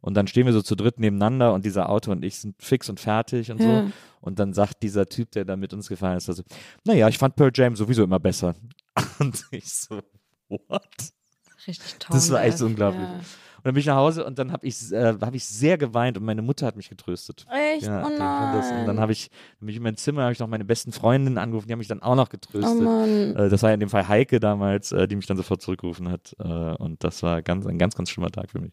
Und 0.00 0.14
dann 0.14 0.26
stehen 0.26 0.46
wir 0.46 0.52
so 0.52 0.62
zu 0.62 0.74
dritt 0.74 1.00
nebeneinander 1.00 1.54
und 1.54 1.64
dieser 1.64 1.88
Autor 1.88 2.12
und 2.14 2.24
ich 2.24 2.38
sind 2.38 2.56
fix 2.60 2.88
und 2.90 3.00
fertig 3.00 3.50
und 3.50 3.60
Ja. 3.62 3.84
so. 3.86 3.90
Und 4.20 4.38
dann 4.40 4.52
sagt 4.52 4.82
dieser 4.82 5.06
Typ, 5.06 5.30
der 5.30 5.44
da 5.44 5.56
mit 5.56 5.72
uns 5.72 5.88
gefahren 5.88 6.16
ist, 6.16 6.28
also, 6.28 6.42
naja, 6.84 7.08
ich 7.08 7.18
fand 7.18 7.36
Pearl 7.36 7.52
Jam 7.54 7.76
sowieso 7.76 8.02
immer 8.04 8.18
besser. 8.20 8.54
Und 9.20 9.44
ich 9.52 9.72
so, 9.72 10.00
what? 10.48 10.82
Richtig 11.66 11.96
toll. 11.98 12.16
Das 12.16 12.30
war 12.30 12.42
echt 12.44 12.60
unglaublich. 12.62 13.08
Ja. 13.08 13.20
Und 13.66 13.70
dann 13.70 13.74
bin 13.74 13.80
ich 13.80 13.86
nach 13.86 13.96
Hause 13.96 14.24
und 14.24 14.38
dann 14.38 14.52
habe 14.52 14.64
ich, 14.64 14.92
äh, 14.92 15.14
hab 15.20 15.34
ich 15.34 15.44
sehr 15.44 15.76
geweint 15.76 16.16
und 16.16 16.22
meine 16.22 16.40
Mutter 16.40 16.66
hat 16.66 16.76
mich 16.76 16.88
getröstet. 16.88 17.44
Echt? 17.50 17.82
Ja, 17.82 18.06
oh 18.06 18.10
das, 18.54 18.70
und 18.70 18.76
dann 18.76 18.86
nein. 18.86 19.00
habe 19.00 19.10
ich 19.10 19.28
mich 19.58 19.74
in 19.74 19.82
mein 19.82 19.96
Zimmer, 19.96 20.22
habe 20.22 20.32
ich 20.32 20.38
noch 20.38 20.46
meine 20.46 20.64
besten 20.64 20.92
Freundinnen 20.92 21.36
angerufen, 21.36 21.66
die 21.66 21.72
haben 21.72 21.80
mich 21.80 21.88
dann 21.88 22.00
auch 22.00 22.14
noch 22.14 22.28
Oh 22.28 22.30
getröstet. 22.30 22.80
Mann. 22.80 23.34
Äh, 23.34 23.48
das 23.48 23.64
war 23.64 23.74
in 23.74 23.80
dem 23.80 23.88
Fall 23.88 24.06
Heike 24.06 24.38
damals, 24.38 24.92
äh, 24.92 25.08
die 25.08 25.16
mich 25.16 25.26
dann 25.26 25.36
sofort 25.36 25.62
zurückgerufen 25.62 26.08
hat. 26.08 26.36
Äh, 26.38 26.44
und 26.44 27.02
das 27.02 27.24
war 27.24 27.42
ganz, 27.42 27.66
ein 27.66 27.76
ganz, 27.76 27.96
ganz 27.96 28.08
schlimmer 28.08 28.30
Tag 28.30 28.52
für 28.52 28.60
mich. 28.60 28.72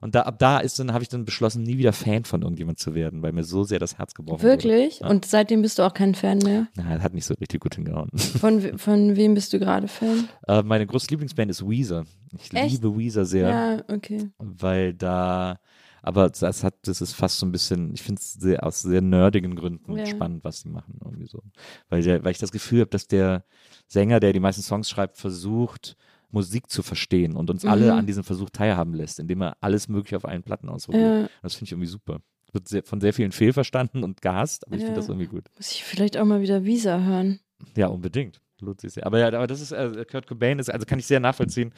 Und 0.00 0.14
da, 0.14 0.22
ab 0.22 0.38
da 0.38 0.58
ist 0.58 0.78
dann, 0.78 0.92
habe 0.92 1.02
ich 1.02 1.08
dann 1.08 1.24
beschlossen, 1.24 1.62
nie 1.62 1.78
wieder 1.78 1.92
Fan 1.92 2.24
von 2.24 2.42
irgendjemand 2.42 2.78
zu 2.78 2.94
werden, 2.94 3.22
weil 3.22 3.32
mir 3.32 3.44
so 3.44 3.64
sehr 3.64 3.78
das 3.78 3.98
Herz 3.98 4.14
gebrochen 4.14 4.42
Wirklich? 4.42 5.00
Ja. 5.00 5.08
Und 5.08 5.24
seitdem 5.24 5.62
bist 5.62 5.78
du 5.78 5.82
auch 5.82 5.94
kein 5.94 6.14
Fan 6.14 6.38
mehr? 6.38 6.68
Na, 6.76 6.84
hat 6.84 7.14
nicht 7.14 7.24
so 7.24 7.34
richtig 7.34 7.60
gut 7.60 7.74
hingehauen. 7.74 8.10
Von, 8.16 8.78
von 8.78 9.16
wem 9.16 9.34
bist 9.34 9.52
du 9.52 9.58
gerade 9.58 9.88
Fan? 9.88 10.28
äh, 10.46 10.62
meine 10.62 10.86
große 10.86 11.08
Lieblingsband 11.10 11.50
ist 11.50 11.66
Weezer. 11.66 12.04
Ich 12.38 12.52
Echt? 12.52 12.72
liebe 12.72 12.96
Weezer 12.96 13.24
sehr. 13.24 13.48
Ja, 13.48 13.82
okay. 13.88 14.30
weil 14.38 14.92
da, 14.94 15.58
aber 16.02 16.28
das 16.28 16.62
hat, 16.62 16.74
das 16.82 17.00
ist 17.00 17.14
fast 17.14 17.38
so 17.38 17.46
ein 17.46 17.52
bisschen, 17.52 17.92
ich 17.94 18.02
finde 18.02 18.20
es 18.20 18.34
sehr, 18.34 18.64
aus 18.64 18.82
sehr 18.82 19.00
nerdigen 19.00 19.56
Gründen 19.56 19.96
Ja. 19.96 20.06
spannend, 20.06 20.44
was 20.44 20.62
die 20.62 20.68
machen, 20.68 20.98
irgendwie 21.04 21.26
so. 21.26 21.42
Weil, 21.88 22.02
der, 22.02 22.22
weil 22.24 22.32
ich 22.32 22.38
das 22.38 22.52
Gefühl 22.52 22.80
habe, 22.82 22.90
dass 22.90 23.06
der 23.08 23.44
Sänger, 23.88 24.20
der 24.20 24.32
die 24.32 24.40
meisten 24.40 24.62
Songs 24.62 24.88
schreibt, 24.88 25.16
versucht, 25.16 25.96
Musik 26.30 26.68
zu 26.70 26.82
verstehen 26.82 27.34
und 27.36 27.50
uns 27.50 27.62
Mhm. 27.64 27.70
alle 27.70 27.94
an 27.94 28.06
diesem 28.06 28.24
Versuch 28.24 28.50
teilhaben 28.50 28.94
lässt, 28.94 29.18
indem 29.20 29.42
er 29.42 29.56
alles 29.60 29.88
Mögliche 29.88 30.16
auf 30.16 30.24
allen 30.24 30.42
Platten 30.42 30.68
ausprobiert. 30.68 31.22
Ja. 31.22 31.28
Das 31.42 31.54
finde 31.54 31.66
ich 31.66 31.72
irgendwie 31.72 31.88
super. 31.88 32.18
Wird 32.52 32.68
sehr, 32.68 32.82
von 32.84 33.00
sehr 33.00 33.12
vielen 33.12 33.32
fehlverstanden 33.32 34.02
und 34.04 34.22
gehasst, 34.22 34.66
aber 34.66 34.76
ich 34.76 34.82
Ja. 34.82 34.86
finde 34.88 35.00
das 35.00 35.08
irgendwie 35.08 35.26
gut. 35.28 35.44
Muss 35.56 35.72
ich 35.72 35.84
vielleicht 35.84 36.16
auch 36.16 36.24
mal 36.24 36.40
wieder 36.40 36.64
Visa 36.64 37.00
hören. 37.00 37.40
Ja, 37.76 37.88
unbedingt. 37.88 38.40
Lohnt 38.60 38.80
sich 38.80 38.92
sehr. 38.94 39.04
Aber 39.06 39.18
ja, 39.18 39.26
aber 39.28 39.46
das 39.46 39.60
ist, 39.60 39.72
äh, 39.72 40.04
Kurt 40.10 40.26
Cobain 40.26 40.58
ist, 40.58 40.70
also 40.70 40.86
kann 40.86 40.98
ich 40.98 41.06
sehr 41.06 41.20
nachvollziehen, 41.20 41.72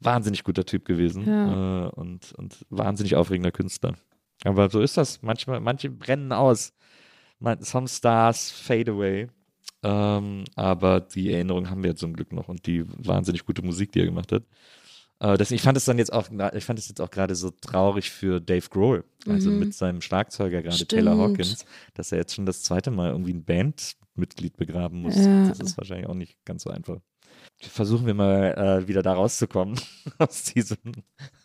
wahnsinnig 0.00 0.44
guter 0.44 0.64
Typ 0.64 0.84
gewesen 0.86 1.26
Ja. 1.26 1.86
äh, 1.86 1.90
und, 1.90 2.32
und 2.38 2.64
wahnsinnig 2.70 3.16
aufregender 3.16 3.50
Künstler. 3.52 3.94
Aber 4.44 4.70
so 4.70 4.80
ist 4.80 4.96
das. 4.96 5.20
Manchmal, 5.22 5.60
manche 5.60 5.90
brennen 5.90 6.32
aus. 6.32 6.72
Man, 7.38 7.60
some 7.62 7.86
stars 7.86 8.50
fade 8.50 8.90
away. 8.90 9.28
Ähm, 9.82 10.44
aber 10.54 11.00
die 11.00 11.32
Erinnerung 11.32 11.68
haben 11.70 11.82
wir 11.82 11.90
ja 11.90 11.96
zum 11.96 12.12
Glück 12.14 12.32
noch 12.32 12.48
und 12.48 12.66
die 12.66 12.84
wahnsinnig 13.04 13.44
gute 13.44 13.62
Musik, 13.62 13.92
die 13.92 14.00
er 14.00 14.06
gemacht 14.06 14.30
hat. 14.32 14.44
Äh, 15.20 15.36
deswegen, 15.38 15.56
ich 15.56 15.62
fand 15.62 15.76
es 15.76 15.84
dann 15.84 15.98
jetzt 15.98 16.12
auch, 16.12 16.28
ich 16.54 16.64
fand 16.64 16.78
es 16.78 16.88
jetzt 16.88 17.00
auch 17.00 17.10
gerade 17.10 17.34
so 17.34 17.50
traurig 17.50 18.10
für 18.10 18.40
Dave 18.40 18.68
Grohl, 18.68 19.04
also 19.28 19.50
Mhm. 19.50 19.58
mit 19.60 19.74
seinem 19.74 20.00
Schlagzeuger 20.00 20.62
gerade. 20.62 20.86
Taylor 20.86 21.16
Hawkins, 21.18 21.64
dass 21.94 22.12
er 22.12 22.18
jetzt 22.18 22.34
schon 22.34 22.46
das 22.46 22.62
zweite 22.62 22.90
Mal 22.90 23.10
irgendwie 23.10 23.32
ein 23.34 23.44
Bandmitglied 23.44 24.56
begraben 24.56 25.00
muss. 25.02 25.16
Ja. 25.16 25.48
Das 25.48 25.60
ist 25.60 25.76
wahrscheinlich 25.78 26.08
auch 26.08 26.14
nicht 26.14 26.36
ganz 26.44 26.62
so 26.64 26.70
einfach. 26.70 26.98
Versuchen 27.60 28.06
wir 28.06 28.14
mal 28.14 28.82
äh, 28.84 28.88
wieder 28.88 29.02
da 29.02 29.14
rauszukommen 29.14 29.78
aus 30.18 30.44
diesem, 30.44 30.78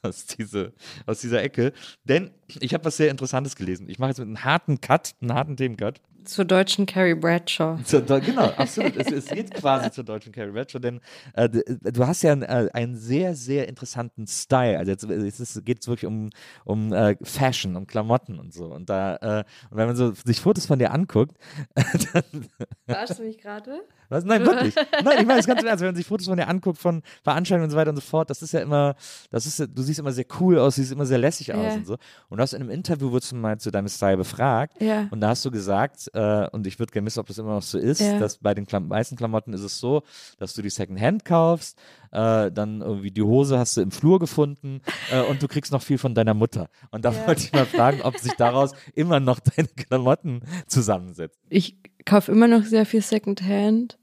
aus 0.04 0.26
diese, 0.26 0.74
aus 1.06 1.22
dieser 1.22 1.42
Ecke. 1.44 1.74
Denn 2.04 2.32
ich 2.60 2.74
habe 2.74 2.86
was 2.86 2.98
sehr 2.98 3.10
Interessantes 3.12 3.56
gelesen. 3.56 3.90
Ich 3.90 3.98
mache 4.00 4.10
jetzt 4.10 4.20
mit 4.20 4.28
einem 4.28 4.44
harten 4.44 4.82
Cut, 4.82 5.14
einen 5.22 5.34
harten 5.34 5.58
Themencut. 5.58 6.02
Zur 6.28 6.46
deutschen 6.46 6.86
Carrie 6.86 7.16
Bradshaw. 7.16 7.78
Zur, 7.86 8.02
genau, 8.02 8.46
absolut. 8.58 8.96
es, 8.98 9.12
es 9.12 9.26
geht 9.28 9.54
quasi 9.54 9.92
zur 9.92 10.04
deutschen 10.04 10.32
Carrie 10.32 10.52
Bradshaw, 10.52 10.80
denn 10.80 11.00
äh, 11.34 11.50
du 11.50 12.06
hast 12.06 12.22
ja 12.24 12.32
einen, 12.32 12.44
äh, 12.44 12.70
einen, 12.74 12.96
sehr, 12.96 13.36
sehr 13.36 13.68
interessanten 13.68 14.28
Style. 14.28 14.78
Also 14.78 14.92
jetzt, 14.92 15.04
jetzt 15.04 15.66
geht 15.66 15.82
es 15.82 15.88
wirklich 15.88 16.06
um, 16.06 16.30
um 16.66 16.94
äh, 16.94 17.16
Fashion, 17.24 17.76
um 17.76 17.88
Klamotten 17.88 18.40
und 18.40 18.54
so. 18.54 18.66
Und 18.66 18.90
da, 18.90 19.16
äh, 19.16 19.44
und 19.70 19.78
wenn 19.78 19.88
man 19.88 19.96
so 19.96 20.12
sich 20.26 20.42
Fotos 20.42 20.66
von 20.66 20.80
dir 20.80 20.92
anguckt, 20.92 21.38
dann. 21.76 22.46
Verarschst 22.86 23.20
du 23.20 23.24
mich 23.24 23.38
gerade? 23.38 23.82
Was? 24.10 24.24
Nein, 24.24 24.46
wirklich. 24.46 24.76
Nein, 25.04 25.20
ich 25.20 25.26
meine 25.26 25.40
es 25.40 25.48
ganz 25.48 25.64
ernst, 25.64 25.82
wenn 25.82 25.90
man 25.90 25.96
sich 25.96 26.06
Fotos 26.06 26.28
von 26.28 26.38
dir 26.38 26.48
anguckt, 26.48 26.78
von 26.78 27.02
Veranstaltungen 27.24 27.66
und 27.66 27.72
so 27.72 27.78
weiter 27.78 27.90
und 27.90 27.98
so 27.98 28.02
fort, 28.02 28.30
das 28.30 28.42
ist 28.42 28.54
ja 28.54 28.62
immer, 28.62 28.96
das 29.32 29.46
ist 29.46 29.60
du 29.60 29.82
siehst 29.82 30.00
immer 30.00 30.12
sehr 30.12 30.26
cool 30.40 30.58
aus, 30.60 30.76
siehst 30.76 30.92
immer 30.92 31.06
sehr 31.06 31.18
lässig 31.18 31.54
aus 31.54 31.76
und 31.76 31.88
so. 31.88 31.98
Und 32.30 32.38
du 32.38 32.42
hast 32.42 32.54
in 32.54 32.62
einem 32.62 32.72
Interview 32.72 33.12
wurdest 33.12 33.32
du 33.32 33.36
mal 33.36 33.58
zu 33.58 33.72
deinem 33.72 33.90
Style 33.90 34.18
befragt 34.18 34.82
ja. 34.82 35.08
und 35.12 35.20
da 35.22 35.30
hast 35.30 35.44
du 35.44 35.52
gesagt, 35.52 36.10
äh, 36.18 36.48
und 36.52 36.66
ich 36.66 36.80
würde 36.80 36.92
gerne 36.92 37.06
wissen, 37.06 37.20
ob 37.20 37.28
das 37.28 37.38
immer 37.38 37.54
noch 37.54 37.62
so 37.62 37.78
ist, 37.78 38.02
ja. 38.02 38.18
dass 38.20 38.40
bei 38.40 38.54
den 38.54 38.66
Klam 38.66 38.88
meisten 38.88 39.16
Klamotten 39.16 39.54
ist 39.54 39.62
es 39.62 39.80
so, 39.80 40.02
dass 40.40 40.54
du 40.54 40.62
die 40.62 40.70
Secondhand 40.70 41.24
kaufst, 41.26 41.78
äh, 42.12 42.52
dann 42.52 42.82
irgendwie 42.82 43.12
die 43.12 43.22
Hose 43.22 43.60
hast 43.60 43.78
du 43.78 43.82
im 43.82 43.92
Flur 43.92 44.20
gefunden 44.20 44.82
äh, 45.12 45.22
und 45.22 45.42
du 45.44 45.48
kriegst 45.48 45.72
noch 45.72 45.82
viel 45.84 45.98
von 45.98 46.16
deiner 46.16 46.34
Mutter. 46.34 46.70
Und 46.92 47.06
da 47.06 47.12
Ja. 47.12 47.28
wollte 47.28 47.44
ich 47.44 47.52
mal 47.54 47.66
fragen, 47.66 48.02
ob 48.02 48.18
sich 48.18 48.34
daraus 48.34 48.72
immer 48.96 49.20
noch 49.20 49.40
deine 49.40 49.68
Klamotten 49.68 50.42
zusammensetzen. 50.68 51.42
Ich 51.50 51.78
kaufe 52.06 52.32
immer 52.32 52.48
noch 52.48 52.64
sehr 52.64 52.86
viel 52.86 53.02
Secondhand. 53.02 53.98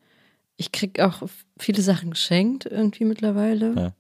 Ich 0.57 0.71
kriege 0.71 1.05
auch 1.07 1.23
viele 1.59 1.83
Sachen 1.83 2.11
geschenkt 2.11 2.67
irgendwie 2.67 3.05
mittlerweile. 3.05 3.75
Ja. 3.75 3.93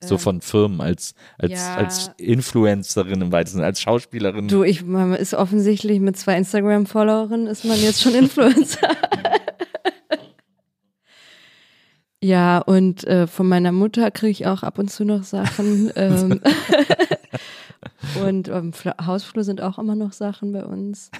So 0.00 0.16
von 0.16 0.40
Firmen 0.40 0.80
als, 0.80 1.14
als, 1.38 1.52
ja. 1.52 1.76
als 1.76 2.10
Influencerin 2.18 3.20
im 3.20 3.32
weitesten, 3.32 3.62
als 3.62 3.80
Schauspielerin. 3.80 4.46
Du, 4.46 4.62
ich, 4.62 4.84
man 4.84 5.12
ist 5.14 5.34
offensichtlich 5.34 5.98
mit 5.98 6.16
zwei 6.16 6.36
Instagram-Followerinnen 6.36 7.48
ist 7.48 7.64
man 7.64 7.80
jetzt 7.80 8.00
schon 8.00 8.14
Influencer. 8.14 8.96
ja, 12.22 12.58
und 12.58 13.04
äh, 13.04 13.26
von 13.26 13.48
meiner 13.48 13.72
Mutter 13.72 14.10
kriege 14.10 14.30
ich 14.30 14.46
auch 14.46 14.62
ab 14.62 14.78
und 14.78 14.88
zu 14.90 15.04
noch 15.04 15.24
Sachen. 15.24 15.90
ähm, 15.96 16.40
und 18.24 18.48
ähm, 18.48 18.72
Fla- 18.72 19.04
Hausflur 19.04 19.44
sind 19.44 19.60
auch 19.60 19.78
immer 19.78 19.94
noch 19.96 20.12
Sachen 20.12 20.52
bei 20.52 20.64
uns. 20.64 21.10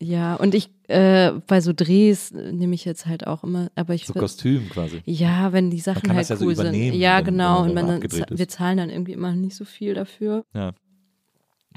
Ja, 0.00 0.34
und 0.34 0.54
ich 0.54 0.70
äh, 0.88 1.32
bei 1.46 1.60
so 1.60 1.72
Drehs 1.74 2.30
äh, 2.30 2.52
nehme 2.52 2.74
ich 2.74 2.84
jetzt 2.84 3.06
halt 3.06 3.26
auch 3.26 3.42
immer, 3.44 3.70
aber 3.74 3.94
ich 3.94 4.06
so 4.06 4.14
will- 4.14 4.20
Kostüm 4.20 4.68
quasi. 4.68 5.02
ja, 5.06 5.52
wenn 5.52 5.70
die 5.70 5.80
Sachen 5.80 6.14
halt 6.14 6.28
ja 6.28 6.36
so 6.36 6.44
cool 6.44 6.52
übernehmen, 6.52 6.92
sind. 6.92 7.00
Ja, 7.00 7.18
wenn- 7.18 7.24
genau. 7.24 7.62
wenn 7.62 7.68
Und 7.70 7.74
man 7.74 8.00
dann, 8.00 8.38
wir 8.38 8.48
zahlen 8.48 8.76
dann 8.76 8.90
irgendwie 8.90 9.12
immer 9.12 9.32
nicht 9.32 9.56
so 9.56 9.64
viel 9.64 9.94
dafür. 9.94 10.44
Ja. 10.54 10.72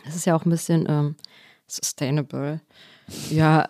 Das 0.06 0.16
ist 0.16 0.26
ja 0.26 0.36
auch 0.36 0.46
ein 0.46 0.50
bisschen 0.50 0.86
ähm, 0.90 1.16
sustainable. 1.68 2.62
Ja, 3.30 3.70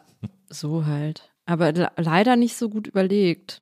so 0.50 0.86
halt. 0.86 1.30
Aber 1.46 1.72
le- 1.72 1.92
leider 1.98 2.36
nicht 2.36 2.56
so 2.58 2.70
gut 2.70 2.88
überlegt. 2.88 3.62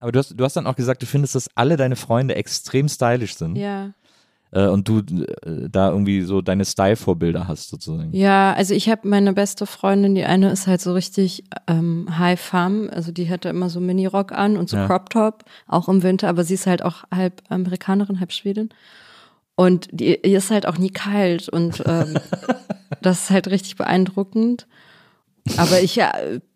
Aber 0.00 0.12
du 0.12 0.18
hast, 0.20 0.30
du 0.38 0.44
hast 0.44 0.54
dann 0.54 0.66
auch 0.68 0.76
gesagt, 0.76 1.02
du 1.02 1.06
findest, 1.06 1.34
dass 1.34 1.48
alle 1.56 1.76
deine 1.76 1.96
Freunde 1.96 2.36
extrem 2.36 2.88
stylisch 2.88 3.34
sind 3.36 3.56
Ja. 3.56 3.92
Äh, 4.50 4.66
und 4.68 4.88
du 4.88 4.98
äh, 4.98 5.68
da 5.70 5.90
irgendwie 5.90 6.22
so 6.22 6.40
deine 6.40 6.64
Style-Vorbilder 6.64 7.48
hast 7.48 7.68
sozusagen. 7.68 8.12
Ja, 8.14 8.52
also 8.54 8.74
ich 8.74 8.88
habe 8.88 9.06
meine 9.08 9.32
beste 9.32 9.66
Freundin, 9.66 10.14
die 10.14 10.24
eine 10.24 10.50
ist 10.50 10.66
halt 10.66 10.80
so 10.80 10.92
richtig 10.94 11.44
ähm, 11.66 12.06
High 12.18 12.40
Femme, 12.40 12.90
also 12.92 13.12
die 13.12 13.28
hatte 13.28 13.48
immer 13.48 13.68
so 13.68 13.80
Mini-Rock 13.80 14.32
an 14.32 14.56
und 14.56 14.68
so 14.70 14.76
Ja. 14.76 14.86
Crop 14.86 15.10
Top, 15.10 15.44
auch 15.66 15.88
im 15.88 16.02
Winter, 16.02 16.28
aber 16.28 16.44
sie 16.44 16.54
ist 16.54 16.66
halt 16.66 16.82
auch 16.82 17.04
halb 17.14 17.42
Amerikanerin, 17.48 18.20
halb 18.20 18.32
Schwedin. 18.32 18.70
Und 19.54 19.88
die, 19.92 20.14
ihr 20.24 20.38
ist 20.38 20.50
halt 20.50 20.66
auch 20.66 20.78
nie 20.78 20.90
kalt 20.90 21.48
und 21.48 21.82
ähm, 21.86 22.14
das 23.02 23.24
ist 23.24 23.30
halt 23.30 23.48
richtig 23.48 23.76
beeindruckend. 23.76 24.66
Aber 25.56 25.80
ich, 25.80 25.96
ja, 25.96 26.12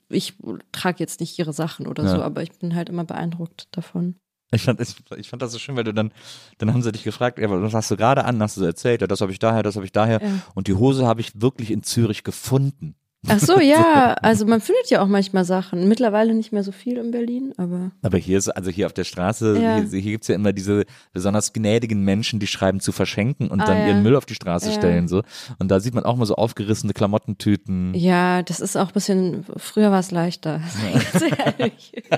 ich 0.08 0.34
trage 0.70 0.98
jetzt 1.00 1.20
nicht 1.20 1.38
ihre 1.38 1.52
Sachen 1.52 1.86
oder 1.86 2.04
Ja. 2.04 2.10
so, 2.10 2.22
aber 2.22 2.42
ich 2.42 2.52
bin 2.52 2.74
halt 2.74 2.88
immer 2.88 3.04
beeindruckt 3.04 3.66
davon. 3.72 4.16
Ich 4.54 4.62
fand, 4.62 4.80
ich, 4.80 4.94
ich 5.16 5.28
fand 5.30 5.40
das 5.42 5.52
so 5.52 5.58
schön, 5.58 5.76
weil 5.76 5.84
du 5.84 5.94
dann, 5.94 6.12
dann 6.58 6.72
haben 6.72 6.82
sie 6.82 6.92
dich 6.92 7.04
gefragt, 7.04 7.38
ja, 7.38 7.48
was 7.50 7.72
hast 7.74 7.90
du 7.90 7.96
gerade 7.96 8.24
an? 8.24 8.40
Hast 8.42 8.56
du 8.56 8.60
so 8.60 8.66
erzählt, 8.66 9.00
ja, 9.00 9.06
das 9.06 9.20
habe 9.22 9.32
ich 9.32 9.38
daher, 9.38 9.62
das 9.62 9.76
habe 9.76 9.86
ich 9.86 9.92
daher. 9.92 10.20
Ja. 10.22 10.28
Und 10.54 10.66
die 10.68 10.74
Hose 10.74 11.06
habe 11.06 11.20
ich 11.22 11.40
wirklich 11.40 11.70
in 11.70 11.82
Zürich 11.82 12.22
gefunden. 12.22 12.94
Ach 13.28 13.38
so, 13.38 13.60
ja, 13.60 14.14
also 14.14 14.44
man 14.46 14.60
findet 14.60 14.90
ja 14.90 15.00
auch 15.00 15.06
manchmal 15.06 15.44
Sachen. 15.44 15.86
Mittlerweile 15.88 16.34
nicht 16.34 16.52
mehr 16.52 16.64
so 16.64 16.72
viel 16.72 16.96
in 16.98 17.12
Berlin, 17.12 17.54
aber 17.56 17.92
Aber 18.02 18.18
hier 18.18 18.36
ist, 18.36 18.48
also 18.48 18.68
hier 18.70 18.86
auf 18.86 18.92
der 18.92 19.04
Straße, 19.04 19.58
Ja. 19.58 19.76
hier, 19.76 20.00
hier 20.00 20.10
gibt's 20.10 20.26
ja 20.28 20.34
immer 20.34 20.52
diese 20.52 20.84
besonders 21.12 21.52
gnädigen 21.52 22.02
Menschen, 22.04 22.40
die 22.40 22.48
schreiben 22.48 22.80
zu 22.80 22.90
verschenken 22.92 23.48
und 23.48 23.60
Ah, 23.60 23.64
dann 23.66 23.78
ja. 23.78 23.86
ihren 23.86 24.02
Müll 24.02 24.16
auf 24.16 24.26
die 24.26 24.34
Straße 24.34 24.70
Ja. 24.70 24.72
stellen. 24.74 25.06
so. 25.08 25.22
Und 25.60 25.68
da 25.70 25.78
sieht 25.80 25.94
man 25.94 26.04
auch 26.04 26.16
mal 26.16 26.26
so 26.26 26.34
aufgerissene 26.34 26.92
Klamottentüten. 26.94 27.94
Ja, 27.94 28.42
das 28.42 28.58
ist 28.60 28.76
auch 28.76 28.88
ein 28.88 28.92
bisschen, 28.94 29.44
früher 29.56 29.90
war 29.92 30.00
es 30.00 30.10
leichter. 30.10 30.60
Ganz 31.12 31.24
ehrlich. 31.38 31.92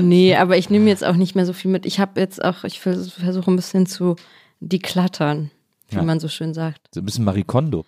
nee, 0.00 0.34
aber 0.36 0.56
ich 0.56 0.70
nehme 0.70 0.88
jetzt 0.88 1.04
auch 1.04 1.14
nicht 1.16 1.34
mehr 1.34 1.46
so 1.46 1.52
viel 1.52 1.70
mit. 1.70 1.86
Ich 1.86 2.00
habe 2.00 2.20
jetzt 2.20 2.42
auch, 2.44 2.64
ich 2.64 2.80
vers- 2.80 3.12
versuche 3.12 3.50
ein 3.50 3.56
bisschen 3.56 3.86
zu 3.86 4.16
deklattern, 4.60 5.50
wie 5.88 5.96
Ja. 5.96 6.02
man 6.02 6.20
so 6.20 6.28
schön 6.28 6.54
sagt. 6.54 6.80
So 6.94 7.00
ein 7.00 7.04
bisschen 7.04 7.24
Marie 7.24 7.44
Kondo. 7.44 7.84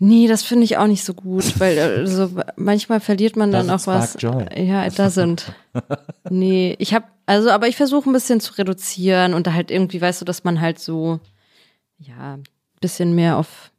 Nee, 0.00 0.26
das 0.26 0.42
finde 0.42 0.64
ich 0.64 0.76
auch 0.76 0.86
nicht 0.88 1.04
so 1.04 1.14
gut, 1.14 1.58
weil 1.60 1.78
äh, 1.78 2.06
so 2.06 2.30
manchmal 2.56 3.00
verliert 3.00 3.36
man 3.36 3.52
dann 3.52 3.70
auch 3.70 3.86
was. 3.86 4.16
joy. 4.18 4.44
Ja, 4.56 4.84
it 4.86 4.94
doesn't. 4.98 5.44
nee, 6.30 6.74
ich 6.78 6.92
habe 6.94 7.06
also, 7.26 7.50
aber 7.50 7.68
ich 7.68 7.76
versuche 7.76 8.10
ein 8.10 8.12
bisschen 8.12 8.40
zu 8.40 8.54
reduzieren 8.54 9.32
und 9.34 9.46
da 9.46 9.52
halt 9.54 9.70
irgendwie, 9.70 10.00
weißt 10.00 10.20
du, 10.20 10.24
dass 10.24 10.44
man 10.44 10.60
halt 10.60 10.78
so 10.78 11.20
ja, 11.98 12.34
ein 12.34 12.44
bisschen 12.80 13.14
mehr 13.14 13.38
auf 13.38 13.70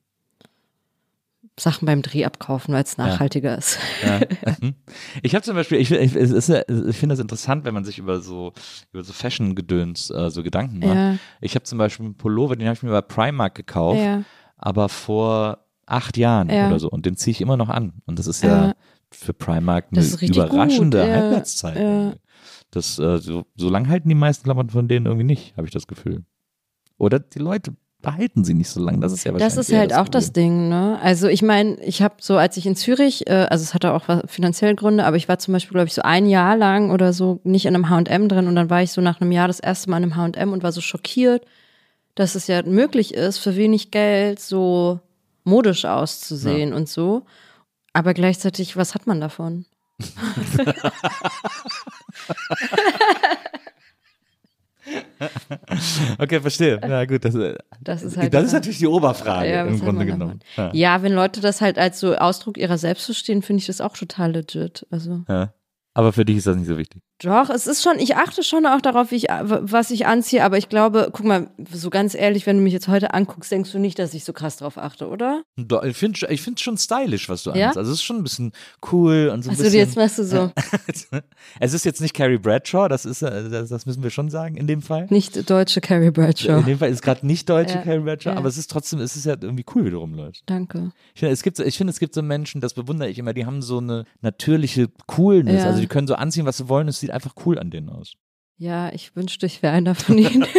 Sachen 1.57 1.85
beim 1.85 2.01
Dreh 2.01 2.25
abkaufen, 2.25 2.73
weil 2.73 2.83
es 2.83 2.97
nachhaltiger 2.97 3.57
ist. 3.57 3.79
Ja. 4.03 4.19
Mhm. 4.61 4.75
ich 5.21 5.33
habe 5.35 5.43
zum 5.43 5.55
Beispiel, 5.55 5.77
ich, 5.79 5.91
ich, 5.91 6.13
ja- 6.13 6.61
ich 6.67 6.97
finde 6.97 7.13
das 7.13 7.19
interessant, 7.19 7.65
wenn 7.65 7.73
man 7.73 7.83
sich 7.85 7.97
über 7.97 8.19
so 8.21 8.53
über 8.91 9.03
so 9.03 9.11
Fashion-Gedöns 9.13 10.09
äh, 10.11 10.29
so 10.29 10.43
Gedanken 10.43 10.79
macht. 10.79 10.95
Ja. 10.95 11.17
Ich 11.41 11.55
habe 11.55 11.63
zum 11.63 11.77
Beispiel 11.77 12.05
einen 12.05 12.15
Pullover, 12.15 12.55
den 12.55 12.67
habe 12.67 12.75
ich 12.75 12.83
mir 12.83 12.91
bei 12.91 13.01
Primark 13.01 13.55
gekauft, 13.55 13.99
Ja. 13.99 14.23
aber 14.57 14.89
vor 14.89 15.59
acht 15.85 16.17
Jahren 16.17 16.49
Ja. 16.49 16.67
oder 16.67 16.79
so. 16.79 16.89
Und 16.89 17.05
den 17.05 17.15
ziehe 17.17 17.31
ich 17.31 17.41
immer 17.41 17.57
noch 17.57 17.69
an. 17.69 17.93
Und 18.05 18.19
das 18.19 18.27
ist 18.27 18.43
ja, 18.43 18.67
Ja. 18.67 18.73
für 19.11 19.33
Primark 19.33 19.87
eine 19.91 20.05
überraschende 20.05 20.99
gut, 20.99 21.07
ja. 21.07 21.13
Halbwertszeit. 21.15 21.77
Ja. 21.79 22.13
Das, 22.71 22.99
äh, 22.99 23.17
so, 23.19 23.45
so 23.55 23.69
lange 23.69 23.87
halten 23.89 24.09
die 24.09 24.15
meisten 24.15 24.43
Klamotten 24.43 24.69
von 24.71 24.87
denen 24.87 25.05
irgendwie 25.05 25.25
nicht, 25.25 25.55
habe 25.57 25.67
ich 25.67 25.73
das 25.73 25.87
Gefühl. 25.87 26.25
Oder 26.97 27.19
die 27.19 27.39
Leute 27.39 27.75
behalten 28.05 28.45
sie 28.45 28.53
nicht 28.53 28.69
so 28.69 28.79
lange. 28.79 28.99
Das 28.99 29.11
ist 29.11 29.25
ja 29.25 29.33
wahrscheinlich 29.33 29.55
Das 29.55 29.69
ist 29.69 29.75
halt 29.75 29.93
auch 29.93 30.07
das 30.07 30.27
Problem. 30.27 30.43
Ding, 30.43 30.69
ne? 30.69 30.99
Also 31.01 31.27
ich 31.27 31.41
meine, 31.41 31.77
ich 31.81 32.01
habe 32.01 32.15
so, 32.21 32.37
als 32.37 32.55
ich 32.55 32.65
in 32.65 32.75
Zürich, 32.75 33.27
äh, 33.27 33.47
also 33.49 33.63
es 33.63 33.73
hatte 33.73 33.93
auch 33.93 34.05
finanzielle 34.27 34.75
Gründe, 34.75 35.05
aber 35.05 35.17
ich 35.17 35.27
war 35.27 35.39
zum 35.39 35.53
Beispiel, 35.53 35.73
glaube 35.73 35.87
ich, 35.87 35.93
so 35.93 36.03
ein 36.03 36.27
Jahr 36.27 36.55
lang 36.55 36.91
oder 36.91 37.11
so 37.11 37.41
nicht 37.43 37.65
in 37.65 37.75
einem 37.75 37.89
H&M 37.89 38.29
drin 38.29 38.47
und 38.47 38.55
dann 38.55 38.69
war 38.69 38.81
ich 38.81 38.91
so 38.91 39.01
nach 39.01 39.19
einem 39.19 39.33
Jahr 39.33 39.47
das 39.47 39.59
erste 39.59 39.89
Mal 39.89 39.97
in 39.97 40.03
einem 40.03 40.15
H&M 40.15 40.53
und 40.53 40.63
war 40.63 40.71
so 40.71 40.81
schockiert, 40.81 41.43
dass 42.13 42.35
es 42.35 42.47
ja 42.47 42.63
möglich 42.63 43.13
ist, 43.13 43.39
für 43.39 43.57
wenig 43.57 43.91
Geld 43.91 44.39
so 44.39 44.99
modisch 45.43 45.85
auszusehen 45.85 46.73
und 46.73 46.87
so. 46.87 47.23
Aber 47.91 48.13
gleichzeitig, 48.13 48.77
was 48.77 48.95
hat 48.95 49.07
man 49.07 49.19
davon? 49.19 49.65
Okay, 56.19 56.39
verstehe. 56.41 56.79
Ja, 56.81 57.05
gut. 57.05 57.25
Das, 57.25 57.35
äh, 57.35 57.55
Das 57.81 58.03
ist 58.03 58.17
halt 58.17 58.33
das 58.33 58.45
ist 58.45 58.53
natürlich 58.53 58.79
die 58.79 58.87
Oberfrage 58.87 59.49
Ja, 59.49 59.65
im 59.65 59.79
Grunde 59.79 60.05
genommen. 60.05 60.39
Ja. 60.57 60.71
Ja, 60.73 61.03
wenn 61.03 61.13
Leute 61.13 61.41
das 61.41 61.61
halt 61.61 61.77
als 61.77 61.99
so 61.99 62.15
Ausdruck 62.15 62.57
ihrer 62.57 62.77
selbst 62.77 63.05
verstehen, 63.05 63.41
finde 63.41 63.61
ich 63.61 63.67
das 63.67 63.81
auch 63.81 63.95
total 63.97 64.33
legit. 64.33 64.85
Also 64.91 65.23
Ja. 65.27 65.53
Aber 65.93 66.11
für 66.11 66.25
dich 66.25 66.37
ist 66.37 66.47
das 66.47 66.57
nicht 66.57 66.67
so 66.67 66.77
wichtig. 66.77 67.01
Doch, 67.23 67.49
es 67.49 67.65
ist 67.65 67.81
schon, 67.81 67.97
ich 67.97 68.17
achte 68.17 68.43
schon 68.43 68.65
auch 68.65 68.81
darauf, 68.81 69.13
ich, 69.13 69.23
was 69.29 69.89
ich 69.91 70.05
anziehe, 70.05 70.43
aber 70.43 70.57
ich 70.57 70.67
glaube, 70.67 71.09
guck 71.13 71.25
mal, 71.25 71.47
so 71.71 71.89
ganz 71.89 72.13
ehrlich, 72.13 72.45
wenn 72.45 72.57
du 72.57 72.63
mich 72.63 72.73
jetzt 72.73 72.89
heute 72.89 73.13
anguckst, 73.13 73.51
denkst 73.51 73.71
du 73.71 73.79
nicht, 73.79 73.97
dass 73.99 74.13
ich 74.13 74.25
so 74.25 74.33
krass 74.33 74.57
drauf 74.57 74.77
achte, 74.77 75.07
oder? 75.07 75.43
Doch, 75.55 75.83
Ich 75.83 75.95
finde 75.95 76.27
ich 76.29 76.41
find's 76.41 76.61
schon 76.61 76.77
stylisch, 76.77 77.29
was 77.29 77.43
du 77.43 77.51
Ja? 77.51 77.55
anhast. 77.55 77.77
Also 77.77 77.91
es 77.93 77.99
ist 77.99 78.03
schon 78.03 78.17
ein 78.17 78.23
bisschen 78.23 78.51
cool 78.91 79.29
und 79.33 79.43
so 79.43 79.49
ein 79.49 79.51
Also 79.51 79.63
bisschen. 79.63 79.79
jetzt 79.79 79.95
machst 79.95 80.17
du 80.19 80.23
so, 80.25 80.51
es 81.59 81.73
ist 81.73 81.85
jetzt 81.85 82.01
nicht 82.01 82.13
Carrie 82.13 82.37
Bradshaw, 82.37 82.87
das 82.89 83.05
ist, 83.05 83.21
äh, 83.21 83.49
das, 83.49 83.69
das 83.69 83.85
müssen 83.85 84.03
wir 84.03 84.09
schon 84.09 84.29
sagen 84.29 84.57
in 84.57 84.67
dem 84.67 84.81
Fall. 84.81 85.07
nicht 85.09 85.49
deutsche 85.49 85.79
Carrie 85.81 86.11
Bradshaw. 86.11 86.59
In 86.59 86.65
dem 86.65 86.79
Fall 86.79 86.89
ist 86.89 87.01
gerade 87.01 87.25
nicht 87.25 87.47
deutsche 87.49 87.75
Ja, 87.75 87.81
Carrie 87.81 87.99
Bradshaw, 87.99 88.31
ja. 88.31 88.37
aber 88.37 88.49
es 88.49 88.57
ist 88.57 88.69
trotzdem, 88.69 88.99
es 88.99 89.15
ist 89.15 89.25
ja 89.25 89.35
irgendwie 89.39 89.65
cool, 89.73 89.85
wie 89.85 89.89
du 89.91 89.99
rumläufst. 89.99 90.43
Danke. 90.47 90.91
Ich 91.13 91.19
finde, 91.21 91.33
es 91.33 91.43
gibt, 91.43 91.57
so- 91.57 91.63
ich 91.63 91.77
finde, 91.77 91.91
es 91.91 91.99
gibt 91.99 92.13
so 92.13 92.21
Menschen, 92.21 92.61
das 92.61 92.73
bewundere 92.73 93.09
ich 93.09 93.17
immer, 93.19 93.33
die 93.33 93.45
haben 93.45 93.61
so 93.61 93.77
eine 93.77 94.03
natürliche 94.21 94.89
Coolness. 95.07 95.63
Also 95.63 95.79
die 95.79 95.87
können 95.87 96.07
so 96.07 96.15
anziehen, 96.15 96.45
was 96.45 96.57
sie 96.57 96.67
wollen, 96.69 96.87
es 96.87 96.99
sieht 96.99 97.11
einfach 97.15 97.33
cool 97.45 97.57
an 97.57 97.71
denen 97.71 97.89
aus. 97.89 98.13
Ja, 98.57 98.91
ich 98.93 99.15
wünschte, 99.15 99.45
ich 99.45 99.61
wäre 99.61 99.73
einer 99.73 99.95
von 99.95 100.17
ihnen. 100.17 100.45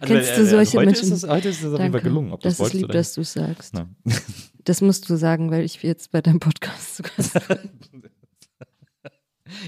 Also, 0.00 0.14
Kennst 0.14 0.36
du 0.36 0.42
äh, 0.42 0.46
solche 0.46 0.78
heute 0.78 0.86
Menschen? 0.86 1.12
Ist 1.12 1.24
das, 1.24 1.30
heute 1.30 1.48
ist 1.48 1.64
das 1.64 1.72
auf 1.72 1.80
jeden 1.80 1.92
Fall 1.92 2.00
Danke. 2.00 2.08
gelungen. 2.08 2.32
Ob 2.32 2.40
das 2.40 2.58
das, 2.58 2.68
ist 2.68 2.74
lieb, 2.74 2.88
dass 2.92 3.14
du 3.14 3.22
es 3.22 3.32
sagst. 3.32 3.74
Na. 3.74 3.88
Das 4.66 4.80
musst 4.80 5.10
du 5.10 5.16
sagen, 5.16 5.50
weil 5.50 5.62
ich 5.62 5.82
jetzt 5.82 6.10
bei 6.10 6.22
deinem 6.22 6.40
Podcast 6.40 6.96
zu 6.96 7.02
Gast 7.02 7.34
bin. 7.48 8.04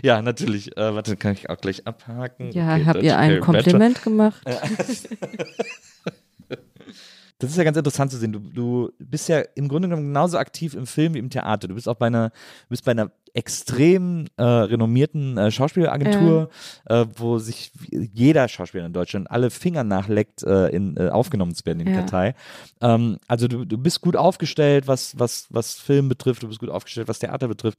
Ja, 0.02 0.22
natürlich. 0.22 0.74
Äh, 0.78 0.94
warte, 0.94 1.18
kann 1.18 1.34
ich 1.34 1.50
auch 1.50 1.58
gleich 1.58 1.86
abhaken. 1.86 2.50
Ja, 2.52 2.76
Okay, 2.76 2.84
habt 2.86 3.02
ihr 3.02 3.18
ein. 3.18 3.40
Kompliment 3.40 4.02
gemacht? 4.02 4.42
Das 7.38 7.50
ist 7.50 7.56
ja 7.58 7.64
ganz 7.64 7.76
interessant 7.76 8.10
zu 8.10 8.16
sehen. 8.16 8.32
Du, 8.32 8.40
du 8.40 8.92
bist 8.98 9.28
ja 9.28 9.40
im 9.54 9.68
Grunde 9.68 9.88
genommen 9.88 10.06
genauso 10.08 10.38
aktiv 10.38 10.74
im 10.74 10.86
Film 10.86 11.14
wie 11.14 11.18
im 11.18 11.28
Theater. 11.28 11.68
Du 11.68 11.74
bist 11.74 11.88
auch 11.88 11.96
bei 11.96 12.06
einer, 12.06 12.30
du 12.30 12.68
bist 12.70 12.84
bei 12.84 12.92
einer 12.92 13.10
extrem 13.34 14.26
äh, 14.38 14.42
renommierten 14.42 15.36
äh, 15.36 15.50
Schauspielagentur, 15.50 16.48
äh, 16.86 17.04
wo 17.16 17.38
sich 17.38 17.70
jeder 17.90 18.48
Schauspieler 18.48 18.86
in 18.86 18.94
Deutschland 18.94 19.30
alle 19.30 19.50
Finger 19.50 19.84
nachleckt, 19.84 20.42
äh, 20.44 20.68
in, 20.68 20.96
äh, 20.96 21.10
aufgenommen 21.10 21.54
zu 21.54 21.66
werden 21.66 21.80
in 21.80 21.86
die 21.86 21.92
Ja. 21.92 21.98
Kartei. 21.98 22.34
Ähm, 22.80 23.18
also 23.28 23.48
du, 23.48 23.66
du 23.66 23.76
bist 23.76 24.00
gut 24.00 24.16
aufgestellt, 24.16 24.88
was, 24.88 25.18
was, 25.18 25.48
was 25.50 25.74
Film 25.74 26.08
betrifft, 26.08 26.42
du 26.42 26.48
bist 26.48 26.60
gut 26.60 26.70
aufgestellt, 26.70 27.08
was 27.08 27.18
Theater 27.18 27.48
betrifft. 27.48 27.78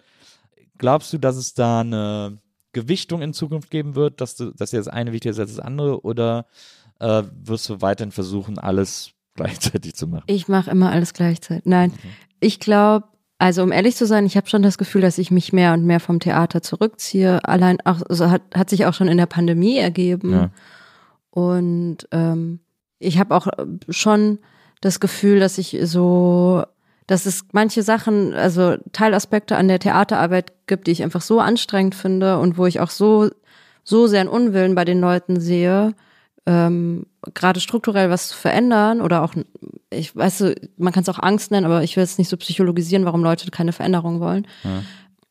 Glaubst 0.78 1.12
du, 1.12 1.18
dass 1.18 1.36
es 1.36 1.56
da 1.56 1.80
eine 1.80 2.38
Gewichtung 2.74 3.24
in 3.24 3.34
Zukunft 3.34 3.72
geben 3.72 3.96
wird, 3.96 4.22
dass, 4.22 4.36
du, 4.36 4.52
dass 4.52 4.70
dir 4.70 4.78
das 4.78 4.88
eine 4.88 5.12
wichtiger 5.12 5.32
ist 5.32 5.40
als 5.40 5.56
das 5.56 5.66
andere 5.66 6.02
oder 6.04 6.46
äh, 7.00 7.24
wirst 7.44 7.68
du 7.70 7.82
weiterhin 7.82 8.12
versuchen, 8.12 8.60
alles 8.60 9.14
gleichzeitig 9.38 9.96
zu 9.96 10.08
machen? 10.08 10.24
Ich 10.28 10.48
mache 10.50 10.70
immer 10.70 10.92
alles 10.92 11.14
gleichzeitig. 11.14 11.66
Nein, 11.66 11.94
ich 12.40 12.60
glaube, 12.60 13.06
also 13.40 13.64
um 13.64 13.72
ehrlich 13.72 13.96
zu 13.96 14.06
sein, 14.06 14.26
ich 14.26 14.36
habe 14.36 14.50
schon 14.50 14.64
das 14.64 14.78
Gefühl, 14.78 15.02
dass 15.02 15.18
ich 15.18 15.32
mich 15.32 15.54
mehr 15.54 15.74
und 15.74 15.86
mehr 15.86 16.00
vom 16.00 16.20
Theater 16.20 16.62
zurückziehe. 16.62 17.48
Allein 17.48 17.78
auch, 17.86 18.02
also 18.10 18.30
hat, 18.30 18.42
hat 18.54 18.70
sich 18.70 18.86
auch 18.86 18.94
schon 18.94 19.08
in 19.08 19.18
der 19.18 19.28
Pandemie 19.28 19.78
ergeben. 19.78 20.32
Ja. 20.32 20.50
Und 21.30 22.08
ähm, 22.12 22.60
ich 23.00 23.20
habe 23.20 23.36
auch 23.36 23.48
schon 23.90 24.40
das 24.82 25.00
Gefühl, 25.00 25.40
dass 25.40 25.60
ich 25.60 25.78
so, 25.84 26.64
dass 27.06 27.28
es 27.28 27.46
manche 27.52 27.84
Sachen, 27.84 28.34
also 28.34 28.76
Teilaspekte 28.92 29.56
an 29.56 29.68
der 29.68 29.80
Theaterarbeit 29.80 30.54
gibt, 30.66 30.88
die 30.88 30.92
ich 30.92 31.04
einfach 31.04 31.22
so 31.22 31.40
anstrengend 31.40 31.94
finde 31.94 32.40
und 32.40 32.58
wo 32.58 32.66
ich 32.66 32.80
auch 32.80 32.90
so, 32.90 33.30
so 33.84 34.08
sehr 34.08 34.22
einen 34.22 34.30
Unwillen 34.30 34.74
bei 34.74 34.84
den 34.84 35.00
Leuten 35.00 35.40
sehe, 35.40 35.94
ähm, 36.48 37.06
gerade 37.34 37.60
strukturell 37.60 38.10
was 38.10 38.30
zu 38.30 38.38
verändern 38.38 39.02
oder 39.02 39.24
auch, 39.24 39.34
ich 39.90 40.16
weiß, 40.16 40.44
man 40.78 40.94
kann 40.94 41.04
es 41.04 41.10
auch 41.10 41.20
Angst 41.20 41.52
nennen, 41.52 41.66
aber 41.66 41.84
ich 41.84 41.96
will 41.96 42.04
jetzt 42.04 42.20
nicht 42.20 42.30
so 42.30 42.38
psychologisieren, 42.38 43.06
warum 43.06 43.24
Leute 43.24 43.50
keine 43.52 43.74
Veränderung 43.74 44.20
wollen. 44.20 44.48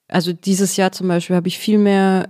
Also 0.08 0.32
dieses 0.32 0.76
Jahr 0.76 0.92
zum 0.92 1.08
Beispiel 1.08 1.36
habe 1.36 1.48
ich 1.48 1.58
viel 1.58 1.78
mehr 1.78 2.28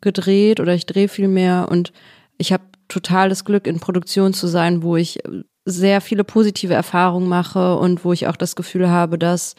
gedreht 0.00 0.60
oder 0.60 0.74
ich 0.74 0.86
drehe 0.86 1.08
viel 1.08 1.28
mehr 1.28 1.68
und 1.70 1.92
ich 2.36 2.52
habe 2.52 2.62
totales 2.88 3.44
Glück 3.44 3.66
in 3.66 3.80
Produktion 3.80 4.32
zu 4.32 4.46
sein, 4.46 4.82
wo 4.82 4.96
ich 4.96 5.18
sehr 5.64 6.00
viele 6.00 6.24
positive 6.24 6.74
Erfahrungen 6.74 7.28
mache 7.28 7.76
und 7.76 8.04
wo 8.04 8.12
ich 8.12 8.26
auch 8.26 8.36
das 8.36 8.56
Gefühl 8.56 8.88
habe, 8.88 9.18
dass 9.18 9.54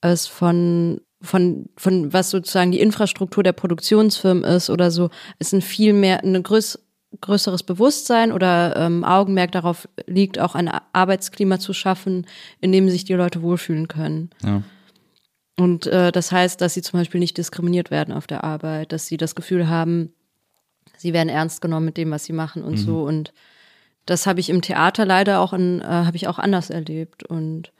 es 0.00 0.26
von 0.26 1.00
von 1.22 1.66
von 1.76 2.12
was 2.12 2.30
sozusagen 2.30 2.72
die 2.72 2.80
Infrastruktur 2.80 3.42
der 3.42 3.52
Produktionsfirmen 3.52 4.44
ist 4.44 4.68
oder 4.68 4.90
so, 4.90 5.08
ist 5.38 5.54
ein 5.54 5.62
viel 5.62 5.94
mehr 5.94 6.22
ein 6.22 6.42
größ, 6.42 6.78
größeres 7.20 7.62
Bewusstsein 7.62 8.32
oder 8.32 8.76
ähm, 8.76 9.04
Augenmerk 9.04 9.52
darauf 9.52 9.88
liegt, 10.06 10.38
auch 10.38 10.54
ein 10.54 10.70
Arbeitsklima 10.92 11.58
zu 11.58 11.72
schaffen, 11.72 12.26
in 12.60 12.72
dem 12.72 12.88
sich 12.88 13.04
die 13.04 13.14
Leute 13.14 13.42
wohlfühlen 13.42 13.88
können. 13.88 14.30
Ja. 14.42 14.62
Und 15.58 15.86
äh, 15.86 16.12
das 16.12 16.32
heißt, 16.32 16.60
dass 16.60 16.74
sie 16.74 16.82
zum 16.82 17.00
Beispiel 17.00 17.20
nicht 17.20 17.38
diskriminiert 17.38 17.90
werden 17.90 18.12
auf 18.12 18.26
der 18.26 18.44
Arbeit, 18.44 18.92
dass 18.92 19.06
sie 19.06 19.16
das 19.16 19.34
Gefühl 19.34 19.68
haben, 19.68 20.12
sie 20.98 21.12
werden 21.12 21.30
ernst 21.30 21.62
genommen 21.62 21.86
mit 21.86 21.96
dem, 21.96 22.10
was 22.10 22.24
sie 22.24 22.34
machen 22.34 22.62
und 22.62 22.76
so. 22.76 23.02
Und 23.02 23.32
das 24.04 24.26
habe 24.26 24.40
ich 24.40 24.50
im 24.50 24.60
Theater 24.60 25.06
leider 25.06 25.40
auch 25.40 25.52
in, 25.52 25.80
äh, 25.80 25.84
habe 25.84 26.16
ich 26.16 26.28
auch 26.28 26.38
anders 26.38 26.68
erlebt. 26.68 27.24
Und 27.24 27.72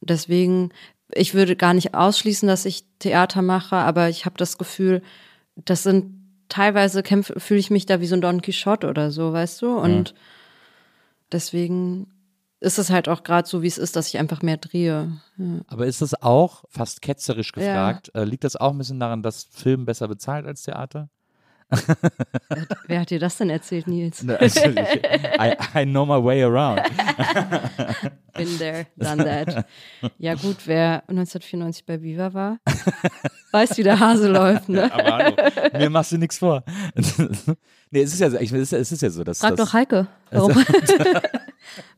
deswegen, 0.00 0.70
ich 1.12 1.34
würde 1.34 1.56
gar 1.56 1.74
nicht 1.74 1.94
ausschließen, 1.94 2.48
dass 2.48 2.64
ich 2.64 2.84
Theater 2.98 3.42
mache, 3.42 3.76
aber 3.76 4.08
ich 4.08 4.24
habe 4.24 4.38
das 4.38 4.56
Gefühl, 4.56 5.02
das 5.56 5.82
sind 5.82 6.19
teilweise 6.50 7.02
kämpfe, 7.02 7.40
fühle 7.40 7.60
ich 7.60 7.70
mich 7.70 7.86
da 7.86 8.00
wie 8.00 8.06
so 8.06 8.14
ein 8.14 8.20
Don 8.20 8.42
Quixote 8.42 8.88
oder 8.88 9.10
so, 9.10 9.32
weißt 9.32 9.62
du? 9.62 9.78
Und 9.78 10.14
deswegen 11.32 12.06
ist 12.60 12.78
es 12.78 12.90
halt 12.90 13.08
auch 13.08 13.22
gerade 13.22 13.48
so, 13.48 13.62
wie 13.62 13.66
es 13.66 13.78
ist, 13.78 13.96
dass 13.96 14.08
ich 14.08 14.18
einfach 14.18 14.42
mehr 14.42 14.58
drehe. 14.58 15.12
Ja. 15.38 15.60
Aber 15.68 15.86
ist 15.86 16.02
das 16.02 16.22
auch, 16.22 16.64
fast 16.68 17.00
ketzerisch 17.00 17.52
gefragt, 17.52 18.10
äh, 18.14 18.24
liegt 18.24 18.44
das 18.44 18.56
auch 18.56 18.72
ein 18.72 18.78
bisschen 18.78 19.00
daran, 19.00 19.22
dass 19.22 19.44
Film 19.44 19.86
besser 19.86 20.08
bezahlt 20.08 20.46
als 20.46 20.62
Theater? 20.62 21.08
Wer 22.86 23.00
hat 23.00 23.10
dir 23.10 23.18
das 23.18 23.36
denn 23.36 23.50
erzählt, 23.50 23.86
Nils? 23.86 24.22
Ne, 24.22 24.38
Also 24.38 24.60
I, 24.60 25.54
I 25.74 25.84
know 25.84 26.04
my 26.04 26.22
way 26.22 26.42
around. 26.42 26.80
Been 28.34 28.58
there, 28.58 28.86
done 28.96 29.24
that. 29.24 29.66
Ja 30.18 30.34
gut, 30.34 30.66
wer 30.66 31.02
1994 31.08 31.84
bei 31.84 32.00
Viva 32.02 32.32
war, 32.32 32.58
weiß, 33.52 33.76
wie 33.78 33.82
der 33.82 33.98
Hase 33.98 34.28
läuft, 34.28 34.68
ne? 34.68 34.92
Aber 34.92 35.18
hallo, 35.18 35.34
mir 35.78 35.90
machst 35.90 36.12
du 36.12 36.18
nichts 36.18 36.38
vor. 36.38 36.62
nee, 37.90 38.02
es 38.02 38.12
ist 38.12 38.20
ja 38.20 38.30
so, 38.30 38.38
ich, 38.38 38.52
es 38.52 38.60
ist, 38.60 38.72
es 38.72 38.92
ist 38.92 39.02
ja 39.02 39.10
so, 39.10 39.24
dass 39.24 39.40
Frag 39.40 39.56
das, 39.56 39.66
doch 39.68 39.72
Heike. 39.74 40.06
Warum? 40.30 40.52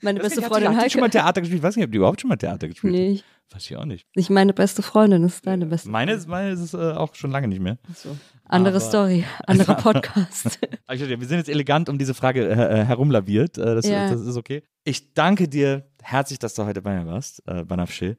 Meine 0.00 0.20
beste 0.20 0.42
Freundin 0.42 0.76
Hat 0.76 0.86
die 0.86 0.90
schon 0.90 1.00
mal 1.00 1.06
Heike. 1.06 1.18
Theater 1.18 1.40
gespielt? 1.40 1.58
Ich 1.58 1.62
weiß 1.64 1.76
nicht, 1.76 1.84
ob 1.84 1.90
die 1.92 1.98
überhaupt 1.98 2.20
schon 2.20 2.28
mal 2.28 2.36
Theater 2.36 2.68
gespielt 2.68 2.92
Nee, 2.92 3.16
hat. 3.16 3.24
Weiß 3.54 3.64
ich 3.70 3.76
auch 3.76 3.84
nicht. 3.84 4.06
nicht 4.16 4.30
meine 4.30 4.54
beste 4.54 4.80
Freundin, 4.82 5.22
das 5.22 5.34
ist 5.34 5.46
deine 5.46 5.66
beste. 5.66 5.90
Meine, 5.90 6.12
ist- 6.12 6.26
meine 6.26 6.50
ist 6.50 6.60
es 6.60 6.72
äh, 6.74 6.92
auch 6.92 7.14
schon 7.14 7.30
lange 7.30 7.48
nicht 7.48 7.60
mehr. 7.60 7.76
So. 7.94 8.16
Andere 8.48 8.76
Aber- 8.76 8.84
Story, 8.84 9.24
anderer 9.46 9.74
Podcast. 9.76 10.58
Ich 10.92 11.00
Wir 11.00 11.26
sind 11.26 11.38
jetzt 11.38 11.48
elegant 11.48 11.88
um 11.88 11.96
diese 11.98 12.12
Frage 12.14 12.46
äh, 12.48 12.80
äh, 12.80 12.84
herumlaviert. 12.84 13.56
Äh, 13.58 13.74
das, 13.74 13.86
Ja. 13.86 14.10
das 14.10 14.20
ist 14.22 14.36
okay. 14.36 14.62
Ich 14.84 15.14
danke 15.14 15.48
dir 15.48 15.86
herzlich, 16.02 16.38
dass 16.38 16.54
du 16.54 16.64
heute 16.64 16.82
bei 16.82 16.98
mir 16.98 17.06
warst, 17.06 17.42
äh, 17.46 17.62
Banafschill. 17.64 18.16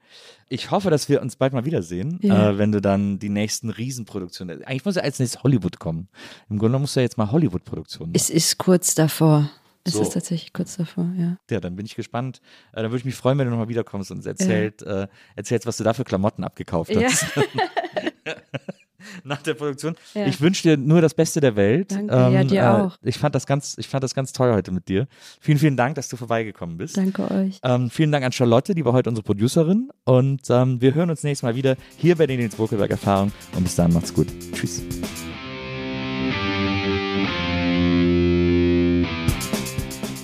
Ich 0.49 0.71
hoffe, 0.71 0.89
dass 0.89 1.07
wir 1.09 1.21
uns 1.21 1.35
bald 1.35 1.53
mal 1.53 1.65
wiedersehen, 1.65 2.19
Ja. 2.21 2.51
äh, 2.51 2.57
wenn 2.57 2.71
du 2.71 2.80
dann 2.81 3.19
die 3.19 3.30
nächsten 3.30 3.69
Riesenproduktionen. 3.69 4.63
Eigentlich 4.63 4.85
muss 4.85 4.95
ja 4.95 5.01
als 5.03 5.19
nächstes 5.19 5.43
Hollywood 5.43 5.77
kommen. 5.80 6.09
Im 6.49 6.57
Grunde 6.59 6.80
musst 6.80 6.95
du 6.95 6.99
ja 7.01 7.03
jetzt 7.03 7.17
mal 7.17 7.31
Hollywood-Produktionen. 7.31 8.13
Es 8.15 8.30
ist 8.30 8.57
kurz 8.57 8.95
davor. 8.95 9.49
Es 9.85 9.93
So. 9.93 10.01
ist 10.01 10.14
tatsächlich 10.14 10.53
kurz 10.53 10.77
davor, 10.77 11.11
ja. 11.18 11.38
Ja, 11.49 11.60
dann 11.60 11.76
bin 11.76 11.85
ich 11.85 11.95
gespannt. 11.95 12.39
Äh, 12.72 12.77
dann 12.84 12.85
würde 12.91 12.97
ich 12.99 13.05
mich 13.05 13.15
freuen, 13.15 13.38
wenn 13.38 13.45
du 13.45 13.51
nochmal 13.51 13.68
wiederkommst 13.69 14.11
und 14.11 14.26
erzählt, 14.26 14.81
äh, 14.84 15.07
erzählst, 15.35 15.65
was 15.65 15.77
du 15.77 15.84
da 15.84 15.93
für 15.93 16.03
Klamotten 16.05 16.43
abgekauft 16.43 16.91
Ja. 16.91 17.03
hast. 17.03 17.26
Nach 19.26 19.41
der 19.41 19.53
Produktion. 19.53 19.95
Ja. 20.14 20.26
Ich 20.26 20.39
wünsche 20.41 20.64
dir 20.64 20.77
nur 20.77 21.01
das 21.01 21.14
Beste 21.14 21.41
der 21.41 21.55
Welt. 21.57 21.91
Ähm, 21.91 22.07
Danke, 22.07 22.34
ja, 22.34 22.43
dir 22.45 22.73
auch. 22.85 22.97
Ich 23.01 23.18
fand 23.18 23.35
das 23.35 23.45
ganz, 23.45 23.76
ich 23.77 23.88
fand 23.88 24.03
das 24.03 24.15
ganz 24.15 24.31
toll 24.31 24.53
heute 24.53 24.72
mit 24.72 24.88
dir. 24.88 25.07
Vielen, 25.41 25.57
vielen 25.60 25.76
Dank, 25.77 25.95
dass 25.95 26.07
du 26.07 26.15
vorbeigekommen 26.15 26.77
bist. 26.77 26.95
Danke 26.97 27.30
euch. 27.30 27.60
Ähm, 27.64 27.89
vielen 27.89 28.11
Dank 28.11 28.23
an 28.26 28.31
Charlotte, 28.31 28.73
die 28.73 28.85
war 28.85 28.93
heute 28.93 29.10
unsere 29.10 29.23
Producerin. 29.26 29.89
Und 30.05 30.43
ähm, 30.49 30.80
wir 30.81 30.93
hören 30.95 31.10
uns 31.10 31.23
nächstes 31.23 31.43
Mal 31.43 31.55
wieder 31.55 31.76
hier 31.97 32.15
bei 32.15 32.26
den 32.27 32.39
Nils 32.39 32.55
Bokelberg 32.55 32.91
Erfahrung. 32.91 33.31
Und 33.55 33.64
bis 33.64 33.76
dann, 33.76 33.91
macht's 33.91 34.14
gut. 34.14 34.27
Tschüss. 34.53 34.81